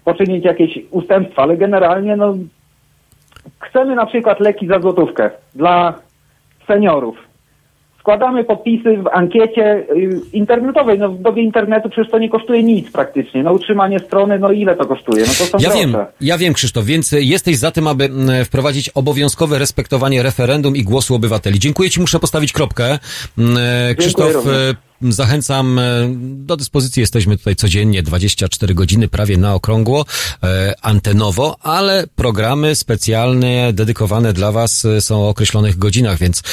poczynić 0.06 0.46
jakieś 0.46 0.80
ustępstwa, 0.92 1.42
ale 1.44 1.58
generalnie 1.58 2.16
no 2.16 2.36
chcemy 3.60 3.96
na 3.96 4.06
przykład 4.06 4.40
leki 4.40 4.68
za 4.68 4.80
złotówkę 4.80 5.30
dla 5.56 5.94
seniorów. 6.68 7.31
Składamy 8.02 8.44
podpisy 8.44 8.98
w 8.98 9.08
ankiecie 9.08 9.86
y, 9.96 10.22
internetowej. 10.34 11.00
No 11.00 11.10
w 11.10 11.22
dobie 11.22 11.44
internetu 11.44 11.90
przecież 11.90 12.12
to 12.12 12.20
nie 12.20 12.30
kosztuje 12.30 12.64
nic 12.64 12.92
praktycznie. 12.92 13.44
No 13.44 13.54
utrzymanie 13.54 14.00
strony, 14.00 14.40
no 14.40 14.52
ile 14.52 14.76
to 14.76 14.86
kosztuje? 14.86 15.22
No 15.22 15.28
to 15.28 15.46
są 15.46 15.58
Ja 15.60 15.70
grosze. 15.70 15.78
wiem, 15.80 15.96
ja 16.22 16.38
wiem, 16.38 16.54
Krzysztof, 16.54 16.86
więc 16.86 17.12
jesteś 17.12 17.58
za 17.58 17.72
tym, 17.72 17.88
aby 17.88 18.06
mm, 18.06 18.46
wprowadzić 18.46 18.90
obowiązkowe 18.90 19.60
respektowanie 19.60 20.24
referendum 20.24 20.76
i 20.76 20.84
głosu 20.84 21.16
obywateli. 21.16 21.60
Dziękuję 21.60 21.90
Ci, 21.90 22.00
muszę 22.02 22.20
postawić 22.20 22.54
kropkę. 22.54 23.00
Mm, 23.38 23.58
Krzysztof, 23.98 24.48
e, 24.48 24.91
zachęcam, 25.10 25.80
e, 25.80 25.84
do 26.22 26.58
dyspozycji 26.58 27.02
jesteśmy 27.02 27.38
tutaj 27.38 27.56
codziennie, 27.56 28.04
24 28.04 28.74
godziny, 28.74 29.08
prawie 29.08 29.38
na 29.38 29.54
okrągło, 29.54 30.06
e, 30.44 30.74
antenowo, 30.82 31.58
ale 31.62 32.08
programy 32.16 32.76
specjalne, 32.76 33.74
dedykowane 33.74 34.34
dla 34.34 34.52
Was 34.52 34.86
e, 34.86 35.02
są 35.02 35.22
o 35.24 35.30
określonych 35.30 35.78
godzinach, 35.78 36.18
więc 36.18 36.44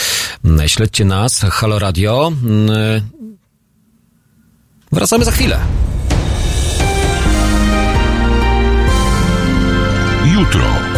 mm, 0.45 0.69
śledźcie 0.69 1.05
nas, 1.05 1.41
Halo 1.41 1.79
Radio. 1.79 2.33
Mm, 2.45 3.01
Wracamy 4.93 5.25
za 5.25 5.31
chwilę. 5.31 5.59
Jutro. 10.35 10.98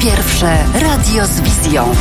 Pierwsze 0.00 0.64
radio 0.74 1.26
z 1.26 1.40
wizją. 1.40 1.94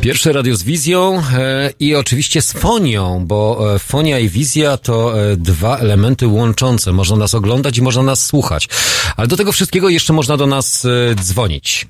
Pierwsze 0.00 0.32
radio 0.32 0.56
z 0.56 0.62
wizją 0.62 1.22
e, 1.32 1.70
i 1.80 1.94
oczywiście 1.94 2.42
z 2.42 2.52
fonią, 2.52 3.24
bo 3.26 3.74
e, 3.74 3.78
fonia 3.78 4.18
i 4.18 4.28
wizja 4.28 4.76
to 4.76 5.22
e, 5.30 5.36
dwa 5.36 5.78
elementy 5.78 6.26
łączące. 6.26 6.92
Można 6.92 7.16
nas 7.16 7.34
oglądać 7.34 7.78
i 7.78 7.82
można 7.82 8.02
nas 8.02 8.26
słuchać. 8.26 8.68
Ale 9.16 9.28
do 9.28 9.36
tego 9.36 9.52
wszystkiego 9.52 9.88
jeszcze 9.88 10.12
można 10.12 10.36
do 10.36 10.46
nas 10.46 10.86
dzwonić. 11.20 11.88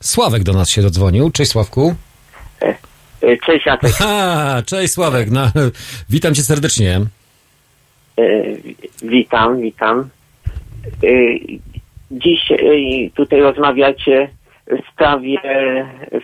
Sławek 0.00 0.42
do 0.42 0.52
nas 0.52 0.70
się 0.70 0.82
dodzwonił. 0.82 1.30
Cześć 1.30 1.50
Sławku. 1.50 1.94
Cześć 3.46 3.66
Jacek. 3.66 3.90
Ha, 3.92 4.62
cześć 4.66 4.92
Sławek. 4.92 5.30
No, 5.30 5.40
witam 6.10 6.34
cię 6.34 6.42
serdecznie. 6.42 7.00
E, 8.18 8.22
Witam, 9.02 9.60
witam. 9.60 10.08
E, 11.04 11.08
Dziś 12.10 12.52
e, 12.52 12.56
tutaj 13.14 13.40
rozmawiacie 13.40 14.28
w 14.66 14.92
sprawie 14.92 15.36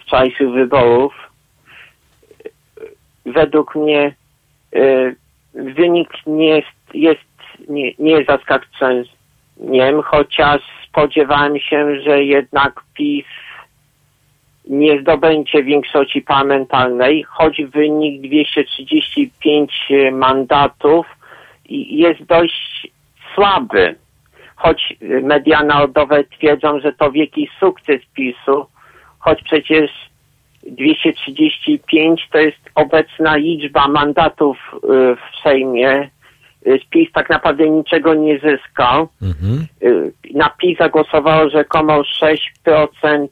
wczorajszych 0.02 0.50
wyborów. 0.50 1.14
Według 3.26 3.74
mnie 3.74 4.14
e, 4.76 5.14
wynik 5.54 6.08
nie 6.26 6.48
jest, 6.48 6.68
jest 6.94 7.20
nie, 7.68 7.92
nie 7.98 8.10
jest 8.12 8.30
chociaż 10.02 10.62
spodziewałem 10.88 11.58
się, 11.60 12.00
że 12.00 12.24
jednak 12.24 12.80
PiS 12.94 13.26
nie 14.68 15.00
zdobędzie 15.00 15.62
większości 15.64 16.22
parlamentarnej, 16.22 17.22
choć 17.22 17.62
wynik 17.64 18.20
235 18.28 19.72
mandatów 20.12 21.06
i- 21.68 21.98
jest 21.98 22.22
dość 22.24 22.88
słaby. 23.34 23.94
Choć 24.56 24.94
media 25.22 25.62
narodowe 25.62 26.24
twierdzą, 26.24 26.80
że 26.80 26.92
to 26.92 27.12
wielki 27.12 27.48
sukces 27.60 28.00
PiSu, 28.14 28.66
choć 29.18 29.42
przecież 29.42 29.90
235 30.66 32.28
to 32.32 32.38
jest 32.38 32.70
obecna 32.74 33.36
liczba 33.36 33.88
mandatów 33.88 34.56
y, 34.74 34.78
w 35.16 35.42
Sejmie. 35.42 36.08
PiS 36.90 37.12
tak 37.12 37.30
naprawdę 37.30 37.70
niczego 37.70 38.14
nie 38.14 38.38
zyskał. 38.38 39.08
Y, 39.82 40.12
Na 40.34 40.50
PiS 40.50 40.78
zagłosowało 40.78 41.50
rzekomo 41.50 42.02
6% 42.04 43.28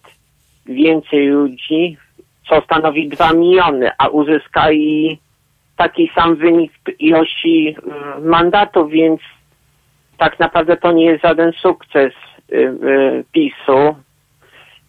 więcej 0.67 1.27
ludzi, 1.27 1.97
co 2.49 2.61
stanowi 2.61 3.09
2 3.09 3.33
miliony, 3.33 3.91
a 3.99 4.09
uzyskali 4.09 5.19
taki 5.77 6.11
sam 6.15 6.37
wynik 6.37 6.73
ilości 6.99 7.77
y, 8.19 8.21
mandatów, 8.21 8.91
więc 8.91 9.21
tak 10.19 10.39
naprawdę 10.39 10.77
to 10.77 10.93
nie 10.93 11.05
jest 11.05 11.23
żaden 11.23 11.53
sukces 11.53 12.13
y, 12.53 12.57
y, 12.57 13.25
PiSu, 13.33 13.97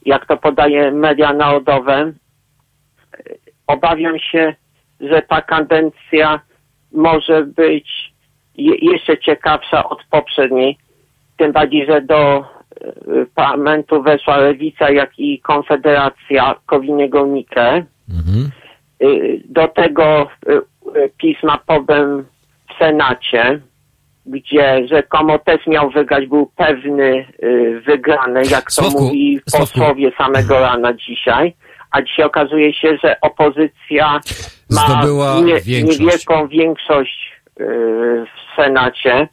jak 0.06 0.26
to 0.26 0.38
podaje 0.38 0.92
media 0.92 1.34
narodowe. 1.34 2.14
Obawiam 3.68 4.20
się, 4.20 4.56
że 5.00 5.22
ta 5.22 5.42
kadencja 5.42 6.40
może 6.92 7.44
być 7.44 8.14
je, 8.58 8.76
jeszcze 8.76 9.18
ciekawsza 9.18 9.90
od 9.90 10.04
poprzedniej, 10.10 10.78
tym 11.38 11.52
bardziej, 11.52 11.86
że 11.86 12.02
do 12.02 12.46
parlamentu 13.36 14.04
weszła 14.04 14.38
Lewica, 14.38 14.90
jak 14.90 15.20
i 15.20 15.40
Konfederacja 15.40 16.56
Kowiniego 16.66 17.26
Mikke. 17.26 17.86
Y, 19.04 19.42
Do 19.46 19.68
tego 19.68 20.28
y, 20.48 20.54
y, 20.98 21.10
PiS 21.18 21.38
ma 21.44 21.58
problem 21.58 22.26
w 22.70 22.78
Senacie, 22.80 23.60
gdzie 24.26 24.88
rzekomo 24.88 25.40
też 25.40 25.68
miał 25.68 25.90
wygrać, 25.90 26.28
był 26.28 26.52
pewny 26.56 27.26
wygrany, 27.86 28.42
jak 28.52 28.64
to 28.64 28.72
Sławku, 28.72 29.04
mówi 29.04 29.40
posłowie 29.52 30.12
samego 30.18 30.60
rana 30.60 30.94
dzisiaj. 30.94 31.56
A 31.92 32.02
dzisiaj 32.02 32.26
okazuje 32.26 32.74
się, 32.74 32.98
że 33.04 33.22
opozycja 33.22 34.20
ma 34.70 34.82
Zdobyła 34.82 35.42
nie, 35.42 35.60
większość. 35.62 36.00
niewielką 36.00 36.48
większość 36.48 37.34
w 37.58 38.56
Senacie, 38.56 39.28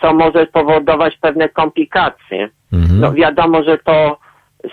co 0.00 0.14
może 0.14 0.46
spowodować 0.46 1.16
pewne 1.20 1.48
komplikacje. 1.48 2.48
No 2.72 3.12
wiadomo, 3.12 3.62
że 3.62 3.78
to 3.78 4.18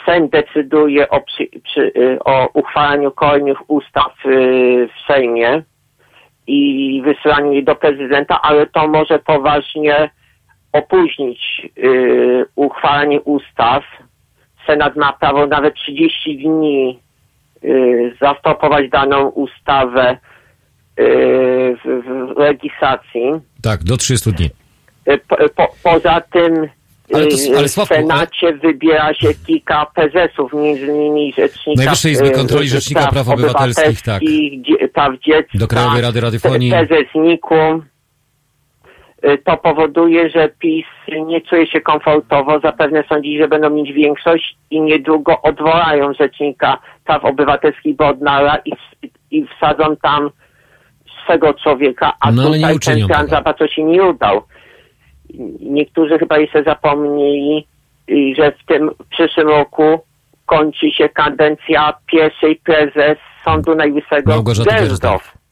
Sejm 0.05 0.29
decyduje 0.29 1.09
o, 1.09 1.21
przy, 1.21 1.47
przy, 1.63 1.81
y, 1.81 2.19
o 2.25 2.49
uchwalaniu 2.53 3.11
kolejnych 3.11 3.69
ustaw 3.69 4.13
y, 4.25 4.87
w 4.87 5.07
Sejmie 5.07 5.63
i 6.47 7.01
wysyłaniu 7.05 7.51
jej 7.51 7.63
do 7.63 7.75
prezydenta, 7.75 8.41
ale 8.41 8.67
to 8.67 8.87
może 8.87 9.19
poważnie 9.19 10.09
opóźnić 10.71 11.39
y, 11.77 12.45
uchwalanie 12.55 13.21
ustaw. 13.21 13.83
Senat 14.67 14.95
ma 14.95 15.13
prawo 15.13 15.47
nawet 15.47 15.75
30 15.75 16.37
dni 16.37 16.99
y, 17.63 18.15
zastopować 18.21 18.89
daną 18.89 19.27
ustawę 19.27 20.17
w, 20.97 22.03
w 22.05 22.39
legislacji. 22.39 23.31
Tak, 23.61 23.83
do 23.83 23.97
30 23.97 24.31
dni. 24.33 24.49
Po, 25.27 25.37
po, 25.55 25.67
poza 25.83 26.21
tym 26.21 26.69
Ale 27.13 27.27
to- 27.27 27.37
y, 27.53 27.57
ale 27.57 27.67
w 27.67 27.71
Senacie 27.71 28.53
wybiera 28.53 29.13
się 29.13 29.27
kilka 29.47 29.85
prezesów, 29.95 30.53
między 30.53 30.85
innymi 30.85 31.33
rzecznika 31.37 31.77
Najwyższej 31.81 32.11
Izby 32.11 32.27
y, 32.27 32.31
Kontroli 32.31 32.67
Rzecznika 32.67 33.07
Praw 33.07 33.29
Obywatelskich, 33.29 34.01
tak. 34.01 34.21
praw 34.93 35.13
dziecka, 35.19 35.57
Do 35.57 35.67
Krajowej 35.67 36.01
Rady 36.01 36.21
Radiofonii. 36.21 36.71
prezes 36.71 37.05
NIK-u. 37.15 37.81
Y, 39.25 39.37
To 39.45 39.57
powoduje, 39.57 40.29
że 40.29 40.49
PiS 40.59 40.85
nie 41.25 41.41
czuje 41.41 41.67
się 41.67 41.81
komfortowo, 41.81 42.59
zapewne 42.59 43.03
sądzi, 43.09 43.37
że 43.37 43.47
będą 43.47 43.69
mieć 43.69 43.91
większość 43.93 44.57
i 44.71 44.81
niedługo 44.81 45.41
odwołają 45.41 46.13
rzecznika 46.13 46.77
praw 47.05 47.25
obywatelskich 47.25 47.95
Bodnara 47.95 48.57
i, 48.65 48.71
i 49.31 49.45
wsadzą 49.57 49.95
tam 50.01 50.29
swego 51.23 51.53
człowieka, 51.53 52.13
a 52.19 52.31
No, 52.31 52.43
ale 52.43 52.59
nie 52.59 52.67
tutaj 52.73 52.97
ten 52.97 53.07
plan 53.07 53.27
za 53.27 53.41
bardzo 53.41 53.67
się 53.67 53.83
nie 53.83 54.03
udał. 54.03 54.41
Niektórzy 55.59 56.19
chyba 56.19 56.37
jeszcze 56.37 56.63
zapomnieli, 56.63 57.67
y, 58.09 58.35
że 58.37 58.51
w 58.51 58.65
tym 58.65 58.91
przyszłym 59.09 59.47
roku 59.47 59.99
kończy 60.45 60.91
się 60.91 61.09
kadencja 61.09 61.93
pierwszej 62.11 62.55
prezes 62.55 63.17
Sądu 63.45 63.75
Najwyższego 63.75 64.31
Małgorzaty. 64.31 64.69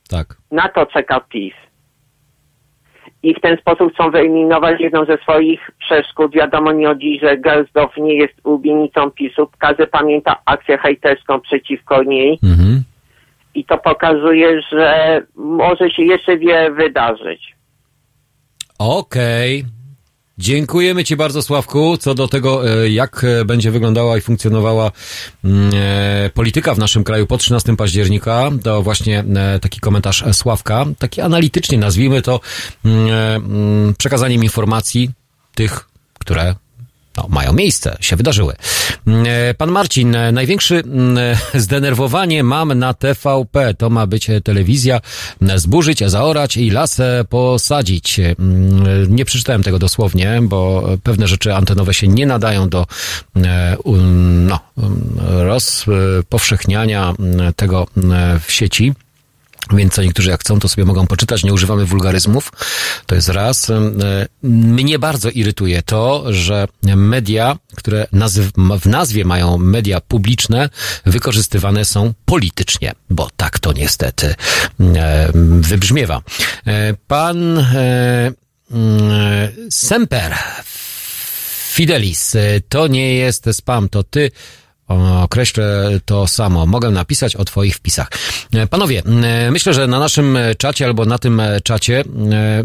Tak. 0.09 0.35
Na 0.51 0.69
to 0.69 0.85
czeka 0.85 1.19
PiS. 1.19 1.53
I 3.23 3.33
w 3.33 3.41
ten 3.41 3.57
sposób 3.57 3.93
chcą 3.93 4.11
wyeliminować 4.11 4.79
jedną 4.79 5.05
ze 5.05 5.17
swoich 5.17 5.71
przeszkód. 5.79 6.33
Wiadomo 6.33 6.71
nie 6.71 6.89
od 6.89 6.97
dziś, 6.97 7.21
że 7.21 7.37
Gersdorf 7.37 7.97
nie 7.97 8.15
jest 8.15 8.33
ulubienicą 8.43 9.11
PiSu. 9.11 9.49
Każdy 9.57 9.87
pamięta 9.87 10.35
akcję 10.45 10.77
hejterską 10.77 11.41
przeciwko 11.41 12.03
niej. 12.03 12.39
Mhm. 12.43 12.83
I 13.55 13.65
to 13.65 13.77
pokazuje, 13.77 14.61
że 14.61 15.21
może 15.35 15.89
się 15.89 16.03
jeszcze 16.03 16.37
wiele 16.37 16.71
wydarzyć. 16.71 17.55
Okej. 18.83 19.65
Dziękujemy 20.37 21.03
Ci 21.03 21.15
bardzo, 21.15 21.41
Sławku. 21.41 21.97
Co 21.97 22.15
do 22.15 22.27
tego, 22.27 22.69
e, 22.83 22.89
jak 22.89 23.23
e, 23.23 23.45
będzie 23.45 23.71
wyglądała 23.71 24.17
i 24.17 24.21
funkcjonowała 24.21 24.91
mm, 25.43 25.71
e, 25.75 26.29
polityka 26.29 26.73
w 26.75 26.79
naszym 26.79 27.03
kraju 27.03 27.27
po 27.27 27.37
13 27.37 27.75
października, 27.77 28.51
to 28.63 28.81
właśnie 28.81 29.23
taki 29.61 29.79
komentarz 29.79 30.23
Sławka, 30.31 30.85
taki 30.99 31.21
analitycznie 31.21 31.77
nazwijmy 31.77 32.21
to, 32.21 32.39
mm, 32.85 33.07
mm, 33.35 33.93
przekazaniem 33.97 34.43
informacji 34.43 35.11
tych, 35.55 35.89
które 36.19 36.55
no, 37.17 37.27
mają 37.29 37.53
miejsce, 37.53 37.97
się 37.99 38.15
wydarzyły. 38.15 38.55
Mm, 39.07 39.25
e, 39.27 39.53
Pan 39.53 39.71
Marcin, 39.71 40.15
e, 40.15 40.31
największe 40.31 40.75
mm, 40.75 41.17
zdenerwowanie 41.53 42.43
mam 42.43 42.73
na 42.73 42.93
TVP. 42.93 43.73
To 43.73 43.89
ma 43.89 44.07
być 44.07 44.29
e, 44.29 44.41
telewizja 44.41 45.01
zburzyć, 45.55 46.03
zaorać 46.07 46.57
i 46.57 46.69
las 46.69 46.99
e, 46.99 47.25
posadzić. 47.29 48.19
Mm, 48.19 49.15
Nie 49.15 49.25
przeczytałem 49.25 49.63
tego 49.63 49.79
dosłownie, 49.79 50.39
bo 50.41 50.89
pewne 51.03 51.27
rzeczy 51.27 51.55
antenowe 51.55 51.93
się 51.93 52.07
nie 52.07 52.25
nadają 52.25 52.69
do 52.69 52.85
no, 54.47 54.59
rozpowszechniania 55.29 57.13
tego 57.55 57.87
w 58.45 58.51
sieci. 58.51 58.93
Więc 59.71 59.93
co 59.93 60.03
niektórzy 60.03 60.29
jak 60.29 60.41
chcą, 60.41 60.59
to 60.59 60.69
sobie 60.69 60.85
mogą 60.85 61.07
poczytać. 61.07 61.43
Nie 61.43 61.53
używamy 61.53 61.85
wulgaryzmów. 61.85 62.51
To 63.05 63.15
jest 63.15 63.29
raz. 63.29 63.69
E, 63.69 63.81
Mnie 64.43 64.99
bardzo 64.99 65.29
irytuje 65.29 65.81
to, 65.81 66.23
że 66.29 66.67
media, 66.95 67.57
które 67.75 68.07
nazyw- 68.13 68.79
w 68.79 68.85
nazwie 68.85 69.25
mają 69.25 69.57
media 69.57 70.01
publiczne, 70.01 70.69
wykorzystywane 71.05 71.85
są 71.85 72.13
politycznie, 72.25 72.91
bo 73.09 73.29
tak 73.37 73.59
to 73.59 73.73
niestety 73.73 74.35
e, 74.95 75.29
wybrzmiewa. 75.61 76.21
E, 76.67 76.93
Pan 77.07 77.57
mm, 77.57 78.33
Semper 79.69 80.35
Fidelis, 81.73 82.35
to 82.69 82.87
nie 82.87 83.13
jest 83.15 83.45
spam, 83.51 83.89
to 83.89 84.03
ty 84.03 84.31
określę 85.23 85.99
to 86.05 86.27
samo. 86.27 86.65
Mogę 86.65 86.89
napisać 86.91 87.35
o 87.35 87.45
Twoich 87.45 87.75
wpisach. 87.75 88.07
E, 88.53 88.67
Panowie, 88.67 89.03
e, 89.23 89.51
myślę, 89.51 89.73
że 89.73 89.87
na 89.87 89.99
naszym 89.99 90.37
czacie 90.57 90.85
albo 90.85 91.05
na 91.05 91.17
tym 91.17 91.39
e, 91.39 91.61
czacie 91.61 91.99
e, 92.31 92.63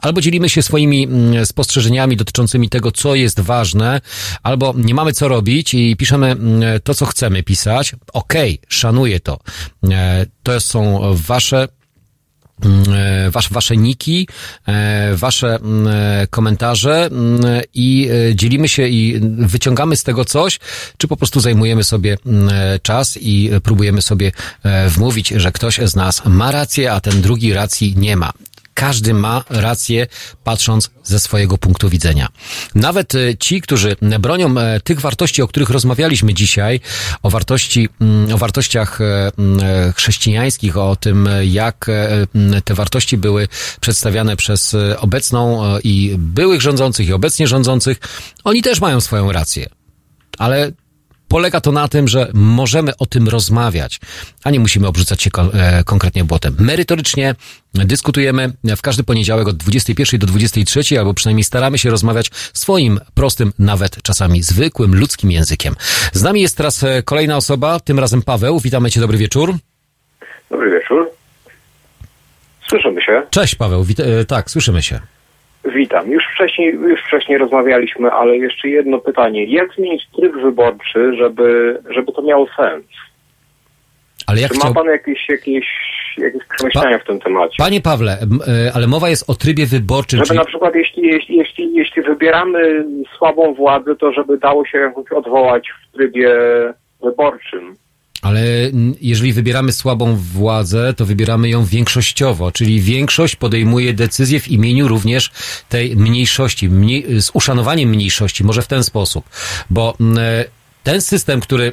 albo 0.00 0.20
dzielimy 0.20 0.48
się 0.48 0.62
swoimi 0.62 1.08
spostrzeżeniami 1.44 2.16
dotyczącymi 2.16 2.68
tego, 2.68 2.92
co 2.92 3.14
jest 3.14 3.40
ważne, 3.40 4.00
albo 4.42 4.74
nie 4.76 4.94
mamy 4.94 5.12
co 5.12 5.28
robić 5.28 5.74
i 5.74 5.96
piszemy 5.96 6.36
to, 6.84 6.94
co 6.94 7.06
chcemy 7.06 7.42
pisać. 7.42 7.94
Okej, 8.12 8.58
szanuję 8.68 9.20
to. 9.20 9.38
E, 9.90 10.26
To 10.42 10.60
są 10.60 11.00
Wasze 11.14 11.68
e, 12.62 13.30
wasze, 13.30 13.48
wasze 13.52 13.76
niki, 13.76 14.28
e, 14.66 15.16
wasze 15.16 15.54
mm, 15.54 15.86
e, 15.86 16.26
komentarze 16.26 17.06
mm, 17.06 17.40
i 17.74 18.10
dzielimy 18.34 18.68
się 18.68 18.88
i 18.88 19.20
wyciągamy 19.38 19.96
z 19.96 20.02
tego 20.02 20.24
coś, 20.24 20.60
czy 20.96 21.08
po 21.08 21.16
prostu 21.16 21.40
zajmujemy 21.40 21.84
sobie 21.84 22.16
mm, 22.26 22.50
czas 22.82 23.18
i 23.20 23.50
próbujemy 23.62 24.02
sobie 24.02 24.32
wmówić, 24.88 25.28
że 25.28 25.52
ktoś 25.52 25.78
z 25.78 25.96
nas 25.96 26.22
ma 26.24 26.50
rację, 26.50 26.92
a 26.92 27.00
ten 27.00 27.22
drugi 27.22 27.52
racji 27.52 27.94
nie 27.96 28.16
ma. 28.16 28.32
Każdy 28.74 29.14
ma 29.14 29.44
rację, 29.50 30.06
patrząc 30.44 30.90
ze 31.04 31.20
swojego 31.20 31.58
punktu 31.58 31.88
widzenia. 31.88 32.28
Nawet 32.74 33.14
e, 33.14 33.36
ci, 33.36 33.60
którzy 33.60 33.96
bronią 34.20 34.58
e, 34.58 34.80
tych 34.80 35.00
wartości, 35.00 35.42
o 35.42 35.48
których 35.48 35.70
rozmawialiśmy 35.70 36.34
dzisiaj, 36.34 36.80
o 37.22 37.30
wartości, 37.30 37.88
mm, 38.00 38.34
o 38.34 38.38
wartościach 38.38 39.00
e, 39.00 39.32
mm, 39.38 39.92
chrześcijańskich, 39.92 40.76
o 40.76 40.96
tym, 40.96 41.28
jak 41.42 41.86
mm, 41.88 42.62
te 42.62 42.74
wartości 42.74 43.16
były 43.16 43.48
przedstawiane 43.80 44.36
przez 44.36 44.76
obecną 44.98 45.62
i 45.84 46.14
byłych 46.18 46.62
rządzących 46.62 47.08
i 47.08 47.12
obecnie 47.12 47.46
rządzących, 47.46 47.98
oni 48.44 48.62
też 48.62 48.80
mają 48.80 49.00
swoją 49.00 49.32
rację. 49.32 49.66
Ale 50.38 50.72
polega 51.34 51.60
to 51.60 51.72
na 51.72 51.88
tym, 51.88 52.08
że 52.08 52.30
możemy 52.34 52.96
o 52.96 53.06
tym 53.06 53.28
rozmawiać, 53.28 54.00
a 54.44 54.50
nie 54.50 54.60
musimy 54.60 54.86
obrzucać 54.88 55.22
się 55.22 55.30
kon- 55.30 55.50
e, 55.54 55.84
konkretnie 55.84 56.24
błotem. 56.24 56.56
Merytorycznie 56.58 57.34
dyskutujemy 57.74 58.52
w 58.76 58.82
każdy 58.82 59.04
poniedziałek 59.04 59.48
od 59.48 59.56
21 59.56 60.20
do 60.20 60.26
23, 60.26 60.98
albo 60.98 61.14
przynajmniej 61.14 61.44
staramy 61.44 61.78
się 61.78 61.90
rozmawiać 61.90 62.30
swoim 62.52 63.00
prostym, 63.14 63.52
nawet 63.58 64.02
czasami 64.02 64.42
zwykłym, 64.42 64.94
ludzkim 64.94 65.30
językiem. 65.30 65.74
Z 66.12 66.22
nami 66.22 66.40
jest 66.40 66.56
teraz 66.56 66.82
e, 66.82 67.02
kolejna 67.02 67.36
osoba, 67.36 67.80
tym 67.80 67.98
razem 67.98 68.22
Paweł. 68.22 68.60
Witamy 68.60 68.90
Cię, 68.90 69.00
dobry 69.00 69.18
wieczór. 69.18 69.54
Dobry 70.50 70.70
wieczór. 70.70 71.10
Słyszymy 72.68 73.02
się. 73.02 73.22
Cześć 73.30 73.54
Paweł, 73.54 73.84
Wit- 73.84 74.20
e, 74.20 74.24
tak, 74.24 74.50
słyszymy 74.50 74.82
się. 74.82 75.00
Witam. 75.76 76.10
Już 76.10 76.23
wcześniej, 76.44 76.72
już 76.72 77.00
wcześniej 77.00 77.38
rozmawialiśmy, 77.38 78.10
ale 78.10 78.36
jeszcze 78.36 78.68
jedno 78.68 78.98
pytanie. 78.98 79.44
Jak 79.44 79.74
zmienić 79.74 80.02
tryb 80.16 80.32
wyborczy, 80.36 81.14
żeby, 81.18 81.78
żeby 81.90 82.12
to 82.12 82.22
miało 82.22 82.46
sens? 82.56 82.84
Ale 84.26 84.40
jak 84.40 84.52
Czy 84.52 84.58
ma 84.58 84.74
pan 84.74 84.86
jakieś, 84.86 85.28
jakieś, 85.28 85.66
jakieś 86.18 86.42
przemyślenia 86.56 86.98
w 86.98 87.04
tym 87.04 87.20
temacie? 87.20 87.54
Panie 87.58 87.80
Pawle, 87.80 88.12
e, 88.12 88.72
ale 88.74 88.86
mowa 88.86 89.08
jest 89.08 89.30
o 89.30 89.34
trybie 89.34 89.66
wyborczym, 89.66 90.16
Żeby 90.16 90.26
czyli... 90.26 90.38
na 90.38 90.44
przykład 90.44 90.74
jeśli, 90.74 91.02
jeśli, 91.02 91.36
jeśli, 91.36 91.74
jeśli 91.74 92.02
wybieramy 92.02 92.84
słabą 93.18 93.54
władzę, 93.54 93.96
to 93.96 94.12
żeby 94.12 94.38
dało 94.38 94.66
się 94.66 94.78
jakoś 94.78 95.12
odwołać 95.12 95.68
w 95.68 95.96
trybie 95.96 96.30
wyborczym. 97.02 97.76
Ale 98.24 98.42
jeżeli 99.00 99.32
wybieramy 99.32 99.72
słabą 99.72 100.16
władzę, 100.16 100.94
to 100.96 101.06
wybieramy 101.06 101.48
ją 101.48 101.64
większościowo, 101.64 102.52
czyli 102.52 102.80
większość 102.80 103.36
podejmuje 103.36 103.94
decyzje 103.94 104.40
w 104.40 104.48
imieniu 104.48 104.88
również 104.88 105.30
tej 105.68 105.96
mniejszości, 105.96 106.68
mniej, 106.68 107.20
z 107.22 107.30
uszanowaniem 107.32 107.88
mniejszości, 107.88 108.44
może 108.44 108.62
w 108.62 108.66
ten 108.66 108.84
sposób, 108.84 109.24
bo 109.70 109.96
e, 110.18 110.44
ten 110.84 111.00
system, 111.00 111.40
który 111.40 111.72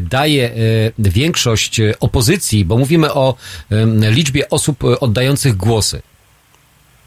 daje 0.00 0.50
e, 0.50 0.52
większość 0.98 1.80
e, 1.80 1.94
opozycji, 2.00 2.64
bo 2.64 2.78
mówimy 2.78 3.14
o 3.14 3.34
em, 3.70 4.04
liczbie 4.10 4.50
osób 4.50 4.84
e, 4.84 5.00
oddających 5.00 5.56
głosy, 5.56 6.02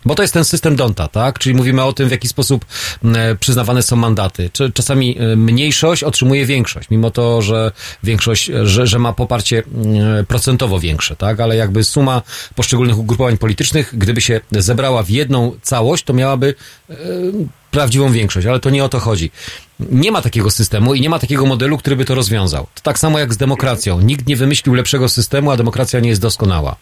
bo 0.06 0.16
to 0.16 0.22
jest 0.22 0.34
ten 0.34 0.46
system 0.46 0.76
Donta, 0.76 1.08
tak? 1.08 1.40
Czyli 1.40 1.56
mówimy 1.56 1.84
o 1.84 1.94
tym, 1.94 2.08
w 2.08 2.12
jaki 2.12 2.28
sposób 2.28 2.66
e, 3.06 3.36
przyznawane 3.36 3.84
są 3.84 3.96
mandaty. 3.96 4.50
Czasami 4.74 5.18
e, 5.20 5.36
mniejszość 5.36 6.04
otrzymuje 6.04 6.46
większość, 6.46 6.90
mimo 6.90 7.12
to, 7.12 7.42
że 7.42 7.72
większość, 8.04 8.50
e, 8.50 8.68
że, 8.68 8.88
że 8.88 9.00
ma 9.00 9.14
poparcie 9.14 9.64
procentowo 10.28 10.80
większe, 10.80 11.16
tak? 11.16 11.40
Ale 11.40 11.56
jakby 11.56 11.84
suma 11.84 12.22
poszczególnych 12.56 13.00
ugrupowań 13.00 13.38
politycznych, 13.38 13.94
gdyby 13.98 14.22
się 14.22 14.42
zebrała 14.52 15.04
w 15.04 15.10
jedną 15.10 15.52
całość, 15.62 16.04
to 16.04 16.14
miałaby 16.14 16.56
prawdziwą 17.72 18.12
większość, 18.12 18.48
ale 18.48 18.60
to 18.60 18.70
nie 18.70 18.84
o 18.84 18.90
to 18.90 19.00
chodzi. 19.00 19.32
Nie 19.80 20.12
ma 20.12 20.22
takiego 20.22 20.52
systemu 20.52 20.94
i 20.94 21.02
nie 21.02 21.10
ma 21.10 21.20
takiego 21.20 21.46
modelu, 21.46 21.78
który 21.78 21.96
by 21.96 22.06
to 22.06 22.16
rozwiązał. 22.16 22.68
To 22.76 22.82
tak 22.82 23.00
samo 23.00 23.20
jak 23.20 23.34
z 23.34 23.38
demokracją. 23.38 24.02
Nikt 24.02 24.28
nie 24.28 24.36
wymyślił 24.36 24.74
lepszego 24.74 25.10
systemu, 25.10 25.52
a 25.52 25.58
demokracja 25.58 26.00
nie 26.00 26.10
jest 26.10 26.22
doskonała. 26.22 26.76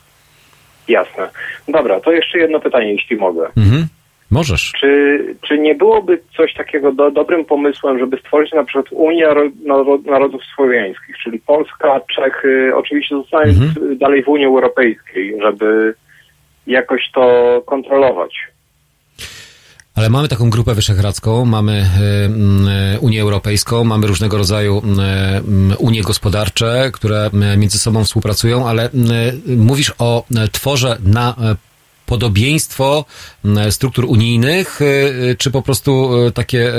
Jasne. 0.89 1.29
Dobra, 1.67 1.99
to 1.99 2.11
jeszcze 2.11 2.37
jedno 2.37 2.59
pytanie, 2.59 2.91
jeśli 2.91 3.17
mogę. 3.17 3.47
Mhm. 3.57 3.87
Możesz. 4.31 4.71
Czy, 4.79 5.19
czy 5.47 5.57
nie 5.57 5.75
byłoby 5.75 6.19
coś 6.37 6.53
takiego 6.53 6.91
do, 6.91 7.11
dobrym 7.11 7.45
pomysłem, 7.45 7.99
żeby 7.99 8.17
stworzyć 8.17 8.53
na 8.53 8.63
przykład 8.63 8.85
Unię 8.91 9.25
Ro- 9.25 9.51
Naro- 9.65 10.05
Narodów 10.05 10.41
Słowiańskich, 10.55 11.15
czyli 11.23 11.39
Polska, 11.39 12.01
Czechy, 12.15 12.71
oczywiście 12.75 13.15
zostając 13.15 13.57
Mhm. 13.61 13.97
dalej 13.97 14.23
w 14.23 14.27
Unii 14.27 14.45
Europejskiej, 14.45 15.35
żeby 15.41 15.93
jakoś 16.67 17.01
to 17.13 17.61
kontrolować? 17.65 18.31
Ale 19.99 20.09
mamy 20.09 20.27
taką 20.27 20.49
grupę 20.49 20.75
wyszehradzką, 20.75 21.45
mamy 21.45 21.73
e, 21.73 22.95
e, 22.95 22.99
Unię 22.99 23.21
Europejską, 23.21 23.83
mamy 23.83 24.07
różnego 24.07 24.37
rodzaju 24.37 24.81
e, 24.99 25.41
unie 25.77 26.01
gospodarcze, 26.01 26.91
które 26.93 27.29
między 27.57 27.79
sobą 27.79 28.03
współpracują, 28.03 28.67
ale 28.67 28.89
mówisz 29.57 29.93
o 29.97 30.25
tworze 30.51 30.97
na 31.03 31.35
podobieństwo 32.09 33.05
struktur 33.69 34.05
unijnych, 34.05 34.81
e, 34.81 34.85
e, 34.85 35.35
czy 35.35 35.51
po 35.51 35.61
prostu 35.61 35.91
e, 36.27 36.31
takie, 36.31 36.71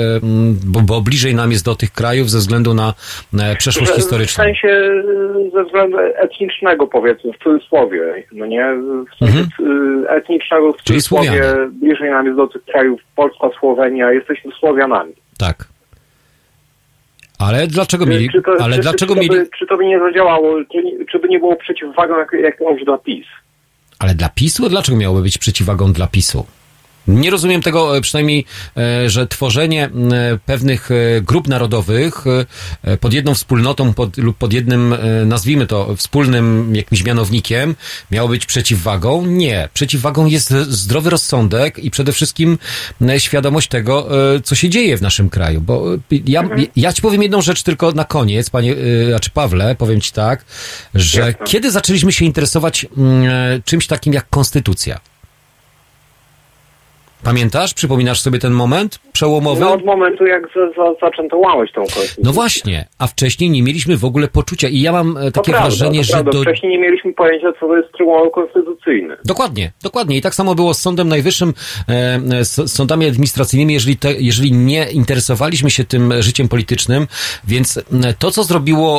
bo, 0.63 0.79
bo 0.81 1.01
bliżej 1.01 1.35
nam 1.35 1.51
jest 1.51 1.65
do 1.65 1.75
tych 1.75 1.91
krajów 1.91 2.29
ze 2.29 2.37
względu 2.37 2.73
na 2.73 2.93
e, 3.39 3.55
przeszłość 3.55 3.91
historyczną? 3.91 4.43
W 4.43 4.47
sensie 4.47 4.67
y, 4.67 5.51
ze 5.53 5.63
względu 5.63 5.97
etnicznego 5.97 6.87
powiedzmy, 6.87 7.31
w 7.33 7.43
cudzysłowie, 7.43 8.23
no 8.31 8.45
nie? 8.45 8.65
W 9.13 9.17
sensie 9.19 9.39
y, 9.39 10.09
etnicznego 10.09 10.71
w 10.71 10.81
Mhm. 10.81 10.83
Czyli 10.83 11.01
cudzysłowie 11.01 11.41
bliżej 11.71 12.09
nam 12.09 12.25
jest 12.25 12.37
do 12.37 12.47
tych 12.47 12.65
krajów 12.65 13.01
Polska, 13.15 13.49
Słowenia, 13.59 14.11
jesteśmy 14.11 14.51
Słowianami. 14.59 15.13
Tak. 15.37 15.65
Ale 17.39 17.67
dlaczego 17.67 18.05
mieli, 18.05 18.29
Czy 18.29 18.41
to, 18.41 18.51
ale 18.63 18.75
czy, 18.75 18.81
dlaczego 18.81 19.13
czy, 19.13 19.19
to 19.19 19.21
mieli, 19.21 19.43
by, 19.43 19.49
czy 19.59 19.67
to 19.67 19.77
by 19.77 19.85
nie 19.85 19.99
zadziałało, 19.99 20.57
czy, 20.71 21.05
czy 21.11 21.19
by 21.19 21.27
nie 21.27 21.39
było 21.39 21.55
przeciwwagą 21.55 22.17
jak, 22.17 22.31
jakąś 22.31 22.83
dla 22.83 22.97
PiS? 22.97 23.25
Ale 24.01 24.15
dla 24.15 24.29
PiSu? 24.29 24.69
Dlaczego 24.69 24.97
miałoby 24.97 25.21
być 25.21 25.37
przeciwwagą 25.37 25.93
dla 25.93 26.07
PiSu? 26.07 26.45
Nie 27.07 27.29
rozumiem 27.29 27.61
tego 27.61 27.97
e, 27.97 28.01
przynajmniej, 28.01 28.45
e, 28.77 29.09
że 29.09 29.27
tworzenie 29.27 29.85
m, 29.85 30.11
pewnych 30.45 30.89
e, 30.91 31.21
grup 31.21 31.47
narodowych 31.47 32.23
e, 32.83 32.97
pod 32.97 33.13
jedną 33.13 33.35
wspólnotą 33.35 33.93
pod, 33.93 34.17
lub 34.17 34.37
pod 34.37 34.53
jednym, 34.53 34.93
e, 34.93 35.25
nazwijmy 35.25 35.67
to, 35.67 35.95
wspólnym 35.95 36.75
jakimś 36.75 37.03
mianownikiem 37.03 37.75
miało 38.11 38.29
być 38.29 38.45
przeciwwagą. 38.45 39.25
Nie. 39.25 39.69
Przeciwwagą 39.73 40.25
jest 40.25 40.49
zdrowy 40.51 41.09
rozsądek 41.09 41.79
i 41.79 41.91
przede 41.91 42.11
wszystkim 42.11 42.57
e, 43.01 43.19
świadomość 43.19 43.67
tego, 43.67 44.07
e, 44.35 44.41
co 44.41 44.55
się 44.55 44.69
dzieje 44.69 44.97
w 44.97 45.01
naszym 45.01 45.29
kraju. 45.29 45.61
Bo 45.61 45.95
e, 45.95 45.97
ja, 46.25 46.49
ja 46.75 46.93
ci 46.93 47.01
powiem 47.01 47.23
jedną 47.23 47.41
rzecz 47.41 47.63
tylko 47.63 47.91
na 47.91 48.05
koniec, 48.05 48.49
panie, 48.49 48.75
e, 49.05 49.09
znaczy 49.09 49.29
Pawle, 49.29 49.75
powiem 49.75 50.01
ci 50.01 50.11
tak, 50.11 50.45
że 50.95 51.33
kiedy 51.45 51.71
zaczęliśmy 51.71 52.11
się 52.11 52.25
interesować 52.25 52.85
mm, 52.97 53.23
e, 53.25 53.61
czymś 53.65 53.87
takim 53.87 54.13
jak 54.13 54.29
konstytucja? 54.29 55.10
Pamiętasz? 57.23 57.73
Przypominasz 57.73 58.21
sobie 58.21 58.39
ten 58.39 58.53
moment 58.53 58.99
przełomowy? 59.13 59.61
No 59.61 59.73
od 59.73 59.85
momentu 59.85 60.25
jak 60.25 60.43
za, 60.55 60.83
za, 60.83 60.93
zaczęto 61.01 61.37
łamać 61.37 61.71
tą 61.71 61.81
konstytucję. 61.81 62.23
No 62.23 62.33
właśnie, 62.33 62.85
a 62.99 63.07
wcześniej 63.07 63.49
nie 63.49 63.63
mieliśmy 63.63 63.97
w 63.97 64.05
ogóle 64.05 64.27
poczucia 64.27 64.67
i 64.67 64.81
ja 64.81 64.91
mam 64.91 65.17
e, 65.17 65.23
To 65.23 65.31
takie 65.31 65.51
prawda, 65.51 65.69
wrażenie, 65.69 65.99
to 65.99 66.05
że 66.05 66.13
prawda. 66.13 66.31
do... 66.31 66.41
Wcześniej 66.41 66.71
nie 66.71 66.79
mieliśmy 66.79 67.13
pojęcia, 67.13 67.47
co 67.59 67.67
to 67.67 67.77
jest 67.77 67.91
Trybunał 67.91 68.31
Konstytucyjny. 68.31 69.17
Dokładnie, 69.25 69.71
dokładnie. 69.83 70.17
I 70.17 70.21
tak 70.21 70.35
samo 70.35 70.55
było 70.55 70.73
z 70.73 70.81
Sądem 70.81 71.07
Najwyższym, 71.07 71.53
e, 71.89 72.19
e, 72.39 72.45
z 72.45 72.71
sądami 72.71 73.07
administracyjnymi, 73.07 73.73
jeżeli, 73.73 73.97
te, 73.97 74.13
jeżeli 74.13 74.51
nie 74.51 74.91
interesowaliśmy 74.91 75.69
się 75.71 75.83
tym 75.83 76.13
życiem 76.19 76.47
politycznym, 76.47 77.07
więc 77.47 77.77
e, 77.77 77.81
to, 78.19 78.31
co 78.31 78.43
zrobiło 78.43 78.91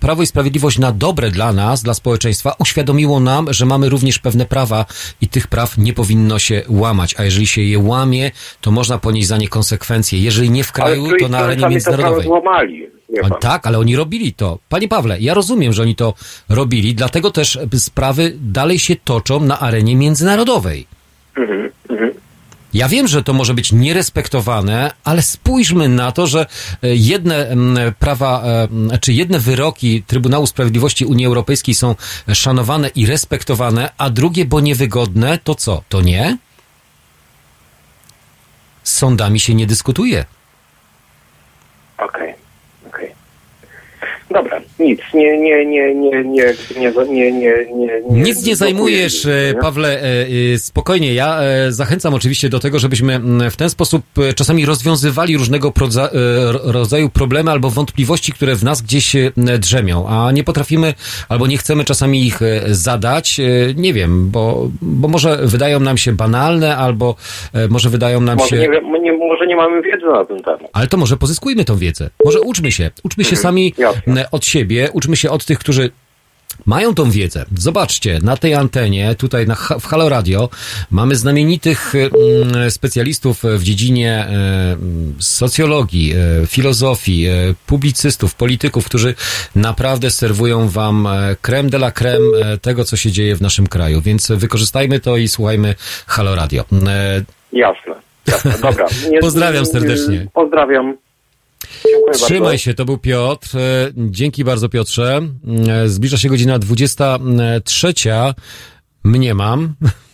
Prawo 0.00 0.22
i 0.22 0.26
Sprawiedliwość 0.26 0.78
na 0.78 0.92
dobre 0.92 1.30
dla 1.30 1.52
nas, 1.52 1.82
dla 1.82 1.94
społeczeństwa, 1.94 2.54
uświadomiło 2.58 3.20
nam, 3.20 3.52
że 3.52 3.66
mamy 3.66 3.88
również 3.88 4.18
pewne 4.18 4.46
prawa 4.46 4.84
i 5.20 5.28
tych 5.28 5.46
praw 5.46 5.78
nie 5.78 5.92
powinno 5.92 6.38
się 6.38 6.62
łamać, 6.68 7.14
a 7.18 7.24
jeżeli 7.24 7.46
się 7.46 7.65
je 7.70 7.78
łamie, 7.78 8.30
to 8.60 8.70
można 8.70 8.98
ponieść 8.98 9.28
za 9.28 9.36
nie 9.36 9.48
konsekwencje. 9.48 10.20
Jeżeli 10.20 10.50
nie 10.50 10.64
w 10.64 10.72
kraju, 10.72 11.06
to 11.20 11.28
na 11.28 11.38
arenie 11.38 11.62
to 11.62 11.70
międzynarodowej. 11.70 12.26
złamali. 12.26 12.86
tak, 13.40 13.66
ale 13.66 13.78
oni 13.78 13.96
robili 13.96 14.32
to. 14.32 14.58
Panie 14.68 14.88
Pawle, 14.88 15.20
ja 15.20 15.34
rozumiem, 15.34 15.72
że 15.72 15.82
oni 15.82 15.94
to 15.94 16.14
robili, 16.48 16.94
dlatego 16.94 17.30
też 17.30 17.58
sprawy 17.78 18.32
dalej 18.40 18.78
się 18.78 18.96
toczą 18.96 19.40
na 19.40 19.60
arenie 19.60 19.96
międzynarodowej. 19.96 20.86
Mhm, 21.36 21.70
mhm. 21.90 22.12
Ja 22.74 22.88
wiem, 22.88 23.08
że 23.08 23.22
to 23.22 23.32
może 23.32 23.54
być 23.54 23.72
nierespektowane, 23.72 24.90
ale 25.04 25.22
spójrzmy 25.22 25.88
na 25.88 26.12
to, 26.12 26.26
że 26.26 26.46
e, 26.82 26.96
jedne 26.96 27.56
prawa, 27.98 28.42
e, 28.92 28.98
czy 28.98 29.12
jedne 29.12 29.38
wyroki 29.38 30.02
Trybunału 30.02 30.46
Sprawiedliwości 30.46 31.04
Unii 31.04 31.26
Europejskiej 31.26 31.74
są 31.74 31.94
szanowane 32.32 32.88
i 32.94 33.06
respektowane, 33.06 33.90
a 33.98 34.10
drugie, 34.10 34.44
bo 34.44 34.60
niewygodne, 34.60 35.38
to 35.44 35.54
co? 35.54 35.82
To 35.88 36.00
nie? 36.00 36.36
Sądami 38.86 39.40
się 39.40 39.54
nie 39.54 39.66
dyskutuje. 39.66 40.24
Okej, 41.98 42.08
okej. 42.08 42.34
Dobra, 44.30 44.60
nic, 44.78 45.00
nie, 45.14 45.38
nie, 45.38 45.66
nie, 45.66 45.94
nie, 45.94 46.24
nie, 46.24 46.54
nie, 46.80 46.92
nie, 47.10 47.32
nie, 47.32 47.66
nie, 47.74 48.00
Nic 48.10 48.46
nie 48.46 48.56
zajmujesz, 48.56 49.28
Pawle, 49.60 50.02
e, 50.02 50.26
e, 50.54 50.58
spokojnie. 50.58 51.14
Ja 51.14 51.40
e, 51.42 51.72
zachęcam 51.72 52.14
oczywiście 52.14 52.48
do 52.48 52.60
tego, 52.60 52.78
żebyśmy 52.78 53.20
w 53.50 53.56
ten 53.56 53.70
sposób 53.70 54.02
czasami 54.36 54.66
rozwiązywali 54.66 55.36
różnego 55.36 55.72
rodzaju 56.64 57.08
problemy 57.08 57.50
albo 57.50 57.70
wątpliwości, 57.70 58.32
które 58.32 58.54
w 58.54 58.64
nas 58.64 58.82
gdzieś 58.82 59.16
drzemią, 59.58 60.08
a 60.08 60.32
nie 60.32 60.44
potrafimy 60.44 60.94
albo 61.28 61.46
nie 61.46 61.58
chcemy 61.58 61.84
czasami 61.84 62.26
ich 62.26 62.40
zadać. 62.66 63.40
Nie 63.76 63.92
wiem, 63.92 64.30
bo, 64.30 64.68
bo 64.82 65.08
może 65.08 65.36
wydają 65.42 65.80
nam 65.80 65.98
się 65.98 66.12
banalne, 66.12 66.76
albo 66.76 67.14
może 67.68 67.90
wydają 67.90 68.20
nam 68.20 68.38
Może 68.38 68.50
się... 68.50 68.56
nie, 68.56 69.00
nie, 69.00 69.12
może 69.12 69.46
nie 69.46 69.56
mamy 69.56 69.82
wiedzy 69.82 70.06
na 70.06 70.24
ten 70.24 70.42
temat. 70.42 70.70
Ale 70.72 70.86
to 70.86 70.96
może 70.96 71.16
pozyskujmy 71.16 71.64
tą 71.64 71.76
wiedzę. 71.76 72.10
Może 72.24 72.40
uczmy 72.40 72.72
się. 72.72 72.90
Uczmy 73.04 73.24
się 73.24 73.36
sami 73.36 73.74
m, 74.06 74.18
od 74.30 74.46
siebie, 74.46 74.90
uczmy 74.92 75.16
się 75.16 75.30
od 75.30 75.44
tych, 75.44 75.58
którzy 75.58 75.90
mają 76.66 76.94
tą 76.94 77.10
wiedzę. 77.10 77.44
Zobaczcie, 77.56 78.18
na 78.22 78.36
tej 78.36 78.54
antenie, 78.54 79.14
tutaj 79.14 79.46
na, 79.46 79.54
w 79.54 79.86
Halo 79.86 80.08
Radio, 80.08 80.48
mamy 80.90 81.16
znamienitych 81.16 81.94
mm, 81.94 82.70
specjalistów 82.70 83.42
w 83.44 83.62
dziedzinie 83.62 84.10
e, 84.12 84.76
socjologii, 85.18 86.12
e, 86.12 86.46
filozofii, 86.46 87.26
e, 87.26 87.32
publicystów, 87.66 88.34
polityków, 88.34 88.86
którzy 88.86 89.14
naprawdę 89.56 90.10
serwują 90.10 90.68
wam 90.68 91.08
creme 91.42 91.70
de 91.70 91.76
la 91.76 91.90
creme 91.90 92.58
tego, 92.62 92.84
co 92.84 92.96
się 92.96 93.10
dzieje 93.10 93.36
w 93.36 93.42
naszym 93.42 93.66
kraju. 93.66 94.00
Więc 94.00 94.30
wykorzystajmy 94.30 95.00
to 95.00 95.16
i 95.16 95.28
słuchajmy 95.28 95.74
Halo 96.06 96.34
Radio. 96.34 96.64
Jasne, 97.52 97.94
jasne, 98.26 98.54
dobra. 98.62 98.86
Nie, 99.10 99.18
Pozdrawiam 99.18 99.66
serdecznie. 99.66 100.26
Pozdrawiam. 100.34 100.96
Dziękuję 101.86 102.14
Trzymaj 102.14 102.40
bardzo. 102.40 102.58
się, 102.58 102.74
to 102.74 102.84
był 102.84 102.98
Piotr. 102.98 103.56
E, 103.58 103.92
Dzięki 103.96 104.44
bardzo 104.44 104.68
Piotrze. 104.68 105.20
E, 105.68 105.88
Zbliża 105.88 106.18
się 106.18 106.28
godzina 106.28 106.58
23. 106.58 107.94
Mnie 109.04 109.34
mam. 109.34 109.74